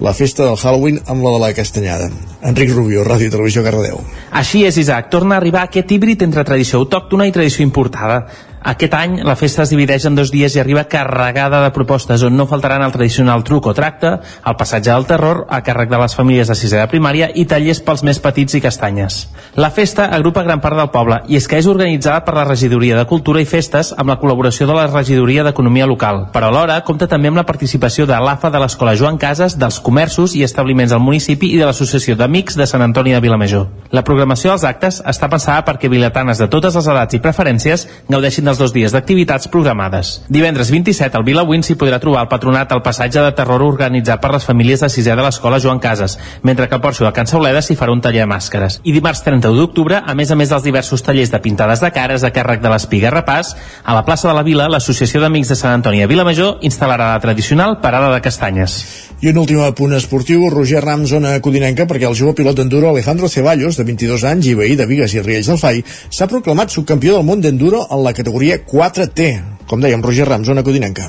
la 0.05 0.13
festa 0.13 0.45
del 0.45 0.59
Halloween 0.61 1.01
amb 1.09 1.25
la 1.25 1.33
de 1.33 1.41
la 1.41 1.53
Castanyada. 1.57 2.11
Enric 2.45 2.75
Rubio, 2.75 3.05
Ràdio 3.07 3.31
i 3.31 3.33
Televisió 3.33 3.65
Cardedeu. 3.65 4.03
Així 4.37 4.67
és, 4.69 4.77
Isaac. 4.83 5.09
Torna 5.15 5.39
a 5.39 5.41
arribar 5.41 5.65
aquest 5.65 5.95
híbrid 5.97 6.27
entre 6.27 6.45
tradició 6.45 6.83
autòctona 6.83 7.25
i 7.31 7.33
tradició 7.33 7.65
importada. 7.65 8.27
Aquest 8.65 8.95
any 8.97 9.19
la 9.21 9.35
festa 9.37 9.61
es 9.67 9.69
divideix 9.69 10.07
en 10.09 10.15
dos 10.17 10.31
dies 10.33 10.55
i 10.57 10.61
arriba 10.63 10.87
carregada 10.89 11.59
de 11.61 11.73
propostes 11.77 12.23
on 12.25 12.33
no 12.33 12.47
faltaran 12.49 12.81
el 12.81 12.95
tradicional 12.95 13.43
truc 13.45 13.67
o 13.69 13.75
tracte, 13.77 14.15
el 14.25 14.57
passatge 14.57 14.89
del 14.89 15.05
terror 15.05 15.43
a 15.53 15.59
càrrec 15.61 15.91
de 15.91 15.99
les 16.01 16.15
famílies 16.17 16.49
de 16.49 16.57
sisè 16.57 16.79
de 16.81 16.87
primària 16.89 17.29
i 17.29 17.45
tallers 17.45 17.83
pels 17.85 18.01
més 18.09 18.23
petits 18.25 18.57
i 18.57 18.63
castanyes. 18.65 19.19
La 19.61 19.69
festa 19.69 20.07
agrupa 20.17 20.47
gran 20.47 20.63
part 20.65 20.81
del 20.81 20.89
poble 20.95 21.19
i 21.29 21.37
és 21.37 21.49
que 21.49 21.59
és 21.61 21.69
organitzada 21.69 22.23
per 22.25 22.39
la 22.39 22.47
Regidoria 22.49 22.97
de 22.97 23.05
Cultura 23.11 23.43
i 23.45 23.49
Festes 23.51 23.91
amb 23.93 24.09
la 24.09 24.17
col·laboració 24.23 24.65
de 24.71 24.79
la 24.79 24.87
Regidoria 24.89 25.45
d'Economia 25.45 25.91
Local, 25.91 26.23
però 26.33 26.49
alhora 26.49 26.81
compta 26.89 27.11
també 27.11 27.29
amb 27.29 27.43
la 27.43 27.45
participació 27.45 28.09
de 28.09 28.17
l'AFA 28.17 28.49
de 28.49 28.65
l'Escola 28.65 28.97
Joan 28.97 29.21
Casas, 29.21 29.59
dels 29.61 29.77
comerços 29.85 30.33
i 30.33 30.43
establiments 30.49 30.97
del 30.97 31.05
municipi 31.05 31.53
i 31.53 31.61
de 31.61 31.69
l'Associació 31.69 32.17
d'Amics 32.17 32.57
de 32.57 32.65
Sant 32.71 32.81
Antoni 32.89 33.13
de 33.13 33.21
Vilamajor. 33.21 33.69
La 33.93 34.07
programació 34.09 34.55
dels 34.55 34.65
actes 34.65 35.03
està 35.05 35.29
pensada 35.29 35.69
perquè 35.69 35.93
vilatanes 35.93 36.41
de 36.41 36.49
totes 36.49 36.81
les 36.81 36.89
edats 36.97 37.21
i 37.21 37.21
preferències 37.21 37.89
gaudeixin 38.09 38.54
dels 38.55 38.71
dos 38.71 38.75
dies 38.75 38.93
d'activitats 38.95 39.49
programades. 39.51 40.21
Divendres 40.31 40.71
27 40.71 41.19
al 41.19 41.25
Vilawin 41.27 41.65
s'hi 41.67 41.75
podrà 41.79 41.99
trobar 41.99 42.23
el 42.23 42.31
patronat 42.31 42.71
al 42.73 42.83
passatge 42.87 43.23
de 43.25 43.33
terror 43.35 43.63
organitzat 43.67 44.21
per 44.23 44.31
les 44.31 44.47
famílies 44.47 44.85
de 44.85 44.91
sisè 44.93 45.17
de 45.17 45.25
l'escola 45.25 45.59
Joan 45.59 45.81
Casas, 45.83 46.17
mentre 46.43 46.69
que 46.69 46.77
al 46.77 46.83
Porxo 46.85 47.05
de 47.05 47.13
Can 47.17 47.27
Sauleda 47.27 47.63
s'hi 47.63 47.75
farà 47.75 47.93
un 47.93 48.03
taller 48.05 48.23
de 48.23 48.31
màscares. 48.31 48.79
I 48.85 48.95
dimarts 48.95 49.25
31 49.27 49.59
d'octubre, 49.59 49.99
a 49.99 50.15
més 50.15 50.31
a 50.31 50.39
més 50.39 50.53
dels 50.53 50.63
diversos 50.63 51.03
tallers 51.03 51.33
de 51.33 51.41
pintades 51.43 51.83
de 51.83 51.91
cares 51.91 52.23
a 52.23 52.31
càrrec 52.31 52.63
de 52.63 52.71
l'Espiga 52.71 53.11
Repàs, 53.11 53.55
a 53.83 53.97
la 53.97 54.05
plaça 54.07 54.29
de 54.29 54.37
la 54.39 54.47
Vila, 54.47 54.69
l'Associació 54.71 55.25
d'Amics 55.25 55.51
de 55.51 55.59
Sant 55.59 55.75
Antoni 55.81 56.05
de 56.05 56.11
Vilamajor 56.11 56.63
instal·larà 56.63 57.11
la 57.15 57.25
tradicional 57.25 57.81
parada 57.83 58.13
de 58.15 58.23
castanyes. 58.23 58.79
I 59.25 59.31
un 59.33 59.39
últim 59.41 59.61
punt 59.75 59.95
esportiu, 59.97 60.43
Roger 60.53 60.83
Ram, 60.85 61.07
zona 61.09 61.39
codinenca, 61.41 61.87
perquè 61.89 62.05
el 62.05 62.15
jove 62.19 62.35
pilot 62.37 62.59
d'enduro 62.61 62.91
Alejandro 62.91 63.29
Ceballos, 63.33 63.79
de 63.81 63.87
22 63.89 64.25
anys 64.29 64.51
i 64.51 64.55
veí 64.59 64.75
de 64.77 64.87
Vigues 64.87 65.15
i 65.17 65.23
Riells 65.25 65.49
del 65.49 65.59
Fai, 65.59 65.81
s'ha 66.13 66.29
proclamat 66.29 66.75
subcampió 66.75 67.17
del 67.17 67.25
món 67.25 67.41
d'enduro 67.41 67.87
en 67.89 68.03
la 68.05 68.13
categoria 68.13 68.44
4T. 68.53 69.29
Com 69.67 69.81
dèiem, 69.81 70.03
Roger 70.05 70.29
Ram, 70.29 70.45
zona 70.45 70.63
codinenca. 70.63 71.09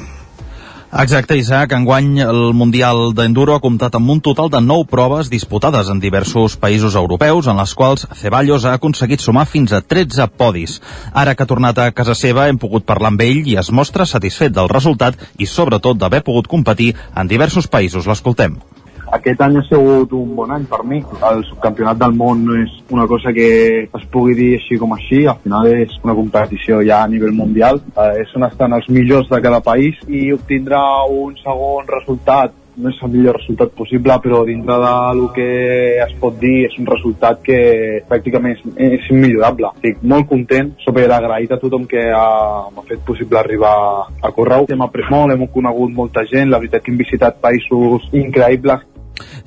Exacte, 0.96 1.36
Isaac. 1.36 1.74
Enguany 1.76 2.22
el 2.24 2.54
Mundial 2.56 3.10
d'Enduro 3.18 3.58
ha 3.58 3.60
comptat 3.60 3.98
amb 3.98 4.14
un 4.14 4.22
total 4.24 4.48
de 4.54 4.62
9 4.64 4.86
proves 4.88 5.28
disputades 5.34 5.90
en 5.92 6.00
diversos 6.00 6.56
països 6.56 6.96
europeus, 6.96 7.50
en 7.52 7.60
les 7.60 7.74
quals 7.76 8.06
Ceballos 8.16 8.64
ha 8.64 8.78
aconseguit 8.80 9.20
sumar 9.20 9.44
fins 9.46 9.74
a 9.76 9.82
13 9.82 10.30
podis. 10.40 10.78
Ara 11.12 11.36
que 11.36 11.44
ha 11.44 11.52
tornat 11.52 11.82
a 11.84 11.90
casa 11.92 12.16
seva 12.16 12.48
hem 12.48 12.62
pogut 12.62 12.88
parlar 12.88 13.12
amb 13.12 13.26
ell 13.28 13.44
i 13.44 13.58
es 13.60 13.74
mostra 13.76 14.08
satisfet 14.08 14.56
del 14.56 14.72
resultat 14.72 15.20
i 15.38 15.50
sobretot 15.50 16.00
d'haver 16.00 16.24
pogut 16.24 16.48
competir 16.48 16.94
en 17.16 17.28
diversos 17.28 17.68
països. 17.68 18.08
L'escoltem 18.08 18.56
aquest 19.18 19.42
any 19.42 19.60
ha 19.60 19.64
sigut 19.68 20.14
un 20.18 20.34
bon 20.38 20.52
any 20.56 20.66
per 20.72 20.82
mi. 20.88 21.02
El 21.30 21.44
subcampionat 21.50 22.02
del 22.02 22.18
món 22.18 22.44
no 22.48 22.58
és 22.62 22.74
una 22.96 23.08
cosa 23.08 23.34
que 23.36 23.48
es 23.86 24.10
pugui 24.12 24.36
dir 24.38 24.52
així 24.60 24.80
com 24.82 24.94
així, 24.98 25.24
al 25.26 25.40
final 25.44 25.72
és 25.72 25.96
una 26.04 26.18
competició 26.18 26.82
ja 26.88 27.04
a 27.04 27.12
nivell 27.12 27.34
mundial, 27.36 27.82
eh, 27.96 28.12
és 28.26 28.36
on 28.36 28.48
estan 28.50 28.76
els 28.78 28.90
millors 28.90 29.32
de 29.32 29.42
cada 29.42 29.64
país 29.64 29.98
i 30.08 30.28
obtindrà 30.36 30.84
un 31.10 31.36
segon 31.42 31.90
resultat 31.90 32.62
no 32.76 32.90
és 32.92 32.98
el 33.04 33.12
millor 33.14 33.38
resultat 33.40 33.72
possible, 33.72 34.16
però 34.24 34.42
dintre 34.44 34.76
del 34.82 35.22
que 35.36 35.46
es 36.04 36.14
pot 36.20 36.36
dir 36.42 36.66
és 36.68 36.74
un 36.80 36.88
resultat 36.90 37.40
que 37.46 37.60
pràcticament 38.10 38.58
és, 38.58 38.66
és 39.00 39.06
immillorable. 39.14 39.72
Estic 39.80 40.02
molt 40.04 40.28
content, 40.32 40.74
super 40.84 41.06
agraït 41.16 41.54
a 41.56 41.60
tothom 41.62 41.86
que 41.92 42.04
m'ha 42.12 42.88
fet 42.90 43.06
possible 43.08 43.40
arribar 43.40 43.76
a 44.20 44.34
córrer. 44.36 44.66
Hem 44.76 44.84
après 44.84 45.08
molt, 45.12 45.32
hem 45.32 45.48
conegut 45.54 45.96
molta 45.96 46.26
gent, 46.32 46.52
la 46.52 46.60
veritat 46.60 46.84
que 46.84 46.92
hem 46.92 47.00
visitat 47.00 47.40
països 47.44 48.10
increïbles 48.12 48.84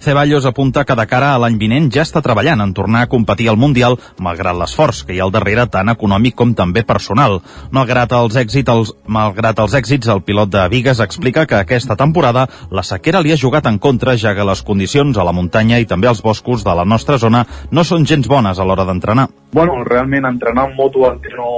Ceballos 0.01 0.47
apunta 0.47 0.85
que 0.85 0.97
de 0.97 1.07
cara 1.11 1.33
a 1.35 1.39
l'any 1.43 1.59
vinent 1.61 1.89
ja 1.93 2.05
està 2.07 2.23
treballant 2.25 2.63
en 2.65 2.73
tornar 2.75 3.03
a 3.05 3.11
competir 3.11 3.49
al 3.51 3.59
Mundial, 3.61 3.99
malgrat 4.19 4.57
l'esforç 4.57 5.03
que 5.05 5.17
hi 5.17 5.21
ha 5.21 5.27
al 5.27 5.35
darrere 5.35 5.67
tant 5.73 5.91
econòmic 5.93 6.37
com 6.39 6.55
també 6.57 6.85
personal. 6.87 7.41
Malgrat 7.75 8.15
els 8.17 8.39
èxits, 8.41 8.71
els, 8.73 8.95
malgrat 9.07 9.59
els 9.65 9.75
èxits, 9.75 10.09
el 10.09 10.23
pilot 10.23 10.53
de 10.55 10.67
Vigues 10.73 11.03
explica 11.05 11.47
que 11.47 11.59
aquesta 11.59 11.97
temporada 11.97 12.47
la 12.71 12.87
sequera 12.87 13.21
li 13.25 13.35
ha 13.35 13.41
jugat 13.41 13.67
en 13.67 13.79
contra, 13.79 14.17
ja 14.17 14.35
que 14.35 14.47
les 14.47 14.63
condicions 14.63 15.19
a 15.19 15.27
la 15.27 15.35
muntanya 15.37 15.81
i 15.83 15.89
també 15.91 16.09
als 16.09 16.23
boscos 16.23 16.65
de 16.65 16.75
la 16.75 16.87
nostra 16.87 17.19
zona 17.19 17.45
no 17.71 17.85
són 17.85 18.07
gens 18.07 18.29
bones 18.29 18.59
a 18.59 18.65
l'hora 18.65 18.87
d'entrenar. 18.89 19.29
Bueno, 19.53 19.83
realment 19.85 20.29
entrenar 20.29 20.69
en 20.69 20.77
moto 20.77 21.07
entreno 21.11 21.49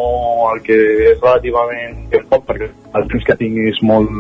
el 0.55 0.62
que 0.62 0.77
és 1.12 1.19
relativament 1.20 2.09
poc, 2.31 2.47
perquè 2.47 2.70
el 2.97 3.07
temps 3.11 3.27
que 3.27 3.37
tinc 3.41 3.59
és 3.66 3.81
molt, 3.87 4.11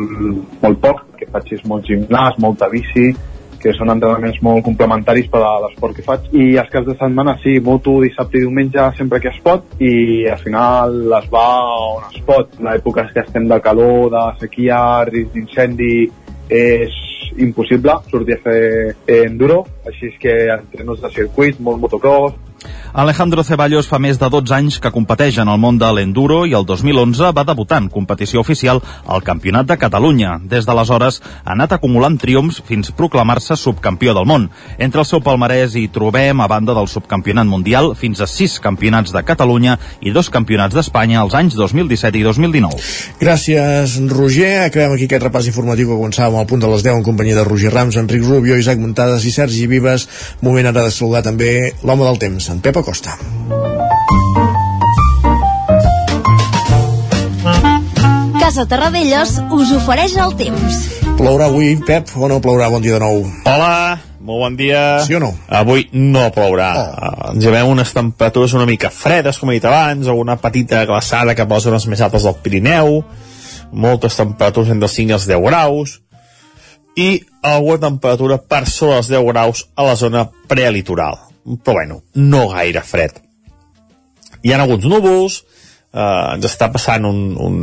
molt 0.62 0.80
poc, 0.82 1.04
que 1.18 1.28
faig 1.30 1.54
és 1.56 1.62
molt 1.70 1.86
gimnàs, 1.86 2.38
molta 2.42 2.68
bici, 2.72 3.12
que 3.60 3.74
són 3.76 3.92
entrenaments 3.92 4.40
molt 4.44 4.64
complementaris 4.66 5.28
per 5.32 5.42
a 5.44 5.56
l'esport 5.64 5.96
que 5.96 6.04
faig. 6.06 6.30
I 6.32 6.56
els 6.62 6.70
caps 6.72 6.88
de 6.88 6.96
setmana 7.00 7.36
sí, 7.42 7.58
moto 7.64 7.98
dissabte 8.04 8.38
i 8.38 8.44
diumenge 8.46 8.86
sempre 8.98 9.20
que 9.20 9.32
es 9.32 9.40
pot 9.44 9.76
i 9.82 9.92
al 10.30 10.40
final 10.40 10.96
es 11.20 11.28
va 11.32 11.46
on 11.90 12.08
es 12.08 12.24
pot. 12.26 12.56
L'època 12.64 13.06
que 13.12 13.24
estem 13.24 13.48
de 13.50 13.60
calor, 13.64 14.08
de 14.14 14.24
sequia, 14.40 14.80
risc 15.10 15.36
d'incendi 15.36 15.94
és 16.50 16.96
impossible 17.38 17.94
sortir 18.10 18.38
a 18.38 18.42
fer 18.42 19.22
enduro 19.22 19.62
així 19.92 20.12
és 20.12 20.20
que 20.22 20.36
entrenos 20.54 21.02
de 21.02 21.12
circuit, 21.16 21.60
molt 21.60 21.82
motocross 21.82 22.38
Alejandro 22.92 23.44
Ceballos 23.46 23.86
fa 23.86 24.00
més 24.02 24.18
de 24.18 24.26
12 24.26 24.54
anys 24.56 24.78
que 24.82 24.90
competeix 24.90 25.38
en 25.38 25.48
el 25.48 25.60
món 25.62 25.76
de 25.78 25.86
l'enduro 25.94 26.40
i 26.48 26.56
el 26.58 26.64
2011 26.66 27.30
va 27.36 27.44
debutar 27.46 27.78
en 27.78 27.88
competició 27.88 28.42
oficial 28.42 28.80
al 29.06 29.22
Campionat 29.22 29.68
de 29.68 29.76
Catalunya. 29.78 30.40
Des 30.50 30.66
d'aleshores 30.66 31.20
ha 31.22 31.54
anat 31.54 31.76
acumulant 31.76 32.18
triomfs 32.18 32.58
fins 32.66 32.90
proclamar-se 32.90 33.56
subcampió 33.56 34.14
del 34.16 34.26
món. 34.26 34.48
Entre 34.78 35.00
el 35.00 35.06
seu 35.06 35.22
palmarès 35.22 35.76
hi 35.78 35.86
trobem, 35.94 36.40
a 36.40 36.48
banda 36.50 36.74
del 36.74 36.90
subcampionat 36.90 37.46
mundial, 37.46 37.92
fins 37.94 38.20
a 38.20 38.26
6 38.26 38.58
campionats 38.64 39.14
de 39.14 39.22
Catalunya 39.22 39.78
i 40.02 40.10
dos 40.10 40.28
campionats 40.28 40.74
d'Espanya 40.74 41.20
als 41.22 41.38
anys 41.38 41.54
2017 41.54 42.18
i 42.18 42.26
2019. 42.26 42.82
Gràcies, 43.22 43.96
Roger. 44.10 44.66
Acabem 44.66 44.96
aquí 44.96 45.06
aquest 45.06 45.28
repàs 45.28 45.46
informatiu 45.46 45.92
que 45.92 46.00
començàvem 46.00 46.42
al 46.42 46.50
punt 46.50 46.66
de 46.66 46.74
les 46.74 46.82
10 46.82 46.98
en 46.98 47.06
companyia 47.06 47.38
de 47.38 47.46
Roger 47.46 47.70
Rams, 47.72 47.96
Enric 48.02 48.26
Rubio, 48.26 48.58
Isaac 48.58 48.82
Muntades 48.82 49.24
i 49.24 49.30
Sergi 49.30 49.70
Vives. 49.80 50.06
Moment 50.44 50.68
ara 50.70 50.84
de 50.84 50.92
saludar 50.92 51.24
també 51.24 51.72
l'home 51.82 52.04
del 52.04 52.20
temps, 52.20 52.50
en 52.52 52.60
Pep 52.60 52.76
Acosta. 52.76 53.16
Casa 58.40 58.66
Terradellos 58.66 59.36
us 59.54 59.72
ofereix 59.76 60.16
el 60.20 60.36
temps. 60.38 60.78
Plourà 61.18 61.48
avui, 61.50 61.74
Pep, 61.86 62.12
o 62.16 62.28
no 62.28 62.40
plourà? 62.42 62.70
Bon 62.72 62.82
dia 62.82 62.96
de 62.96 63.02
nou. 63.02 63.22
Hola, 63.46 64.00
molt 64.20 64.44
bon 64.44 64.56
dia. 64.58 64.80
Sí 65.06 65.14
o 65.14 65.20
no? 65.22 65.30
Avui 65.46 65.86
no 65.92 66.26
plourà. 66.34 66.70
Oh. 66.76 66.86
Uh, 66.90 67.32
ens 67.34 67.44
llevem 67.44 67.70
unes 67.70 67.92
temperatures 67.94 68.56
una 68.58 68.66
mica 68.68 68.90
fredes, 68.90 69.38
com 69.38 69.52
he 69.52 69.58
dit 69.58 69.68
abans, 69.68 70.08
alguna 70.08 70.38
petita 70.40 70.82
glaçada 70.88 71.36
cap 71.38 71.50
a 71.50 71.60
les 71.60 71.68
zones 71.68 71.86
més 71.92 72.02
altes 72.04 72.26
del 72.26 72.38
Pirineu, 72.42 73.02
moltes 73.70 74.18
temperatures 74.18 74.72
entre 74.72 74.88
els 74.90 74.98
5 74.98 75.12
i 75.14 75.18
els 75.18 75.28
10 75.30 75.44
graus, 75.46 76.00
i 76.96 77.20
alguna 77.46 77.86
temperatura 77.86 78.38
per 78.38 78.66
sobre 78.68 78.98
els 78.98 79.10
10 79.12 79.26
graus 79.30 79.66
a 79.76 79.86
la 79.86 79.96
zona 79.96 80.26
prelitoral 80.48 81.30
però 81.44 81.74
bueno, 81.74 82.02
no 82.14 82.48
gaire 82.48 82.82
fred. 82.82 83.20
Hi 84.42 84.52
ha 84.52 84.60
alguns 84.62 84.86
núvols, 84.88 85.40
eh, 85.92 86.34
ens 86.34 86.46
està 86.48 86.70
passant 86.72 87.04
un, 87.08 87.34
un, 87.36 87.56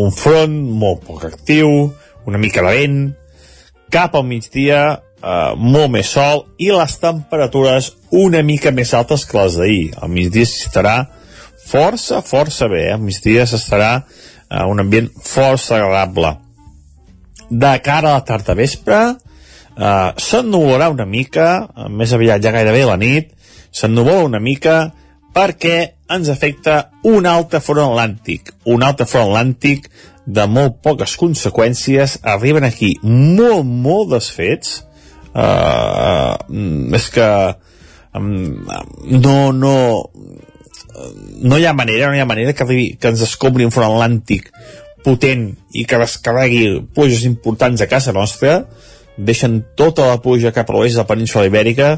un 0.00 0.14
front 0.14 0.54
molt 0.80 1.04
poc 1.06 1.26
actiu, 1.28 1.90
una 2.26 2.38
mica 2.38 2.64
de 2.64 2.72
vent, 2.74 3.04
cap 3.92 4.16
al 4.16 4.26
migdia 4.26 4.80
eh, 4.94 5.52
molt 5.56 5.92
més 5.94 6.10
sol 6.16 6.46
i 6.58 6.72
les 6.74 6.98
temperatures 7.00 7.92
una 8.10 8.42
mica 8.42 8.72
més 8.74 8.94
altes 8.94 9.26
que 9.28 9.38
les 9.38 9.60
d'ahir. 9.60 9.86
Al 10.02 10.12
migdia 10.12 10.48
s'estarà 10.48 10.98
força, 11.68 12.22
força 12.24 12.68
bé, 12.68 12.88
eh? 12.88 12.96
al 12.96 13.04
migdia 13.04 13.46
s'estarà 13.46 13.92
eh, 14.00 14.64
un 14.64 14.80
ambient 14.84 15.10
força 15.22 15.78
agradable. 15.78 16.36
De 17.48 17.72
cara 17.84 18.12
a 18.12 18.18
la 18.18 18.26
tarda 18.28 18.54
vespre, 18.58 19.00
Uh, 19.78 20.10
s'ennuvolarà 20.18 20.88
una 20.90 21.04
mica, 21.06 21.68
més 21.94 22.10
aviat 22.10 22.42
ja 22.42 22.50
gairebé 22.50 22.80
la 22.88 22.96
nit, 22.98 23.28
s'ennuvola 23.70 24.24
una 24.26 24.40
mica, 24.42 24.88
perquè 25.36 25.76
ens 26.10 26.30
afecta 26.32 26.88
un 27.06 27.28
altre 27.30 27.60
front 27.62 27.92
atlàntic, 27.92 28.50
un 28.74 28.82
altre 28.82 29.06
front 29.06 29.28
atlàntic 29.28 29.86
de 30.26 30.48
molt 30.50 30.80
poques 30.82 31.14
conseqüències, 31.20 32.16
arriben 32.26 32.66
aquí 32.66 32.96
molt, 33.04 33.70
molt 33.86 34.10
desfets, 34.16 34.80
uh, 35.30 36.34
és 36.98 37.08
que 37.14 37.30
um, 38.18 38.34
no, 39.14 39.36
no, 39.54 39.76
no 41.38 41.62
hi 41.62 41.70
ha 41.70 41.76
manera, 41.84 42.10
no 42.10 42.18
hi 42.18 42.26
ha 42.26 42.32
manera 42.34 42.50
que, 42.50 42.66
arribi, 42.66 42.90
que 42.98 43.14
ens 43.14 43.22
descobri 43.22 43.68
un 43.68 43.70
front 43.70 43.92
atlàntic 43.92 44.50
potent 45.08 45.48
i 45.72 45.86
que 45.88 46.00
descarregui 46.00 46.82
pluges 46.94 47.24
importants 47.24 47.80
a 47.80 47.88
casa 47.88 48.12
nostra, 48.12 48.60
deixen 49.16 49.62
tota 49.76 50.06
la 50.06 50.20
pluja 50.22 50.52
cap 50.54 50.68
a 50.68 50.76
l'oest 50.76 50.98
de 50.98 51.02
la 51.02 51.08
península 51.08 51.48
ibèrica 51.48 51.96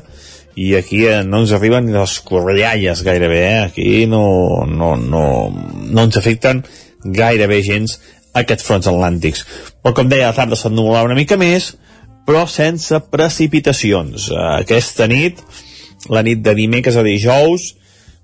i 0.57 0.73
aquí 0.79 1.05
eh, 1.07 1.21
no 1.27 1.43
ens 1.43 1.53
arriben 1.57 1.87
ni 1.87 1.95
les 1.95 2.17
correllalles 2.27 3.03
gairebé, 3.07 3.43
eh? 3.49 3.61
aquí 3.67 4.07
no, 4.11 4.65
no, 4.67 4.95
no, 4.97 5.25
no 5.51 6.07
ens 6.07 6.19
afecten 6.21 6.63
gairebé 7.05 7.61
gens 7.67 7.99
aquests 8.37 8.67
fronts 8.67 8.89
atlàntics. 8.91 9.45
Però 9.83 9.95
com 9.97 10.11
deia, 10.11 10.31
la 10.31 10.37
tarda 10.37 10.59
s'ennubularà 10.59 11.09
una 11.09 11.19
mica 11.19 11.39
més, 11.41 11.73
però 12.27 12.45
sense 12.51 12.99
precipitacions. 13.13 14.31
Aquesta 14.61 15.09
nit, 15.11 15.41
la 16.13 16.23
nit 16.27 16.43
de 16.45 16.55
dimecres 16.59 16.99
a 16.99 17.07
dijous, 17.07 17.73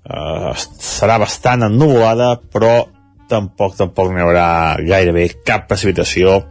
eh, 0.07 0.53
serà 0.83 1.17
bastant 1.21 1.67
ennubulada, 1.67 2.35
però 2.53 2.85
tampoc 3.29 3.77
tampoc 3.79 4.11
n'hi 4.11 4.23
haurà 4.23 4.49
gairebé 4.83 5.29
cap 5.45 5.67
precipitació. 5.69 6.41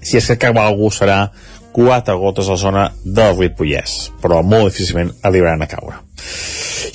Si 0.00 0.18
és 0.20 0.26
que 0.30 0.38
cap 0.40 0.58
algú 0.60 0.90
serà 0.94 1.30
quatre 1.76 2.14
gotes 2.16 2.48
a 2.48 2.54
la 2.54 2.60
zona 2.60 2.84
del 3.04 3.36
Ripollès, 3.36 3.96
però 4.22 4.40
molt 4.42 4.70
difícilment 4.70 5.12
arribaran 5.28 5.64
a 5.64 5.68
caure. 5.68 6.00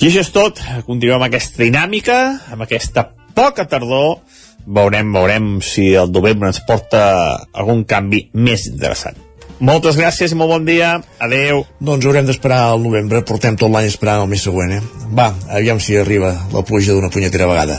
I 0.00 0.08
això 0.08 0.24
és 0.24 0.32
tot. 0.34 0.62
Continuem 0.86 1.20
amb 1.20 1.28
aquesta 1.28 1.62
dinàmica, 1.62 2.16
amb 2.50 2.66
aquesta 2.66 3.10
poca 3.36 3.68
tardor. 3.70 4.16
Veurem, 4.62 5.12
veurem 5.14 5.52
si 5.62 5.92
el 5.98 6.10
novembre 6.14 6.50
ens 6.50 6.62
porta 6.66 7.02
algun 7.52 7.84
canvi 7.86 8.28
més 8.34 8.66
interessant. 8.70 9.18
Moltes 9.62 9.94
gràcies 9.94 10.32
i 10.34 10.38
molt 10.38 10.50
bon 10.50 10.64
dia. 10.66 10.96
Adeu. 11.22 11.62
Doncs 11.78 12.06
haurem 12.08 12.26
d'esperar 12.26 12.64
al 12.72 12.82
novembre. 12.82 13.22
Portem 13.26 13.54
tot 13.58 13.70
l'any 13.70 13.86
esperant 13.86 14.24
el 14.24 14.30
mes 14.30 14.42
següent, 14.42 14.74
eh? 14.74 15.06
Va, 15.14 15.28
aviam 15.54 15.78
si 15.78 15.94
arriba 15.98 16.32
la 16.50 16.64
pluja 16.66 16.96
d'una 16.96 17.12
punyetera 17.14 17.46
vegada. 17.46 17.78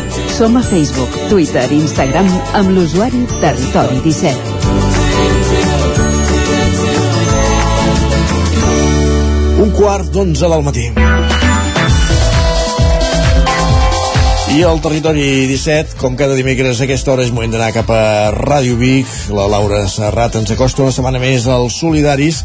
Som 0.41 0.57
a 0.57 0.61
Facebook, 0.63 1.13
Twitter 1.29 1.69
i 1.69 1.75
Instagram 1.77 2.25
amb 2.57 2.71
l'usuari 2.73 3.19
Territori 3.43 3.99
17. 4.01 4.33
Un 9.61 9.69
quart 9.77 10.09
d'onze 10.09 10.49
del 10.49 10.65
matí. 10.65 11.20
I 14.51 14.65
al 14.67 14.81
territori 14.83 15.47
17, 15.47 15.95
com 15.95 16.17
cada 16.19 16.35
dimecres 16.35 16.81
a 16.81 16.83
aquesta 16.83 17.13
hora 17.13 17.23
és 17.23 17.29
moment 17.31 17.53
d'anar 17.53 17.69
cap 17.71 17.87
a 17.95 18.33
Ràdio 18.35 18.75
Vic. 18.75 19.07
La 19.31 19.45
Laura 19.47 19.85
Serrat 19.87 20.35
ens 20.35 20.51
acosta 20.51 20.83
una 20.83 20.91
setmana 20.91 21.21
més 21.23 21.45
als 21.47 21.77
Solidaris 21.79 22.41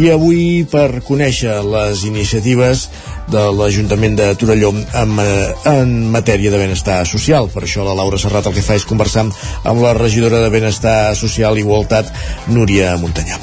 i 0.00 0.08
avui 0.08 0.64
per 0.72 1.02
conèixer 1.04 1.58
les 1.66 2.06
iniciatives 2.08 2.86
de 3.28 3.44
l'Ajuntament 3.58 4.16
de 4.16 4.30
Torelló 4.40 4.72
en, 4.72 5.14
eh, 5.20 5.52
en 5.74 5.94
matèria 6.16 6.48
de 6.48 6.62
benestar 6.64 7.02
social. 7.04 7.52
Per 7.52 7.66
això 7.66 7.84
la 7.84 7.98
Laura 7.98 8.16
Serrat 8.16 8.48
el 8.48 8.56
que 8.56 8.64
fa 8.64 8.80
és 8.80 8.88
conversar 8.88 9.28
amb 9.28 9.84
la 9.84 9.92
regidora 10.00 10.40
de 10.40 10.48
Benestar 10.48 11.14
Social 11.14 11.60
i 11.60 11.66
Igualtat, 11.66 12.08
Núria 12.48 12.96
Montanyà. 12.96 13.36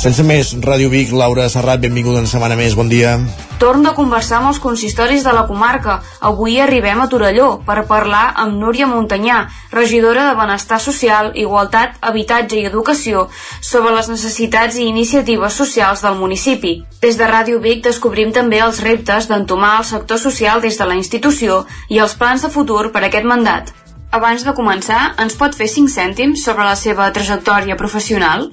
Sense 0.00 0.24
més, 0.24 0.54
Ràdio 0.64 0.88
Vic, 0.88 1.10
Laura 1.12 1.44
Serrat, 1.52 1.82
benvinguda 1.82 2.22
una 2.22 2.28
setmana 2.30 2.54
més, 2.56 2.72
bon 2.72 2.88
dia. 2.88 3.18
Torn 3.60 3.82
de 3.84 3.90
conversar 3.92 4.38
amb 4.38 4.48
els 4.48 4.60
consistoris 4.64 5.26
de 5.26 5.34
la 5.36 5.42
comarca. 5.44 5.98
Avui 6.24 6.54
arribem 6.56 7.02
a 7.02 7.06
Torelló 7.12 7.48
per 7.66 7.82
parlar 7.90 8.22
amb 8.40 8.56
Núria 8.62 8.86
Montanyà, 8.88 9.42
regidora 9.74 10.22
de 10.30 10.38
Benestar 10.38 10.78
Social, 10.80 11.28
Igualtat, 11.42 11.98
Habitatge 12.00 12.56
i 12.56 12.64
Educació, 12.70 13.26
sobre 13.60 13.92
les 13.92 14.08
necessitats 14.08 14.78
i 14.80 14.86
iniciatives 14.88 15.58
socials 15.60 16.00
del 16.06 16.16
municipi. 16.16 16.72
Des 17.04 17.20
de 17.20 17.28
Ràdio 17.28 17.60
Vic 17.60 17.84
descobrim 17.84 18.32
també 18.32 18.62
els 18.64 18.80
reptes 18.80 19.28
d'entomar 19.28 19.74
el 19.82 19.84
sector 19.90 20.22
social 20.24 20.64
des 20.64 20.80
de 20.80 20.88
la 20.88 20.96
institució 20.96 21.66
i 21.90 22.00
els 22.00 22.16
plans 22.16 22.40
de 22.40 22.48
futur 22.56 22.86
per 22.88 23.04
a 23.04 23.10
aquest 23.12 23.28
mandat. 23.28 23.74
Abans 24.16 24.48
de 24.48 24.56
començar, 24.56 25.10
ens 25.20 25.36
pot 25.36 25.52
fer 25.52 25.68
5 25.68 25.92
cèntims 25.92 26.48
sobre 26.48 26.64
la 26.64 26.74
seva 26.88 27.12
trajectòria 27.12 27.76
professional? 27.76 28.48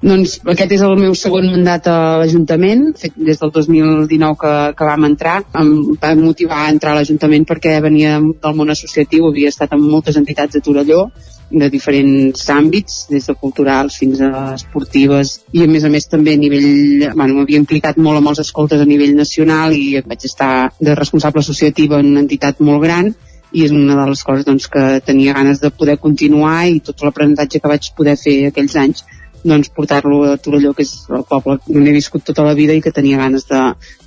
Doncs 0.00 0.38
aquest 0.48 0.72
és 0.76 0.84
el 0.86 0.94
meu 0.96 1.14
segon 1.18 1.50
mandat 1.52 1.88
a 1.92 1.96
l'Ajuntament, 2.22 2.86
fet 3.00 3.16
des 3.16 3.40
del 3.40 3.52
2019 3.52 4.38
que, 4.40 4.52
que 4.78 4.88
vam 4.88 5.04
entrar. 5.10 5.40
Em 5.60 5.74
va 6.00 6.14
motivar 6.16 6.62
a 6.64 6.70
entrar 6.72 6.94
a 6.94 7.00
l'Ajuntament 7.00 7.44
perquè 7.48 7.76
venia 7.84 8.16
del 8.20 8.56
món 8.56 8.72
associatiu, 8.72 9.28
havia 9.28 9.52
estat 9.52 9.76
en 9.76 9.84
moltes 9.84 10.16
entitats 10.20 10.56
de 10.56 10.64
Torelló, 10.64 11.04
de 11.50 11.68
diferents 11.70 12.44
àmbits, 12.54 13.06
des 13.10 13.26
de 13.26 13.34
culturals 13.34 13.96
fins 14.00 14.20
a 14.22 14.54
esportives, 14.54 15.40
i 15.52 15.64
a 15.64 15.68
més 15.70 15.84
a 15.84 15.90
més 15.92 16.06
també 16.08 16.36
a 16.36 16.40
nivell, 16.40 17.10
bueno, 17.12 17.40
m'havia 17.40 17.60
implicat 17.60 17.98
molt 17.98 18.20
amb 18.20 18.30
els 18.32 18.42
escoltes 18.46 18.80
a 18.80 18.86
nivell 18.88 19.16
nacional 19.18 19.74
i 19.74 20.00
vaig 20.06 20.28
estar 20.30 20.70
de 20.78 20.94
responsable 20.94 21.42
associativa 21.42 21.98
en 21.98 22.12
una 22.14 22.24
entitat 22.24 22.62
molt 22.62 22.86
gran, 22.86 23.12
i 23.52 23.64
és 23.66 23.72
una 23.74 23.96
de 23.98 24.04
les 24.12 24.22
coses 24.22 24.46
doncs, 24.46 24.68
que 24.70 25.00
tenia 25.04 25.34
ganes 25.34 25.60
de 25.60 25.72
poder 25.74 25.98
continuar 25.98 26.68
i 26.70 26.78
tot 26.86 27.02
l'aprenentatge 27.02 27.58
que 27.58 27.72
vaig 27.72 27.90
poder 27.98 28.14
fer 28.20 28.36
aquells 28.48 28.76
anys 28.78 29.02
doncs 29.44 29.70
portar-lo 29.74 30.22
a 30.28 30.36
Torelló, 30.36 30.72
que 30.76 30.84
és 30.84 30.92
el 31.08 31.24
poble 31.28 31.58
on 31.72 31.86
he 31.86 31.94
viscut 31.94 32.24
tota 32.26 32.44
la 32.46 32.54
vida 32.58 32.76
i 32.76 32.82
que 32.84 32.92
tenia 32.92 33.20
ganes 33.20 33.46
de, 33.48 33.60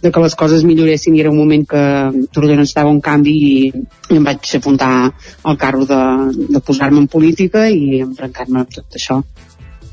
de 0.03 0.11
que 0.11 0.23
les 0.23 0.35
coses 0.39 0.65
milloressin 0.68 1.15
i 1.15 1.23
era 1.23 1.31
un 1.34 1.39
moment 1.39 1.65
que 1.69 1.84
Torelló 2.34 2.57
necessitava 2.60 2.93
un 2.93 3.01
canvi 3.01 3.34
i, 3.34 3.53
i 4.10 4.19
em 4.19 4.27
vaig 4.27 4.55
apuntar 4.60 4.93
al 5.43 5.57
carro 5.57 5.88
de, 5.89 6.01
de 6.49 6.61
posar-me 6.61 7.01
en 7.01 7.07
política 7.07 7.68
i 7.69 8.01
embrancar-me 8.05 8.64
amb 8.64 8.73
tot 8.73 8.99
això. 8.99 9.22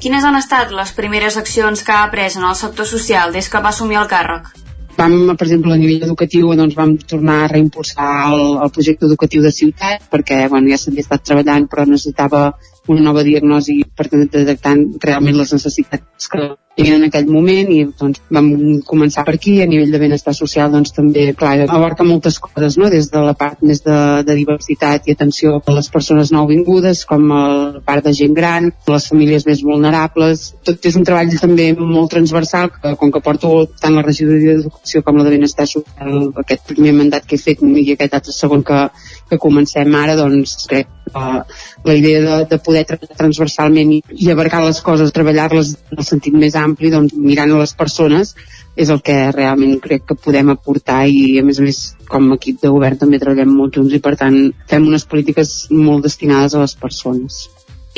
Quines 0.01 0.25
han 0.25 0.37
estat 0.39 0.73
les 0.73 0.95
primeres 0.97 1.37
accions 1.37 1.85
que 1.85 1.93
ha 1.93 2.09
pres 2.13 2.39
en 2.41 2.49
el 2.49 2.57
sector 2.57 2.89
social 2.89 3.33
des 3.37 3.49
que 3.53 3.61
va 3.61 3.73
assumir 3.75 4.01
el 4.01 4.09
càrrec? 4.09 4.53
vam, 5.01 5.37
per 5.37 5.47
exemple, 5.47 5.73
a 5.73 5.81
nivell 5.81 6.05
educatiu 6.09 6.53
doncs 6.59 6.77
vam 6.79 6.97
tornar 7.13 7.45
a 7.45 7.51
reimpulsar 7.53 8.11
el, 8.33 8.43
el 8.65 8.73
projecte 8.75 9.09
educatiu 9.09 9.45
de 9.45 9.53
ciutat 9.55 10.07
perquè 10.13 10.43
bueno, 10.53 10.69
ja 10.73 10.79
s'havia 10.81 11.07
estat 11.07 11.25
treballant 11.29 11.69
però 11.71 11.87
necessitava 11.89 12.43
una 12.89 13.05
nova 13.05 13.23
diagnosi 13.23 13.83
per 13.97 14.09
detectar 14.09 14.75
realment 15.05 15.37
les 15.39 15.53
necessitats 15.53 16.31
que 16.33 16.51
hi 16.81 16.85
havia 16.85 16.97
en 16.97 17.05
aquell 17.09 17.27
moment 17.29 17.71
i 17.75 17.81
doncs 17.99 18.21
vam 18.33 18.49
començar 18.89 19.25
per 19.27 19.35
aquí 19.37 19.57
a 19.61 19.67
nivell 19.69 19.91
de 19.93 20.01
benestar 20.01 20.33
social 20.37 20.71
doncs 20.73 20.95
també 20.97 21.27
clar, 21.37 21.67
abarca 21.67 22.07
moltes 22.07 22.39
coses 22.41 22.79
no? 22.81 22.89
des 22.93 23.11
de 23.13 23.23
la 23.27 23.35
part 23.35 23.61
més 23.67 23.83
de, 23.85 23.97
de 24.27 24.37
diversitat 24.39 25.09
i 25.09 25.17
atenció 25.17 25.59
a 25.59 25.75
les 25.77 25.91
persones 25.93 26.33
nouvingudes 26.33 27.03
com 27.11 27.27
la 27.33 27.83
part 27.85 28.07
de 28.07 28.15
gent 28.17 28.37
gran 28.39 28.71
les 28.89 29.09
famílies 29.13 29.47
més 29.51 29.65
vulnerables 29.67 30.47
tot 30.67 30.87
és 30.87 30.97
un 30.97 31.05
treball 31.09 31.35
també 31.43 31.73
molt 31.77 32.15
transversal 32.15 32.71
que 32.77 32.95
com 33.03 33.13
que 33.13 33.25
porto 33.27 33.53
tant 33.83 33.99
la 33.99 34.07
regidoria 34.07 34.57
d'educació 34.57 35.03
com 35.03 35.21
la 35.21 35.27
de 35.27 35.35
benestar 35.37 35.69
social 35.69 36.31
aquest 36.45 36.65
primer 36.71 36.95
mandat 37.03 37.27
que 37.27 37.37
he 37.37 37.45
fet 37.45 37.67
i 37.67 37.93
aquest 37.93 38.17
altre 38.21 38.37
segon 38.37 38.65
que, 38.65 38.87
que 39.29 39.43
comencem 39.43 40.01
ara 40.01 40.17
doncs 40.17 40.57
crec 40.71 40.89
que 41.13 41.91
la 41.91 41.97
idea 41.97 42.23
de, 42.25 42.39
de 42.51 42.59
poder 42.63 42.85
treballar 42.89 43.19
transversalment 43.19 43.93
i, 43.97 44.01
i 44.17 44.31
abarcar 44.33 44.63
les 44.65 44.81
coses, 44.85 45.13
treballar-les 45.17 45.75
en 45.91 46.03
el 46.03 46.09
sentit 46.09 46.37
més 46.37 46.57
ampli, 46.59 46.93
doncs 46.95 47.15
mirant 47.19 47.55
a 47.55 47.61
les 47.63 47.77
persones 47.77 48.35
és 48.81 48.91
el 48.91 49.01
que 49.05 49.17
realment 49.35 49.81
crec 49.83 50.07
que 50.09 50.17
podem 50.17 50.53
aportar 50.53 51.03
i 51.11 51.39
a 51.41 51.45
més 51.45 51.59
a 51.59 51.65
més 51.67 51.81
com 52.11 52.31
a 52.31 52.39
equip 52.39 52.61
de 52.63 52.71
govern 52.73 53.01
també 53.01 53.19
treballem 53.21 53.51
molt 53.57 53.77
junts 53.77 53.97
i 53.97 54.03
per 54.03 54.15
tant 54.21 54.39
fem 54.71 54.87
unes 54.87 55.05
polítiques 55.11 55.57
molt 55.71 56.07
destinades 56.07 56.55
a 56.55 56.63
les 56.63 56.77
persones. 56.79 57.43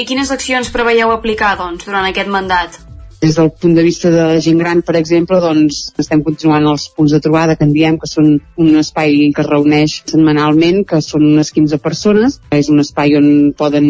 I 0.01 0.09
quines 0.09 0.33
accions 0.33 0.73
preveieu 0.73 1.13
aplicar, 1.13 1.53
doncs, 1.61 1.85
durant 1.85 2.09
aquest 2.09 2.33
mandat? 2.33 2.81
Des 3.23 3.37
del 3.39 3.53
punt 3.53 3.77
de 3.77 3.85
vista 3.87 4.11
de 4.11 4.41
gent 4.43 4.59
gran, 4.59 4.81
per 4.83 4.97
exemple, 4.99 5.37
doncs 5.39 5.77
estem 6.03 6.25
continuant 6.27 6.65
els 6.67 6.89
punts 6.97 7.13
de 7.15 7.21
trobada 7.23 7.55
que 7.55 7.63
en 7.63 7.71
diem, 7.71 7.95
que 8.03 8.09
són 8.11 8.33
un 8.59 8.81
espai 8.81 9.29
que 9.37 9.45
es 9.45 9.47
reuneix 9.49 9.95
setmanalment, 10.01 10.81
que 10.91 10.99
són 11.07 11.29
unes 11.29 11.53
15 11.55 11.79
persones. 11.85 12.41
És 12.59 12.71
un 12.73 12.83
espai 12.83 13.15
on 13.21 13.29
poden 13.55 13.87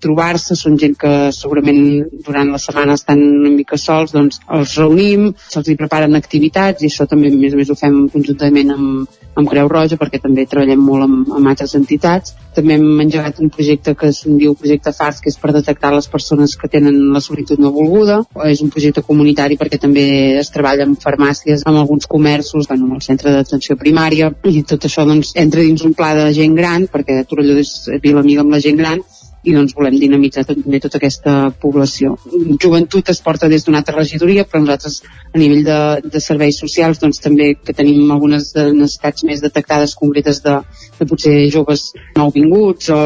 trobar-se, 0.00 0.56
són 0.56 0.78
gent 0.80 0.96
que 0.96 1.12
segurament 1.36 1.82
durant 2.24 2.54
la 2.54 2.62
setmana 2.62 2.96
estan 2.96 3.20
una 3.26 3.52
mica 3.52 3.76
sols, 3.76 4.16
doncs 4.16 4.40
els 4.48 4.78
reunim, 4.80 5.28
se'ls 5.52 5.68
hi 5.68 5.76
preparen 5.84 6.16
activitats 6.16 6.80
i 6.80 6.88
això 6.88 7.04
també 7.10 7.34
més 7.36 7.52
o 7.52 7.60
més 7.60 7.68
ho 7.68 7.76
fem 7.76 8.06
conjuntament 8.16 8.72
amb, 8.78 9.20
amb 9.36 9.50
Creu 9.52 9.68
Roja 9.68 10.00
perquè 10.00 10.24
també 10.24 10.48
treballem 10.48 10.80
molt 10.88 11.04
amb, 11.10 11.36
amb 11.36 11.52
altres 11.52 11.76
entitats. 11.76 12.32
També 12.54 12.76
hem 12.78 13.00
engegat 13.04 13.40
un 13.42 13.50
projecte 13.54 13.94
que 13.98 14.10
se'n 14.14 14.38
diu 14.38 14.54
Projecte 14.58 14.92
FARS, 14.94 15.20
que 15.22 15.30
és 15.32 15.38
per 15.40 15.52
detectar 15.56 15.92
les 15.94 16.08
persones 16.10 16.56
que 16.60 16.70
tenen 16.70 16.98
la 17.14 17.22
solitud 17.24 17.62
no 17.62 17.72
volguda. 17.74 18.20
És 18.50 18.62
un 18.64 18.70
projecte 18.74 19.02
comunitari 19.06 19.58
perquè 19.60 19.80
també 19.82 20.04
es 20.40 20.52
treballa 20.54 20.86
amb 20.88 21.00
farmàcies, 21.02 21.64
amb 21.66 21.82
alguns 21.82 22.06
comerços, 22.10 22.68
bueno, 22.70 22.88
amb 22.88 22.98
el 22.98 23.04
centre 23.06 23.32
d'atenció 23.34 23.76
primària, 23.80 24.30
i 24.44 24.62
tot 24.62 24.86
això 24.86 25.06
doncs, 25.08 25.34
entra 25.40 25.64
dins 25.64 25.84
un 25.84 25.94
pla 25.98 26.14
de 26.18 26.30
gent 26.36 26.54
gran, 26.58 26.86
perquè 26.90 27.22
Torelló 27.28 27.58
és 27.60 27.74
vila 28.02 28.22
amiga 28.24 28.44
amb 28.44 28.54
la 28.54 28.62
gent 28.62 28.78
gran, 28.80 29.02
i 29.44 29.54
doncs 29.54 29.74
volem 29.76 29.96
dinamitzar 30.00 30.44
també 30.48 30.80
tota 30.80 30.98
aquesta 31.00 31.34
població. 31.60 32.14
Joventut 32.62 33.10
es 33.12 33.20
porta 33.24 33.48
des 33.52 33.66
d'una 33.66 33.82
altra 33.82 33.96
regidoria, 33.98 34.46
però 34.48 34.62
nosaltres 34.62 35.02
a 35.32 35.38
nivell 35.38 35.62
de, 35.66 35.78
de 36.14 36.22
serveis 36.22 36.58
socials 36.60 37.00
doncs 37.02 37.20
també 37.24 37.52
que 37.60 37.76
tenim 37.76 38.10
algunes 38.14 38.52
necessitats 38.56 39.26
més 39.28 39.44
detectades 39.44 39.94
concretes 40.00 40.40
de, 40.44 40.56
de 40.98 41.08
potser 41.10 41.36
joves 41.52 41.90
nouvinguts 42.16 42.90
o 42.94 43.00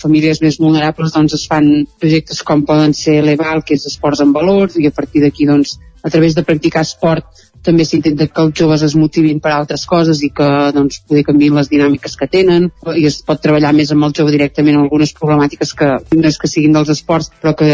famílies 0.00 0.42
més 0.42 0.58
vulnerables 0.60 1.14
doncs 1.14 1.38
es 1.38 1.46
fan 1.50 1.70
projectes 2.00 2.42
com 2.42 2.66
poden 2.66 2.94
ser 2.96 3.20
l'EVAL, 3.22 3.62
que 3.62 3.78
és 3.78 3.86
esports 3.90 4.24
en 4.24 4.34
valors, 4.34 4.78
i 4.80 4.88
a 4.90 4.94
partir 4.94 5.22
d'aquí 5.24 5.46
doncs 5.46 5.78
a 6.04 6.10
través 6.10 6.34
de 6.34 6.44
practicar 6.44 6.82
esport 6.84 7.43
també 7.64 7.86
s'intenta 7.88 8.26
que 8.28 8.42
els 8.44 8.58
joves 8.60 8.82
es 8.86 8.94
motivin 8.98 9.40
per 9.44 9.52
altres 9.54 9.86
coses 9.88 10.20
i 10.26 10.30
que 10.36 10.48
doncs, 10.76 11.00
poder 11.08 11.24
canviar 11.28 11.54
les 11.58 11.70
dinàmiques 11.72 12.16
que 12.20 12.28
tenen. 12.30 12.68
I 12.92 13.06
es 13.08 13.20
pot 13.26 13.40
treballar 13.42 13.72
més 13.76 13.92
amb 13.94 14.06
el 14.08 14.14
jove 14.16 14.34
directament 14.34 14.76
en 14.76 14.84
algunes 14.84 15.14
problemàtiques 15.16 15.72
que 15.78 15.90
no 16.18 16.28
és 16.28 16.38
que 16.40 16.50
siguin 16.50 16.76
dels 16.76 16.92
esports 16.94 17.32
però 17.40 17.54
que 17.58 17.70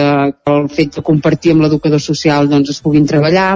el 0.54 0.70
fet 0.76 0.96
de 0.98 1.04
compartir 1.06 1.54
amb 1.54 1.66
l'educador 1.66 2.02
social 2.02 2.48
doncs, 2.50 2.70
es 2.70 2.80
puguin 2.84 3.08
treballar. 3.10 3.50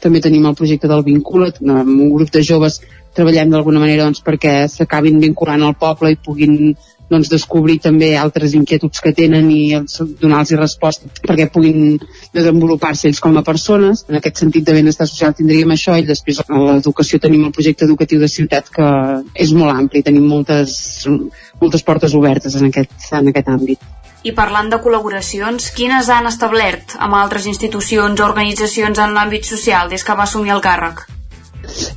També 0.00 0.22
tenim 0.22 0.46
el 0.46 0.56
projecte 0.58 0.90
del 0.90 1.04
Vincula't 1.06 1.60
amb 1.60 1.94
un 1.96 2.14
grup 2.14 2.32
de 2.34 2.46
joves 2.46 2.80
treballem 3.14 3.50
d'alguna 3.50 3.82
manera 3.82 4.06
doncs, 4.06 4.22
perquè 4.22 4.54
s'acabin 4.70 5.18
vinculant 5.22 5.64
al 5.66 5.76
poble 5.78 6.12
i 6.14 6.18
puguin 6.24 6.74
doncs, 7.10 7.30
descobrir 7.32 7.78
també 7.82 8.12
altres 8.18 8.54
inquietuds 8.56 9.02
que 9.02 9.12
tenen 9.16 9.50
i 9.50 9.62
donar-los 10.22 10.54
resposta 10.60 11.10
perquè 11.26 11.48
puguin 11.52 11.98
desenvolupar-se 12.36 13.08
ells 13.10 13.20
com 13.22 13.36
a 13.36 13.44
persones. 13.46 14.04
En 14.08 14.20
aquest 14.20 14.42
sentit 14.44 14.66
de 14.66 14.76
benestar 14.76 15.08
social 15.10 15.34
tindríem 15.36 15.74
això 15.74 15.98
i 15.98 16.06
després 16.08 16.42
a 16.46 16.64
l'educació 16.66 17.20
tenim 17.20 17.46
el 17.48 17.54
projecte 17.56 17.86
educatiu 17.88 18.22
de 18.22 18.30
ciutat 18.30 18.70
que 18.74 18.88
és 19.34 19.54
molt 19.56 19.74
ampli, 19.74 20.04
tenim 20.06 20.26
moltes, 20.30 21.06
moltes 21.60 21.86
portes 21.86 22.14
obertes 22.14 22.56
en 22.56 22.70
aquest, 22.70 23.10
en 23.12 23.32
aquest 23.34 23.50
àmbit. 23.50 23.88
I 24.22 24.34
parlant 24.36 24.68
de 24.68 24.76
col·laboracions, 24.84 25.70
quines 25.72 26.10
han 26.12 26.28
establert 26.28 26.98
amb 27.00 27.16
altres 27.16 27.46
institucions 27.48 28.20
o 28.20 28.26
organitzacions 28.26 29.00
en 29.00 29.16
l'àmbit 29.16 29.48
social 29.48 29.88
des 29.88 30.04
que 30.04 30.16
va 30.18 30.28
assumir 30.28 30.52
el 30.56 30.60
càrrec? 30.64 31.06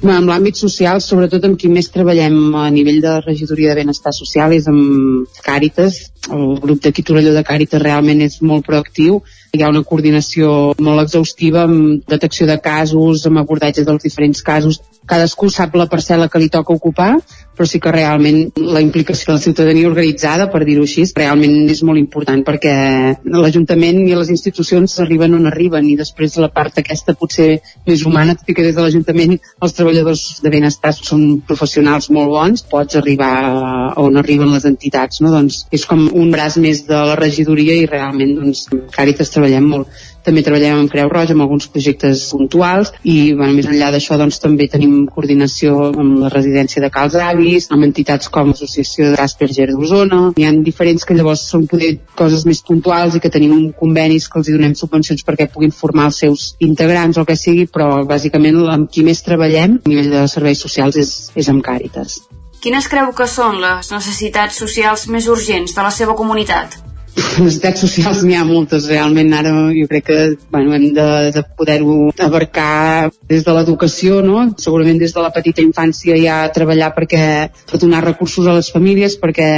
Bueno, 0.02 0.18
en 0.20 0.26
l'àmbit 0.28 0.60
social, 0.60 1.00
sobretot 1.02 1.46
amb 1.48 1.58
qui 1.60 1.70
més 1.72 1.88
treballem 1.94 2.56
a 2.60 2.66
nivell 2.74 3.00
de 3.04 3.14
regidoria 3.24 3.72
de 3.72 3.82
benestar 3.82 4.12
social 4.16 4.54
és 4.56 4.68
amb 4.72 5.30
Càritas. 5.46 6.00
El 6.32 6.58
grup 6.64 6.82
d'aquí 6.84 7.04
Torelló 7.08 7.34
de 7.36 7.44
Càritas 7.48 7.82
realment 7.84 8.22
és 8.26 8.42
molt 8.42 8.68
proactiu. 8.68 9.22
Hi 9.54 9.64
ha 9.64 9.72
una 9.72 9.84
coordinació 9.88 10.74
molt 10.80 11.06
exhaustiva 11.06 11.64
amb 11.68 12.04
detecció 12.10 12.48
de 12.50 12.60
casos, 12.60 13.26
amb 13.30 13.40
abordatge 13.44 13.86
dels 13.88 14.04
diferents 14.04 14.44
casos. 14.44 14.82
Cadascú 15.08 15.50
sap 15.52 15.76
la 15.80 15.88
parcel·la 15.92 16.30
que 16.32 16.42
li 16.44 16.52
toca 16.52 16.76
ocupar 16.76 17.14
però 17.58 17.68
sí 17.70 17.80
que 17.80 17.92
realment 17.94 18.52
la 18.58 18.82
implicació 18.82 19.32
de 19.32 19.38
la 19.38 19.44
ciutadania 19.44 19.90
organitzada, 19.90 20.50
per 20.52 20.64
dir-ho 20.66 20.86
així, 20.88 21.06
realment 21.18 21.70
és 21.72 21.84
molt 21.86 22.02
important 22.02 22.44
perquè 22.46 22.74
l'Ajuntament 23.30 24.02
i 24.08 24.16
les 24.18 24.32
institucions 24.34 24.96
arriben 25.04 25.36
on 25.38 25.50
arriben 25.50 25.88
i 25.90 25.98
després 26.00 26.38
la 26.42 26.50
part 26.54 26.82
aquesta 26.82 27.16
potser 27.20 27.50
més 27.88 28.06
humana, 28.08 28.36
tot 28.40 28.50
i 28.50 28.58
que 28.58 28.66
des 28.66 28.76
de 28.78 28.86
l'Ajuntament 28.86 29.36
els 29.38 29.78
treballadors 29.78 30.24
de 30.44 30.54
benestar 30.54 30.94
són 30.98 31.26
professionals 31.48 32.10
molt 32.14 32.34
bons, 32.34 32.66
pots 32.70 32.98
arribar 33.00 33.34
on 34.02 34.18
arriben 34.22 34.54
les 34.54 34.66
entitats, 34.70 35.22
no? 35.22 35.34
Doncs 35.34 35.64
és 35.74 35.86
com 35.90 36.08
un 36.10 36.34
braç 36.34 36.58
més 36.64 36.86
de 36.90 37.04
la 37.12 37.20
regidoria 37.20 37.78
i 37.78 37.88
realment 37.90 38.36
doncs, 38.40 38.68
Càritas 38.94 39.32
treballem 39.34 39.70
molt 39.70 40.02
també 40.26 40.44
treballem 40.46 40.84
amb 40.84 40.92
Creu 40.92 41.10
Roja, 41.12 41.36
amb 41.36 41.46
alguns 41.46 41.68
projectes 41.72 42.26
puntuals 42.32 42.94
i 43.04 43.34
bueno, 43.34 43.54
més 43.58 43.68
enllà 43.70 43.92
d'això 43.94 44.18
doncs, 44.20 44.40
també 44.44 44.68
tenim 44.72 45.06
coordinació 45.12 45.90
amb 45.92 46.24
la 46.24 46.32
residència 46.34 46.84
de 46.84 46.92
Cals 46.94 47.18
Avis, 47.20 47.70
amb 47.74 47.88
entitats 47.88 48.32
com 48.34 48.52
l'Associació 48.52 49.12
de 49.14 49.22
Asperger 49.24 49.70
d'Osona. 49.72 50.22
Hi 50.40 50.48
ha 50.48 50.54
diferents 50.66 51.06
que 51.08 51.18
llavors 51.18 51.46
són 51.52 51.68
poder 51.72 51.96
coses 52.20 52.46
més 52.50 52.64
puntuals 52.66 53.18
i 53.18 53.24
que 53.24 53.32
tenim 53.34 53.72
convenis 53.80 54.30
que 54.30 54.40
els 54.42 54.52
donem 54.54 54.78
subvencions 54.80 55.26
perquè 55.28 55.50
puguin 55.52 55.76
formar 55.76 56.10
els 56.12 56.22
seus 56.24 56.48
integrants 56.64 57.18
o 57.18 57.24
el 57.24 57.30
que 57.30 57.40
sigui, 57.40 57.68
però 57.68 58.04
bàsicament 58.08 58.62
amb 58.74 58.92
qui 58.92 59.04
més 59.08 59.24
treballem 59.26 59.80
a 59.84 59.90
nivell 59.90 60.12
de 60.14 60.24
serveis 60.32 60.64
socials 60.64 61.00
és, 61.00 61.14
és 61.36 61.52
amb 61.52 61.64
Càritas. 61.66 62.22
Quines 62.64 62.88
creu 62.88 63.12
que 63.12 63.28
són 63.28 63.60
les 63.60 63.92
necessitats 63.92 64.62
socials 64.64 65.10
més 65.12 65.28
urgents 65.28 65.76
de 65.76 65.84
la 65.84 65.92
seva 65.92 66.16
comunitat? 66.16 66.80
Necessitats 67.16 67.82
socials 67.84 68.24
n'hi 68.26 68.36
ha 68.38 68.46
moltes 68.46 68.88
realment 68.90 69.34
ara 69.38 69.52
jo 69.76 69.88
crec 69.90 70.06
que 70.08 70.20
bueno, 70.52 70.74
hem 70.74 70.88
de, 70.94 71.08
de 71.36 71.44
poder-ho 71.58 72.12
abarcar 72.28 73.12
des 73.30 73.44
de 73.46 73.54
l'educació 73.54 74.22
no? 74.26 74.48
segurament 74.58 75.02
des 75.02 75.14
de 75.14 75.22
la 75.22 75.34
petita 75.34 75.62
infància 75.62 76.18
ja 76.18 76.40
treballar 76.54 76.94
perquè 76.96 77.26
per 77.70 77.82
donar 77.82 78.04
recursos 78.06 78.48
a 78.48 78.58
les 78.58 78.72
famílies 78.74 79.20
perquè 79.22 79.52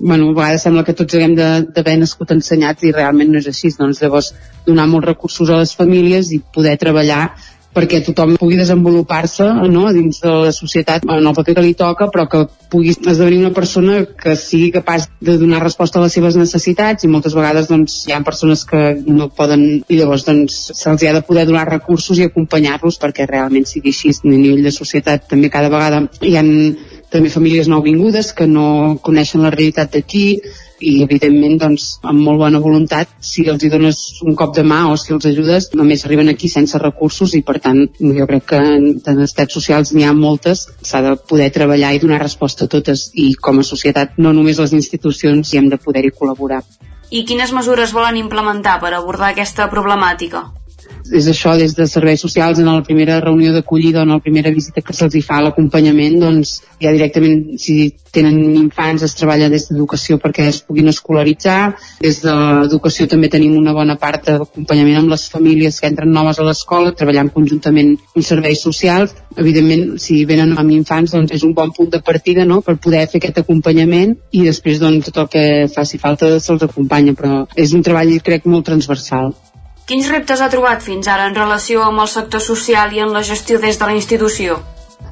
bueno, 0.00 0.30
a 0.30 0.34
vegades 0.34 0.62
sembla 0.64 0.84
que 0.84 0.96
tots 0.96 1.14
haguem 1.14 1.36
d'haver 1.36 1.98
nascut 2.00 2.32
ensenyats 2.32 2.84
i 2.88 2.92
realment 2.96 3.32
no 3.32 3.40
és 3.42 3.48
així 3.50 3.68
doncs 3.76 4.00
llavors 4.00 4.32
donar 4.66 4.88
molts 4.88 5.10
recursos 5.12 5.50
a 5.50 5.60
les 5.60 5.74
famílies 5.76 6.32
i 6.32 6.40
poder 6.54 6.78
treballar 6.80 7.34
perquè 7.74 8.00
tothom 8.02 8.34
pugui 8.40 8.58
desenvolupar-se 8.58 9.46
no, 9.70 9.84
dins 9.94 10.20
de 10.22 10.32
la 10.46 10.52
societat. 10.54 11.04
En 11.06 11.26
el 11.26 11.36
paper 11.36 11.54
que 11.56 11.64
li 11.64 11.74
toca, 11.78 12.08
però 12.10 12.26
que 12.30 12.44
pugui 12.70 12.94
esdevenir 12.94 13.40
una 13.44 13.54
persona 13.54 14.02
que 14.18 14.34
sigui 14.38 14.70
capaç 14.74 15.08
de 15.20 15.36
donar 15.38 15.62
resposta 15.62 16.00
a 16.00 16.04
les 16.04 16.16
seves 16.18 16.38
necessitats 16.38 17.06
i 17.06 17.10
moltes 17.10 17.34
vegades 17.38 17.70
doncs, 17.70 18.00
hi 18.08 18.14
ha 18.14 18.22
persones 18.26 18.64
que 18.66 18.82
no 19.06 19.30
poden 19.34 19.66
i 19.88 19.98
llavors 19.98 20.26
doncs, 20.26 20.60
se'ls 20.74 21.06
ha 21.06 21.16
de 21.16 21.24
poder 21.26 21.46
donar 21.46 21.68
recursos 21.68 22.18
i 22.18 22.26
acompanyar-los 22.26 22.98
perquè 23.02 23.28
realment 23.30 23.68
sigui 23.70 23.94
així. 23.94 24.10
A 24.10 24.26
nivell 24.30 24.64
de 24.66 24.74
societat 24.74 25.28
també 25.30 25.50
cada 25.52 25.70
vegada 25.70 26.02
hi 26.26 26.36
ha 26.36 26.44
també 27.10 27.30
famílies 27.30 27.68
nouvingudes 27.68 28.32
que 28.38 28.46
no 28.46 28.98
coneixen 29.02 29.42
la 29.42 29.50
realitat 29.50 29.94
d'aquí 29.94 30.40
i 30.80 31.02
evidentment 31.04 31.58
doncs, 31.60 31.86
amb 32.02 32.22
molt 32.24 32.40
bona 32.40 32.60
voluntat 32.62 33.10
si 33.30 33.46
els 33.52 33.64
hi 33.64 33.70
dones 33.72 34.00
un 34.26 34.36
cop 34.38 34.54
de 34.56 34.64
mà 34.66 34.82
o 34.90 34.96
si 35.00 35.14
els 35.14 35.26
ajudes 35.30 35.70
només 35.78 36.04
arriben 36.06 36.32
aquí 36.32 36.48
sense 36.48 36.78
recursos 36.82 37.34
i 37.38 37.42
per 37.46 37.58
tant 37.64 37.82
jo 38.00 38.28
crec 38.30 38.46
que 38.52 38.60
de 38.60 39.16
necessitats 39.16 39.58
socials 39.58 39.94
n'hi 39.94 40.06
ha 40.08 40.14
moltes 40.16 40.66
s'ha 40.82 41.02
de 41.06 41.16
poder 41.32 41.50
treballar 41.56 41.94
i 41.94 42.02
donar 42.02 42.22
resposta 42.22 42.66
a 42.66 42.72
totes 42.76 43.10
i 43.14 43.32
com 43.34 43.60
a 43.60 43.66
societat 43.66 44.18
no 44.18 44.32
només 44.36 44.62
les 44.62 44.76
institucions 44.76 45.52
hi 45.52 45.60
hem 45.60 45.68
de 45.72 45.80
poder-hi 45.80 46.14
col·laborar 46.16 46.62
i 47.10 47.24
quines 47.26 47.52
mesures 47.52 47.92
volen 47.92 48.16
implementar 48.20 48.78
per 48.80 48.94
abordar 48.94 49.32
aquesta 49.32 49.66
problemàtica? 49.70 50.46
És 51.12 51.26
això 51.28 51.56
des 51.58 51.74
de 51.74 51.86
serveis 51.86 52.20
socials 52.22 52.58
en 52.58 52.68
la 52.70 52.82
primera 52.86 53.20
reunió 53.20 53.52
d'acollida 53.52 54.00
o 54.00 54.02
en 54.02 54.14
la 54.14 54.20
primera 54.20 54.50
visita 54.50 54.80
que 54.80 54.94
se'ls 54.94 55.24
fa 55.26 55.40
l'acompanyament 55.42 56.20
doncs 56.20 56.60
ja 56.80 56.92
directament 56.92 57.58
si 57.58 57.94
tenen 58.12 58.38
infants 58.56 59.02
es 59.02 59.14
treballa 59.14 59.48
des 59.48 59.68
d'educació 59.68 60.18
perquè 60.18 60.46
es 60.48 60.60
puguin 60.66 60.88
escolaritzar. 60.88 61.76
Des 62.00 62.20
de 62.22 62.34
l'educació 62.34 63.06
també 63.08 63.28
tenim 63.28 63.56
una 63.58 63.74
bona 63.76 63.96
part 63.96 64.26
d'acompanyament 64.26 65.02
amb 65.02 65.10
les 65.14 65.28
famílies 65.30 65.80
que 65.80 65.90
entren 65.90 66.12
noves 66.12 66.38
a 66.38 66.46
l'escola 66.46 66.94
treballant 66.96 67.30
conjuntament 67.30 67.96
amb 68.14 68.24
serveis 68.24 68.62
socials. 68.62 69.14
Evidentment 69.36 69.98
si 69.98 70.24
venen 70.24 70.56
amb 70.58 70.70
infants 70.70 71.14
doncs 71.14 71.34
és 71.36 71.44
un 71.46 71.54
bon 71.54 71.70
punt 71.76 71.90
de 71.90 72.00
partida 72.00 72.44
no? 72.44 72.60
per 72.60 72.76
poder 72.76 73.06
fer 73.08 73.20
aquest 73.20 73.42
acompanyament 73.44 74.16
i 74.32 74.42
després 74.46 74.80
doncs 74.80 75.10
tot 75.10 75.22
el 75.24 75.30
que 75.34 75.44
faci 75.74 75.98
falta 75.98 76.32
se'ls 76.40 76.66
acompanya 76.66 77.14
però 77.14 77.44
és 77.56 77.74
un 77.74 77.82
treball 77.86 78.18
crec 78.24 78.46
molt 78.46 78.66
transversal 78.66 79.34
Quins 79.90 80.08
reptes 80.10 80.38
ha 80.38 80.46
trobat 80.50 80.84
fins 80.86 81.08
ara 81.10 81.24
en 81.26 81.32
relació 81.34 81.80
amb 81.82 82.02
el 82.02 82.08
sector 82.10 82.42
social 82.44 82.92
i 82.94 83.00
en 83.02 83.10
la 83.16 83.24
gestió 83.26 83.58
des 83.64 83.78
de 83.80 83.88
la 83.90 83.96
institució? 83.96 84.58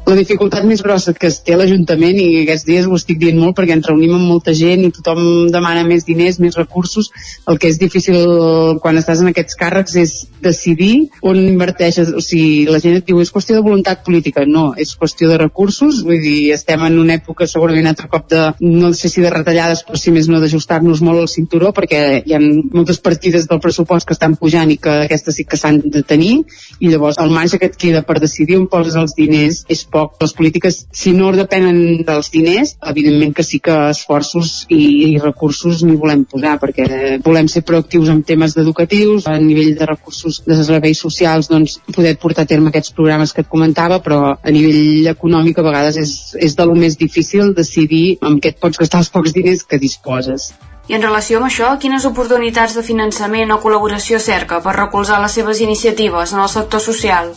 La 0.09 0.15
dificultat 0.17 0.65
més 0.65 0.81
grossa 0.81 1.13
que 1.13 1.29
es 1.29 1.43
té 1.45 1.53
l'Ajuntament, 1.53 2.17
i 2.17 2.39
aquests 2.41 2.65
dies 2.65 2.87
ho 2.89 2.97
estic 2.97 3.19
dient 3.21 3.37
molt 3.37 3.59
perquè 3.59 3.75
ens 3.77 3.85
reunim 3.91 4.15
amb 4.17 4.31
molta 4.31 4.55
gent 4.57 4.87
i 4.87 4.91
tothom 4.97 5.51
demana 5.53 5.83
més 5.85 6.07
diners, 6.07 6.39
més 6.41 6.55
recursos, 6.57 7.11
el 7.45 7.59
que 7.61 7.69
és 7.69 7.77
difícil 7.77 8.79
quan 8.81 8.97
estàs 8.97 9.21
en 9.21 9.29
aquests 9.29 9.59
càrrecs 9.61 9.99
és 10.01 10.15
decidir 10.41 11.11
on 11.21 11.37
inverteixes. 11.43 12.15
O 12.17 12.23
sigui, 12.25 12.65
la 12.73 12.81
gent 12.81 12.97
et 12.97 13.05
diu 13.05 13.21
és 13.21 13.33
qüestió 13.35 13.59
de 13.59 13.65
voluntat 13.67 14.01
política. 14.07 14.47
No, 14.49 14.71
és 14.81 14.95
qüestió 14.97 15.29
de 15.29 15.37
recursos. 15.43 16.01
Vull 16.09 16.25
dir, 16.25 16.55
estem 16.57 16.87
en 16.89 16.97
una 17.03 17.19
època 17.21 17.45
segurament 17.45 17.91
altre 17.93 18.09
cop 18.09 18.31
de, 18.33 18.47
no 18.65 18.95
sé 18.97 19.13
si 19.13 19.21
de 19.21 19.35
retallades, 19.35 19.85
però 19.85 20.01
si 20.01 20.15
més 20.17 20.31
no 20.33 20.41
d'ajustar-nos 20.41 21.05
molt 21.05 21.27
al 21.27 21.29
cinturó, 21.35 21.75
perquè 21.77 22.23
hi 22.25 22.37
ha 22.39 22.41
moltes 22.41 23.03
partides 23.05 23.45
del 23.53 23.61
pressupost 23.61 24.09
que 24.09 24.17
estan 24.17 24.39
pujant 24.41 24.73
i 24.73 24.81
que 24.81 25.03
aquestes 25.05 25.37
sí 25.37 25.45
que 25.45 25.61
s'han 25.61 25.83
de 25.85 26.01
tenir, 26.01 26.33
i 26.81 26.89
llavors 26.89 27.21
el 27.21 27.37
marge 27.37 27.61
que 27.61 27.69
et 27.69 27.77
queda 27.77 28.05
per 28.09 28.17
decidir 28.25 28.57
on 28.57 28.71
poses 28.73 28.97
els 28.97 29.13
diners 29.19 29.67
és 29.69 29.85
poc 29.85 29.98
poc. 29.99 30.17
Les 30.23 30.35
polítiques, 30.39 30.79
si 30.95 31.13
no 31.17 31.31
depenen 31.35 32.05
dels 32.07 32.31
diners, 32.35 32.75
evidentment 32.93 33.35
que 33.37 33.47
sí 33.47 33.61
que 33.65 33.77
esforços 33.91 34.65
i, 34.75 34.81
i 35.09 35.19
recursos 35.23 35.83
n'hi 35.87 35.99
volem 36.01 36.25
posar, 36.29 36.57
perquè 36.63 37.19
volem 37.25 37.51
ser 37.51 37.65
proactius 37.69 38.11
en 38.13 38.23
temes 38.27 38.57
educatius, 38.61 39.27
a 39.27 39.37
nivell 39.43 39.75
de 39.79 39.91
recursos 39.91 40.43
de 40.47 40.59
serveis 40.63 41.03
socials, 41.05 41.51
doncs 41.51 41.79
poder 41.95 42.17
portar 42.23 42.47
a 42.47 42.53
terme 42.53 42.73
aquests 42.73 42.95
programes 42.97 43.35
que 43.35 43.45
et 43.45 43.51
comentava, 43.51 44.01
però 44.05 44.21
a 44.37 44.55
nivell 44.55 45.11
econòmic 45.15 45.59
a 45.59 45.67
vegades 45.67 46.01
és, 46.01 46.15
és 46.49 46.57
de 46.59 46.69
lo 46.69 46.79
més 46.79 46.99
difícil 47.01 47.55
decidir 47.57 48.19
amb 48.23 48.43
què 48.43 48.55
et 48.55 48.63
pots 48.63 48.81
gastar 48.81 49.05
els 49.05 49.13
pocs 49.15 49.37
diners 49.37 49.65
que 49.69 49.81
disposes. 49.83 50.53
I 50.89 50.97
en 50.97 51.03
relació 51.05 51.37
amb 51.37 51.51
això, 51.51 51.75
quines 51.81 52.07
oportunitats 52.09 52.79
de 52.79 52.83
finançament 52.87 53.53
o 53.53 53.61
col·laboració 53.61 54.21
cerca 54.25 54.63
per 54.65 54.73
recolzar 54.79 55.21
les 55.21 55.37
seves 55.37 55.61
iniciatives 55.61 56.33
en 56.33 56.41
el 56.41 56.49
sector 56.49 56.81
social? 56.81 57.35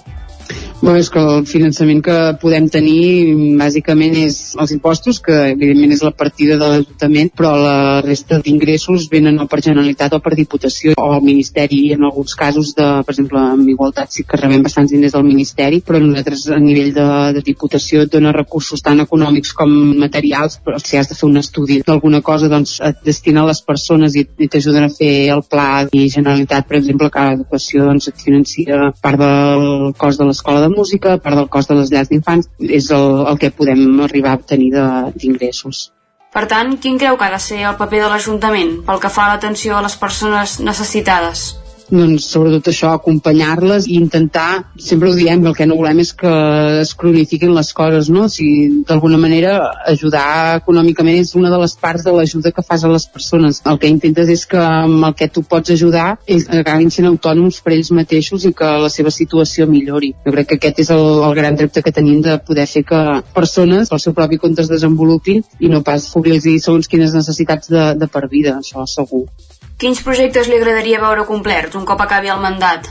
Bé, 0.81 0.95
és 0.97 1.11
que 1.13 1.21
el 1.21 1.43
finançament 1.45 1.99
que 2.01 2.13
podem 2.41 2.65
tenir 2.73 3.35
bàsicament 3.59 4.15
és 4.17 4.37
els 4.57 4.71
impostos, 4.73 5.19
que 5.21 5.35
evidentment 5.51 5.91
és 5.93 5.99
la 6.01 6.09
partida 6.17 6.55
de 6.57 6.69
l'Ajuntament, 6.71 7.27
però 7.37 7.51
la 7.53 7.75
resta 8.01 8.39
d'ingressos 8.41 9.05
venen 9.11 9.37
o 9.43 9.45
per 9.51 9.59
Generalitat 9.61 10.15
o 10.17 10.19
per 10.25 10.33
Diputació 10.39 10.95
o 10.97 11.11
al 11.13 11.21
Ministeri. 11.21 11.83
En 11.93 12.07
alguns 12.07 12.33
casos, 12.39 12.71
de, 12.73 12.87
per 13.05 13.13
exemple, 13.13 13.43
amb 13.51 13.69
igualtat 13.69 14.09
sí 14.09 14.25
que 14.25 14.39
rebem 14.41 14.63
bastants 14.65 14.89
diners 14.95 15.13
del 15.13 15.27
Ministeri, 15.27 15.83
però 15.85 16.01
nosaltres 16.01 16.47
a 16.49 16.57
nivell 16.57 16.89
de, 16.97 17.05
de 17.37 17.45
Diputació 17.45 18.07
et 18.07 18.17
dona 18.17 18.33
recursos 18.33 18.81
tant 18.81 19.05
econòmics 19.05 19.53
com 19.61 19.77
materials, 20.01 20.57
però 20.65 20.81
si 20.81 20.97
has 20.97 21.13
de 21.13 21.19
fer 21.19 21.29
un 21.29 21.37
estudi 21.43 21.83
d'alguna 21.85 22.23
cosa, 22.25 22.49
doncs 22.49 22.79
et 22.89 23.05
destina 23.05 23.45
a 23.45 23.51
les 23.51 23.61
persones 23.61 24.17
i, 24.17 24.25
i 24.25 24.49
t'ajuden 24.49 24.89
a 24.89 24.91
fer 24.97 25.13
el 25.37 25.45
pla 25.45 25.85
i 25.93 26.09
Generalitat, 26.09 26.65
per 26.65 26.81
exemple, 26.81 27.13
cada 27.13 27.37
educació 27.37 27.85
doncs, 27.85 28.09
et 28.09 28.27
financia 28.31 28.89
part 28.97 29.21
del 29.21 29.93
cost 30.01 30.17
de 30.17 30.25
l'escola 30.25 30.65
de 30.65 30.70
música, 30.75 31.17
part 31.23 31.39
del 31.39 31.49
cost 31.53 31.71
de 31.71 31.79
les 31.79 31.91
llars 31.93 32.11
d'infants, 32.11 32.49
és 32.59 32.91
el, 32.95 33.07
el 33.31 33.39
que 33.41 33.51
podem 33.55 34.01
arribar 34.07 34.35
a 34.37 34.43
tenir 34.53 34.71
d'ingressos. 34.73 35.89
Per 36.31 36.45
tant, 36.47 36.77
quin 36.79 36.97
creu 36.99 37.17
que 37.19 37.27
ha 37.27 37.33
de 37.33 37.41
ser 37.43 37.59
el 37.67 37.75
paper 37.79 38.05
de 38.05 38.11
l'Ajuntament 38.13 38.77
pel 38.87 39.01
que 39.03 39.11
fa 39.11 39.25
a 39.25 39.33
l'atenció 39.33 39.75
a 39.77 39.83
les 39.83 39.97
persones 39.99 40.59
necessitades? 40.63 41.49
Doncs 41.91 42.25
sobretot 42.31 42.69
això, 42.71 42.93
acompanyar-les 42.95 43.87
i 43.89 43.97
intentar, 43.99 44.63
sempre 44.79 45.11
ho 45.11 45.15
diem, 45.17 45.43
el 45.45 45.55
que 45.57 45.67
no 45.67 45.77
volem 45.79 46.01
és 46.03 46.13
que 46.17 46.31
es 46.81 46.93
cronifiquin 46.97 47.53
les 47.55 47.71
coses, 47.75 48.09
no? 48.13 48.25
O 48.27 48.31
sigui, 48.31 48.83
d'alguna 48.87 49.19
manera 49.21 49.57
ajudar 49.91 50.61
econòmicament 50.61 51.19
és 51.21 51.35
una 51.35 51.51
de 51.51 51.59
les 51.61 51.75
parts 51.81 52.05
de 52.07 52.13
l'ajuda 52.15 52.53
que 52.55 52.65
fas 52.65 52.85
a 52.85 52.91
les 52.91 53.07
persones. 53.11 53.61
El 53.67 53.79
que 53.81 53.91
intentes 53.91 54.31
és 54.31 54.45
que 54.47 54.61
amb 54.61 55.05
el 55.09 55.15
que 55.19 55.27
tu 55.27 55.43
pots 55.43 55.75
ajudar 55.75 56.15
és, 56.25 56.47
acabin 56.61 56.91
sent 56.93 57.09
autònoms 57.11 57.59
per 57.61 57.75
ells 57.75 57.91
mateixos 57.95 58.47
i 58.47 58.53
que 58.55 58.71
la 58.85 58.91
seva 58.93 59.11
situació 59.11 59.67
millori. 59.67 60.13
Jo 60.25 60.35
crec 60.35 60.51
que 60.51 60.59
aquest 60.61 60.83
és 60.85 60.93
el, 60.95 61.05
el 61.27 61.37
gran 61.37 61.59
repte 61.59 61.83
que 61.83 61.95
tenim 61.95 62.21
de 62.23 62.37
poder 62.47 62.67
fer 62.71 62.85
que 62.87 63.01
persones 63.35 63.91
pel 63.91 64.03
seu 64.03 64.15
propi 64.17 64.39
compte 64.41 64.63
es 64.63 64.71
desenvolupin 64.71 65.43
i 65.59 65.71
no 65.71 65.83
pas 65.85 66.07
cobrir-los 66.13 66.47
segons 66.63 66.87
quines 66.87 67.15
necessitats 67.17 67.71
de, 67.71 67.91
de 67.99 68.07
per 68.07 68.27
vida, 68.31 68.59
això 68.61 68.87
segur. 68.87 69.25
Quins 69.81 70.01
projectes 70.05 70.45
li 70.45 70.59
agradaria 70.59 70.99
veure 71.01 71.23
complerts 71.25 71.77
un 71.79 71.85
cop 71.89 72.01
acabi 72.03 72.29
el 72.29 72.41
mandat? 72.43 72.85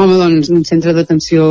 Home, 0.00 0.14
doncs, 0.16 0.48
un 0.48 0.62
centre 0.64 0.94
d'atenció 0.96 1.42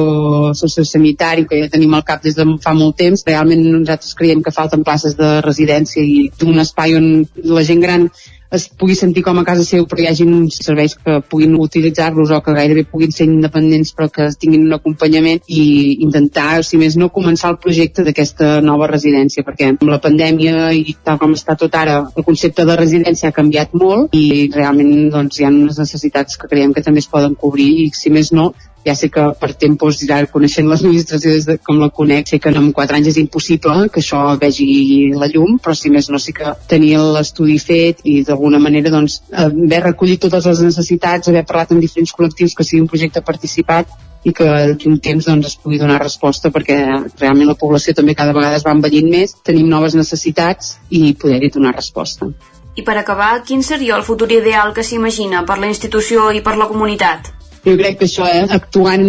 sociosanitari 0.57 1.45
que 1.45 1.59
ja 1.61 1.69
tenim 1.69 1.93
al 1.93 2.01
cap 2.07 2.23
des 2.23 2.33
de 2.39 2.47
fa 2.63 2.73
molt 2.73 2.97
temps. 2.97 3.21
Realment 3.27 3.61
nosaltres 3.67 4.17
creiem 4.17 4.41
que 4.41 4.53
falten 4.55 4.81
places 4.87 5.13
de 5.19 5.35
residència 5.45 6.01
i 6.01 6.31
un 6.49 6.57
espai 6.63 6.97
on 6.97 7.11
la 7.53 7.63
gent 7.67 7.83
gran 7.85 8.07
es 8.51 8.67
pugui 8.67 8.95
sentir 8.99 9.23
com 9.23 9.39
a 9.39 9.45
casa 9.47 9.63
seu 9.63 9.85
però 9.87 10.03
hi 10.03 10.07
hagi 10.09 10.25
uns 10.27 10.57
serveis 10.65 10.95
que 10.99 11.19
puguin 11.31 11.55
utilitzar-los 11.55 12.33
o 12.35 12.39
que 12.43 12.55
gairebé 12.57 12.83
puguin 12.91 13.13
ser 13.15 13.27
independents 13.29 13.93
però 13.95 14.09
que 14.11 14.27
tinguin 14.39 14.65
un 14.67 14.75
acompanyament 14.75 15.39
i 15.47 15.63
intentar, 16.03 16.63
si 16.67 16.79
més 16.81 16.97
no, 16.99 17.09
començar 17.15 17.53
el 17.53 17.59
projecte 17.63 18.03
d'aquesta 18.07 18.59
nova 18.65 18.89
residència 18.91 19.45
perquè 19.47 19.71
amb 19.71 19.87
la 19.87 20.01
pandèmia 20.03 20.71
i 20.75 20.97
tal 21.03 21.19
com 21.21 21.37
està 21.37 21.55
tot 21.59 21.75
ara 21.79 22.01
el 22.11 22.27
concepte 22.27 22.65
de 22.67 22.75
residència 22.79 23.31
ha 23.31 23.37
canviat 23.37 23.73
molt 23.73 24.15
i 24.17 24.49
realment 24.53 25.09
doncs, 25.13 25.39
hi 25.39 25.47
ha 25.47 25.53
unes 25.53 25.79
necessitats 25.79 26.35
que 26.37 26.51
creiem 26.51 26.75
que 26.75 26.83
també 26.83 26.99
es 26.99 27.09
poden 27.11 27.39
cobrir 27.39 27.71
i 27.85 27.89
si 27.95 28.11
més 28.11 28.33
no 28.35 28.51
ja 28.85 28.95
sé 28.97 29.09
que 29.13 29.23
per 29.39 29.51
temps 29.53 29.99
ja 30.01 30.19
coneixent 30.31 30.67
l'administració 30.69 31.33
des 31.35 31.45
de 31.45 31.57
com 31.61 31.79
la 31.79 31.89
conec, 31.89 32.27
sé 32.27 32.39
que 32.39 32.49
en 32.49 32.71
4 32.73 32.97
anys 32.97 33.11
és 33.13 33.17
impossible 33.21 33.89
que 33.93 34.01
això 34.01 34.21
vegi 34.41 35.11
la 35.13 35.29
llum, 35.31 35.57
però 35.59 35.75
si 35.77 35.89
més 35.93 36.09
no 36.09 36.19
sí 36.19 36.33
que 36.33 36.53
tenia 36.67 37.01
l'estudi 37.17 37.57
fet 37.59 38.01
i 38.03 38.21
d'alguna 38.27 38.59
manera 38.59 38.93
doncs, 38.93 39.21
haver 39.31 39.83
recollit 39.83 40.21
totes 40.21 40.47
les 40.49 40.63
necessitats, 40.69 41.27
haver 41.27 41.45
parlat 41.45 41.71
amb 41.71 41.81
diferents 41.81 42.13
col·lectius 42.17 42.55
que 42.57 42.65
sigui 42.67 42.81
un 42.81 42.89
projecte 42.91 43.21
participat 43.21 43.91
i 44.23 44.33
que 44.37 44.45
d'aquí 44.45 44.89
un 44.89 44.99
temps 45.01 45.25
doncs, 45.25 45.47
es 45.47 45.57
pugui 45.57 45.79
donar 45.81 45.99
resposta 46.01 46.51
perquè 46.53 46.77
realment 47.19 47.49
la 47.49 47.57
població 47.57 47.93
també 47.97 48.15
cada 48.15 48.35
vegada 48.37 48.57
es 48.57 48.65
va 48.65 48.73
envellint 48.77 49.09
més, 49.09 49.35
tenim 49.45 49.69
noves 49.69 49.97
necessitats 49.97 50.75
i 50.89 51.13
poder-hi 51.13 51.49
donar 51.53 51.75
resposta. 51.75 52.29
I 52.75 52.85
per 52.87 52.95
acabar, 52.97 53.41
quin 53.43 53.65
seria 53.67 53.97
el 53.97 54.05
futur 54.07 54.29
ideal 54.31 54.71
que 54.73 54.85
s'imagina 54.87 55.43
per 55.45 55.57
la 55.59 55.67
institució 55.67 56.29
i 56.31 56.41
per 56.45 56.55
la 56.57 56.69
comunitat? 56.69 57.33
Jo 57.63 57.75
crec 57.77 57.99
que 57.99 58.07
això, 58.07 58.25
eh, 58.25 58.45
actuant 58.49 59.03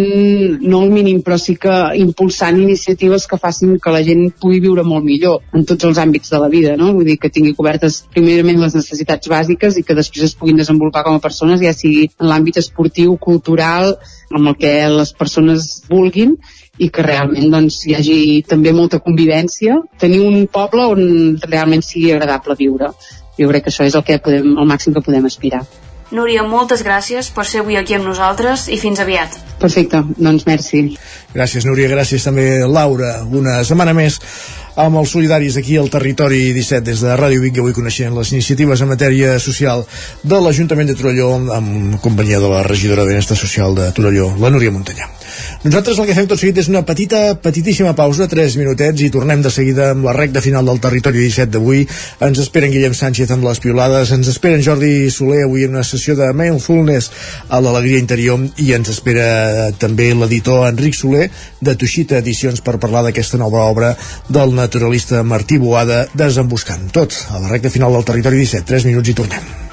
no 0.61 0.81
al 0.83 0.91
mínim, 0.93 1.23
però 1.25 1.39
sí 1.41 1.55
que 1.57 1.73
impulsant 1.97 2.59
iniciatives 2.61 3.25
que 3.27 3.39
facin 3.41 3.79
que 3.81 3.93
la 3.93 4.03
gent 4.05 4.27
pugui 4.39 4.59
viure 4.61 4.83
molt 4.85 5.05
millor 5.05 5.39
en 5.57 5.65
tots 5.65 5.87
els 5.89 5.97
àmbits 5.97 6.29
de 6.29 6.41
la 6.41 6.49
vida, 6.49 6.75
no? 6.77 6.91
Vull 6.93 7.07
dir 7.09 7.17
que 7.17 7.31
tingui 7.33 7.55
cobertes 7.57 8.03
primerament 8.13 8.61
les 8.61 8.75
necessitats 8.77 9.31
bàsiques 9.31 9.77
i 9.77 9.83
que 9.83 9.95
després 9.97 10.27
es 10.29 10.35
puguin 10.37 10.61
desenvolupar 10.61 11.03
com 11.03 11.17
a 11.17 11.23
persones, 11.23 11.61
ja 11.61 11.73
sigui 11.73 12.11
en 12.19 12.29
l'àmbit 12.29 12.59
esportiu, 12.61 13.17
cultural, 13.17 13.95
amb 14.31 14.51
el 14.51 14.57
que 14.61 14.73
les 14.89 15.13
persones 15.17 15.71
vulguin 15.89 16.35
i 16.77 16.89
que 16.93 17.05
realment 17.05 17.49
doncs, 17.53 17.79
hi 17.87 17.95
hagi 17.97 18.19
també 18.49 18.73
molta 18.73 18.99
convivència, 18.99 19.79
tenir 19.97 20.21
un 20.25 20.45
poble 20.45 20.85
on 20.93 21.03
realment 21.41 21.81
sigui 21.81 22.11
agradable 22.13 22.57
viure. 22.59 22.93
Jo 23.39 23.49
crec 23.49 23.65
que 23.65 23.73
això 23.73 23.89
és 23.89 23.97
el 23.97 24.05
que 24.05 24.19
podem, 24.21 24.53
el 24.57 24.69
màxim 24.69 24.93
que 24.93 25.01
podem 25.01 25.25
aspirar. 25.25 25.63
Núria, 26.13 26.43
moltes 26.45 26.83
gràcies 26.85 27.31
per 27.33 27.45
ser 27.49 27.63
avui 27.63 27.77
aquí 27.79 27.95
amb 27.97 28.05
nosaltres 28.05 28.67
i 28.69 28.77
fins 28.77 29.01
aviat. 29.01 29.33
Perfecte, 29.57 30.03
doncs 30.17 30.45
merci. 30.45 30.83
Gràcies, 31.33 31.65
Núria, 31.65 31.89
gràcies 31.89 32.25
també, 32.27 32.45
Laura. 32.69 33.15
Una 33.25 33.63
setmana 33.65 33.95
més 33.97 34.19
amb 34.75 34.97
els 35.01 35.13
solidaris 35.13 35.57
aquí 35.57 35.77
al 35.77 35.89
territori 35.93 36.51
17 36.53 36.85
des 36.85 37.01
de 37.01 37.17
Ràdio 37.17 37.41
Vic 37.41 37.57
avui 37.61 37.73
coneixent 37.73 38.13
les 38.17 38.33
iniciatives 38.33 38.81
en 38.81 38.93
matèria 38.93 39.35
social 39.41 39.85
de 40.23 40.41
l'Ajuntament 40.41 40.89
de 40.89 40.97
Torelló 40.97 41.33
amb 41.57 41.99
companyia 42.01 42.41
de 42.41 42.49
la 42.53 42.63
regidora 42.67 43.05
de 43.05 43.13
Benestar 43.13 43.37
Social 43.37 43.73
de 43.77 43.91
Torelló, 43.93 44.33
la 44.37 44.53
Núria 44.53 44.73
Montanyà. 44.73 45.09
Nosaltres 45.63 45.99
el 45.99 46.09
que 46.09 46.15
fem 46.17 46.27
tot 46.29 46.41
seguit 46.41 46.59
és 46.63 46.69
una 46.71 46.83
petita, 46.87 47.21
petitíssima 47.43 47.93
pausa, 47.97 48.27
3 48.31 48.57
minutets, 48.59 49.01
i 49.01 49.11
tornem 49.13 49.41
de 49.43 49.51
seguida 49.53 49.91
amb 49.93 50.07
la 50.07 50.15
recta 50.17 50.41
final 50.43 50.67
del 50.67 50.81
territori 50.83 51.23
17 51.23 51.53
d'avui. 51.53 51.85
Ens 52.27 52.41
esperen 52.43 52.71
Guillem 52.73 52.95
Sánchez 52.97 53.31
amb 53.35 53.47
les 53.47 53.61
piolades, 53.63 54.11
ens 54.15 54.29
esperen 54.31 54.63
Jordi 54.65 55.09
Soler 55.11 55.43
avui 55.45 55.67
en 55.67 55.77
una 55.77 55.85
sessió 55.87 56.15
de 56.19 56.31
Mindfulness 56.33 57.11
a 57.49 57.61
l'Alegria 57.63 58.01
Interior 58.03 58.43
i 58.59 58.71
ens 58.75 58.91
espera 58.93 59.71
també 59.79 60.11
l'editor 60.13 60.67
Enric 60.69 60.97
Soler 60.97 61.29
de 61.61 61.75
Tuixita 61.79 62.19
Edicions 62.21 62.63
per 62.65 62.79
parlar 62.81 63.05
d'aquesta 63.07 63.39
nova 63.41 63.65
obra 63.69 63.93
del 64.29 64.55
naturalista 64.57 65.23
Martí 65.23 65.59
Boada 65.61 66.05
desembuscant 66.13 66.89
tot 66.95 67.17
a 67.29 67.43
la 67.43 67.51
recta 67.51 67.73
final 67.73 67.93
del 67.93 68.09
territori 68.09 68.43
17 68.45 68.67
3 68.73 68.89
minuts 68.91 69.13
i 69.13 69.21
tornem 69.21 69.72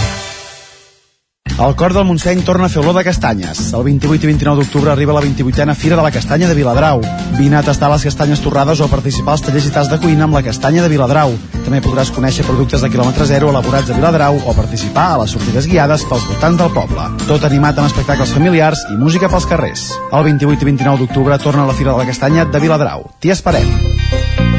El 1.61 1.75
cor 1.75 1.93
del 1.93 2.05
Montseny 2.05 2.41
torna 2.41 2.65
a 2.65 2.69
fer 2.73 2.81
olor 2.81 2.95
de 2.97 3.03
castanyes. 3.05 3.59
El 3.77 3.83
28 3.85 4.25
i 4.25 4.29
29 4.31 4.63
d'octubre 4.63 4.89
arriba 4.89 5.13
la 5.13 5.21
28a 5.21 5.75
Fira 5.77 5.95
de 5.95 6.01
la 6.01 6.09
Castanya 6.09 6.47
de 6.49 6.55
Viladrau. 6.57 7.03
Vine 7.37 7.59
a 7.59 7.61
tastar 7.61 7.91
les 7.91 8.01
castanyes 8.01 8.41
torrades 8.41 8.79
o 8.81 8.87
a 8.87 8.89
participar 8.89 9.35
als 9.35 9.43
tallers 9.45 9.67
i 9.69 9.73
tas 9.75 9.91
de 9.91 9.99
cuina 10.01 10.25
amb 10.25 10.33
la 10.33 10.41
castanya 10.41 10.81
de 10.81 10.89
Viladrau. 10.89 11.35
També 11.61 11.77
podràs 11.85 12.09
conèixer 12.15 12.47
productes 12.47 12.81
de 12.81 12.89
quilòmetre 12.89 13.27
zero 13.29 13.51
elaborats 13.53 13.91
a 13.93 13.97
Viladrau 13.99 14.39
o 14.41 14.55
participar 14.57 15.03
a 15.11 15.19
les 15.21 15.35
sortides 15.37 15.67
guiades 15.69 16.05
pels 16.09 16.25
voltants 16.31 16.57
del 16.57 16.73
poble. 16.73 17.05
Tot 17.27 17.45
animat 17.45 17.77
amb 17.77 17.91
espectacles 17.91 18.33
familiars 18.33 18.81
i 18.89 18.97
música 18.97 19.29
pels 19.29 19.45
carrers. 19.45 19.91
El 20.09 20.25
28 20.31 20.65
i 20.65 20.71
29 20.71 21.05
d'octubre 21.05 21.37
torna 21.45 21.67
a 21.67 21.69
la 21.69 21.77
Fira 21.77 21.93
de 21.93 22.01
la 22.01 22.09
Castanya 22.09 22.47
de 22.49 22.63
Viladrau. 22.63 23.05
T'hi 23.21 23.35
esperem. 23.37 23.69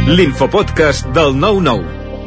L'infopodcast 0.06 1.10
del 1.10 1.34
9-9 1.34 2.01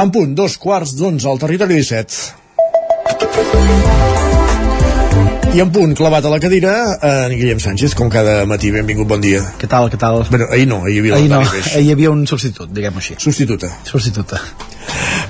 En 0.00 0.08
punt, 0.08 0.30
dos 0.32 0.54
quarts 0.56 0.94
d'onze 0.96 1.28
al 1.28 1.36
territori 1.36 1.74
17. 1.76 2.38
I 5.52 5.60
en 5.60 5.72
punt, 5.74 5.92
clavat 5.98 6.24
a 6.24 6.30
la 6.32 6.38
cadira, 6.40 6.72
en 7.04 7.34
Guillem 7.36 7.60
Sánchez, 7.60 7.92
com 7.98 8.08
cada 8.08 8.46
matí. 8.48 8.70
Benvingut, 8.72 9.08
bon 9.10 9.20
dia. 9.20 9.42
Què 9.60 9.68
tal, 9.68 9.90
què 9.92 9.98
tal? 10.00 10.22
Bueno, 10.30 10.46
ahir 10.56 10.70
no, 10.70 10.78
ahir 10.86 10.94
hi 10.94 11.02
havia 11.02 11.18
ahir 11.18 11.28
no, 11.34 11.42
Peix. 11.52 11.74
ahir 11.74 11.90
hi 11.90 11.92
havia 11.98 12.14
un 12.14 12.22
substitut, 12.30 12.72
diguem-ho 12.72 13.02
així. 13.02 13.18
Substituta. 13.20 13.68
Substituta. 13.90 14.40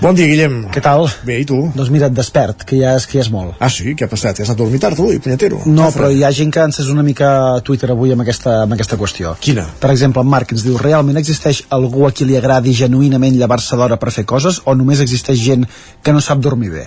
Bon 0.00 0.16
dia, 0.16 0.24
Guillem. 0.24 0.54
Què 0.72 0.80
tal? 0.80 1.02
Bé, 1.28 1.34
i 1.42 1.44
tu? 1.44 1.58
Doncs 1.76 1.90
mira, 1.92 2.08
et 2.08 2.14
despert, 2.16 2.62
que 2.64 2.78
ja 2.80 2.94
és, 2.96 3.04
que 3.04 3.18
ja 3.18 3.24
és 3.26 3.28
molt. 3.28 3.58
Ah, 3.60 3.68
sí? 3.68 3.92
Què 3.92 4.06
ha 4.06 4.08
passat? 4.08 4.38
Has 4.40 4.48
anat 4.48 4.56
a 4.56 4.62
dormir 4.62 4.80
tard, 4.80 4.96
avui, 4.96 5.18
punyetero? 5.20 5.58
No, 5.66 5.90
Ah, 5.90 5.92
però 5.92 6.08
hi 6.08 6.22
ha 6.24 6.30
gent 6.32 6.48
que 6.54 6.62
ens 6.64 6.80
és 6.80 6.88
una 6.88 7.04
mica 7.04 7.28
a 7.50 7.60
Twitter 7.60 7.90
avui 7.92 8.14
amb 8.14 8.24
aquesta, 8.24 8.62
amb 8.62 8.72
aquesta 8.72 8.96
qüestió. 8.96 9.34
Quina? 9.44 9.66
Per 9.82 9.90
exemple, 9.92 10.22
en 10.24 10.30
Marc 10.32 10.54
ens 10.56 10.64
diu, 10.64 10.78
realment 10.80 11.20
existeix 11.20 11.66
algú 11.68 12.06
a 12.08 12.12
qui 12.16 12.24
li 12.24 12.38
agradi 12.40 12.72
genuïnament 12.72 13.36
llevar-se 13.36 13.76
d'hora 13.76 14.00
per 14.00 14.10
fer 14.16 14.24
coses 14.24 14.62
o 14.64 14.74
només 14.74 15.04
existeix 15.04 15.38
gent 15.44 15.68
que 16.02 16.12
no 16.16 16.24
sap 16.24 16.40
dormir 16.40 16.70
bé? 16.70 16.86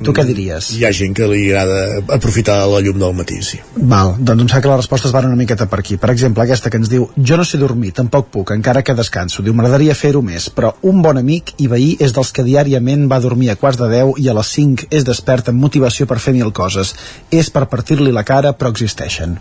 Tu 0.00 0.12
què 0.16 0.22
diries? 0.24 0.70
Hi 0.78 0.86
ha 0.88 0.90
gent 0.96 1.12
que 1.16 1.26
li 1.28 1.42
agrada 1.50 2.00
aprofitar 2.16 2.54
la 2.70 2.78
llum 2.80 2.96
del 3.02 3.12
matí, 3.18 3.36
sí. 3.44 3.58
Val, 3.76 4.14
doncs 4.16 4.46
em 4.46 4.48
sembla 4.48 4.62
que 4.64 4.70
les 4.70 4.80
respostes 4.80 5.12
van 5.12 5.28
una 5.28 5.36
miqueta 5.36 5.66
per 5.68 5.82
aquí. 5.82 5.98
Per 6.00 6.08
exemple, 6.12 6.44
aquesta 6.46 6.72
que 6.72 6.80
ens 6.80 6.88
diu 6.88 7.04
Jo 7.16 7.36
no 7.36 7.44
sé 7.44 7.60
dormir, 7.60 7.92
tampoc 7.98 8.30
puc, 8.32 8.54
encara 8.56 8.80
que 8.86 8.96
descanso. 8.96 9.44
Diu, 9.44 9.52
m'agradaria 9.56 9.96
fer-ho 9.98 10.24
més, 10.24 10.48
però 10.56 10.72
un 10.88 11.04
bon 11.04 11.20
amic 11.20 11.52
i 11.60 11.68
veí 11.68 11.90
és 12.00 12.16
dels 12.16 12.32
que 12.32 12.46
diàriament 12.46 13.06
va 13.12 13.20
dormir 13.20 13.52
a 13.52 13.58
quarts 13.60 13.82
de 13.82 13.90
10 13.92 14.24
i 14.24 14.32
a 14.32 14.36
les 14.40 14.56
5 14.56 14.88
és 14.88 15.04
despert 15.04 15.52
amb 15.52 15.60
motivació 15.60 16.08
per 16.08 16.18
fer 16.18 16.32
mil 16.32 16.48
coses. 16.56 16.94
És 17.30 17.52
per 17.52 17.66
partir-li 17.68 18.12
la 18.12 18.24
cara, 18.24 18.56
però 18.56 18.72
existeixen. 18.72 19.36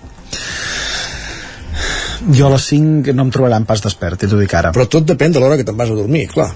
Jo 2.35 2.49
a 2.49 2.55
les 2.57 2.67
5 2.67 3.15
no 3.15 3.23
em 3.23 3.31
trobaran 3.31 3.63
pas 3.69 3.79
despert, 3.79 4.27
t'ho 4.27 4.39
dic 4.41 4.59
ara. 4.59 4.75
Però 4.75 4.91
tot 4.91 5.07
depèn 5.07 5.31
de 5.31 5.39
l'hora 5.39 5.55
que 5.55 5.63
te'n 5.63 5.79
vas 5.79 5.87
a 5.93 5.95
dormir, 5.95 6.27
clar. 6.35 6.51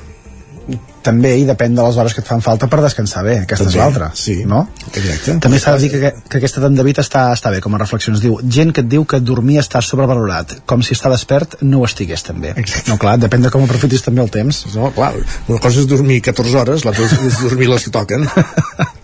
També, 1.04 1.34
i 1.36 1.44
depèn 1.44 1.74
de 1.76 1.84
les 1.84 1.98
hores 2.00 2.14
que 2.16 2.22
et 2.24 2.28
fan 2.30 2.40
falta 2.44 2.70
per 2.72 2.80
descansar 2.80 3.26
bé, 3.26 3.34
aquesta 3.44 3.66
També, 3.66 3.74
és 3.74 3.80
l'altra, 3.82 4.08
sí. 4.16 4.36
no? 4.48 4.62
Exacte. 4.94 5.36
També 5.44 5.60
s'ha 5.60 5.74
de 5.76 5.84
dir 5.84 5.90
que, 5.92 6.12
que 6.32 6.40
aquesta 6.40 6.64
d'en 6.64 6.78
David 6.78 7.02
està, 7.04 7.26
està 7.36 7.52
bé 7.52 7.60
com 7.64 7.76
a 7.76 7.82
reflexió. 7.82 8.14
Ens 8.14 8.24
diu, 8.24 8.38
gent 8.58 8.72
que 8.72 8.86
et 8.86 8.90
diu 8.94 9.04
que 9.04 9.20
dormir 9.20 9.60
està 9.60 9.84
sobrevalorat, 9.84 10.56
com 10.70 10.86
si 10.86 10.96
estar 10.96 11.12
despert 11.12 11.60
no 11.68 11.84
ho 11.84 11.90
estigués 11.90 12.24
també. 12.24 12.56
Exacte. 12.56 12.88
No, 12.88 12.98
clar, 13.02 13.18
depèn 13.20 13.44
de 13.44 13.52
com 13.52 13.68
aprofitis 13.68 14.08
també 14.08 14.24
el 14.24 14.32
temps. 14.32 14.64
No, 14.78 14.94
clar, 14.96 15.12
una 15.52 15.60
cosa 15.64 15.84
és 15.84 15.92
dormir 15.92 16.22
14 16.32 16.60
hores, 16.64 16.88
l'altra 16.88 17.12
és 17.12 17.44
dormir 17.44 17.72
les 17.74 17.90
que 17.90 17.98
toquen. 18.00 18.30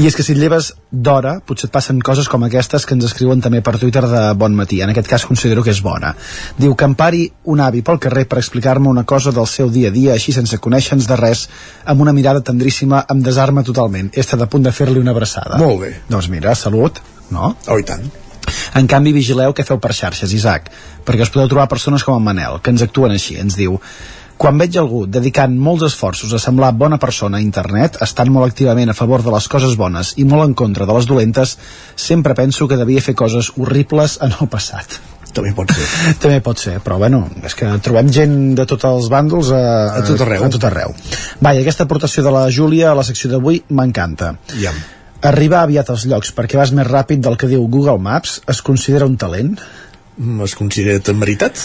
I 0.00 0.06
és 0.08 0.16
que 0.16 0.24
si 0.26 0.34
et 0.34 0.40
lleves 0.40 0.72
d'hora, 0.90 1.36
potser 1.46 1.68
et 1.68 1.74
passen 1.74 2.00
coses 2.04 2.28
com 2.30 2.44
aquestes 2.46 2.86
que 2.86 2.96
ens 2.96 3.06
escriuen 3.08 3.42
també 3.44 3.62
per 3.64 3.76
Twitter 3.78 4.04
de 4.08 4.22
bon 4.38 4.56
matí. 4.56 4.80
En 4.84 4.92
aquest 4.92 5.10
cas 5.10 5.26
considero 5.28 5.64
que 5.66 5.74
és 5.74 5.82
bona. 5.84 6.14
Diu 6.58 6.74
que 6.74 6.88
em 6.88 6.96
pari 6.98 7.26
un 7.52 7.60
avi 7.64 7.82
pel 7.86 8.00
carrer 8.02 8.26
per 8.30 8.40
explicar-me 8.40 8.88
una 8.88 9.04
cosa 9.04 9.34
del 9.36 9.48
seu 9.50 9.70
dia 9.70 9.90
a 9.90 9.94
dia, 9.94 10.14
així 10.14 10.34
sense 10.36 10.58
conèixer-nos 10.58 11.08
de 11.10 11.20
res, 11.20 11.46
amb 11.84 12.00
una 12.00 12.16
mirada 12.16 12.44
tendríssima, 12.44 13.04
em 13.10 13.22
desarma 13.22 13.64
totalment. 13.66 14.12
He 14.14 14.24
estat 14.24 14.42
a 14.42 14.48
punt 14.50 14.66
de 14.66 14.72
fer-li 14.72 15.00
una 15.00 15.14
abraçada. 15.16 15.60
Molt 15.60 15.80
bé. 15.84 15.94
Doncs 16.08 16.30
mira, 16.32 16.54
salut, 16.54 17.00
no? 17.30 17.54
Oh, 17.68 17.78
i 17.78 17.86
tant. 17.86 18.08
En 18.74 18.86
canvi, 18.90 19.12
vigileu 19.14 19.52
què 19.54 19.64
feu 19.66 19.78
per 19.82 19.92
xarxes, 19.96 20.32
Isaac, 20.34 20.70
perquè 21.06 21.26
us 21.26 21.32
podeu 21.32 21.50
trobar 21.50 21.68
persones 21.70 22.04
com 22.06 22.16
en 22.16 22.24
Manel, 22.24 22.58
que 22.62 22.72
ens 22.74 22.82
actuen 22.86 23.14
així. 23.14 23.36
Ens 23.42 23.58
diu, 23.58 23.78
quan 24.40 24.56
veig 24.56 24.78
algú 24.80 25.02
dedicant 25.04 25.52
molts 25.60 25.84
esforços 25.90 26.32
a 26.32 26.38
semblar 26.40 26.70
bona 26.72 26.96
persona 27.00 27.36
a 27.36 27.44
internet, 27.44 27.98
estant 28.06 28.30
molt 28.32 28.48
activament 28.48 28.88
a 28.88 28.96
favor 28.96 29.20
de 29.20 29.32
les 29.34 29.48
coses 29.52 29.74
bones 29.76 30.14
i 30.16 30.24
molt 30.24 30.46
en 30.46 30.54
contra 30.56 30.86
de 30.88 30.96
les 30.96 31.08
dolentes, 31.10 31.58
sempre 31.92 32.32
penso 32.38 32.68
que 32.68 32.78
devia 32.80 33.04
fer 33.04 33.14
coses 33.14 33.50
horribles 33.60 34.16
en 34.24 34.32
el 34.32 34.48
passat. 34.48 34.96
També 35.36 35.52
pot 35.54 35.74
ser. 35.76 35.88
També 36.22 36.38
pot 36.46 36.58
ser, 36.58 36.78
però 36.80 36.96
bueno, 37.02 37.20
és 37.44 37.54
que 37.58 37.68
trobem 37.84 38.08
gent 38.16 38.38
de 38.56 38.64
tots 38.70 38.88
els 38.88 39.10
bàndols 39.12 39.52
a, 39.52 39.60
A 39.98 40.06
tot 40.08 40.24
arreu. 40.24 40.46
A 40.48 40.50
tot 40.56 40.64
arreu. 40.70 40.96
Vai, 41.44 41.60
aquesta 41.60 41.84
aportació 41.84 42.24
de 42.24 42.32
la 42.34 42.46
Júlia 42.48 42.90
a 42.90 42.96
la 42.96 43.04
secció 43.06 43.28
d'avui 43.34 43.60
m'encanta. 43.76 44.32
Ja. 44.56 44.72
Arribar 45.30 45.66
aviat 45.66 45.92
als 45.92 46.08
llocs 46.08 46.32
perquè 46.32 46.56
vas 46.56 46.72
més 46.72 46.88
ràpid 46.88 47.20
del 47.20 47.36
que 47.36 47.50
diu 47.50 47.68
Google 47.68 48.00
Maps 48.00 48.40
es 48.48 48.64
considera 48.64 49.04
un 49.04 49.20
talent? 49.20 49.52
Es 50.44 50.56
considera 50.56 51.00
temeritat? 51.04 51.60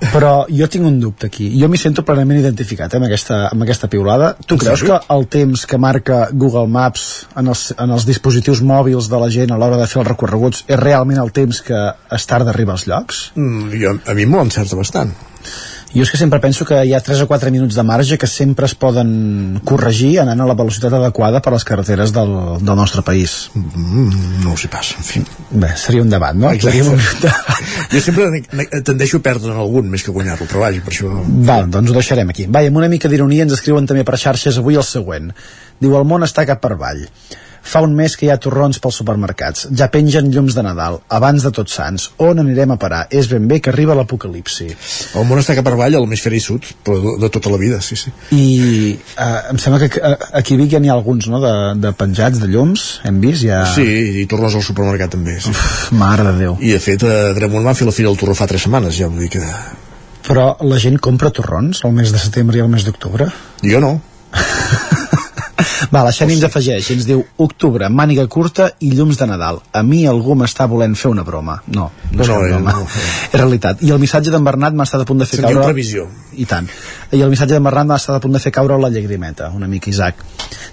Però 0.00 0.32
jo 0.48 0.68
tinc 0.72 0.86
un 0.88 0.98
dubte 1.00 1.28
aquí. 1.28 1.50
Jo 1.60 1.68
m'hi 1.68 1.78
sento 1.80 2.04
plenament 2.06 2.40
identificat 2.40 2.94
eh, 2.94 3.00
amb, 3.00 3.06
aquesta, 3.08 3.40
amb 3.50 3.66
aquesta 3.66 3.90
piulada. 3.92 4.32
Tu 4.48 4.56
creus 4.60 4.84
que 4.86 4.96
el 5.14 5.26
temps 5.32 5.66
que 5.68 5.80
marca 5.80 6.22
Google 6.32 6.66
Maps 6.72 7.08
en 7.40 7.52
els, 7.52 7.66
en 7.76 7.92
els 7.96 8.06
dispositius 8.08 8.62
mòbils 8.64 9.10
de 9.12 9.20
la 9.20 9.28
gent 9.32 9.52
a 9.52 9.58
l'hora 9.60 9.80
de 9.80 9.88
fer 9.90 10.00
els 10.02 10.08
recorreguts 10.08 10.64
és 10.68 10.80
realment 10.80 11.20
el 11.20 11.34
temps 11.36 11.60
que 11.66 11.82
es 12.16 12.30
tarda 12.30 12.50
a 12.52 12.56
arribar 12.56 12.78
als 12.78 12.86
llocs? 12.88 13.26
Mm, 13.36 13.68
jo, 13.82 13.98
a 14.00 14.16
mi 14.16 14.26
m'ho 14.26 14.40
encerta 14.46 14.78
bastant. 14.78 15.12
Jo 15.90 16.04
és 16.04 16.10
que 16.12 16.18
sempre 16.20 16.38
penso 16.38 16.64
que 16.66 16.76
hi 16.86 16.92
ha 16.94 17.00
3 17.02 17.24
o 17.24 17.26
4 17.26 17.50
minuts 17.50 17.74
de 17.74 17.82
marge 17.82 18.18
que 18.20 18.28
sempre 18.30 18.68
es 18.68 18.76
poden 18.78 19.60
corregir 19.66 20.20
anant 20.22 20.44
a 20.44 20.46
la 20.46 20.54
velocitat 20.54 20.94
adequada 21.00 21.40
per 21.42 21.52
les 21.56 21.66
carreteres 21.66 22.12
del, 22.14 22.30
del 22.62 22.78
nostre 22.78 23.02
país. 23.02 23.50
Mm, 23.58 24.44
no 24.44 24.54
ho 24.54 24.60
sé 24.60 24.70
pas, 24.70 24.92
en 24.96 25.08
fi. 25.08 25.24
Bé, 25.50 25.72
seria 25.80 26.04
un 26.06 26.12
debat, 26.12 26.38
no? 26.38 26.52
Exacte. 26.54 26.78
Seria 26.78 26.94
un... 26.94 27.00
Jo 27.90 28.04
sempre 28.04 28.80
tendeixo 28.86 29.18
a 29.18 29.24
perdre 29.24 29.50
en 29.50 29.58
algun 29.58 29.90
més 29.90 30.06
que 30.06 30.14
guanyar-lo, 30.14 30.46
però 30.46 30.62
vaja, 30.62 30.82
per 30.86 30.94
això... 30.94 31.10
Val, 31.50 31.66
doncs 31.74 31.90
ho 31.90 31.98
deixarem 31.98 32.30
aquí. 32.30 32.46
Va, 32.46 32.62
amb 32.70 32.78
una 32.78 32.90
mica 32.92 33.10
d'ironia 33.10 33.48
ens 33.48 33.58
escriuen 33.58 33.90
també 33.90 34.06
per 34.06 34.18
xarxes 34.20 34.62
avui 34.62 34.78
el 34.78 34.86
següent. 34.86 35.32
Diu, 35.82 35.96
el 35.98 36.06
món 36.06 36.22
està 36.22 36.46
cap 36.46 36.62
per 36.62 36.76
avall. 36.76 37.08
Fa 37.62 37.82
un 37.84 37.92
mes 37.94 38.16
que 38.16 38.26
hi 38.26 38.30
ha 38.32 38.38
torrons 38.40 38.80
pels 38.82 38.96
supermercats. 39.02 39.66
Ja 39.76 39.90
pengen 39.92 40.30
llums 40.32 40.56
de 40.56 40.64
Nadal, 40.64 40.98
abans 41.12 41.44
de 41.44 41.52
Tots 41.54 41.76
Sants. 41.76 42.06
On 42.24 42.40
anirem 42.42 42.72
a 42.74 42.78
parar? 42.80 43.02
És 43.14 43.28
ben 43.30 43.46
bé 43.50 43.60
que 43.60 43.70
arriba 43.72 43.94
l'apocalipsi. 43.98 44.68
El 45.20 45.26
món 45.28 45.42
està 45.42 45.54
cap 45.58 45.66
per 45.66 45.74
avall, 45.76 45.96
al 45.98 46.08
hemisferi 46.08 46.40
sud, 46.42 46.66
però 46.86 46.98
de, 47.04 47.14
de 47.24 47.30
tota 47.32 47.52
la 47.52 47.60
vida, 47.60 47.80
sí, 47.84 47.98
sí. 48.00 48.12
I 48.34 48.46
eh, 48.96 49.40
em 49.52 49.60
sembla 49.62 49.82
que 49.84 49.90
eh, 50.00 50.14
aquí 50.40 50.56
a 50.56 50.62
Vic 50.62 50.72
ja 50.74 50.82
n'hi 50.82 50.90
ha 50.90 50.96
alguns, 50.96 51.28
no?, 51.32 51.42
de, 51.44 51.54
de 51.82 51.94
penjats, 51.96 52.40
de 52.42 52.50
llums, 52.50 52.88
hem 53.06 53.20
vist, 53.22 53.44
ja... 53.44 53.62
Sí, 53.74 53.86
i 54.22 54.26
tornes 54.30 54.56
al 54.56 54.64
supermercat 54.66 55.14
també, 55.16 55.36
sí. 55.40 55.54
Uf, 55.54 55.90
mare 56.00 56.26
de 56.30 56.36
Déu. 56.40 56.56
I 56.64 56.74
de 56.76 56.82
fet, 56.82 57.04
a 57.04 57.34
Dremont 57.36 57.66
van 57.66 57.78
fer 57.78 57.88
la 57.88 57.94
fira 57.94 58.10
del 58.10 58.18
torró 58.20 58.36
fa 58.38 58.48
tres 58.50 58.66
setmanes, 58.66 58.96
ja 58.98 59.10
vull 59.10 59.26
dir 59.26 59.34
que... 59.36 59.44
Però 60.26 60.52
la 60.66 60.78
gent 60.78 60.98
compra 61.02 61.32
torrons 61.34 61.84
el 61.86 61.94
mes 61.96 62.12
de 62.12 62.20
setembre 62.22 62.60
i 62.60 62.64
el 62.64 62.70
mes 62.72 62.86
d'octubre? 62.86 63.30
Jo 63.64 63.82
no. 63.82 63.98
Va, 65.92 66.02
la 66.04 66.12
Xeni 66.12 66.34
ens 66.36 66.44
afegeix 66.46 66.90
i 66.90 66.94
ens 66.98 67.06
diu 67.08 67.22
octubre, 67.40 67.88
màniga 67.88 68.26
curta 68.28 68.70
i 68.84 68.90
llums 68.96 69.16
de 69.20 69.26
Nadal. 69.30 69.60
A 69.72 69.82
mi 69.86 70.02
algú 70.10 70.36
m'està 70.36 70.66
volent 70.68 70.94
fer 70.98 71.10
una 71.10 71.24
broma. 71.24 71.60
No, 71.66 71.90
no, 72.12 72.20
No, 72.20 72.26
no, 72.26 72.40
eh, 72.44 72.50
broma. 72.52 72.72
no, 72.72 72.78
no. 72.84 72.86
És 73.32 73.38
realitat. 73.40 73.82
I 73.86 73.90
el 73.94 73.98
missatge 74.02 74.30
d'en 74.34 74.44
Bernat 74.44 74.74
m'ha 74.76 74.84
estat 74.88 75.00
a 75.04 75.08
punt 75.08 75.22
de 75.24 75.26
fer 75.30 75.40
Se'n 75.40 75.48
diu 75.48 75.56
caure... 75.60 75.72
previsió. 75.72 76.08
I 76.36 76.44
tant. 76.50 76.68
I 77.10 77.18
el 77.24 77.30
missatge 77.32 77.56
d'en 77.56 77.64
Bernat 77.66 77.88
m'ha 77.88 77.96
estat 77.98 78.14
a 78.16 78.20
punt 78.22 78.36
de 78.36 78.38
fer 78.38 78.52
caure 78.54 78.76
la 78.78 78.88
llagrimeta, 78.88 79.48
una 79.56 79.66
mica 79.66 79.90
Isaac. 79.90 80.20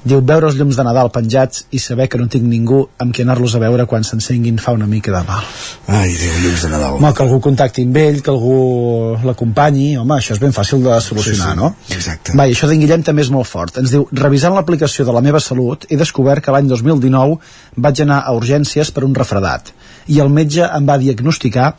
Diu, 0.08 0.20
veure 0.22 0.46
els 0.52 0.56
llums 0.60 0.78
de 0.78 0.84
Nadal 0.86 1.10
penjats 1.10 1.64
i 1.74 1.80
saber 1.82 2.06
que 2.14 2.20
no 2.22 2.28
tinc 2.30 2.46
ningú 2.46 2.84
amb 3.02 3.16
qui 3.16 3.24
anar-los 3.26 3.56
a 3.58 3.62
veure 3.64 3.88
quan 3.90 4.06
s'encenguin 4.06 4.60
fa 4.62 4.76
una 4.78 4.86
mica 4.86 5.12
de 5.16 5.24
mal. 5.26 5.48
Ai, 5.90 6.14
Déu, 6.14 6.36
llums 6.44 6.62
de 6.62 6.70
Nadal. 6.76 7.00
Home, 7.00 7.12
que 7.18 7.26
algú 7.26 7.40
contacti 7.42 7.88
amb 7.90 7.98
ell, 8.04 8.22
que 8.22 8.30
algú 8.36 8.54
l'acompanyi, 9.26 9.88
home, 9.98 10.14
això 10.20 10.38
és 10.38 10.44
ben 10.46 10.54
fàcil 10.54 10.86
de 10.86 10.94
solucionar, 11.02 11.50
Sí, 11.50 11.58
sí, 11.58 11.60
no? 11.64 11.74
exacte. 11.98 12.38
Va, 12.38 12.46
i 12.46 12.54
això 12.54 12.70
d'en 12.70 12.86
Guillem 12.86 13.04
també 13.10 13.26
és 13.26 13.34
molt 13.34 13.50
fort. 13.50 13.82
Ens 13.82 13.98
diu, 13.98 14.06
revisant 14.14 14.54
l'aplicació 14.54 15.06
de 15.10 15.18
la 15.18 15.26
meva 15.26 15.42
salut, 15.42 15.90
he 15.90 15.98
descobert 15.98 16.46
que 16.46 16.54
l'any 16.54 16.70
2019 16.70 17.40
vaig 17.78 18.06
anar 18.06 18.22
a 18.24 18.38
urgències 18.38 18.94
per 18.94 19.04
un 19.10 19.18
refredat 19.18 19.74
i 20.08 20.22
el 20.24 20.30
metge 20.30 20.64
em 20.64 20.86
va 20.88 20.96
diagnosticar 21.02 21.74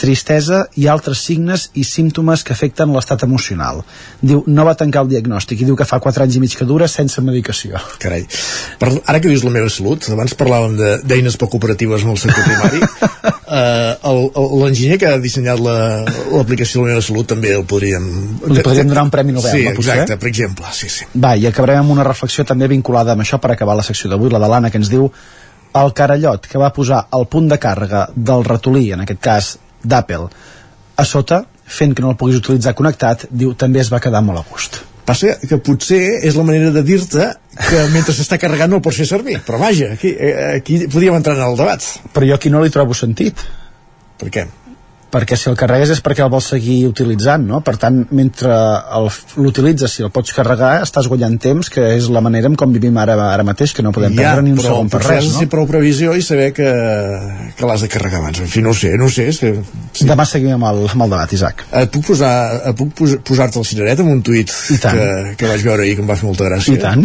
tristesa 0.00 0.62
i 0.80 0.86
altres 0.88 1.20
signes 1.28 1.66
i 1.76 1.84
símptomes 1.84 2.42
que 2.46 2.54
afecten 2.56 2.92
l'estat 2.94 3.22
emocional. 3.26 3.82
Diu, 4.24 4.42
no 4.48 4.64
va 4.64 4.74
tancar 4.80 5.02
el 5.04 5.10
diagnòstic 5.12 5.60
i 5.60 5.66
diu 5.68 5.76
que 5.76 5.84
fa 5.84 5.98
4 6.00 6.24
anys 6.24 6.38
i 6.38 6.40
mig 6.40 6.54
que 6.56 6.64
dura 6.64 6.88
sense 6.88 7.20
medicació. 7.20 7.76
Carai. 8.00 8.24
Per, 8.80 8.88
ara 9.04 9.20
que 9.20 9.28
dius 9.28 9.44
la 9.44 9.52
meva 9.54 9.68
salut, 9.70 10.08
abans 10.10 10.34
parlàvem 10.40 10.76
de- 10.78 10.96
d'eines 11.04 11.36
poc 11.36 11.54
operatives 11.60 12.02
en 12.06 12.14
el 12.14 12.18
sector 12.22 12.44
primari, 12.48 12.80
eh, 13.60 13.94
el- 14.10 14.30
l'enginyer 14.62 14.98
que 14.98 15.06
ha 15.12 15.18
dissenyat 15.20 15.60
la- 15.60 16.04
l'aplicació 16.32 16.80
de 16.80 16.86
la 16.86 16.92
meva 16.94 17.04
salut 17.04 17.28
també 17.34 17.52
el 17.58 17.64
podríem... 17.68 18.08
Li 18.48 18.62
podríem 18.64 18.88
donar 18.88 19.04
un 19.04 19.10
Premi 19.14 19.32
Nobel, 19.36 19.52
Sí, 19.52 19.64
no, 19.68 19.74
potser? 19.76 19.94
exacte, 20.00 20.16
per 20.16 20.28
exemple, 20.32 20.66
sí, 20.72 20.88
sí. 20.88 21.04
Va, 21.20 21.34
i 21.36 21.46
acabarem 21.50 21.84
amb 21.84 21.92
una 21.98 22.04
reflexió 22.08 22.44
també 22.48 22.68
vinculada 22.72 23.12
amb 23.12 23.22
això 23.26 23.38
per 23.42 23.52
acabar 23.52 23.76
la 23.76 23.84
secció 23.86 24.08
d'avui, 24.10 24.30
la 24.32 24.40
de 24.40 24.48
l'Anna, 24.48 24.70
que 24.70 24.80
ens 24.80 24.88
diu 24.90 25.10
el 25.80 25.92
carallot 25.94 26.46
que 26.50 26.58
va 26.58 26.72
posar 26.74 27.04
el 27.14 27.28
punt 27.30 27.46
de 27.52 27.58
càrrega 27.62 28.06
del 28.14 28.42
ratolí, 28.48 28.88
en 28.96 29.04
aquest 29.04 29.20
cas 29.22 29.50
d'Apple, 29.84 30.28
a 30.96 31.04
sota, 31.08 31.44
fent 31.64 31.94
que 31.94 32.04
no 32.04 32.12
el 32.12 32.18
puguis 32.20 32.40
utilitzar 32.40 32.74
connectat, 32.78 33.26
diu, 33.30 33.54
també 33.54 33.80
es 33.82 33.90
va 33.92 34.02
quedar 34.02 34.22
molt 34.26 34.42
a 34.42 34.46
gust. 34.50 34.80
Passa 35.06 35.34
que 35.42 35.58
potser 35.64 36.20
és 36.26 36.36
la 36.38 36.44
manera 36.46 36.70
de 36.74 36.82
dir-te 36.86 37.30
que 37.56 37.80
mentre 37.94 38.14
s'està 38.14 38.38
carregant 38.38 38.70
no 38.70 38.78
el 38.78 38.84
pots 38.84 39.00
fer 39.00 39.08
servir. 39.08 39.40
Però 39.46 39.58
vaja, 39.58 39.94
aquí, 39.96 40.12
eh, 40.14 40.60
aquí 40.60 40.84
podríem 40.86 41.16
entrar 41.18 41.34
en 41.38 41.48
el 41.48 41.58
debat. 41.58 41.86
Però 42.14 42.28
jo 42.28 42.36
aquí 42.36 42.52
no 42.52 42.62
li 42.62 42.70
trobo 42.70 42.94
sentit. 42.94 43.42
Per 44.20 44.30
què? 44.30 44.46
Perquè 45.10 45.34
si 45.34 45.48
el 45.50 45.56
carregues 45.58 45.90
és 45.90 46.00
perquè 46.06 46.22
el 46.22 46.30
vols 46.30 46.46
seguir 46.52 46.84
utilitzant, 46.86 47.42
no? 47.46 47.58
Per 47.66 47.72
tant, 47.82 47.96
mentre 48.14 48.50
el- 48.94 49.08
l'utilitzes, 49.42 49.90
si 49.96 50.04
el 50.06 50.10
pots 50.14 50.30
carregar, 50.36 50.82
estàs 50.84 51.08
guanyant 51.10 51.34
temps, 51.42 51.68
que 51.70 51.82
és 51.96 52.06
la 52.14 52.20
manera 52.22 52.46
en 52.46 52.54
com 52.54 52.70
vivim 52.72 52.96
ara, 53.02 53.16
ara 53.32 53.42
mateix, 53.42 53.72
que 53.74 53.82
no 53.82 53.90
podem 53.90 54.14
perdre 54.14 54.42
ni 54.46 54.52
un 54.54 54.58
però 54.60 54.68
segon 54.70 54.88
per 54.92 55.00
res, 55.02 55.32
no? 55.42 55.48
prou 55.50 55.66
previsió 55.66 56.14
i 56.14 56.22
saber 56.22 56.52
que, 56.54 56.70
que 57.58 57.66
l'has 57.66 57.82
de 57.82 57.88
carregar 57.90 58.20
abans. 58.20 58.38
En 58.44 58.46
fi, 58.46 58.62
no 58.62 58.70
ho 58.70 58.74
sé, 58.74 58.92
no 58.96 59.06
ho 59.06 59.10
sé. 59.10 59.26
És 59.34 59.38
que, 59.42 59.54
Sí. 59.92 60.06
Demà 60.06 60.22
seguim 60.24 60.52
amb 60.54 60.64
el, 60.68 60.84
amb 60.92 61.02
el 61.02 61.10
debat, 61.10 61.32
Isaac. 61.34 61.64
Et 61.74 61.90
puc 61.90 62.04
posar, 62.06 62.30
et 62.70 62.76
puc 62.78 62.92
pos, 62.94 63.16
posar-te 63.26 63.58
el 63.58 63.64
cireret 63.66 63.98
amb 63.98 64.12
un 64.12 64.22
tuit 64.22 64.52
que, 64.94 65.34
que 65.36 65.48
vaig 65.50 65.64
veure 65.66 65.82
ahir 65.82 65.96
que 65.98 66.04
em 66.04 66.08
va 66.08 66.14
fer 66.16 66.28
molta 66.28 66.46
gràcia. 66.46 66.76
I 66.76 66.78
tant. 66.78 67.02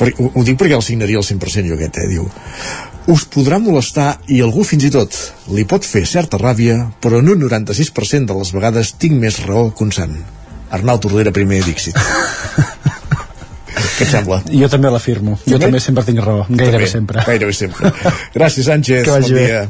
Per, 0.00 0.08
ho, 0.18 0.30
ho 0.34 0.42
dic 0.42 0.58
perquè 0.58 0.74
el 0.74 0.82
signaria 0.82 1.20
al 1.20 1.26
100% 1.28 1.68
jo 1.70 1.76
aquest, 1.78 1.98
eh? 2.02 2.08
Diu, 2.10 2.26
us 3.10 3.24
podrà 3.26 3.58
molestar 3.58 4.10
i 4.30 4.40
algú 4.44 4.62
fins 4.66 4.84
i 4.86 4.90
tot 4.94 5.16
li 5.54 5.64
pot 5.68 5.86
fer 5.86 6.04
certa 6.06 6.38
ràbia, 6.40 6.76
però 7.02 7.18
en 7.20 7.28
un 7.32 7.40
96% 7.42 8.26
de 8.30 8.36
les 8.38 8.52
vegades 8.54 8.92
tinc 9.02 9.18
més 9.20 9.40
raó 9.46 9.70
que 9.74 9.84
un 9.86 9.92
sant. 9.94 10.14
Arnau 10.70 11.00
Tordera 11.02 11.32
primer 11.34 11.62
Dixit. 11.66 11.98
Què 13.98 14.06
et 14.06 14.10
sembla? 14.12 14.40
Jo 14.48 14.68
també 14.72 14.90
l'afirmo. 14.92 15.36
Jo 15.44 15.56
També? 15.56 15.66
també 15.66 15.80
sempre 15.84 16.04
tinc 16.06 16.22
raó, 16.24 16.46
gairebé 16.48 16.86
També, 16.86 16.90
sempre. 16.94 17.24
Gairebé 17.26 17.52
sempre. 17.56 17.92
Gràcies, 18.36 18.66
Sánchez. 18.70 19.04
Que 19.04 19.16
vagi 19.18 19.34
bon 19.34 19.40
bé. 19.40 19.46
dia. 19.46 19.60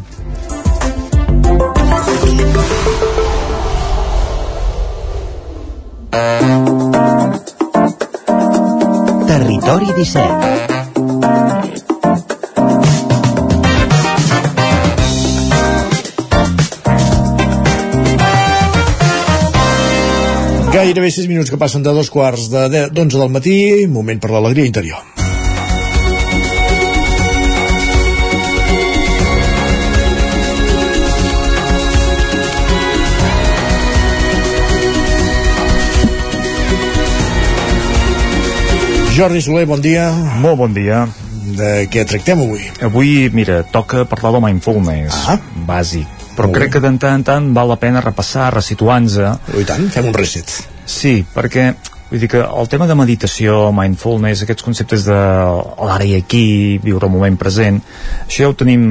Territori 9.27 9.87
17 9.97 11.60
Gairebé 20.75 21.11
6 21.11 21.27
minuts 21.31 21.51
que 21.53 21.59
passen 21.63 21.83
de 21.87 21.93
dos 21.99 22.11
quarts 22.15 22.47
de 22.55 22.63
de- 22.75 22.87
d'onze 22.99 23.19
del 23.23 23.33
matí, 23.37 23.57
moment 23.97 24.21
per 24.23 24.31
l'alegria 24.35 24.71
interior. 24.73 25.03
Jordi 39.17 39.43
Soler, 39.43 39.67
bon 39.67 39.81
dia. 39.83 40.11
Molt 40.41 40.57
bon 40.61 40.73
dia. 40.75 41.05
De 41.59 41.71
què 41.91 42.05
tractem 42.09 42.41
avui? 42.45 42.63
Avui, 42.87 43.11
mira, 43.35 43.61
toca 43.75 44.05
parlar 44.09 44.33
de 44.37 44.43
mindfulness, 44.47 45.17
ah. 45.35 45.39
bàsic. 45.67 46.20
Però 46.41 46.49
Molt 46.49 46.57
crec 46.57 46.71
bé. 46.71 46.73
que 46.73 46.81
de 46.81 46.93
tant 47.05 47.19
en 47.21 47.25
tant 47.29 47.49
val 47.53 47.69
la 47.69 47.77
pena 47.77 48.01
repassar, 48.01 48.49
resituar-nos. 48.55 49.19
I 49.61 49.65
tant, 49.69 49.91
fem 49.93 50.09
un 50.09 50.17
reset. 50.17 50.49
Sí, 50.89 51.19
perquè 51.35 51.69
vull 52.09 52.23
dir 52.23 52.31
que 52.33 52.41
el 52.41 52.69
tema 52.73 52.89
de 52.89 52.97
meditació, 52.97 53.69
mindfulness, 53.77 54.47
aquests 54.47 54.65
conceptes 54.65 55.05
de 55.07 55.19
l'ara 55.21 56.07
i 56.09 56.17
aquí, 56.17 56.81
viure 56.83 57.07
el 57.07 57.13
moment 57.13 57.37
present, 57.39 57.79
això 58.25 58.47
ja 58.47 58.51
ho 58.51 58.57
tenim 58.57 58.83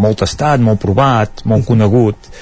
molt 0.00 0.24
tastat, 0.24 0.64
molt 0.64 0.80
provat, 0.82 1.44
molt 1.44 1.68
conegut, 1.68 2.32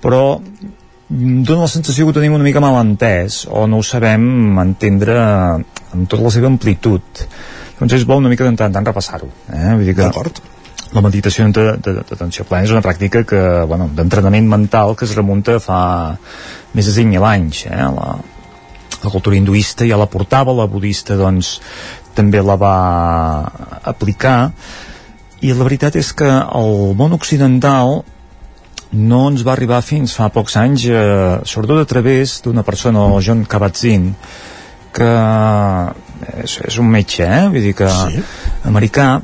però 0.00 0.24
mm, 0.40 1.42
dona 1.44 1.68
la 1.68 1.70
sensació 1.70 2.06
que 2.06 2.14
ho 2.14 2.18
tenim 2.18 2.38
una 2.38 2.46
mica 2.46 2.64
mal 2.64 2.80
entès 2.80 3.44
o 3.50 3.66
no 3.68 3.82
ho 3.82 3.86
sabem 3.86 4.24
entendre 4.64 5.18
amb 5.20 6.08
tota 6.08 6.24
la 6.24 6.32
seva 6.32 6.48
amplitud 6.48 7.26
doncs 7.78 7.96
és 7.96 8.06
bo 8.08 8.16
una 8.20 8.32
mica 8.32 8.48
de 8.48 8.56
tant 8.56 8.72
en 8.72 8.78
tant 8.78 8.90
repassar-ho 8.90 9.28
eh? 9.28 9.74
vull 9.76 9.86
dir 9.86 9.96
que 9.98 10.08
la 10.92 11.02
meditació 11.04 11.46
de- 11.54 11.76
plena 12.48 12.64
és 12.64 12.72
una 12.74 12.82
pràctica 12.82 13.24
que, 13.24 13.40
bueno, 13.66 13.88
d'entrenament 13.94 14.48
mental 14.48 14.96
que 14.96 15.06
es 15.06 15.14
remunta 15.14 15.58
fa 15.62 16.16
més 16.74 16.86
de 16.86 16.92
5.000 16.92 17.26
anys 17.30 17.64
eh? 17.66 17.76
la, 17.78 18.16
la 19.04 19.10
cultura 19.10 19.36
hinduista 19.36 19.86
ja 19.86 19.98
la 20.00 20.10
portava, 20.10 20.52
la 20.52 20.66
budista 20.66 21.16
doncs 21.16 21.60
també 22.14 22.42
la 22.42 22.56
va 22.58 22.76
aplicar 23.86 24.50
i 25.40 25.54
la 25.54 25.64
veritat 25.64 25.96
és 25.96 26.12
que 26.12 26.28
el 26.28 26.94
món 26.98 27.14
occidental 27.16 28.02
no 28.92 29.20
ens 29.30 29.44
va 29.46 29.54
arribar 29.54 29.80
fins 29.86 30.12
fa 30.18 30.28
pocs 30.34 30.56
anys, 30.58 30.84
eh, 30.90 31.38
sobretot 31.46 31.78
a 31.78 31.88
través 31.88 32.40
d'una 32.42 32.64
persona, 32.66 33.06
el 33.06 33.22
John 33.22 33.44
Kabat-Zinn, 33.46 34.10
que 34.92 35.10
és, 36.42 36.56
és 36.66 36.78
un 36.82 36.90
metge, 36.90 37.24
eh? 37.24 37.46
vull 37.48 37.62
dir 37.62 37.74
que 37.78 37.88
sí. 37.88 38.22
americà, 38.68 39.20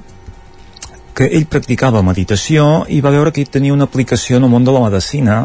que 1.16 1.28
ell 1.32 1.47
practicava 1.48 2.05
meditació 2.05 2.84
i 2.93 3.01
va 3.01 3.14
veure 3.14 3.32
que 3.32 3.47
tenia 3.48 3.74
una 3.74 3.88
aplicació 3.88 4.36
en 4.36 4.44
el 4.44 4.52
món 4.52 4.66
de 4.66 4.74
la 4.74 4.82
medicina 4.84 5.38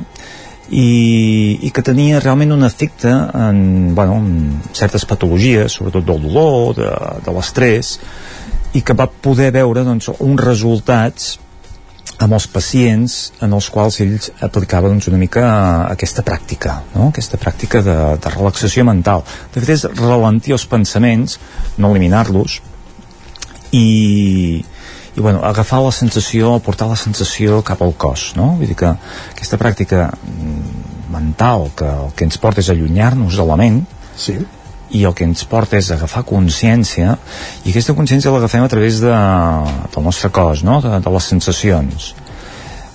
i, 0.72 1.60
i 1.64 1.70
que 1.72 1.84
tenia 1.84 2.20
realment 2.20 2.52
un 2.56 2.66
efecte 2.68 3.12
en, 3.12 3.62
bueno, 3.96 4.18
en 4.20 4.74
certes 4.76 5.06
patologies, 5.08 5.78
sobretot 5.80 6.06
del 6.08 6.28
dolor, 6.28 6.76
de, 6.76 6.90
de 7.24 7.36
l'estrès, 7.36 7.96
i 8.76 8.84
que 8.84 8.96
va 8.96 9.08
poder 9.08 9.52
veure 9.56 9.84
doncs, 9.88 10.12
uns 10.20 10.44
resultats 10.44 11.32
amb 12.22 12.36
els 12.38 12.46
pacients 12.52 13.16
en 13.42 13.56
els 13.58 13.68
quals 13.74 13.98
ells 14.04 14.30
aplicaven 14.46 14.94
doncs, 14.94 15.08
una 15.10 15.20
mica 15.20 15.46
aquesta 15.88 16.24
pràctica, 16.28 16.82
no? 16.94 17.10
aquesta 17.10 17.40
pràctica 17.42 17.82
de, 17.86 17.98
de 18.22 18.34
relaxació 18.36 18.86
mental. 18.88 19.26
De 19.54 19.64
fet, 19.64 19.74
és 19.76 19.88
ralentir 20.04 20.56
els 20.56 20.68
pensaments, 20.70 21.40
no 21.80 21.92
eliminar-los, 21.92 22.60
i, 23.72 23.88
i 25.16 25.20
bueno, 25.20 25.42
agafar 25.44 25.82
la 25.84 25.92
sensació, 25.92 26.54
portar 26.64 26.88
la 26.88 27.00
sensació 27.00 27.60
cap 27.68 27.82
al 27.84 27.94
cos, 28.00 28.32
no? 28.38 28.54
Vull 28.60 28.72
dir 28.72 28.78
que 28.80 28.94
aquesta 29.34 29.60
pràctica 29.60 30.08
mm, 30.12 31.12
mental 31.12 31.70
que 31.76 31.90
el 31.90 32.16
que 32.16 32.28
ens 32.28 32.40
porta 32.40 32.64
és 32.64 32.72
allunyar-nos 32.72 33.36
de 33.36 33.46
la 33.48 33.60
ment 33.60 33.84
sí. 34.16 34.38
i 34.96 35.04
el 35.08 35.16
que 35.18 35.28
ens 35.28 35.44
porta 35.52 35.80
és 35.80 35.92
agafar 35.92 36.24
consciència 36.28 37.18
i 37.66 37.74
aquesta 37.74 37.96
consciència 37.98 38.32
l'agafem 38.32 38.64
a 38.64 38.72
través 38.72 39.04
de, 39.04 39.14
del 39.92 40.08
nostre 40.08 40.32
cos, 40.32 40.64
no? 40.64 40.80
de, 40.84 40.98
de 41.04 41.16
les 41.18 41.32
sensacions 41.36 42.14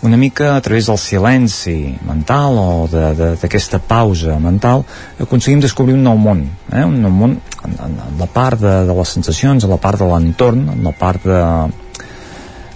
una 0.06 0.16
mica 0.20 0.54
a 0.54 0.60
través 0.60 0.86
del 0.86 0.98
silenci 1.00 1.96
mental 2.06 2.58
o 2.60 2.88
d'aquesta 2.88 3.80
pausa 3.80 4.36
mental 4.38 4.84
aconseguim 5.20 5.60
descobrir 5.64 5.96
un 5.96 6.04
nou 6.06 6.20
món 6.20 6.44
eh? 6.72 6.84
un 6.84 7.00
nou 7.02 7.12
món 7.12 7.40
en, 7.64 7.72
en, 7.74 7.96
en 8.06 8.20
la 8.20 8.28
part 8.30 8.60
de, 8.60 8.76
de 8.86 8.94
les 8.96 9.16
sensacions, 9.18 9.64
en 9.64 9.72
la 9.72 9.80
part 9.80 10.00
de 10.00 10.08
l'entorn 10.08 10.68
en 10.76 10.84
la 10.84 10.92
part 10.96 11.24
de, 11.24 11.40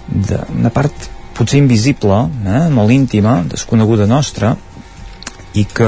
de, 0.07 0.39
una 0.57 0.71
part 0.73 1.09
potser 1.37 1.59
invisible, 1.61 2.25
eh, 2.45 2.67
molt 2.73 2.91
íntima, 2.91 3.41
desconeguda 3.47 4.07
nostra, 4.07 4.55
i 5.53 5.65
que, 5.65 5.87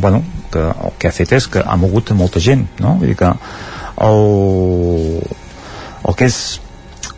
bueno, 0.00 0.22
que 0.50 0.60
el 0.60 0.92
que 0.98 1.08
ha 1.08 1.14
fet 1.14 1.32
és 1.36 1.48
que 1.50 1.62
ha 1.62 1.76
mogut 1.76 2.12
molta 2.16 2.40
gent, 2.40 2.66
no? 2.80 2.94
Vull 3.00 3.12
dir 3.12 3.18
que 3.20 3.32
el, 4.04 5.20
el 6.04 6.16
que 6.18 6.28
és 6.30 6.38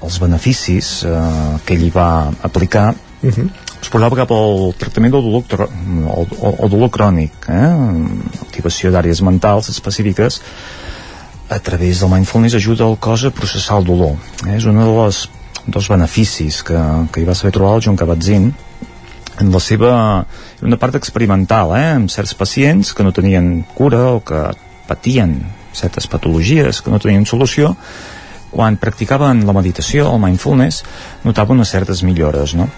els 0.01 0.19
beneficis 0.23 0.91
eh, 1.09 1.59
que 1.67 1.77
ell 1.77 1.91
va 1.95 2.33
aplicar 2.47 2.89
uh 2.93 3.31
-huh. 3.31 3.49
es 3.81 3.89
posava 3.89 4.17
cap 4.17 4.31
al 4.31 4.75
tractament 4.79 5.13
del 5.13 5.23
dolor, 5.23 5.45
el, 5.51 6.27
el, 6.43 6.55
el 6.65 6.71
dolor 6.71 6.91
crònic, 6.91 7.33
eh? 7.49 7.71
activació 8.43 8.91
d'àrees 8.91 9.23
mentals 9.23 9.69
específiques 9.69 10.41
a 11.49 11.59
través 11.59 12.01
del 12.01 12.11
mindfulness 12.11 12.55
ajuda 12.55 12.85
el 12.85 12.99
cos 12.99 13.25
a 13.25 13.31
processar 13.31 13.79
el 13.79 13.85
dolor. 13.85 14.17
Eh? 14.47 14.57
És 14.57 14.65
una 14.65 14.85
de 14.85 15.05
les 15.05 15.29
dos 15.67 15.89
beneficis 15.91 16.63
que, 16.67 16.79
que 17.13 17.23
hi 17.23 17.29
va 17.29 17.35
saber 17.35 17.55
trobar 17.57 17.77
el 17.77 17.85
John 17.85 17.99
Kabat-Zinn 17.99 18.51
en 19.41 19.53
la 19.53 19.61
seva 19.61 19.93
una 20.65 20.79
part 20.81 20.97
experimental 20.99 21.75
eh, 21.77 21.87
amb 21.99 22.13
certs 22.13 22.35
pacients 22.39 22.95
que 22.97 23.05
no 23.05 23.13
tenien 23.13 23.65
cura 23.75 24.05
o 24.15 24.21
que 24.25 24.47
patien 24.87 25.41
certes 25.77 26.07
patologies 26.09 26.81
que 26.81 26.93
no 26.93 27.03
tenien 27.03 27.27
solució 27.27 27.75
quan 28.57 28.79
practicaven 28.81 29.43
la 29.45 29.53
meditació, 29.53 30.07
el 30.15 30.23
mindfulness 30.23 30.83
notaven 31.27 31.59
unes 31.59 31.75
certes 31.75 32.03
millores 32.07 32.55
no? 32.57 32.71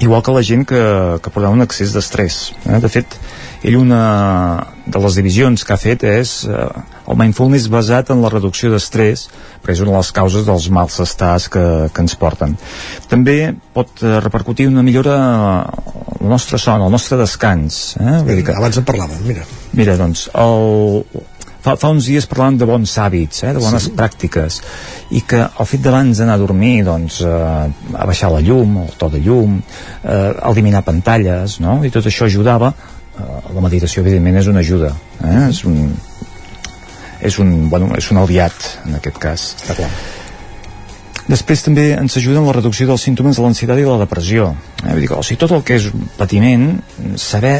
igual 0.00 0.22
que 0.22 0.34
la 0.34 0.42
gent 0.42 0.66
que, 0.68 0.82
que 1.22 1.30
portava 1.30 1.54
un 1.54 1.64
excés 1.64 1.94
d'estrès 1.94 2.40
eh? 2.66 2.82
de 2.82 2.92
fet 2.92 3.16
ell 3.62 3.78
una 3.78 4.02
de 4.86 5.00
les 5.02 5.16
divisions 5.18 5.64
que 5.64 5.74
ha 5.74 5.80
fet 5.80 6.04
és 6.10 6.42
eh, 6.50 6.68
el 7.08 7.18
mindfulness 7.18 7.68
basat 7.72 8.12
en 8.12 8.22
la 8.24 8.30
reducció 8.32 8.70
d'estrès 8.72 9.26
perquè 9.62 9.76
és 9.76 9.82
una 9.84 9.94
de 9.94 10.00
les 10.00 10.12
causes 10.16 10.44
dels 10.48 10.68
mals 10.74 10.98
estats 11.04 11.48
que, 11.52 11.64
que 11.92 12.04
ens 12.04 12.16
porten 12.20 12.56
també 13.10 13.38
pot 13.76 14.04
eh, 14.04 14.18
repercutir 14.24 14.68
una 14.70 14.84
millora 14.86 15.16
el 16.18 16.28
nostre 16.28 16.60
son, 16.60 16.84
el 16.84 16.92
nostre 16.92 17.18
descans 17.20 17.96
eh? 18.00 18.20
Vull 18.26 18.38
dir 18.40 18.46
que... 18.50 18.58
abans 18.58 18.80
en 18.80 18.86
parlàvem, 18.88 19.24
mira 19.26 19.46
mira, 19.78 19.96
doncs, 20.00 20.26
el, 20.34 21.04
fa, 21.64 21.76
fa 21.78 21.92
uns 21.94 22.10
dies 22.10 22.26
parlàvem 22.28 22.58
de 22.60 22.68
bons 22.68 22.96
hàbits, 23.00 23.44
eh, 23.46 23.54
de 23.56 23.62
bones 23.62 23.88
sí. 23.88 23.94
pràctiques 23.96 24.60
i 25.16 25.24
que 25.28 25.40
el 25.48 25.70
fet 25.70 25.82
d'abans 25.84 26.20
d'anar 26.20 26.36
a 26.36 26.42
dormir 26.42 26.82
doncs, 26.88 27.22
eh, 27.24 27.96
a 27.96 28.10
baixar 28.10 28.32
la 28.34 28.44
llum 28.44 28.78
el 28.84 28.94
to 29.00 29.10
de 29.14 29.22
llum, 29.24 29.58
eh, 30.04 30.30
eliminar 30.52 30.84
pantalles 30.86 31.60
no? 31.64 31.80
i 31.86 31.94
tot 31.94 32.06
això 32.10 32.28
ajudava 32.28 32.74
Eh, 33.18 33.54
la 33.54 33.62
meditació 33.64 34.04
evidentment 34.04 34.38
és 34.38 34.48
una 34.50 34.62
ajuda 34.62 34.92
eh? 35.26 35.48
és 35.48 35.64
un 35.66 35.90
és 37.24 37.38
un, 37.42 37.68
bueno, 37.70 37.90
és 37.98 38.10
un 38.12 38.20
aliat 38.20 38.70
en 38.86 38.98
aquest 38.98 39.18
cas 39.22 39.50
Està 39.58 39.76
clar. 39.78 39.90
Després 41.28 41.60
també 41.60 41.90
ens 41.92 42.14
ajuda 42.16 42.40
en 42.40 42.46
la 42.48 42.54
reducció 42.56 42.86
dels 42.88 43.02
símptomes 43.04 43.36
de 43.36 43.42
l'ansietat 43.44 43.80
i 43.80 43.84
la 43.84 43.98
depressió. 44.00 44.54
Eh? 44.80 44.94
Vull 44.94 45.02
dir 45.04 45.10
o 45.12 45.20
sigui, 45.20 45.36
tot 45.42 45.52
el 45.52 45.64
que 45.66 45.76
és 45.76 45.90
patiment, 46.16 46.70
saber 47.20 47.58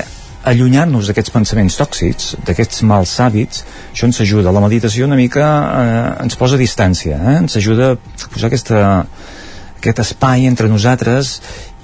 allunyar-nos 0.48 1.10
d'aquests 1.10 1.34
pensaments 1.34 1.76
tòxics, 1.76 2.30
d'aquests 2.48 2.80
mals 2.88 3.12
hàbits, 3.20 3.66
això 3.92 4.08
ens 4.08 4.22
ajuda. 4.24 4.54
La 4.56 4.62
meditació 4.64 5.04
una 5.04 5.18
mica 5.20 5.44
eh, 5.44 6.24
ens 6.24 6.38
posa 6.40 6.56
a 6.56 6.62
distància, 6.62 7.18
eh? 7.18 7.36
ens 7.42 7.58
ajuda 7.60 7.92
a 7.92 8.30
posar 8.32 8.48
aquesta, 8.48 8.80
aquest 9.76 10.02
espai 10.06 10.48
entre 10.48 10.70
nosaltres 10.72 11.38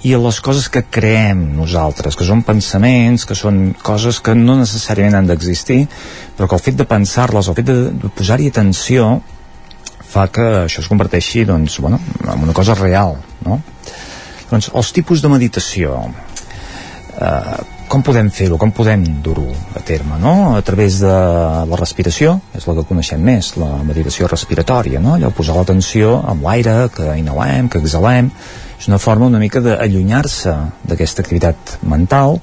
i 0.05 0.12
a 0.12 0.20
les 0.20 0.39
coses 0.44 0.66
que 0.68 0.82
creem 0.93 1.40
nosaltres, 1.56 2.16
que 2.16 2.26
són 2.28 2.43
pensaments, 2.44 3.24
que 3.24 3.36
són 3.39 3.70
coses 3.82 4.20
que 4.20 4.35
no 4.36 4.59
necessàriament 4.59 5.16
han 5.16 5.31
d'existir, 5.31 5.86
però 6.36 6.48
que 6.48 6.59
el 6.59 6.64
fet 6.64 6.76
de 6.76 6.85
pensar-les, 6.89 7.48
el 7.48 7.56
fet 7.56 7.70
de, 7.70 7.76
de 8.02 8.10
posar-hi 8.12 8.51
atenció, 8.52 9.14
fa 10.14 10.26
que 10.28 10.44
això 10.66 10.82
es 10.85 10.90
converteixi 10.93 11.47
doncs, 11.48 11.78
bueno, 11.81 11.98
en 12.20 12.44
una 12.44 12.56
cosa 12.56 12.76
real. 12.76 13.16
No? 13.47 13.62
Doncs 14.51 14.68
els 14.76 14.93
tipus 14.93 15.24
de 15.24 15.31
meditació, 15.32 15.97
eh, 17.16 17.56
com 17.89 18.05
podem 18.05 18.28
fer-ho, 18.35 18.59
com 18.60 18.74
podem 18.76 19.06
dur-ho 19.24 19.48
a 19.78 19.82
terme, 19.89 20.18
no? 20.20 20.55
A 20.59 20.62
través 20.66 21.01
de 21.01 21.14
la 21.70 21.81
respiració, 21.81 22.36
és 22.56 22.68
la 22.68 22.76
que 22.76 22.86
coneixem 22.89 23.24
més, 23.24 23.55
la 23.60 23.81
meditació 23.86 24.28
respiratòria, 24.28 25.01
no? 25.01 25.16
Allò 25.16 25.32
posar 25.32 25.56
l'atenció 25.56 26.18
amb 26.28 26.44
l'aire 26.44 26.76
que 26.94 27.09
inhalem, 27.20 27.72
que 27.72 27.81
exhalem, 27.81 28.31
és 28.85 28.89
una 28.90 28.98
forma 29.01 29.24
una 29.24 29.39
mica 29.40 29.62
d'allunyar-se 29.65 30.52
d'aquesta 30.85 31.23
activitat 31.24 31.78
mental 31.89 32.35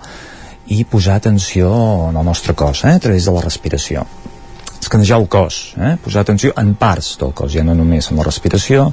i 0.74 0.80
posar 0.90 1.20
atenció 1.20 1.70
en 2.08 2.16
el 2.18 2.26
nostre 2.26 2.56
cos, 2.58 2.82
eh, 2.84 2.96
a 2.96 3.00
través 3.00 3.28
de 3.28 3.34
la 3.36 3.44
respiració. 3.44 4.08
Escanejar 4.80 5.20
el 5.22 5.28
cos, 5.30 5.76
eh, 5.78 5.98
posar 6.04 6.24
atenció 6.24 6.52
en 6.58 6.74
parts 6.74 7.20
del 7.20 7.36
cos, 7.38 7.54
ja 7.54 7.64
no 7.64 7.76
només 7.76 8.10
en 8.10 8.18
la 8.18 8.24
respiració, 8.24 8.88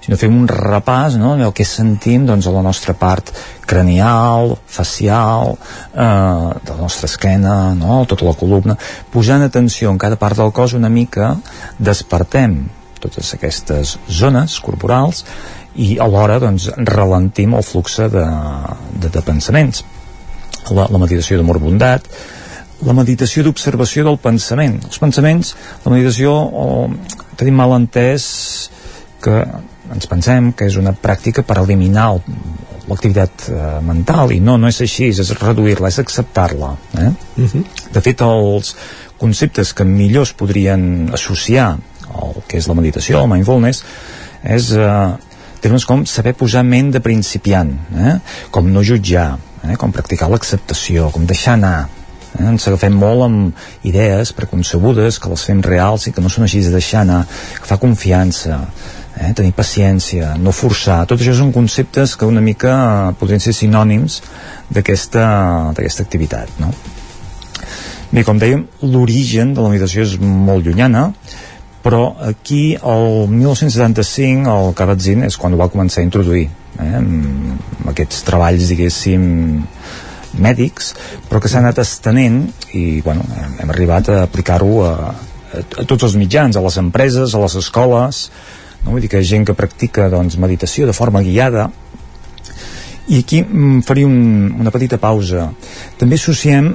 sinó 0.00 0.18
fem 0.18 0.34
un 0.34 0.48
repàs 0.48 1.14
no, 1.22 1.36
el 1.36 1.52
que 1.52 1.64
sentim 1.64 2.26
doncs, 2.26 2.48
a 2.48 2.50
la 2.50 2.62
nostra 2.66 2.94
part 2.94 3.30
cranial, 3.64 4.56
facial, 4.66 5.54
eh, 5.94 6.00
de 6.64 6.72
la 6.72 6.80
nostra 6.80 7.06
esquena, 7.06 7.76
no, 7.76 8.06
tota 8.06 8.24
la 8.24 8.34
columna, 8.34 8.76
posant 9.12 9.46
atenció 9.46 9.92
en 9.92 9.98
cada 9.98 10.16
part 10.16 10.36
del 10.36 10.50
cos 10.50 10.74
una 10.74 10.88
mica, 10.88 11.36
despertem 11.78 12.64
totes 12.98 13.32
aquestes 13.34 13.98
zones 14.10 14.58
corporals 14.58 15.24
i 15.78 15.94
alhora 16.02 16.40
doncs, 16.42 16.68
ralentim 16.90 17.54
el 17.54 17.62
flux 17.62 18.00
de, 18.10 18.24
de, 18.98 19.12
de 19.14 19.22
pensaments 19.22 19.84
la, 20.74 20.88
la 20.90 21.00
meditació 21.00 21.38
d'amor 21.38 21.60
bondat 21.62 22.08
la 22.86 22.94
meditació 22.94 23.42
d'observació 23.42 24.04
del 24.06 24.18
pensament 24.22 24.78
els 24.84 25.00
pensaments, 25.02 25.54
la 25.84 25.94
meditació 25.94 26.34
o, 26.34 26.66
tenim 27.38 27.58
mal 27.58 27.74
entès 27.78 28.28
que 29.22 29.40
ens 29.94 30.06
pensem 30.10 30.52
que 30.54 30.68
és 30.68 30.76
una 30.78 30.92
pràctica 30.94 31.42
per 31.46 31.58
eliminar 31.62 32.10
l'activitat 32.88 33.48
eh, 33.50 33.58
mental 33.84 34.32
i 34.34 34.38
no, 34.40 34.56
no 34.60 34.70
és 34.70 34.80
així, 34.84 35.10
és 35.10 35.32
reduir-la, 35.40 35.90
és 35.90 35.98
acceptar-la 36.02 36.74
eh? 36.98 37.10
Uh 37.36 37.46
-huh. 37.46 37.64
de 37.92 38.00
fet 38.00 38.22
els 38.22 38.74
conceptes 39.18 39.72
que 39.74 39.84
millor 39.84 40.22
es 40.22 40.32
podrien 40.32 41.10
associar 41.12 41.76
al 42.08 42.42
que 42.46 42.58
és 42.58 42.68
la 42.68 42.74
meditació, 42.74 43.22
el 43.22 43.28
mindfulness 43.28 43.84
és 44.42 44.70
eh, 44.72 45.12
termes 45.62 45.86
com 45.88 46.04
saber 46.06 46.34
posar 46.38 46.64
ment 46.66 46.92
de 46.94 47.02
principiant, 47.04 47.70
eh? 47.94 48.18
com 48.54 48.66
no 48.70 48.84
jutjar, 48.86 49.38
eh? 49.64 49.76
com 49.80 49.94
practicar 49.94 50.30
l'acceptació, 50.30 51.10
com 51.14 51.26
deixar 51.28 51.56
anar, 51.58 51.88
eh? 52.36 52.46
ens 52.50 52.68
agafem 52.68 52.94
molt 52.94 53.26
amb 53.26 53.88
idees 53.88 54.32
preconcebudes 54.36 55.18
que 55.18 55.32
les 55.32 55.44
fem 55.48 55.62
reals 55.64 56.08
i 56.08 56.14
que 56.14 56.24
no 56.24 56.32
són 56.32 56.46
així 56.46 56.62
de 56.64 56.74
deixar 56.74 57.04
anar 57.04 57.24
que 57.28 57.68
fa 57.68 57.80
confiança 57.80 58.60
eh? 59.16 59.32
tenir 59.34 59.54
paciència, 59.56 60.34
no 60.38 60.54
forçar 60.54 61.04
tot 61.10 61.20
això 61.20 61.36
són 61.38 61.52
conceptes 61.54 62.16
que 62.18 62.28
una 62.28 62.44
mica 62.44 63.14
podrien 63.20 63.42
ser 63.42 63.56
sinònims 63.56 64.22
d'aquesta 64.70 65.26
activitat 65.74 66.60
no? 66.62 66.72
bé, 68.12 68.24
com 68.24 68.40
dèiem 68.40 68.66
l'origen 68.86 69.54
de 69.54 69.64
la 69.64 69.72
meditació 69.72 70.06
és 70.06 70.18
molt 70.22 70.66
llunyana 70.66 71.10
però 71.88 72.12
aquí 72.20 72.76
el 72.76 73.30
1975 73.32 74.52
el 74.52 74.74
Kabat-Zinn 74.76 75.24
és 75.24 75.38
quan 75.40 75.54
ho 75.54 75.60
va 75.60 75.70
començar 75.72 76.02
a 76.02 76.04
introduir 76.04 76.44
eh, 76.84 77.00
aquests 77.88 78.26
treballs 78.26 78.68
diguéssim 78.68 79.22
mèdics 80.44 80.92
però 81.30 81.40
que 81.40 81.48
s'ha 81.48 81.62
anat 81.62 81.80
estenent 81.80 82.42
i 82.76 83.00
bueno, 83.00 83.24
hem, 83.32 83.72
arribat 83.72 84.12
a 84.12 84.18
aplicar-ho 84.26 84.82
a, 84.84 84.92
a, 85.08 85.62
tots 85.88 86.10
els 86.10 86.18
mitjans, 86.20 86.60
a 86.60 86.64
les 86.66 86.76
empreses, 86.76 87.32
a 87.32 87.40
les 87.40 87.56
escoles 87.62 88.20
no? 88.82 88.92
vull 88.92 89.00
dir 89.00 89.08
que 89.14 89.24
gent 89.24 89.48
que 89.48 89.56
practica 89.56 90.10
doncs, 90.12 90.36
meditació 90.36 90.84
de 90.84 90.96
forma 90.96 91.24
guiada 91.24 91.70
I 93.08 93.22
aquí 93.22 93.40
mm, 93.42 93.80
faria 93.88 94.06
un, 94.06 94.50
una 94.60 94.72
petita 94.74 94.98
pausa. 95.00 95.46
També 96.00 96.18
associem 96.20 96.68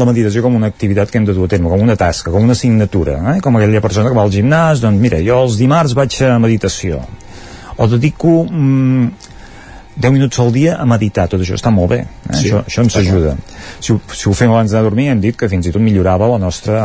la 0.00 0.08
meditació 0.08 0.42
com 0.42 0.56
una 0.58 0.70
activitat 0.72 1.12
que 1.12 1.20
hem 1.20 1.28
de 1.28 1.36
dur 1.36 1.46
a 1.46 1.52
terme, 1.52 1.70
com 1.70 1.84
una 1.84 1.98
tasca, 1.98 2.32
com 2.34 2.42
una 2.42 2.56
assignatura, 2.58 3.20
eh? 3.34 3.38
com 3.44 3.56
aquella 3.56 3.84
persona 3.84 4.10
que 4.10 4.18
va 4.18 4.26
al 4.26 4.34
gimnàs, 4.34 4.82
doncs 4.82 5.02
mira, 5.02 5.22
jo 5.22 5.38
els 5.46 5.60
dimarts 5.60 5.94
vaig 5.98 6.18
a 6.26 6.36
meditació, 6.42 7.04
o 7.76 7.86
dedico 7.86 8.42
mm, 8.50 9.32
10 9.96 10.12
minuts 10.12 10.38
al 10.38 10.52
dia 10.52 10.76
a 10.76 10.84
meditar, 10.84 11.24
tot 11.32 11.40
això 11.40 11.56
està 11.56 11.72
molt 11.72 11.88
bé 11.94 12.02
eh? 12.04 12.08
Sí, 12.36 12.48
això, 12.48 12.60
això 12.68 12.84
ens 12.84 12.96
ajuda 13.00 13.32
si 13.80 13.94
ho, 13.94 14.00
si 14.12 14.28
ho 14.28 14.34
fem 14.36 14.52
abans 14.52 14.72
de 14.72 14.82
dormir 14.84 15.08
hem 15.12 15.22
dit 15.22 15.36
que 15.38 15.48
fins 15.48 15.68
i 15.68 15.72
tot 15.72 15.82
millorava 15.82 16.28
la 16.28 16.40
nostra 16.42 16.82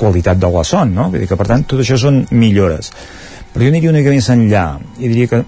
qualitat 0.00 0.40
de 0.40 0.50
la 0.52 0.64
son 0.64 0.94
no? 0.96 1.10
Vull 1.12 1.24
dir 1.24 1.28
que 1.28 1.36
per 1.36 1.48
tant 1.50 1.66
tot 1.68 1.82
això 1.84 1.98
són 2.00 2.22
millores 2.30 2.92
però 3.52 3.66
jo 3.66 3.72
aniria 3.72 3.92
una 3.92 4.00
mica 4.00 4.16
més 4.16 4.30
enllà 4.32 4.66
i 4.96 5.12
diria 5.12 5.32
que 5.32 5.42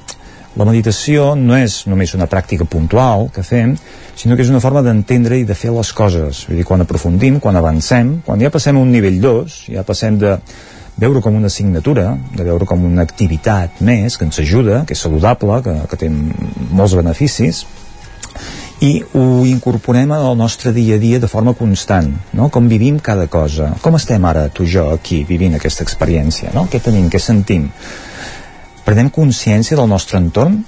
la 0.56 0.64
meditació 0.64 1.34
no 1.36 1.56
és 1.58 1.82
només 1.90 2.14
una 2.16 2.26
pràctica 2.30 2.64
puntual 2.64 3.28
que 3.34 3.44
fem, 3.44 3.74
sinó 4.16 4.36
que 4.36 4.42
és 4.42 4.50
una 4.50 4.62
forma 4.64 4.82
d'entendre 4.82 5.38
i 5.38 5.44
de 5.46 5.54
fer 5.54 5.70
les 5.74 5.92
coses. 5.92 6.46
Vull 6.48 6.58
dir, 6.58 6.66
quan 6.66 6.82
aprofundim, 6.82 7.38
quan 7.42 7.58
avancem, 7.58 8.18
quan 8.26 8.40
ja 8.40 8.50
passem 8.50 8.76
a 8.76 8.82
un 8.82 8.90
nivell 8.94 9.20
2, 9.22 9.60
ja 9.76 9.84
passem 9.86 10.18
de 10.18 10.38
veure 10.98 11.22
com 11.22 11.36
una 11.38 11.46
assignatura, 11.46 12.16
de 12.34 12.46
veure 12.48 12.66
com 12.66 12.84
una 12.84 13.04
activitat 13.06 13.82
més 13.84 14.16
que 14.18 14.26
ens 14.26 14.40
ajuda, 14.42 14.82
que 14.86 14.96
és 14.96 15.04
saludable, 15.04 15.60
que, 15.62 15.76
que 15.90 16.00
té 16.00 16.08
molts 16.10 16.96
beneficis, 16.98 17.62
i 18.82 18.98
ho 19.14 19.44
incorporem 19.46 20.10
al 20.14 20.36
nostre 20.38 20.72
dia 20.74 20.98
a 20.98 21.02
dia 21.02 21.18
de 21.18 21.30
forma 21.30 21.54
constant, 21.58 22.12
no? 22.32 22.48
com 22.48 22.68
vivim 22.70 22.98
cada 23.02 23.26
cosa, 23.30 23.72
com 23.82 23.98
estem 23.98 24.26
ara 24.26 24.48
tu 24.54 24.66
i 24.66 24.74
jo 24.74 24.88
aquí 24.94 25.24
vivint 25.26 25.54
aquesta 25.58 25.86
experiència, 25.86 26.52
no? 26.54 26.66
què 26.70 26.82
tenim, 26.82 27.08
què 27.10 27.18
sentim 27.22 27.66
prenem 28.88 29.10
consciència 29.12 29.76
del 29.76 29.90
nostre 29.90 30.16
entorn? 30.16 30.62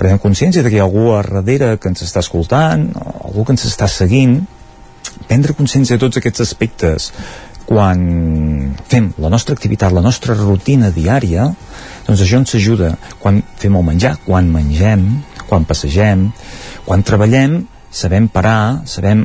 Prenem 0.00 0.18
consciència 0.18 0.64
de 0.64 0.72
que 0.72 0.80
hi 0.80 0.82
ha 0.82 0.88
algú 0.88 1.12
a 1.14 1.20
darrere 1.22 1.76
que 1.78 1.92
ens 1.92 2.02
està 2.02 2.24
escoltant, 2.24 2.88
algú 2.98 3.44
que 3.46 3.54
ens 3.54 3.68
està 3.68 3.86
seguint? 3.86 4.40
Prendre 5.28 5.54
consciència 5.54 5.94
de 5.94 6.02
tots 6.02 6.18
aquests 6.18 6.42
aspectes 6.48 7.10
quan 7.70 8.00
fem 8.90 9.12
la 9.22 9.30
nostra 9.30 9.54
activitat, 9.54 9.94
la 9.94 10.02
nostra 10.02 10.34
rutina 10.34 10.90
diària, 10.90 11.44
doncs 12.08 12.24
això 12.24 12.40
ens 12.40 12.56
ajuda. 12.58 12.96
Quan 13.22 13.38
fem 13.60 13.76
el 13.78 13.86
menjar, 13.86 14.16
quan 14.24 14.50
mengem, 14.50 15.04
quan 15.46 15.68
passegem, 15.68 16.26
quan 16.88 17.06
treballem, 17.06 17.60
sabem 17.94 18.26
parar, 18.32 18.82
sabem 18.90 19.22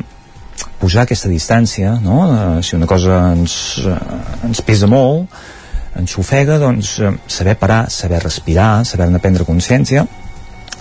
posar 0.77 1.07
aquesta 1.07 1.31
distància, 1.31 1.95
no? 2.03 2.19
Eh, 2.29 2.61
si 2.61 2.77
una 2.77 2.85
cosa 2.85 3.17
ens, 3.33 3.55
eh, 3.81 3.97
ens 4.45 4.61
pesa 4.61 4.85
molt, 4.91 5.33
ens 5.99 6.17
ofega, 6.21 6.59
doncs 6.61 6.99
eh, 6.99 7.13
saber 7.27 7.57
parar, 7.59 7.85
saber 7.89 8.21
respirar, 8.23 8.85
saber-ne 8.85 9.21
prendre 9.23 9.47
consciència, 9.47 10.05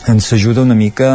ens 0.09 0.32
ajuda 0.36 0.62
una 0.62 0.74
mica 0.74 1.09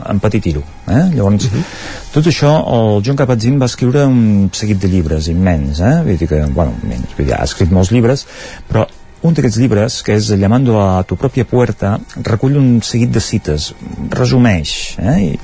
a 0.00 0.12
empatitir-ho. 0.12 0.62
Eh? 0.88 1.02
Llavors, 1.14 1.44
uh 1.44 1.50
-huh. 1.50 1.64
tot 2.12 2.26
això, 2.26 2.52
el 2.76 3.02
John 3.04 3.16
Kabat-Zinn 3.16 3.60
va 3.60 3.66
escriure 3.66 4.06
un 4.06 4.50
seguit 4.52 4.80
de 4.80 4.88
llibres 4.88 5.28
immens, 5.28 5.80
eh? 5.80 6.02
vull 6.04 6.16
dir 6.16 6.28
que, 6.28 6.40
bueno, 6.46 6.74
immens, 6.82 7.08
vull 7.16 7.26
dir, 7.26 7.34
ha 7.34 7.44
escrit 7.44 7.70
molts 7.70 7.90
llibres, 7.90 8.26
però 8.68 8.86
un 9.22 9.34
d'aquests 9.34 9.58
llibres, 9.58 10.02
que 10.02 10.14
és 10.14 10.30
Llamando 10.30 10.80
a 10.80 11.02
tu 11.02 11.16
pròpia 11.16 11.44
puerta, 11.44 11.98
recull 12.22 12.56
un 12.56 12.80
seguit 12.82 13.10
de 13.10 13.20
cites, 13.20 13.74
resumeix, 14.08 14.96
eh? 14.98 15.18
i 15.20 15.38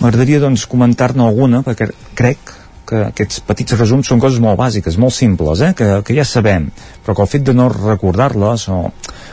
m'agradaria 0.00 0.40
doncs 0.40 0.66
comentar-ne 0.66 1.22
alguna, 1.22 1.62
perquè 1.62 1.90
crec 2.14 2.38
que 2.88 3.02
aquests 3.10 3.42
petits 3.44 3.76
resums 3.76 4.08
són 4.08 4.20
coses 4.22 4.40
molt 4.40 4.58
bàsiques, 4.60 4.96
molt 5.00 5.14
simples, 5.14 5.60
eh? 5.64 5.74
que, 5.76 5.88
que 6.06 6.16
ja 6.16 6.24
sabem, 6.24 6.70
però 7.04 7.16
que 7.16 7.24
el 7.26 7.30
fet 7.30 7.44
de 7.44 7.54
no 7.56 7.68
recordar-les 7.74 8.68
o, 8.72 8.78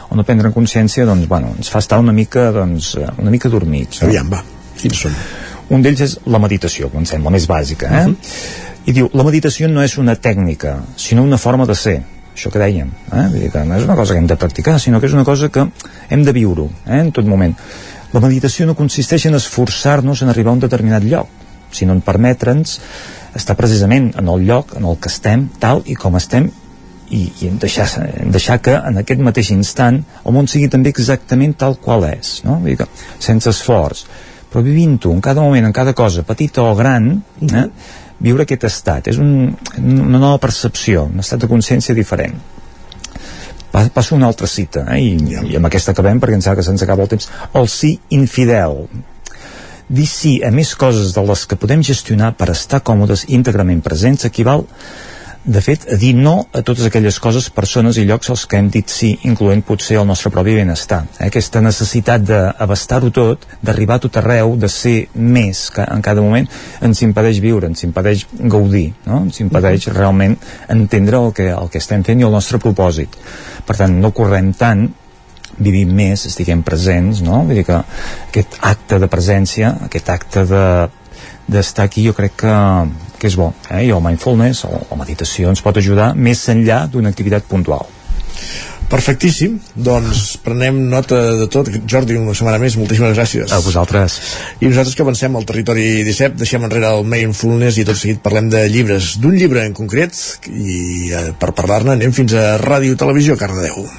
o 0.09 0.17
no 0.19 0.25
prendre 0.27 0.51
en 0.51 0.55
consciència, 0.55 1.07
doncs, 1.07 1.29
bueno, 1.31 1.53
ens 1.55 1.71
fa 1.71 1.79
estar 1.83 2.01
una 2.03 2.13
mica, 2.15 2.49
doncs, 2.55 2.95
una 3.21 3.31
mica 3.33 3.51
dormits. 3.51 4.01
No? 4.03 4.09
Aviam, 4.09 4.33
va, 4.33 4.41
quins 4.81 5.05
són? 5.05 5.15
Un 5.75 5.81
d'ells 5.81 6.03
és 6.05 6.17
la 6.29 6.41
meditació, 6.41 6.91
pensem, 6.93 7.23
la 7.25 7.33
més 7.33 7.47
bàsica, 7.49 7.89
eh? 7.89 8.03
Uh 8.05 8.11
-huh. 8.11 8.65
I 8.85 8.93
diu, 8.93 9.09
la 9.17 9.23
meditació 9.25 9.67
no 9.67 9.81
és 9.81 9.97
una 9.97 10.15
tècnica, 10.15 10.75
sinó 10.95 11.23
una 11.23 11.39
forma 11.41 11.65
de 11.65 11.75
ser, 11.75 12.03
això 12.35 12.51
que 12.51 12.59
dèiem, 12.59 12.91
eh? 13.11 13.27
Vull 13.31 13.39
dir 13.39 13.51
que 13.51 13.63
no 13.65 13.77
és 13.77 13.83
una 13.83 13.95
cosa 13.95 14.13
que 14.13 14.19
hem 14.19 14.27
de 14.27 14.35
practicar, 14.35 14.79
sinó 14.79 14.99
que 14.99 15.07
és 15.07 15.13
una 15.13 15.23
cosa 15.23 15.49
que 15.49 15.65
hem 16.09 16.23
de 16.23 16.31
viure 16.31 16.67
eh? 16.85 16.99
en 16.99 17.11
tot 17.11 17.25
moment. 17.25 17.55
La 18.13 18.19
meditació 18.19 18.65
no 18.65 18.75
consisteix 18.75 19.25
en 19.25 19.35
esforçar-nos 19.35 20.21
en 20.21 20.29
arribar 20.29 20.51
a 20.51 20.53
un 20.53 20.59
determinat 20.59 21.03
lloc, 21.03 21.27
sinó 21.71 21.93
en 21.93 22.01
permetre'ns 22.01 22.79
estar 23.35 23.55
precisament 23.59 24.13
en 24.19 24.29
el 24.31 24.45
lloc 24.47 24.75
en 24.79 24.85
el 24.87 24.99
que 25.01 25.11
estem, 25.11 25.49
tal 25.59 25.83
i 25.85 25.97
com 25.99 26.15
estem 26.19 26.47
i, 27.09 27.21
i 27.41 27.49
en 27.49 27.59
deixar, 27.61 27.87
en 28.01 28.31
deixar 28.33 28.57
que 28.63 28.73
en 28.75 29.01
aquest 29.01 29.21
mateix 29.21 29.51
instant 29.53 29.99
el 30.23 30.33
món 30.35 30.47
sigui 30.49 30.69
també 30.71 30.93
exactament 30.93 31.53
tal 31.59 31.77
qual 31.81 32.07
és 32.09 32.39
no? 32.47 32.59
Vull 32.63 32.73
dir 32.73 32.79
que, 32.81 32.89
sense 33.21 33.51
esforç 33.51 34.05
però 34.51 34.63
vivint-ho 34.65 35.11
en 35.11 35.21
cada 35.21 35.43
moment, 35.43 35.67
en 35.67 35.75
cada 35.75 35.93
cosa 35.93 36.23
petita 36.23 36.63
o 36.63 36.73
gran 36.79 37.11
eh? 37.43 37.65
viure 38.25 38.45
aquest 38.45 38.67
estat 38.69 39.11
és 39.11 39.19
un, 39.21 39.51
una 39.81 40.21
nova 40.21 40.39
percepció 40.41 41.05
un 41.11 41.21
estat 41.23 41.43
de 41.43 41.51
consciència 41.51 41.97
diferent 41.97 42.39
passo 43.71 44.15
una 44.15 44.29
altra 44.31 44.47
cita 44.47 44.87
eh? 44.95 45.01
I, 45.03 45.41
i 45.51 45.59
amb 45.59 45.69
aquesta 45.69 45.93
acabem 45.93 46.21
perquè 46.23 46.39
em 46.39 46.45
sembla 46.45 46.61
que 46.61 46.67
se'ns 46.69 46.85
acaba 46.87 47.05
el 47.05 47.11
temps 47.11 47.29
el 47.53 47.69
sí 47.69 47.97
infidel 48.15 48.85
dir 49.89 50.07
sí 50.09 50.37
a 50.43 50.51
més 50.51 50.75
coses 50.75 51.13
de 51.15 51.25
les 51.25 51.45
que 51.45 51.59
podem 51.59 51.83
gestionar 51.85 52.33
per 52.37 52.49
estar 52.53 52.81
còmodes 52.85 53.27
íntegrament 53.29 53.83
presents 53.85 54.25
equival 54.25 54.65
de 55.45 55.61
fet, 55.61 55.83
a 55.93 55.95
dir 56.01 56.15
no 56.17 56.47
a 56.57 56.63
totes 56.65 56.87
aquelles 56.87 57.19
coses, 57.21 57.51
persones 57.53 57.99
i 58.01 58.05
llocs 58.09 58.31
als 58.33 58.47
que 58.49 58.57
hem 58.57 58.71
dit 58.73 58.89
sí, 58.89 59.11
incloent 59.29 59.61
potser 59.67 59.99
el 59.99 60.07
nostre 60.09 60.31
propi 60.33 60.55
benestar. 60.57 61.03
Eh? 61.19 61.27
Aquesta 61.27 61.61
necessitat 61.61 62.25
d'abastar-ho 62.25 63.11
tot, 63.13 63.45
d'arribar 63.61 63.99
a 63.99 64.03
tot 64.07 64.17
arreu, 64.17 64.55
de 64.57 64.69
ser 64.73 64.95
més 65.13 65.67
que 65.75 65.85
en 65.85 66.01
cada 66.01 66.25
moment, 66.25 66.49
ens 66.81 67.03
impedeix 67.05 67.43
viure, 67.45 67.69
ens 67.69 67.85
impedeix 67.85 68.25
gaudir, 68.41 68.87
no? 69.05 69.21
ens 69.27 69.37
impedeix 69.45 69.85
realment 69.93 70.33
entendre 70.73 71.21
el 71.21 71.33
que, 71.37 71.51
el 71.53 71.69
que 71.69 71.83
estem 71.83 72.01
fent 72.07 72.25
i 72.25 72.25
el 72.25 72.33
nostre 72.33 72.57
propòsit. 72.57 73.13
Per 73.69 73.77
tant, 73.77 74.01
no 74.01 74.15
correm 74.17 74.49
tant 74.57 74.87
vivim 75.57 75.91
més, 75.95 76.25
estiguem 76.27 76.63
presents, 76.65 77.21
no? 77.25 77.43
Vull 77.47 77.61
dir 77.61 77.65
que 77.67 77.79
aquest 78.29 78.59
acte 78.61 78.99
de 79.01 79.09
presència, 79.11 79.75
aquest 79.89 80.13
acte 80.13 80.45
de 80.51 80.67
d'estar 81.45 81.85
aquí 81.85 82.01
jo 82.01 82.15
crec 82.17 82.33
que, 82.41 82.53
que 83.21 83.29
és 83.29 83.35
bo 83.37 83.51
eh? 83.69 83.83
i 83.85 83.91
el 83.93 84.01
mindfulness 84.01 84.63
o 84.65 84.79
la 84.89 84.97
meditació 84.97 85.51
ens 85.53 85.61
pot 85.61 85.77
ajudar 85.77 86.07
més 86.17 86.41
enllà 86.49 86.79
d'una 86.89 87.11
activitat 87.13 87.45
puntual 87.45 87.85
Perfectíssim, 88.85 89.55
doncs 89.73 90.35
prenem 90.45 90.77
nota 90.91 91.17
de 91.39 91.47
tot. 91.49 91.71
Jordi, 91.89 92.19
una 92.21 92.35
setmana 92.37 92.59
més, 92.61 92.75
moltíssimes 92.77 93.15
gràcies. 93.17 93.49
A 93.49 93.57
vosaltres. 93.65 94.19
I 94.61 94.69
nosaltres 94.69 94.93
que 94.93 95.01
avancem 95.01 95.35
al 95.35 95.47
territori 95.49 95.87
17, 96.05 96.37
deixem 96.37 96.67
enrere 96.67 96.91
el 96.93 97.07
mindfulness 97.09 97.81
i 97.81 97.87
tot 97.87 97.97
seguit 97.97 98.21
parlem 98.25 98.51
de 98.53 98.61
llibres. 98.69 99.15
D'un 99.21 99.33
llibre 99.39 99.65
en 99.65 99.73
concret, 99.73 100.13
i 100.53 101.09
eh, 101.09 101.31
per 101.39 101.55
parlar-ne 101.57 101.95
anem 101.97 102.13
fins 102.13 102.37
a 102.37 102.59
Ràdio 102.61 102.99
Televisió 103.01 103.39
Cardedeu. 103.41 103.89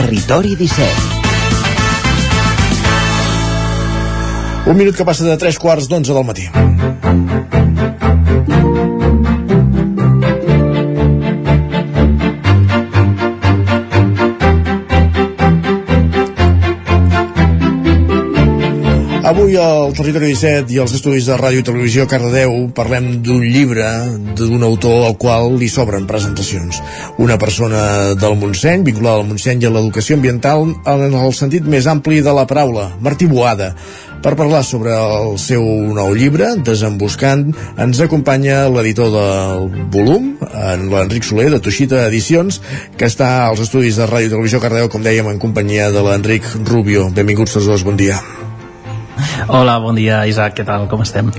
Territori 0.00 0.56
17 0.56 0.88
Un 4.64 4.78
minut 4.78 4.96
que 4.96 5.04
passa 5.04 5.26
de 5.28 5.36
3 5.36 5.58
quarts 5.60 5.90
d'onze 5.92 6.16
del 6.16 6.24
matí. 6.24 6.48
Avui 19.30 19.54
al 19.54 19.92
Territori 19.94 20.32
17 20.32 20.72
i 20.74 20.78
als 20.82 20.90
estudis 20.96 21.28
de 21.30 21.36
Ràdio 21.38 21.60
i 21.60 21.66
Televisió 21.68 22.02
Cardedeu 22.10 22.64
parlem 22.74 23.20
d'un 23.22 23.44
llibre 23.44 23.86
d'un 24.34 24.64
autor 24.66 25.04
al 25.06 25.14
qual 25.22 25.54
li 25.60 25.68
sobren 25.70 26.08
presentacions. 26.10 26.80
Una 27.22 27.36
persona 27.38 28.16
del 28.18 28.34
Montseny, 28.40 28.82
vinculada 28.88 29.20
al 29.20 29.28
Montseny 29.28 29.62
i 29.62 29.68
a 29.68 29.72
l'educació 29.76 30.18
ambiental 30.18 30.66
en 30.74 31.14
el 31.14 31.36
sentit 31.38 31.62
més 31.62 31.86
ampli 31.86 32.18
de 32.26 32.34
la 32.34 32.48
paraula, 32.50 32.88
Martí 33.06 33.30
Boada. 33.30 33.70
Per 34.18 34.34
parlar 34.34 34.64
sobre 34.66 34.98
el 34.98 35.38
seu 35.38 35.62
nou 35.94 36.10
llibre, 36.18 36.56
Desembuscant, 36.66 37.54
ens 37.78 38.02
acompanya 38.02 38.66
l'editor 38.66 39.14
del 39.14 39.70
volum, 39.94 40.34
en 40.50 40.88
l'Enric 40.90 41.30
Soler, 41.30 41.52
de 41.54 41.62
Toixita 41.62 42.02
Edicions, 42.10 42.58
que 42.98 43.06
està 43.06 43.46
als 43.46 43.62
estudis 43.62 44.02
de 44.02 44.10
Ràdio 44.10 44.26
i 44.26 44.36
Televisió 44.36 44.58
Cardeu, 44.58 44.90
com 44.90 45.06
dèiem, 45.06 45.30
en 45.30 45.38
companyia 45.38 45.92
de 45.94 46.02
l'Enric 46.02 46.50
Rubio. 46.66 47.12
Benvinguts 47.14 47.60
tots 47.60 47.70
dos, 47.70 47.86
bon 47.86 47.94
dia. 47.94 48.18
Hola, 49.48 49.78
bon 49.82 49.98
dia, 49.98 50.24
Isaac, 50.30 50.58
què 50.58 50.66
tal, 50.66 50.88
com 50.90 51.02
estem? 51.02 51.32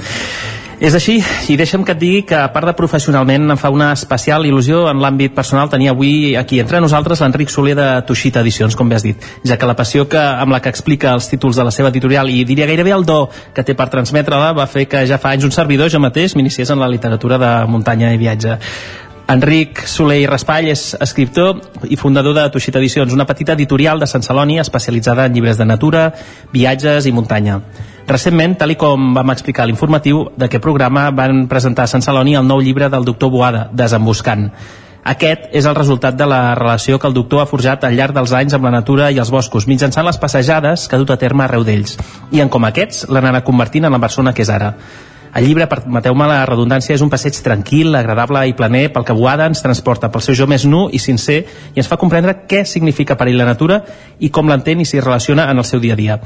És 0.81 0.95
així, 0.97 1.19
i 1.53 1.55
deixa'm 1.59 1.83
que 1.85 1.93
et 1.93 1.99
digui 2.01 2.21
que 2.25 2.33
a 2.33 2.47
part 2.49 2.65
de 2.65 2.73
professionalment 2.73 3.53
em 3.53 3.59
fa 3.61 3.69
una 3.69 3.91
especial 3.93 4.47
il·lusió 4.49 4.87
en 4.89 4.97
l'àmbit 5.03 5.35
personal 5.37 5.69
tenir 5.69 5.91
avui 5.91 6.33
aquí 6.39 6.57
entre 6.63 6.79
nosaltres 6.81 7.21
l'Enric 7.21 7.53
Soler 7.53 7.75
de 7.77 7.85
Tuixita 8.07 8.41
Edicions, 8.41 8.73
com 8.73 8.89
bé 8.89 8.97
has 8.97 9.05
dit, 9.05 9.27
ja 9.45 9.59
que 9.61 9.69
la 9.69 9.75
passió 9.77 10.07
que, 10.09 10.17
amb 10.17 10.55
la 10.55 10.57
que 10.57 10.73
explica 10.73 11.13
els 11.13 11.29
títols 11.29 11.61
de 11.61 11.67
la 11.67 11.75
seva 11.75 11.93
editorial 11.93 12.33
i 12.33 12.41
diria 12.49 12.65
gairebé 12.65 12.95
el 12.97 13.05
do 13.05 13.27
que 13.53 13.61
té 13.61 13.77
per 13.77 13.91
transmetre-la 13.93 14.55
va 14.57 14.65
fer 14.65 14.87
que 14.89 15.05
ja 15.05 15.21
fa 15.21 15.35
anys 15.35 15.45
un 15.45 15.53
servidor, 15.53 15.93
jo 15.93 16.01
mateix, 16.01 16.33
m'iniciés 16.33 16.73
en 16.73 16.81
la 16.81 16.89
literatura 16.89 17.37
de 17.37 17.53
muntanya 17.69 18.09
i 18.15 18.17
viatge. 18.17 18.57
Enric 19.31 19.85
Soler 19.87 20.17
i 20.19 20.27
Raspall 20.27 20.65
és 20.67 20.89
escriptor 20.99 21.61
i 21.87 21.95
fundador 21.95 22.33
de 22.35 22.43
Tuixit 22.51 22.75
Edicions, 22.75 23.13
una 23.15 23.23
petita 23.29 23.53
editorial 23.55 24.01
de 24.01 24.07
Sant 24.09 24.25
Celoni 24.25 24.57
especialitzada 24.59 25.23
en 25.29 25.37
llibres 25.37 25.59
de 25.59 25.67
natura, 25.69 26.09
viatges 26.51 27.07
i 27.07 27.13
muntanya. 27.15 27.61
Recentment, 28.09 28.57
tal 28.59 28.73
com 28.81 29.13
vam 29.15 29.31
explicar 29.31 29.69
l'informatiu 29.69 30.25
d'aquest 30.35 30.63
programa, 30.65 31.05
van 31.15 31.45
presentar 31.47 31.85
a 31.87 31.91
Sant 31.93 32.03
Celoni 32.03 32.35
el 32.35 32.47
nou 32.49 32.59
llibre 32.59 32.89
del 32.91 33.07
doctor 33.07 33.31
Boada, 33.31 33.69
Desembuscant. 33.71 34.49
Aquest 35.13 35.47
és 35.55 35.65
el 35.65 35.77
resultat 35.79 36.17
de 36.17 36.27
la 36.27 36.41
relació 36.59 36.99
que 36.99 37.07
el 37.07 37.15
doctor 37.15 37.41
ha 37.41 37.47
forjat 37.47 37.87
al 37.87 37.95
llarg 37.95 38.17
dels 38.17 38.35
anys 38.35 38.57
amb 38.57 38.67
la 38.67 38.73
natura 38.75 39.13
i 39.15 39.21
els 39.21 39.31
boscos, 39.31 39.69
mitjançant 39.69 40.05
les 40.05 40.19
passejades 40.19 40.89
que 40.89 40.97
ha 40.97 40.99
dut 40.99 41.15
a 41.15 41.17
terme 41.21 41.47
arreu 41.47 41.63
d'ells. 41.63 41.95
I 42.35 42.43
en 42.43 42.51
com 42.51 42.67
aquests 42.67 43.07
l'han 43.07 43.31
anat 43.31 43.47
convertint 43.47 43.87
en 43.87 43.95
la 43.95 44.03
persona 44.03 44.35
que 44.35 44.43
és 44.43 44.51
ara. 44.51 44.75
El 45.31 45.45
llibre, 45.47 45.63
permeteu-me 45.71 46.25
la 46.27 46.41
redundància, 46.43 46.91
és 46.97 47.01
un 47.03 47.09
passeig 47.11 47.37
tranquil, 47.43 47.95
agradable 47.95 48.41
i 48.49 48.55
planer 48.57 48.89
pel 48.91 49.05
que 49.07 49.15
Boada 49.15 49.45
ens 49.47 49.63
transporta 49.63 50.09
pel 50.11 50.23
seu 50.25 50.35
jo 50.35 50.47
més 50.49 50.65
nu 50.67 50.89
i 50.91 50.99
sincer 50.99 51.37
i 51.71 51.79
ens 51.79 51.87
fa 51.87 51.95
comprendre 52.01 52.33
què 52.51 52.65
significa 52.67 53.15
per 53.15 53.29
ell 53.31 53.39
la 53.39 53.47
natura 53.47 53.79
i 54.19 54.27
com 54.29 54.51
l'entén 54.51 54.81
i 54.83 54.87
s'hi 54.87 54.99
relaciona 54.99 55.47
en 55.51 55.61
el 55.61 55.67
seu 55.67 55.79
dia 55.79 55.95
a 55.95 55.99
dia. 55.99 56.19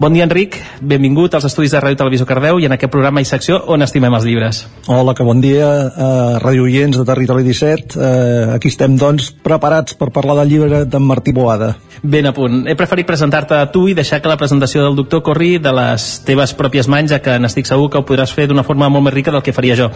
Bon 0.00 0.12
dia, 0.12 0.26
Enric. 0.28 0.58
Benvingut 0.80 1.34
als 1.34 1.48
estudis 1.48 1.72
de 1.72 1.80
Ràdio 1.80 2.02
Televisió 2.02 2.28
Cardeu 2.28 2.60
i 2.60 2.68
en 2.68 2.76
aquest 2.76 2.92
programa 2.92 3.24
i 3.24 3.28
secció 3.28 3.62
on 3.72 3.80
estimem 3.86 4.12
els 4.18 4.28
llibres. 4.28 4.60
Hola, 4.92 5.16
que 5.16 5.24
bon 5.24 5.40
dia, 5.40 5.70
uh, 5.88 6.36
Radio 6.44 6.68
Oients 6.68 7.00
de 7.00 7.06
Territori 7.08 7.46
17. 7.48 7.96
Uh, 7.96 8.54
aquí 8.58 8.68
estem, 8.68 8.98
doncs, 9.00 9.30
preparats 9.32 9.96
per 9.96 10.10
parlar 10.12 10.36
del 10.42 10.52
llibre 10.52 10.84
d'en 10.84 11.08
Martí 11.08 11.32
Boada. 11.32 11.72
Ben 12.02 12.28
a 12.28 12.34
punt. 12.36 12.62
He 12.68 12.76
preferit 12.76 13.08
presentar-te 13.08 13.56
a 13.56 13.72
tu 13.72 13.86
i 13.88 13.96
deixar 13.96 14.20
que 14.20 14.28
la 14.28 14.38
presentació 14.40 14.84
del 14.84 14.96
doctor 15.00 15.24
corri 15.24 15.56
de 15.60 15.72
les 15.76 16.10
teves 16.28 16.52
pròpies 16.56 16.88
mans, 16.88 17.12
ja 17.12 17.20
que 17.24 17.40
n'estic 17.40 17.68
segur 17.68 17.90
que 17.92 18.00
ho 18.00 18.06
podràs 18.08 18.32
fer 18.36 18.49
d'una 18.50 18.66
forma 18.66 18.90
molt 18.92 19.06
més 19.06 19.14
rica 19.14 19.32
del 19.32 19.44
que 19.46 19.54
faria 19.56 19.78
jo. 19.78 19.88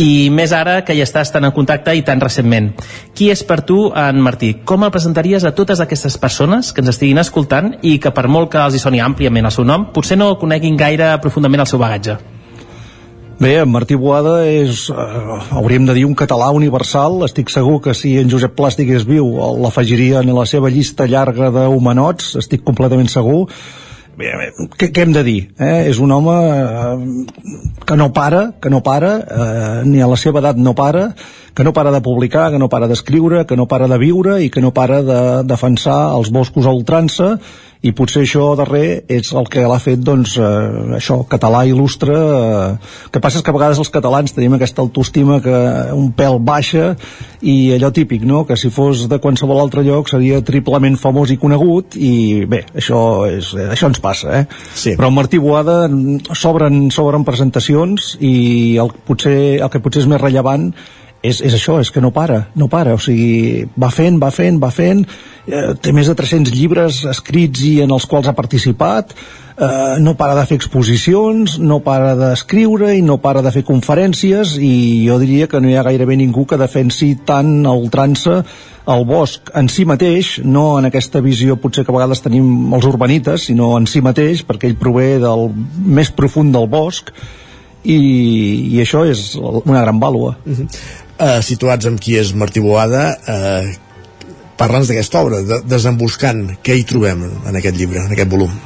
I 0.00 0.30
més 0.34 0.54
ara 0.56 0.80
que 0.84 0.96
hi 0.96 1.04
estàs 1.04 1.30
tan 1.30 1.46
en 1.46 1.54
contacte 1.56 1.94
i 1.94 2.02
tan 2.06 2.20
recentment. 2.20 2.72
Qui 3.14 3.30
és 3.30 3.44
per 3.46 3.60
tu 3.68 3.90
en 3.94 4.20
Martí? 4.24 4.54
Com 4.64 4.84
el 4.84 4.94
presentaries 4.94 5.44
a 5.44 5.54
totes 5.54 5.84
aquestes 5.84 6.18
persones 6.18 6.72
que 6.72 6.82
ens 6.84 6.96
estiguin 6.96 7.22
escoltant 7.22 7.76
i 7.82 7.98
que 8.02 8.14
per 8.16 8.26
molt 8.28 8.50
que 8.50 8.64
els 8.64 8.74
hi 8.74 8.82
soni 8.82 9.04
àmpliament 9.04 9.46
el 9.46 9.54
seu 9.54 9.68
nom, 9.68 9.90
potser 9.94 10.18
no 10.18 10.34
coneguin 10.40 10.80
gaire 10.80 11.14
profundament 11.22 11.66
el 11.66 11.70
seu 11.70 11.80
bagatge? 11.82 12.18
Bé, 13.40 13.54
en 13.56 13.70
Martí 13.72 13.96
Boada 13.96 14.42
és, 14.44 14.90
eh, 14.90 14.94
hauríem 15.56 15.86
de 15.86 15.94
dir, 15.96 16.04
un 16.04 16.14
català 16.14 16.50
universal. 16.52 17.22
Estic 17.24 17.48
segur 17.48 17.80
que 17.80 17.94
si 17.94 18.18
en 18.18 18.28
Josep 18.28 18.52
Pla 18.54 18.68
estigués 18.68 19.06
viu 19.08 19.24
l'afegiria 19.62 20.20
en 20.20 20.34
la 20.36 20.44
seva 20.44 20.68
llista 20.68 21.06
llarga 21.06 21.48
d'humanots, 21.50 22.36
estic 22.36 22.62
completament 22.62 23.08
segur 23.08 23.48
què, 24.76 24.90
què 24.92 25.04
hem 25.04 25.14
de 25.16 25.22
dir? 25.26 25.38
Eh? 25.58 25.88
És 25.90 26.00
un 26.02 26.12
home 26.12 26.36
eh, 26.36 27.24
que 27.86 27.96
no 27.96 28.10
para, 28.16 28.42
que 28.60 28.72
no 28.72 28.82
para, 28.86 29.14
eh, 29.20 29.80
ni 29.88 30.02
a 30.02 30.08
la 30.10 30.18
seva 30.20 30.42
edat 30.42 30.60
no 30.60 30.74
para, 30.78 31.10
que 31.54 31.64
no 31.66 31.72
para 31.76 31.90
de 31.90 32.02
publicar, 32.04 32.50
que 32.52 32.60
no 32.60 32.68
para 32.68 32.88
d'escriure, 32.90 33.46
que 33.46 33.56
no 33.56 33.66
para 33.66 33.88
de 33.90 33.98
viure 33.98 34.38
i 34.44 34.50
que 34.50 34.62
no 34.62 34.74
para 34.76 35.02
de 35.02 35.20
defensar 35.48 36.12
els 36.14 36.30
boscos 36.30 36.68
a 36.68 36.76
ultrança 36.76 37.34
i 37.80 37.92
potser 37.96 38.26
això 38.26 38.50
darrer 38.58 39.06
és 39.08 39.30
el 39.32 39.46
que 39.48 39.62
l'ha 39.64 39.78
fet 39.80 40.02
doncs 40.04 40.34
eh, 40.36 40.96
això, 40.98 41.20
català 41.28 41.62
il·lustre 41.68 42.12
eh, 42.12 42.90
que 43.12 43.22
passa 43.24 43.40
que 43.40 43.52
a 43.52 43.56
vegades 43.56 43.80
els 43.80 43.92
catalans 43.92 44.36
tenim 44.36 44.56
aquesta 44.56 44.84
autoestima 44.84 45.38
que 45.40 45.56
un 45.96 46.10
pèl 46.16 46.36
baixa 46.44 46.90
i 47.40 47.72
allò 47.78 47.88
típic, 47.96 48.26
no? 48.28 48.42
que 48.44 48.58
si 48.60 48.68
fos 48.74 49.06
de 49.08 49.20
qualsevol 49.22 49.62
altre 49.62 49.84
lloc 49.86 50.12
seria 50.12 50.42
triplement 50.44 50.98
famós 51.00 51.32
i 51.32 51.38
conegut 51.40 51.96
i 51.96 52.44
bé, 52.44 52.66
això, 52.76 53.00
és, 53.32 53.54
això 53.72 53.88
ens 53.88 54.04
passa 54.04 54.42
eh? 54.42 54.44
sí. 54.74 54.94
però 55.00 55.08
Martí 55.14 55.40
Boada 55.40 55.86
s'obren 56.36 56.90
s'obren 56.92 57.24
presentacions 57.24 58.12
i 58.20 58.76
el, 58.82 58.92
potser, 59.08 59.38
el 59.56 59.72
que 59.72 59.80
potser 59.80 60.04
és 60.04 60.10
més 60.10 60.20
rellevant 60.20 60.68
és, 61.22 61.40
és 61.44 61.54
això, 61.54 61.78
és 61.80 61.90
que 61.92 62.00
no 62.00 62.10
para, 62.16 62.46
no 62.56 62.68
para, 62.72 62.94
o 62.96 63.00
sigui, 63.02 63.66
va 63.80 63.90
fent, 63.92 64.16
va 64.22 64.30
fent, 64.32 64.60
va 64.62 64.70
fent, 64.72 65.04
eh, 65.46 65.74
té 65.80 65.92
més 65.92 66.08
de 66.08 66.16
300 66.16 66.54
llibres 66.56 67.04
escrits 67.10 67.62
i 67.68 67.76
en 67.84 67.92
els 67.92 68.06
quals 68.08 68.30
ha 68.30 68.36
participat, 68.36 69.12
eh, 69.12 69.98
no 70.00 70.14
para 70.16 70.34
de 70.38 70.46
fer 70.48 70.56
exposicions, 70.56 71.58
no 71.60 71.80
para 71.84 72.14
d'escriure 72.16 72.94
i 72.96 73.02
no 73.04 73.18
para 73.20 73.42
de 73.44 73.52
fer 73.52 73.64
conferències 73.68 74.56
i 74.56 75.04
jo 75.06 75.18
diria 75.20 75.48
que 75.50 75.60
no 75.60 75.68
hi 75.68 75.76
ha 75.76 75.84
gairebé 75.84 76.16
ningú 76.16 76.46
que 76.48 76.60
defensi 76.60 77.12
tant 77.28 77.66
a 77.66 77.74
ultrança 77.76 78.40
el 78.90 79.04
bosc 79.04 79.52
en 79.54 79.68
si 79.68 79.84
mateix, 79.84 80.38
no 80.42 80.78
en 80.78 80.88
aquesta 80.88 81.20
visió 81.20 81.58
potser 81.60 81.84
que 81.84 81.92
a 81.92 81.98
vegades 81.98 82.24
tenim 82.24 82.72
els 82.74 82.88
urbanites, 82.88 83.44
sinó 83.50 83.74
en 83.76 83.86
si 83.86 84.00
mateix, 84.00 84.40
perquè 84.48 84.70
ell 84.70 84.80
prové 84.80 85.18
del 85.20 85.50
més 85.84 86.10
profund 86.16 86.56
del 86.56 86.66
bosc, 86.72 87.12
i, 87.84 87.96
i 88.74 88.80
això 88.82 89.04
és 89.08 89.34
una 89.40 89.80
gran 89.80 90.00
vàlua. 90.00 90.36
Uh 90.44 90.52
-huh. 90.52 90.66
Uh, 91.20 91.38
situats 91.44 91.86
amb 91.86 92.00
qui 92.00 92.16
és 92.20 92.32
Martí 92.34 92.62
Boada, 92.64 93.04
uh, 93.20 93.70
parla'ns 94.60 94.90
d'aquesta 94.90 95.22
obra, 95.22 95.44
de, 95.46 95.60
Desembuscant, 95.68 96.46
què 96.64 96.76
hi 96.76 96.88
trobem 96.88 97.22
en 97.28 97.60
aquest 97.60 97.78
llibre, 97.78 98.02
en 98.04 98.16
aquest 98.16 98.32
volum? 98.32 98.58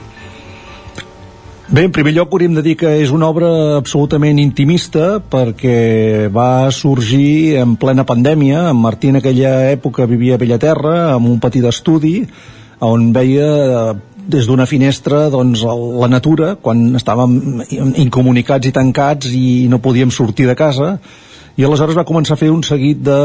Bé, 1.64 1.86
en 1.89 1.93
primer 1.97 2.12
lloc 2.12 2.35
hauríem 2.35 2.59
de 2.59 2.62
dir 2.62 2.74
que 2.76 2.90
és 3.01 3.10
una 3.10 3.31
obra 3.32 3.48
absolutament 3.78 4.36
intimista 4.39 5.16
perquè 5.32 6.28
va 6.32 6.68
sorgir 6.70 7.56
en 7.62 7.78
plena 7.81 8.05
pandèmia. 8.05 8.66
En 8.68 8.82
Martí 8.82 9.09
en 9.09 9.16
aquella 9.18 9.70
època 9.72 10.05
vivia 10.06 10.36
a 10.36 10.43
Bellaterra 10.43 11.14
amb 11.14 11.31
un 11.32 11.40
petit 11.40 11.64
estudi 11.64 12.18
on 12.85 13.09
veia 13.16 13.94
des 14.28 14.47
d'una 14.47 14.68
finestra 14.68 15.31
doncs, 15.32 15.64
la 15.64 16.09
natura 16.12 16.55
quan 16.60 16.94
estàvem 17.01 17.64
incomunicats 18.05 18.68
i 18.68 18.72
tancats 18.72 19.32
i 19.32 19.66
no 19.72 19.81
podíem 19.85 20.12
sortir 20.12 20.47
de 20.48 20.56
casa 20.59 20.98
i 21.56 21.64
aleshores 21.64 21.94
va 21.94 22.06
començar 22.06 22.35
a 22.35 22.40
fer 22.40 22.51
un 22.51 22.62
seguit 22.66 23.02
de 23.06 23.18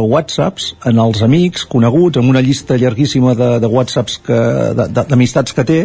whatsapps 0.00 0.70
en 0.88 1.00
els 1.04 1.20
amics 1.26 1.66
coneguts, 1.68 2.16
amb 2.20 2.32
una 2.32 2.40
llista 2.44 2.78
llarguíssima 2.80 3.34
de, 3.36 3.50
de 3.60 3.70
whatsapps 3.70 4.20
d'amistats 4.24 5.52
que, 5.52 5.66
té 5.68 5.80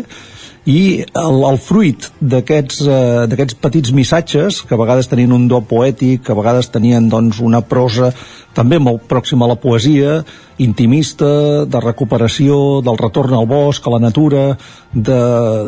i 0.68 1.06
el, 1.15 1.40
el 1.48 1.57
fruit 1.64 2.10
d'aquests 2.19 2.81
eh, 2.84 3.48
petits 3.61 3.94
missatges 3.95 4.61
que 4.68 4.76
a 4.76 4.81
vegades 4.81 5.07
tenien 5.07 5.31
un 5.31 5.48
do 5.48 5.61
poètic 5.64 6.26
que 6.26 6.36
a 6.36 6.40
vegades 6.40 6.69
tenien 6.73 7.07
doncs, 7.10 7.40
una 7.40 7.61
prosa 7.61 8.11
també 8.53 8.80
molt 8.81 9.06
pròxima 9.07 9.45
a 9.45 9.53
la 9.53 9.60
poesia 9.61 10.19
intimista, 10.60 11.64
de 11.69 11.80
recuperació 11.80 12.81
del 12.84 12.98
retorn 12.99 13.38
al 13.38 13.48
bosc, 13.48 13.86
a 13.88 13.94
la 13.94 14.02
natura 14.03 14.57
de, 14.91 15.19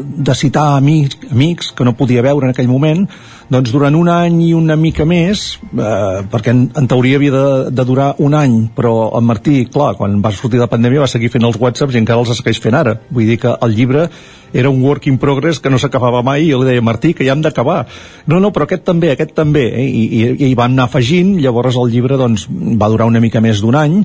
de 0.03 0.35
citar 0.35 0.73
amics, 0.75 1.21
amics 1.31 1.71
que 1.71 1.87
no 1.87 1.95
podia 1.95 2.25
veure 2.25 2.49
en 2.49 2.51
aquell 2.51 2.67
moment 2.67 3.05
doncs 3.51 3.71
durant 3.71 3.95
un 3.95 4.09
any 4.11 4.41
i 4.49 4.51
una 4.55 4.75
mica 4.79 5.05
més 5.07 5.45
eh, 5.71 6.19
perquè 6.31 6.51
en, 6.51 6.65
en 6.75 6.91
teoria 6.91 7.21
havia 7.21 7.31
de, 7.37 7.47
de 7.71 7.87
durar 7.87 8.11
un 8.19 8.35
any 8.35 8.59
però 8.75 9.13
en 9.15 9.27
Martí, 9.29 9.63
clar, 9.71 9.93
quan 9.99 10.19
va 10.23 10.33
sortir 10.35 10.59
la 10.59 10.69
pandèmia 10.71 11.05
va 11.05 11.11
seguir 11.11 11.31
fent 11.31 11.47
els 11.47 11.59
whatsapps 11.61 11.95
i 11.95 12.03
encara 12.03 12.19
els 12.19 12.35
segueix 12.41 12.59
fent 12.63 12.75
ara. 12.75 12.97
Vull 13.11 13.31
dir 13.31 13.39
que 13.39 13.55
el 13.55 13.75
llibre 13.77 14.09
era 14.53 14.69
un 14.69 14.81
work 14.83 15.07
in 15.07 15.17
progress 15.17 15.59
que 15.59 15.69
no 15.69 15.79
s'acabava 15.79 16.23
mai 16.25 16.45
i 16.45 16.51
jo 16.51 16.61
li 16.61 16.69
deia 16.71 16.83
Martí 16.83 17.13
que 17.13 17.25
ja 17.27 17.35
hem 17.35 17.41
d'acabar. 17.41 17.85
No, 18.27 18.39
no, 18.39 18.51
però 18.51 18.67
aquest 18.67 18.83
també, 18.87 19.11
aquest 19.11 19.33
també. 19.37 19.67
Eh? 19.71 19.87
I, 19.87 20.03
i, 20.19 20.51
i 20.51 20.53
van 20.55 20.75
anar 20.75 20.89
afegint. 20.89 21.37
Llavors 21.41 21.79
el 21.79 21.91
llibre 21.93 22.19
doncs, 22.19 22.47
va 22.49 22.91
durar 22.91 23.09
una 23.09 23.23
mica 23.23 23.41
més 23.43 23.63
d'un 23.63 23.79
any 23.79 24.03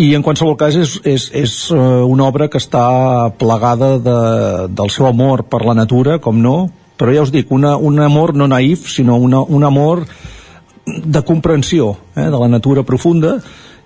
i 0.00 0.14
en 0.16 0.22
qualsevol 0.24 0.56
cas 0.56 0.76
és, 0.80 0.94
és, 1.04 1.26
és 1.36 1.54
eh, 1.74 1.78
una 2.08 2.24
obra 2.30 2.48
que 2.48 2.60
està 2.60 3.28
plegada 3.36 3.98
de, 4.00 4.20
del 4.72 4.92
seu 4.92 5.04
amor 5.10 5.44
per 5.52 5.60
la 5.66 5.76
natura, 5.76 6.16
com 6.24 6.38
no, 6.40 6.70
però 6.96 7.12
ja 7.12 7.24
us 7.26 7.32
dic, 7.34 7.50
una, 7.52 7.74
un 7.76 8.00
amor 8.00 8.32
no 8.32 8.48
naïf, 8.48 8.88
sinó 8.88 9.18
una, 9.20 9.42
un 9.44 9.64
amor 9.64 10.06
de 10.86 11.22
comprensió 11.28 11.92
eh, 12.14 12.30
de 12.32 12.38
la 12.38 12.48
natura 12.48 12.86
profunda 12.88 13.38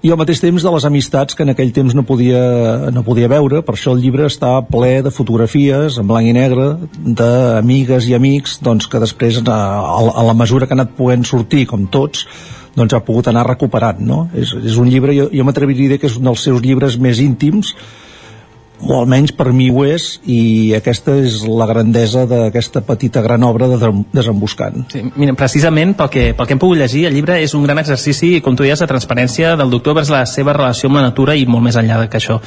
i 0.05 0.11
al 0.13 0.19
mateix 0.21 0.43
temps 0.43 0.61
de 0.61 0.71
les 0.75 0.85
amistats 0.85 1.37
que 1.37 1.47
en 1.47 1.55
aquell 1.55 1.71
temps 1.73 1.95
no 1.97 2.03
podia, 2.05 2.41
no 2.93 3.03
podia 3.07 3.31
veure, 3.33 3.63
per 3.65 3.73
això 3.73 3.95
el 3.95 4.03
llibre 4.03 4.27
està 4.29 4.59
ple 4.69 4.99
de 5.07 5.13
fotografies 5.15 5.97
en 6.01 6.11
blanc 6.11 6.29
i 6.29 6.35
negre 6.37 6.67
d'amigues 7.21 8.11
i 8.11 8.13
amics 8.19 8.59
doncs, 8.67 8.85
que 8.91 9.01
després 9.01 9.41
a, 9.41 9.57
a 10.13 10.27
la 10.29 10.37
mesura 10.37 10.69
que 10.69 10.77
ha 10.77 10.81
anat 10.83 10.93
podent 10.99 11.25
sortir, 11.25 11.65
com 11.71 11.89
tots, 11.89 12.27
doncs 12.77 12.93
ha 12.93 13.01
pogut 13.07 13.31
anar 13.33 13.47
recuperant, 13.49 14.03
no? 14.05 14.27
És, 14.37 14.53
és 14.61 14.77
un 14.77 14.93
llibre, 14.93 15.17
jo, 15.17 15.31
jo 15.33 15.49
m'atreviria 15.49 15.89
a 15.89 15.95
dir 15.95 16.03
que 16.03 16.11
és 16.11 16.19
un 16.21 16.29
dels 16.29 16.45
seus 16.51 16.61
llibres 16.61 17.01
més 17.01 17.23
íntims, 17.25 17.73
o 18.83 18.97
almenys 18.99 19.33
per 19.37 19.53
mi 19.55 19.69
ho 19.71 19.85
és 19.87 20.19
i 20.27 20.75
aquesta 20.77 21.15
és 21.23 21.43
la 21.47 21.67
grandesa 21.71 22.25
d'aquesta 22.29 22.83
petita 22.87 23.23
gran 23.25 23.45
obra 23.47 23.69
de 23.71 23.79
Desembuscant 24.13 24.85
sí, 24.93 25.05
mira, 25.17 25.37
precisament 25.39 25.95
pel 25.99 26.11
que, 26.13 26.25
pel 26.37 26.49
que 26.49 26.57
hem 26.57 26.63
pogut 26.63 26.81
llegir 26.81 27.07
el 27.09 27.15
llibre 27.17 27.39
és 27.43 27.55
un 27.55 27.65
gran 27.67 27.81
exercici 27.81 28.41
com 28.45 28.57
tu 28.57 28.67
deies 28.67 28.83
de 28.83 28.91
transparència 28.91 29.55
del 29.61 29.73
doctor 29.73 29.97
vers 30.01 30.11
la 30.13 30.25
seva 30.27 30.57
relació 30.57 30.91
amb 30.91 31.01
la 31.01 31.07
natura 31.09 31.37
i 31.39 31.47
molt 31.47 31.65
més 31.69 31.79
enllà 31.81 32.03
que 32.11 32.21
això 32.21 32.41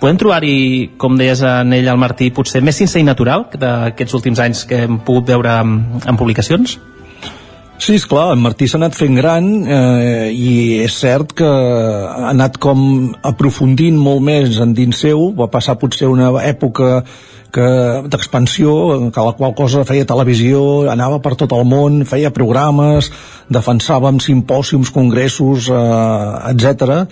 podem 0.00 0.18
trobar-hi, 0.18 0.54
com 0.98 1.18
deies 1.18 1.42
en 1.46 1.74
ell 1.76 1.90
el 1.90 2.00
Martí 2.00 2.30
potser 2.34 2.62
més 2.62 2.78
sincer 2.78 3.02
i 3.02 3.06
natural 3.06 3.48
d'aquests 3.52 4.18
últims 4.18 4.40
anys 4.42 4.64
que 4.68 4.84
hem 4.86 5.02
pogut 5.06 5.28
veure 5.34 5.60
en, 5.62 5.76
en 6.06 6.18
publicacions? 6.18 6.78
Sí, 7.82 7.96
és 7.98 8.04
clar, 8.06 8.28
en 8.36 8.38
Martí 8.38 8.68
s'ha 8.70 8.78
anat 8.78 8.94
fent 8.94 9.16
gran 9.18 9.46
eh, 9.66 10.28
i 10.30 10.50
és 10.84 10.94
cert 10.94 11.32
que 11.34 11.48
ha 11.48 12.28
anat 12.30 12.60
com 12.62 12.84
aprofundint 13.26 13.98
molt 13.98 14.22
més 14.22 14.60
en 14.62 14.70
dins 14.76 15.00
seu, 15.02 15.32
va 15.34 15.48
passar 15.50 15.74
potser 15.80 16.06
una 16.06 16.28
època 16.46 17.00
que 17.52 17.66
d'expansió, 18.06 18.76
que 19.10 19.26
la 19.26 19.34
qual 19.40 19.56
cosa 19.58 19.82
feia 19.88 20.06
televisió, 20.06 20.62
anava 20.94 21.18
per 21.24 21.34
tot 21.40 21.56
el 21.58 21.66
món, 21.66 22.04
feia 22.06 22.30
programes, 22.30 23.10
defensàvem 23.50 24.22
simpòsiums, 24.22 24.94
congressos, 24.94 25.66
eh, 25.66 26.54
etc 26.54 27.02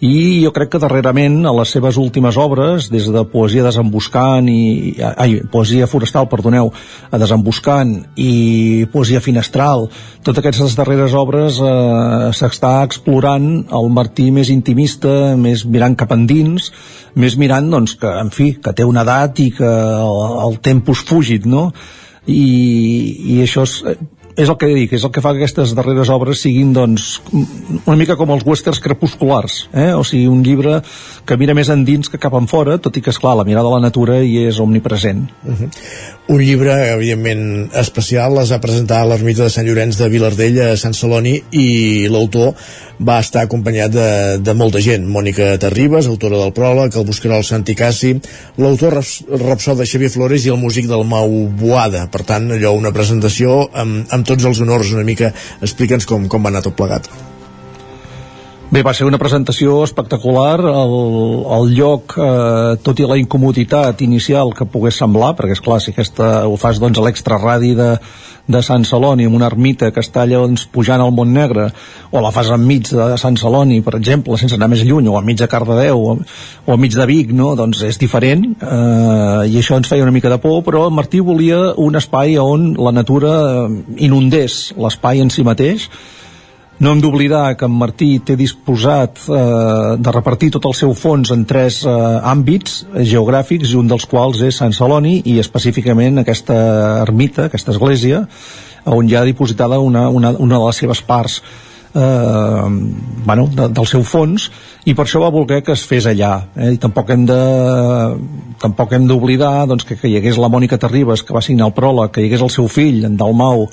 i 0.00 0.44
jo 0.44 0.52
crec 0.54 0.70
que 0.70 0.80
darrerament 0.82 1.40
a 1.48 1.52
les 1.56 1.72
seves 1.74 1.96
últimes 1.98 2.36
obres, 2.38 2.86
des 2.92 3.08
de 3.10 3.24
Poesia 3.32 3.64
desemboscant 3.66 4.46
i... 4.50 4.94
ai, 4.94 5.40
Poesia 5.50 5.88
forestal, 5.90 6.28
perdoneu, 6.30 6.70
a 7.10 7.18
Desemboscant 7.18 7.94
i 8.14 8.86
Poesia 8.92 9.22
finestral, 9.24 9.88
totes 10.22 10.38
aquestes 10.42 10.76
darreres 10.78 11.16
obres 11.18 11.58
eh, 11.58 12.30
s'està 12.30 12.76
explorant 12.86 13.48
el 13.74 13.90
Martí 13.90 14.28
més 14.34 14.52
intimista, 14.54 15.34
més 15.34 15.66
mirant 15.66 15.98
cap 15.98 16.14
endins, 16.14 16.70
més 17.18 17.34
mirant, 17.40 17.66
doncs, 17.66 17.96
que, 17.98 18.12
en 18.22 18.30
fi, 18.30 18.52
que 18.62 18.74
té 18.76 18.86
una 18.86 19.02
edat 19.02 19.42
i 19.42 19.50
que 19.56 19.66
el, 19.66 20.22
el 20.46 20.60
tempus 20.62 21.02
fugit, 21.08 21.48
no? 21.48 21.72
I, 22.28 22.44
i 23.34 23.42
això 23.42 23.64
és, 23.66 23.80
és 24.38 24.48
el 24.48 24.56
que 24.58 24.68
dic, 24.70 24.94
és 24.94 25.04
el 25.04 25.10
que 25.14 25.22
fa 25.24 25.32
que 25.34 25.42
aquestes 25.42 25.74
darreres 25.74 26.10
obres 26.14 26.42
siguin 26.44 26.70
doncs, 26.76 27.08
una 27.34 27.96
mica 27.98 28.16
com 28.18 28.30
els 28.34 28.46
westerns 28.46 28.80
crepusculars 28.84 29.64
eh? 29.72 29.90
o 29.98 30.04
sigui, 30.06 30.28
un 30.30 30.44
llibre 30.46 30.78
que 31.26 31.38
mira 31.40 31.56
més 31.58 31.70
endins 31.74 32.08
que 32.08 32.20
cap 32.22 32.36
en 32.38 32.46
fora, 32.50 32.78
tot 32.78 32.96
i 32.96 33.02
que, 33.02 33.10
és 33.10 33.18
clar 33.18 33.34
la 33.38 33.46
mirada 33.48 33.66
de 33.66 33.74
la 33.74 33.82
natura 33.88 34.20
hi 34.22 34.44
és 34.46 34.60
omnipresent 34.62 35.26
uh 35.42 35.58
-huh. 35.58 35.70
Un 36.28 36.42
llibre, 36.44 36.92
evidentment, 36.92 37.70
especial 37.72 38.36
es 38.42 38.50
va 38.52 38.60
presentar 38.60 38.98
a 39.00 39.06
l'ermita 39.08 39.44
de 39.44 39.50
Sant 39.50 39.64
Llorenç 39.66 39.96
de 39.96 40.10
Vilardell 40.12 40.60
a 40.60 40.76
Sant 40.76 40.92
Celoni 40.92 41.42
i 41.52 42.06
l'autor 42.06 42.52
va 43.00 43.18
estar 43.22 43.44
acompanyat 43.46 43.94
de, 43.94 44.10
de 44.42 44.54
molta 44.58 44.82
gent 44.84 45.06
Mònica 45.08 45.56
Terribas, 45.62 46.06
autora 46.06 46.36
del 46.36 46.52
pròleg 46.52 46.96
el 46.98 47.06
buscarà 47.08 47.38
el 47.38 47.46
Santi 47.48 47.74
Cassi, 47.78 48.12
l'autor 48.58 48.98
Rapsol 48.98 49.78
de 49.78 49.86
Xavier 49.86 50.10
Flores 50.10 50.44
i 50.44 50.52
el 50.52 50.60
músic 50.60 50.86
del 50.90 51.06
Mau 51.08 51.48
Boada, 51.60 52.06
per 52.12 52.26
tant, 52.28 52.50
allò, 52.52 52.74
una 52.76 52.92
presentació 52.92 53.70
amb, 53.72 54.04
amb 54.10 54.27
tots 54.28 54.48
els 54.48 54.62
honors 54.64 54.94
una 54.96 55.06
mica 55.08 55.32
explica'ns 55.64 56.08
com, 56.08 56.28
com 56.28 56.44
va 56.44 56.54
anar 56.54 56.64
tot 56.66 56.76
plegat 56.78 57.10
Bé, 58.68 58.82
va 58.84 58.92
ser 58.92 59.06
una 59.08 59.16
presentació 59.16 59.78
espectacular, 59.80 60.58
el, 60.60 60.90
el 61.56 61.70
lloc, 61.72 62.12
eh, 62.20 62.74
tot 62.84 62.98
i 63.00 63.06
la 63.08 63.16
incomoditat 63.16 64.02
inicial 64.04 64.50
que 64.52 64.66
pogués 64.68 64.98
semblar, 65.00 65.30
perquè 65.38 65.54
és 65.56 65.62
clar, 65.64 65.78
si 65.80 65.94
aquesta 65.94 66.42
ho 66.44 66.58
fas 66.60 66.76
doncs, 66.82 67.00
a 67.00 67.04
l'extra 67.06 67.38
radi 67.40 67.70
de, 67.78 67.94
de 68.44 68.60
Sant 68.66 68.84
Celoni, 68.84 69.24
amb 69.24 69.38
una 69.38 69.48
ermita 69.48 69.88
que 69.88 70.04
està 70.04 70.26
allà 70.26 70.42
doncs, 70.42 70.66
pujant 70.68 71.00
al 71.00 71.14
Mont 71.16 71.32
Negre, 71.32 71.70
o 72.12 72.20
la 72.20 72.34
fas 72.36 72.52
enmig 72.58 72.92
de 72.92 73.16
Sant 73.16 73.40
Celoni, 73.40 73.80
per 73.86 73.96
exemple, 73.96 74.36
sense 74.36 74.60
anar 74.60 74.68
més 74.74 74.84
lluny, 74.84 75.08
o 75.08 75.16
enmig 75.16 75.40
de 75.40 75.48
Cardedeu, 75.48 76.04
o, 76.04 76.18
o 76.68 76.76
enmig 76.76 77.00
de 77.00 77.08
Vic, 77.08 77.32
no? 77.32 77.54
doncs 77.56 77.80
és 77.88 77.96
diferent, 78.04 78.44
eh, 78.52 79.48
i 79.48 79.56
això 79.62 79.80
ens 79.80 79.88
feia 79.88 80.04
una 80.04 80.12
mica 80.12 80.28
de 80.28 80.40
por, 80.44 80.60
però 80.68 80.90
Martí 80.92 81.24
volia 81.24 81.72
un 81.80 81.96
espai 81.96 82.36
on 82.44 82.74
la 82.76 82.92
natura 82.92 83.32
inundés 83.96 84.60
l'espai 84.76 85.24
en 85.24 85.32
si 85.32 85.48
mateix, 85.48 85.88
no 86.78 86.92
hem 86.92 87.00
d'oblidar 87.02 87.56
que 87.58 87.66
en 87.66 87.74
Martí 87.74 88.10
té 88.22 88.36
disposat 88.38 89.18
eh, 89.26 89.96
de 89.98 90.14
repartir 90.14 90.52
tot 90.54 90.68
el 90.70 90.76
seu 90.78 90.94
fons 90.94 91.32
en 91.34 91.44
tres 91.48 91.80
eh, 91.82 91.94
àmbits 92.32 92.84
geogràfics, 92.94 93.72
i 93.72 93.80
un 93.80 93.90
dels 93.90 94.06
quals 94.06 94.42
és 94.46 94.60
Sant 94.62 94.74
Celoni 94.76 95.18
i 95.26 95.38
específicament 95.42 96.22
aquesta 96.22 96.58
ermita, 97.02 97.48
aquesta 97.48 97.74
església, 97.74 98.22
on 98.86 99.08
hi 99.08 99.16
ha 99.18 99.24
dipositada 99.26 99.80
una, 99.82 100.08
una, 100.08 100.32
una 100.38 100.58
de 100.58 100.68
les 100.68 100.78
seves 100.84 101.02
parts 101.02 101.40
eh, 101.94 102.68
bueno, 103.26 103.48
de, 103.50 103.68
del 103.68 103.90
seu 103.90 104.06
fons 104.06 104.48
i 104.86 104.94
per 104.94 105.04
això 105.04 105.20
va 105.22 105.34
voler 105.34 105.60
que 105.66 105.74
es 105.74 105.84
fes 105.88 106.06
allà 106.08 106.32
eh? 106.54 106.72
i 106.76 106.80
tampoc 106.80 107.10
hem 107.12 107.26
de 107.28 107.42
tampoc 108.62 108.94
hem 108.94 109.06
d'oblidar 109.10 109.66
doncs, 109.68 109.84
que, 109.84 109.98
que 109.98 110.08
hi 110.08 110.18
hagués 110.20 110.38
la 110.40 110.50
Mònica 110.52 110.78
Terribas 110.80 111.22
que 111.22 111.34
va 111.34 111.44
signar 111.44 111.68
el 111.68 111.76
pròleg, 111.76 112.14
que 112.14 112.22
hi 112.22 112.30
hagués 112.30 112.44
el 112.46 112.54
seu 112.54 112.68
fill 112.70 113.04
en 113.08 113.18
Dalmau 113.18 113.68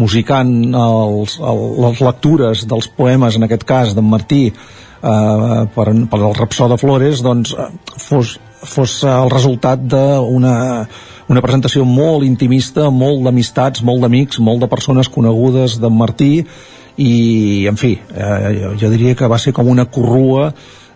musicant 0.00 0.50
els, 0.74 1.38
el, 1.38 1.64
les 1.84 2.02
lectures 2.02 2.64
dels 2.70 2.90
poemes, 2.96 3.38
en 3.38 3.46
aquest 3.46 3.64
cas 3.68 3.94
d'en 3.94 4.06
Martí, 4.08 4.44
eh, 4.50 5.64
per, 5.74 5.88
per 6.10 6.20
el 6.20 6.38
Rapsó 6.38 6.68
de 6.70 6.78
Flores, 6.80 7.22
doncs 7.24 7.54
eh, 7.54 7.70
fos, 7.96 8.36
fos 8.64 9.00
el 9.08 9.32
resultat 9.34 9.82
d'una 9.90 10.54
una 11.24 11.40
presentació 11.40 11.86
molt 11.88 12.24
intimista, 12.26 12.90
molt 12.92 13.22
d'amistats, 13.24 13.80
molt 13.80 14.02
d'amics, 14.04 14.40
molt 14.44 14.60
de 14.60 14.68
persones 14.68 15.08
conegudes 15.08 15.78
d'en 15.80 15.94
Martí 15.96 16.32
i, 17.00 17.66
en 17.70 17.78
fi, 17.80 17.94
eh, 17.96 18.50
jo, 18.58 18.72
jo 18.82 18.90
diria 18.92 19.16
que 19.18 19.30
va 19.30 19.38
ser 19.40 19.54
com 19.56 19.70
una 19.72 19.86
corrua 19.90 20.50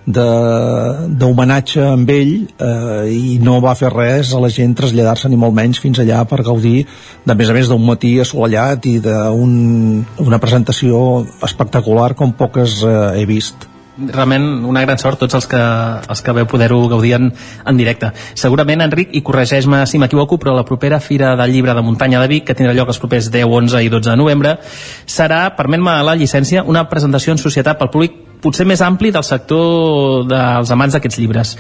d'homenatge 0.09 1.83
amb 1.85 2.11
ell 2.11 2.35
eh, 2.49 3.07
i 3.13 3.39
no 3.45 3.59
va 3.61 3.75
fer 3.79 3.91
res 3.93 4.33
a 4.33 4.41
la 4.41 4.51
gent 4.53 4.77
traslladar-se 4.79 5.29
ni 5.29 5.37
molt 5.41 5.57
menys 5.57 5.81
fins 5.83 6.01
allà 6.01 6.23
per 6.29 6.41
gaudir 6.47 6.87
de 7.29 7.37
més 7.37 7.51
a 7.51 7.57
més 7.57 7.69
d'un 7.69 7.85
matí 7.85 8.15
assolellat 8.23 8.87
i 8.89 8.99
d'una 9.05 9.33
un, 9.35 10.39
presentació 10.41 11.01
espectacular 11.45 12.15
com 12.17 12.33
poques 12.33 12.81
eh, 12.87 12.95
he 13.21 13.27
vist 13.29 13.69
realment 13.99 14.65
una 14.65 14.85
gran 14.85 14.99
sort 15.03 15.19
tots 15.19 15.35
els 15.35 15.49
que, 15.51 15.59
els 15.59 16.23
que 16.23 16.35
veu 16.37 16.47
poder-ho 16.47 16.79
gaudir 16.87 17.17
en, 17.17 17.33
en 17.67 17.81
directe. 17.81 18.13
Segurament, 18.39 18.85
Enric, 18.85 19.11
i 19.19 19.25
corregeix-me 19.27 19.83
si 19.91 19.99
m'equivoco, 19.99 20.39
però 20.39 20.55
la 20.55 20.63
propera 20.69 21.01
Fira 21.03 21.35
del 21.41 21.51
Llibre 21.51 21.75
de 21.75 21.83
Muntanya 21.83 22.23
de 22.23 22.31
Vic, 22.31 22.47
que 22.47 22.55
tindrà 22.55 22.77
lloc 22.77 22.95
els 22.95 23.03
propers 23.03 23.27
10, 23.35 23.51
11 23.59 23.83
i 23.83 23.91
12 23.91 24.13
de 24.13 24.17
novembre, 24.21 24.55
serà, 25.03 25.43
permet-me 25.59 25.99
la 26.07 26.15
llicència, 26.15 26.63
una 26.63 26.87
presentació 26.89 27.35
en 27.35 27.43
societat 27.43 27.83
pel 27.83 27.91
públic 27.91 28.28
potser 28.43 28.67
més 28.69 28.83
ampli 28.85 29.13
del 29.15 29.27
sector 29.27 30.27
dels 30.31 30.71
amants 30.75 30.97
d'aquests 30.97 31.21
llibres. 31.21 31.55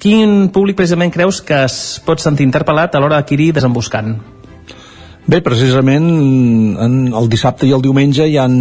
Quin 0.00 0.50
públic 0.52 0.76
precisament 0.76 1.12
creus 1.14 1.40
que 1.44 1.64
es 1.64 1.76
pot 2.04 2.20
sentir 2.20 2.46
interpel·lat 2.46 2.94
a 2.94 3.00
l'hora 3.00 3.20
d'adquirir 3.20 3.52
Desemboscant? 3.56 4.16
Bé, 5.24 5.38
precisament 5.40 6.04
en 6.84 6.96
el 7.16 7.30
dissabte 7.32 7.64
i 7.64 7.72
el 7.72 7.84
diumenge 7.84 8.26
hi 8.28 8.36
han 8.36 8.58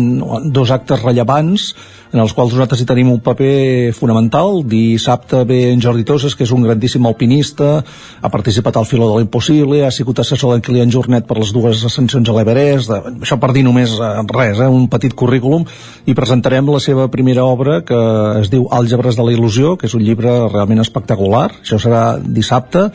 dos 0.56 0.72
actes 0.72 1.02
rellevants 1.04 1.74
en 2.14 2.22
els 2.22 2.34
quals 2.38 2.54
nosaltres 2.54 2.84
hi 2.84 2.86
tenim 2.88 3.10
un 3.10 3.20
paper 3.26 3.92
fonamental. 3.98 4.62
Dissabte 4.70 5.42
ve 5.50 5.60
en 5.72 5.82
Jordi 5.82 6.06
Toses, 6.06 6.36
que 6.38 6.46
és 6.46 6.54
un 6.54 6.62
grandíssim 6.66 7.06
alpinista, 7.10 7.82
ha 8.22 8.32
participat 8.34 8.78
al 8.78 8.86
Filo 8.86 9.10
de 9.10 9.18
l'Impossible, 9.18 9.82
ha 9.82 9.92
sigut 9.92 10.22
assessor 10.22 10.54
d'en 10.54 10.62
Kilian 10.64 10.94
Jornet 10.94 11.26
per 11.30 11.40
les 11.40 11.54
dues 11.56 11.82
ascensions 11.90 12.30
a 12.30 12.38
l'Everest, 12.38 12.94
això 13.16 13.40
per 13.42 13.50
dir 13.58 13.66
només 13.66 13.98
eh, 13.98 14.14
res, 14.30 14.62
eh, 14.62 14.70
un 14.70 14.86
petit 14.94 15.18
currículum, 15.18 15.66
i 16.06 16.14
presentarem 16.14 16.70
la 16.70 16.84
seva 16.84 17.10
primera 17.10 17.48
obra, 17.50 17.82
que 17.82 18.00
es 18.44 18.54
diu 18.54 18.70
Àlgebres 18.70 19.18
de 19.18 19.26
la 19.26 19.34
il·lusió, 19.34 19.74
que 19.80 19.90
és 19.90 19.98
un 19.98 20.06
llibre 20.06 20.38
realment 20.54 20.86
espectacular, 20.86 21.48
això 21.64 21.82
serà 21.82 22.06
dissabte, 22.22 22.92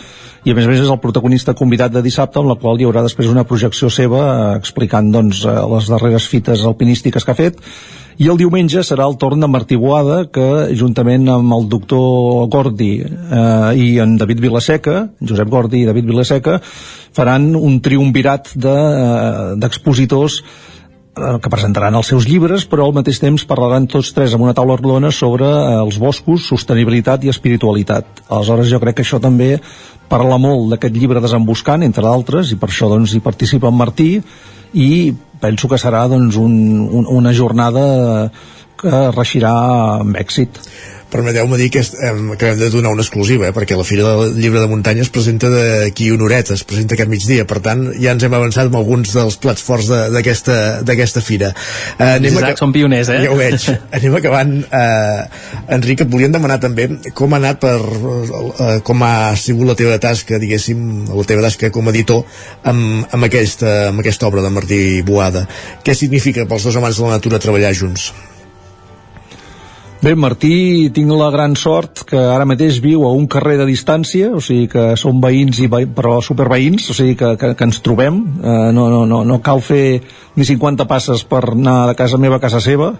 i 0.46 0.54
a 0.54 0.54
més 0.54 0.68
a 0.68 0.70
més 0.70 0.86
és 0.86 0.94
el 0.94 1.02
protagonista 1.02 1.58
convidat 1.58 1.90
de 1.92 2.06
dissabte, 2.06 2.38
en 2.38 2.52
la 2.52 2.56
qual 2.62 2.78
hi 2.78 2.86
haurà 2.86 3.02
després 3.02 3.34
una 3.34 3.46
projecció 3.48 3.90
seva 3.90 4.26
eh, 4.30 4.58
explicant 4.62 5.10
doncs, 5.10 5.42
eh, 5.42 5.60
les 5.74 5.90
darreres 5.90 6.30
fites 6.30 6.62
alpinístiques 6.62 7.26
que 7.26 7.34
ha 7.34 7.42
fet, 7.42 7.58
i 8.18 8.26
el 8.26 8.38
diumenge 8.40 8.82
serà 8.82 9.04
el 9.06 9.14
torn 9.20 9.38
de 9.44 9.48
Martí 9.50 9.76
Boada, 9.78 10.24
que 10.34 10.74
juntament 10.78 11.28
amb 11.30 11.54
el 11.54 11.68
doctor 11.70 12.48
Gordi 12.50 12.92
eh, 13.04 13.68
i 13.78 13.92
en 14.02 14.16
David 14.18 14.42
Vilaseca, 14.42 15.04
Josep 15.22 15.52
Gordi 15.52 15.84
i 15.84 15.86
David 15.86 16.08
Vilaseca, 16.10 16.56
faran 17.14 17.52
un 17.54 17.78
triumvirat 17.84 18.50
d'expositors 18.58 20.40
de, 20.42 20.48
eh, 21.22 21.36
que 21.38 21.52
presentaran 21.54 21.94
els 21.94 22.10
seus 22.10 22.26
llibres, 22.26 22.66
però 22.66 22.88
al 22.88 22.96
mateix 22.98 23.22
temps 23.22 23.46
parlaran 23.46 23.86
tots 23.86 24.10
tres 24.16 24.34
amb 24.34 24.48
una 24.48 24.56
taula 24.58 24.80
rodona 24.80 25.14
sobre 25.14 25.46
eh, 25.46 25.78
els 25.84 26.02
boscos, 26.02 26.50
sostenibilitat 26.50 27.22
i 27.22 27.30
espiritualitat. 27.30 28.26
Aleshores 28.26 28.74
jo 28.74 28.82
crec 28.82 28.98
que 28.98 29.06
això 29.06 29.22
també 29.22 29.54
parla 30.10 30.42
molt 30.42 30.72
d'aquest 30.74 30.98
llibre 30.98 31.22
Desemboscant, 31.22 31.86
entre 31.86 32.02
d'altres, 32.02 32.50
i 32.50 32.58
per 32.58 32.72
això 32.72 32.90
doncs, 32.90 33.14
hi 33.14 33.22
participa 33.22 33.70
en 33.70 33.78
Martí, 33.78 34.12
i 34.74 35.14
penso 35.40 35.68
que 35.70 35.78
serà 35.80 36.06
doncs, 36.10 36.36
un, 36.40 36.54
un, 36.88 37.08
una 37.20 37.32
jornada 37.32 38.30
que 38.78 39.08
reixirà 39.14 39.54
amb 40.04 40.18
èxit 40.20 40.60
permeteu-me 41.10 41.56
dir 41.56 41.70
que, 41.72 41.82
hem, 42.04 42.34
que 42.36 42.50
hem 42.52 42.58
de 42.60 42.68
donar 42.70 42.92
una 42.92 43.04
exclusiva, 43.04 43.48
eh? 43.48 43.54
perquè 43.56 43.76
la 43.78 43.86
Fira 43.86 44.04
del 44.04 44.36
Llibre 44.36 44.60
de 44.60 44.68
Muntanya 44.70 45.04
es 45.04 45.10
presenta 45.12 45.50
d'aquí 45.52 46.10
una 46.12 46.26
horeta, 46.26 46.54
es 46.54 46.64
presenta 46.68 46.96
aquest 46.96 47.10
migdia, 47.12 47.46
per 47.48 47.62
tant 47.64 47.86
ja 47.96 48.12
ens 48.12 48.26
hem 48.26 48.36
avançat 48.36 48.68
amb 48.68 48.78
alguns 48.80 49.14
dels 49.16 49.38
plats 49.40 49.64
forts 49.64 49.88
d'aquesta 49.88 51.24
fira. 51.24 51.54
Eh, 51.96 52.14
anem 52.18 52.32
Exacte, 52.32 52.60
són 52.60 52.74
pioners, 52.76 53.12
eh? 53.14 53.22
Ja 53.24 53.32
ho 53.32 53.38
veig. 53.40 53.68
anem 53.98 54.18
acabant. 54.20 54.54
Eh, 54.68 55.74
Enric, 55.78 56.04
et 56.04 56.12
volíem 56.12 56.34
demanar 56.34 56.60
també 56.62 56.90
com 57.16 57.32
ha 57.32 57.40
anat 57.40 57.60
per, 57.64 57.76
eh, 57.80 58.78
com 58.84 59.04
ha 59.06 59.14
sigut 59.40 59.72
la 59.72 59.78
teva 59.78 59.98
tasca, 60.02 60.40
diguéssim, 60.40 61.08
la 61.08 61.28
teva 61.28 61.44
tasca 61.48 61.72
com 61.74 61.88
a 61.88 61.94
editor 61.94 62.24
amb, 62.68 63.06
amb, 63.08 63.28
aquesta, 63.28 63.78
amb 63.92 64.04
aquesta 64.04 64.28
obra 64.28 64.44
de 64.44 64.52
Martí 64.52 64.82
Boada. 65.06 65.46
Què 65.84 65.96
significa 65.96 66.46
pels 66.48 66.68
dos 66.68 66.76
amants 66.76 67.00
de 67.00 67.08
la 67.08 67.16
natura 67.16 67.40
treballar 67.42 67.76
junts? 67.76 68.12
Bé, 69.98 70.12
Martí, 70.14 70.90
tinc 70.94 71.10
la 71.10 71.26
gran 71.34 71.56
sort 71.58 72.04
que 72.06 72.18
ara 72.18 72.44
mateix 72.46 72.76
viu 72.78 73.02
a 73.02 73.10
un 73.10 73.24
carrer 73.26 73.56
de 73.58 73.64
distància, 73.66 74.28
o 74.30 74.38
sigui 74.38 74.68
que 74.70 74.92
som 75.00 75.18
veïns, 75.18 75.58
i 75.58 75.66
veïns 75.66 75.90
però 75.96 76.20
superveïns, 76.22 76.86
o 76.92 76.94
sigui 76.94 77.16
que, 77.18 77.32
que, 77.40 77.50
que 77.58 77.66
ens 77.66 77.80
trobem, 77.82 78.20
eh, 78.38 78.70
no, 78.76 78.86
no, 78.92 79.00
no, 79.10 79.24
no 79.26 79.40
cal 79.42 79.58
fer 79.58 79.98
ni 80.38 80.46
50 80.46 80.86
passes 80.86 81.26
per 81.26 81.42
anar 81.50 81.88
de 81.90 81.98
casa 81.98 82.20
meva 82.22 82.38
a 82.38 82.44
casa 82.46 82.62
seva, 82.62 82.92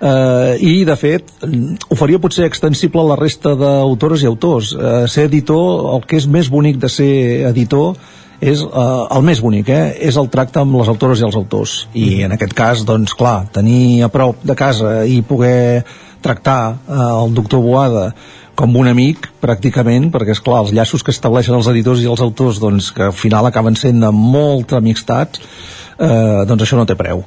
eh, 0.00 0.58
i 0.58 0.82
de 0.88 0.98
fet 0.98 1.30
ho 1.46 2.00
faria 2.02 2.18
potser 2.18 2.48
extensible 2.50 3.04
a 3.04 3.12
la 3.12 3.20
resta 3.20 3.54
d'autores 3.54 4.26
i 4.26 4.30
autors. 4.32 4.74
Eh, 4.74 5.06
ser 5.06 5.28
editor, 5.30 5.92
el 5.94 6.02
que 6.02 6.18
és 6.18 6.26
més 6.26 6.50
bonic 6.50 6.82
de 6.82 6.90
ser 6.90 7.14
editor 7.54 7.94
és 8.42 8.58
eh, 8.58 9.02
el 9.14 9.22
més 9.22 9.38
bonic, 9.38 9.70
eh? 9.70 9.92
és 10.02 10.18
el 10.18 10.26
tracte 10.34 10.66
amb 10.66 10.80
les 10.80 10.90
autores 10.90 11.22
i 11.22 11.28
els 11.30 11.38
autors. 11.38 11.84
I 11.94 12.24
en 12.26 12.34
aquest 12.34 12.58
cas, 12.58 12.82
doncs 12.82 13.14
clar, 13.14 13.44
tenir 13.54 14.02
a 14.02 14.10
prop 14.10 14.42
de 14.42 14.58
casa 14.58 15.04
i 15.06 15.22
poder 15.22 15.84
tractar 16.24 16.58
eh, 16.72 16.96
el 16.96 17.36
doctor 17.36 17.62
Boada 17.64 18.08
com 18.54 18.74
un 18.78 18.88
amic, 18.88 19.28
pràcticament, 19.42 20.10
perquè, 20.14 20.34
és 20.36 20.42
clar 20.42 20.62
els 20.64 20.74
llaços 20.74 21.02
que 21.02 21.12
estableixen 21.14 21.56
els 21.56 21.68
editors 21.70 22.02
i 22.02 22.10
els 22.10 22.22
autors, 22.22 22.60
doncs, 22.62 22.92
que 22.94 23.08
al 23.10 23.16
final 23.16 23.50
acaben 23.50 23.76
sent 23.78 23.98
de 24.02 24.10
molta 24.14 24.78
amistat, 24.78 25.40
eh, 25.98 26.44
doncs 26.46 26.66
això 26.66 26.78
no 26.78 26.86
té 26.86 26.96
preu. 26.98 27.24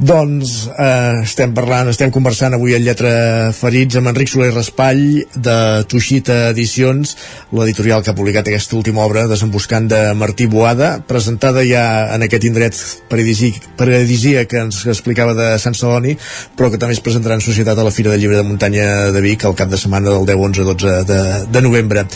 Doncs 0.00 0.52
eh, 0.80 1.20
estem 1.26 1.50
parlant, 1.52 1.90
estem 1.90 2.12
conversant 2.14 2.54
avui 2.56 2.72
en 2.72 2.80
Lletra 2.86 3.10
Ferits 3.52 3.98
amb 3.98 4.08
Enric 4.08 4.30
Soler 4.32 4.48
Raspall 4.54 5.02
de 5.34 5.56
Tuixita 5.90 6.38
Edicions, 6.54 7.12
l'editorial 7.52 8.00
que 8.00 8.14
ha 8.14 8.16
publicat 8.16 8.48
aquesta 8.48 8.78
última 8.78 9.02
obra, 9.04 9.26
Desembuscant 9.28 9.90
de 9.92 9.98
Martí 10.16 10.46
Boada, 10.48 10.94
presentada 11.04 11.64
ja 11.68 11.82
en 12.14 12.24
aquest 12.24 12.46
indret 12.48 12.78
paradisíac 13.10 14.48
que 14.48 14.62
ens 14.62 14.86
explicava 14.88 15.34
de 15.36 15.50
Sant 15.60 15.76
Celoni, 15.76 16.14
però 16.56 16.70
que 16.72 16.80
també 16.80 16.96
es 16.96 17.02
presentarà 17.04 17.36
en 17.36 17.44
societat 17.44 17.76
a 17.76 17.84
la 17.84 17.92
Fira 17.92 18.14
del 18.14 18.24
Llibre 18.24 18.40
de 18.40 18.46
Muntanya 18.46 19.10
de 19.12 19.24
Vic 19.26 19.44
el 19.44 19.58
cap 19.58 19.68
de 19.68 19.80
setmana 19.80 20.14
del 20.14 20.24
10, 20.30 20.46
11, 20.48 20.68
12 20.70 20.94
de, 21.10 21.20
de 21.50 21.64
novembre. 21.66 22.06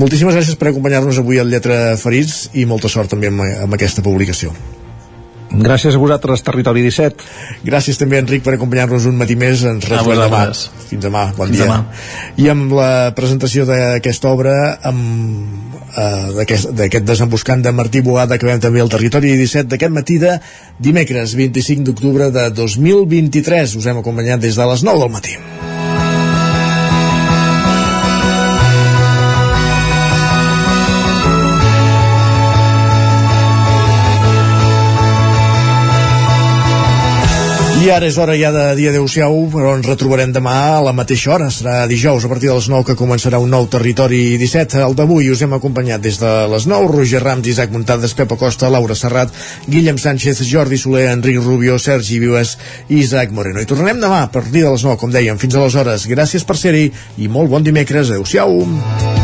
Moltíssimes 0.00 0.38
gràcies 0.38 0.56
per 0.56 0.72
acompanyar-nos 0.72 1.20
avui 1.20 1.42
al 1.42 1.52
Lletra 1.52 1.98
Ferits 2.00 2.54
i 2.54 2.64
molta 2.64 2.88
sort 2.88 3.12
també 3.12 3.28
amb, 3.28 3.44
amb 3.66 3.76
aquesta 3.76 4.06
publicació. 4.06 4.54
Gràcies 5.54 5.94
a 5.94 6.00
vosaltres, 6.02 6.42
Territori 6.42 6.82
17. 6.82 7.26
Gràcies 7.66 7.98
també, 8.00 8.18
Enric, 8.22 8.42
per 8.44 8.56
acompanyar-nos 8.56 9.06
un 9.10 9.18
matí 9.20 9.36
més. 9.38 9.62
Ens 9.68 9.86
retrobem 9.88 10.24
demà. 10.24 10.44
Fins 10.88 11.02
demà. 11.04 11.26
Bon 11.36 11.48
Fins 11.48 11.58
dia. 11.58 11.66
demà. 11.66 11.78
I 12.36 12.48
amb 12.52 12.74
la 12.74 12.90
presentació 13.16 13.66
d'aquesta 13.68 14.32
obra, 14.32 14.54
amb 14.82 15.74
eh, 15.96 16.46
d'aquest 16.80 17.04
desembuscant 17.06 17.62
de 17.62 17.72
Martí 17.72 18.02
Boada, 18.04 18.38
que 18.38 18.48
veiem 18.48 18.62
també 18.62 18.82
al 18.82 18.92
Territori 18.92 19.36
17 19.38 19.70
d'aquest 19.70 19.94
matí 19.94 20.18
de 20.22 20.38
dimecres 20.78 21.36
25 21.38 21.86
d'octubre 21.90 22.30
de 22.34 22.50
2023. 22.50 23.78
Us 23.78 23.86
hem 23.86 24.02
acompanyat 24.02 24.42
des 24.42 24.58
de 24.58 24.72
les 24.72 24.82
9 24.82 25.06
del 25.06 25.14
matí. 25.14 25.38
Ara 37.84 38.06
és 38.08 38.16
hora 38.16 38.32
ja 38.32 38.48
de 38.48 38.62
dia 38.78 38.90
adeu-siau, 38.90 39.34
però 39.52 39.74
ens 39.76 39.86
retrobarem 39.86 40.30
demà 40.32 40.54
a 40.72 40.80
la 40.82 40.94
mateixa 40.96 41.34
hora. 41.34 41.50
Serà 41.52 41.84
dijous 41.86 42.24
a 42.24 42.30
partir 42.30 42.48
de 42.48 42.54
les 42.56 42.68
9 42.72 42.86
que 42.88 42.96
començarà 42.96 43.38
un 43.42 43.52
nou 43.52 43.66
Territori 43.70 44.38
17. 44.40 44.80
El 44.86 44.96
d'avui 44.96 45.28
us 45.30 45.42
hem 45.44 45.52
acompanyat 45.52 46.02
des 46.02 46.16
de 46.18 46.30
les 46.50 46.66
9. 46.70 46.88
Roger 46.90 47.20
Rams, 47.22 47.46
Isaac 47.52 47.74
Muntades, 47.74 48.16
Pepa 48.16 48.38
Costa, 48.40 48.70
Laura 48.72 48.96
Serrat, 48.96 49.34
Guillem 49.68 50.00
Sánchez, 50.00 50.40
Jordi 50.48 50.80
Soler, 50.80 51.10
Enric 51.12 51.42
Rubio, 51.44 51.76
Sergi 51.78 52.18
Vives 52.22 52.56
i 52.88 53.02
Isaac 53.04 53.36
Moreno. 53.36 53.60
I 53.60 53.68
tornarem 53.68 54.00
demà 54.00 54.24
a 54.24 54.32
partir 54.32 54.64
de 54.64 54.72
les 54.72 54.86
9, 54.88 54.98
com 54.98 55.12
dèiem, 55.12 55.38
fins 55.38 55.54
aleshores. 55.54 56.08
Gràcies 56.08 56.48
per 56.48 56.56
ser-hi 56.58 56.88
i 57.18 57.28
molt 57.28 57.52
bon 57.52 57.62
dimecres. 57.62 58.10
Adeu-siau. 58.10 59.23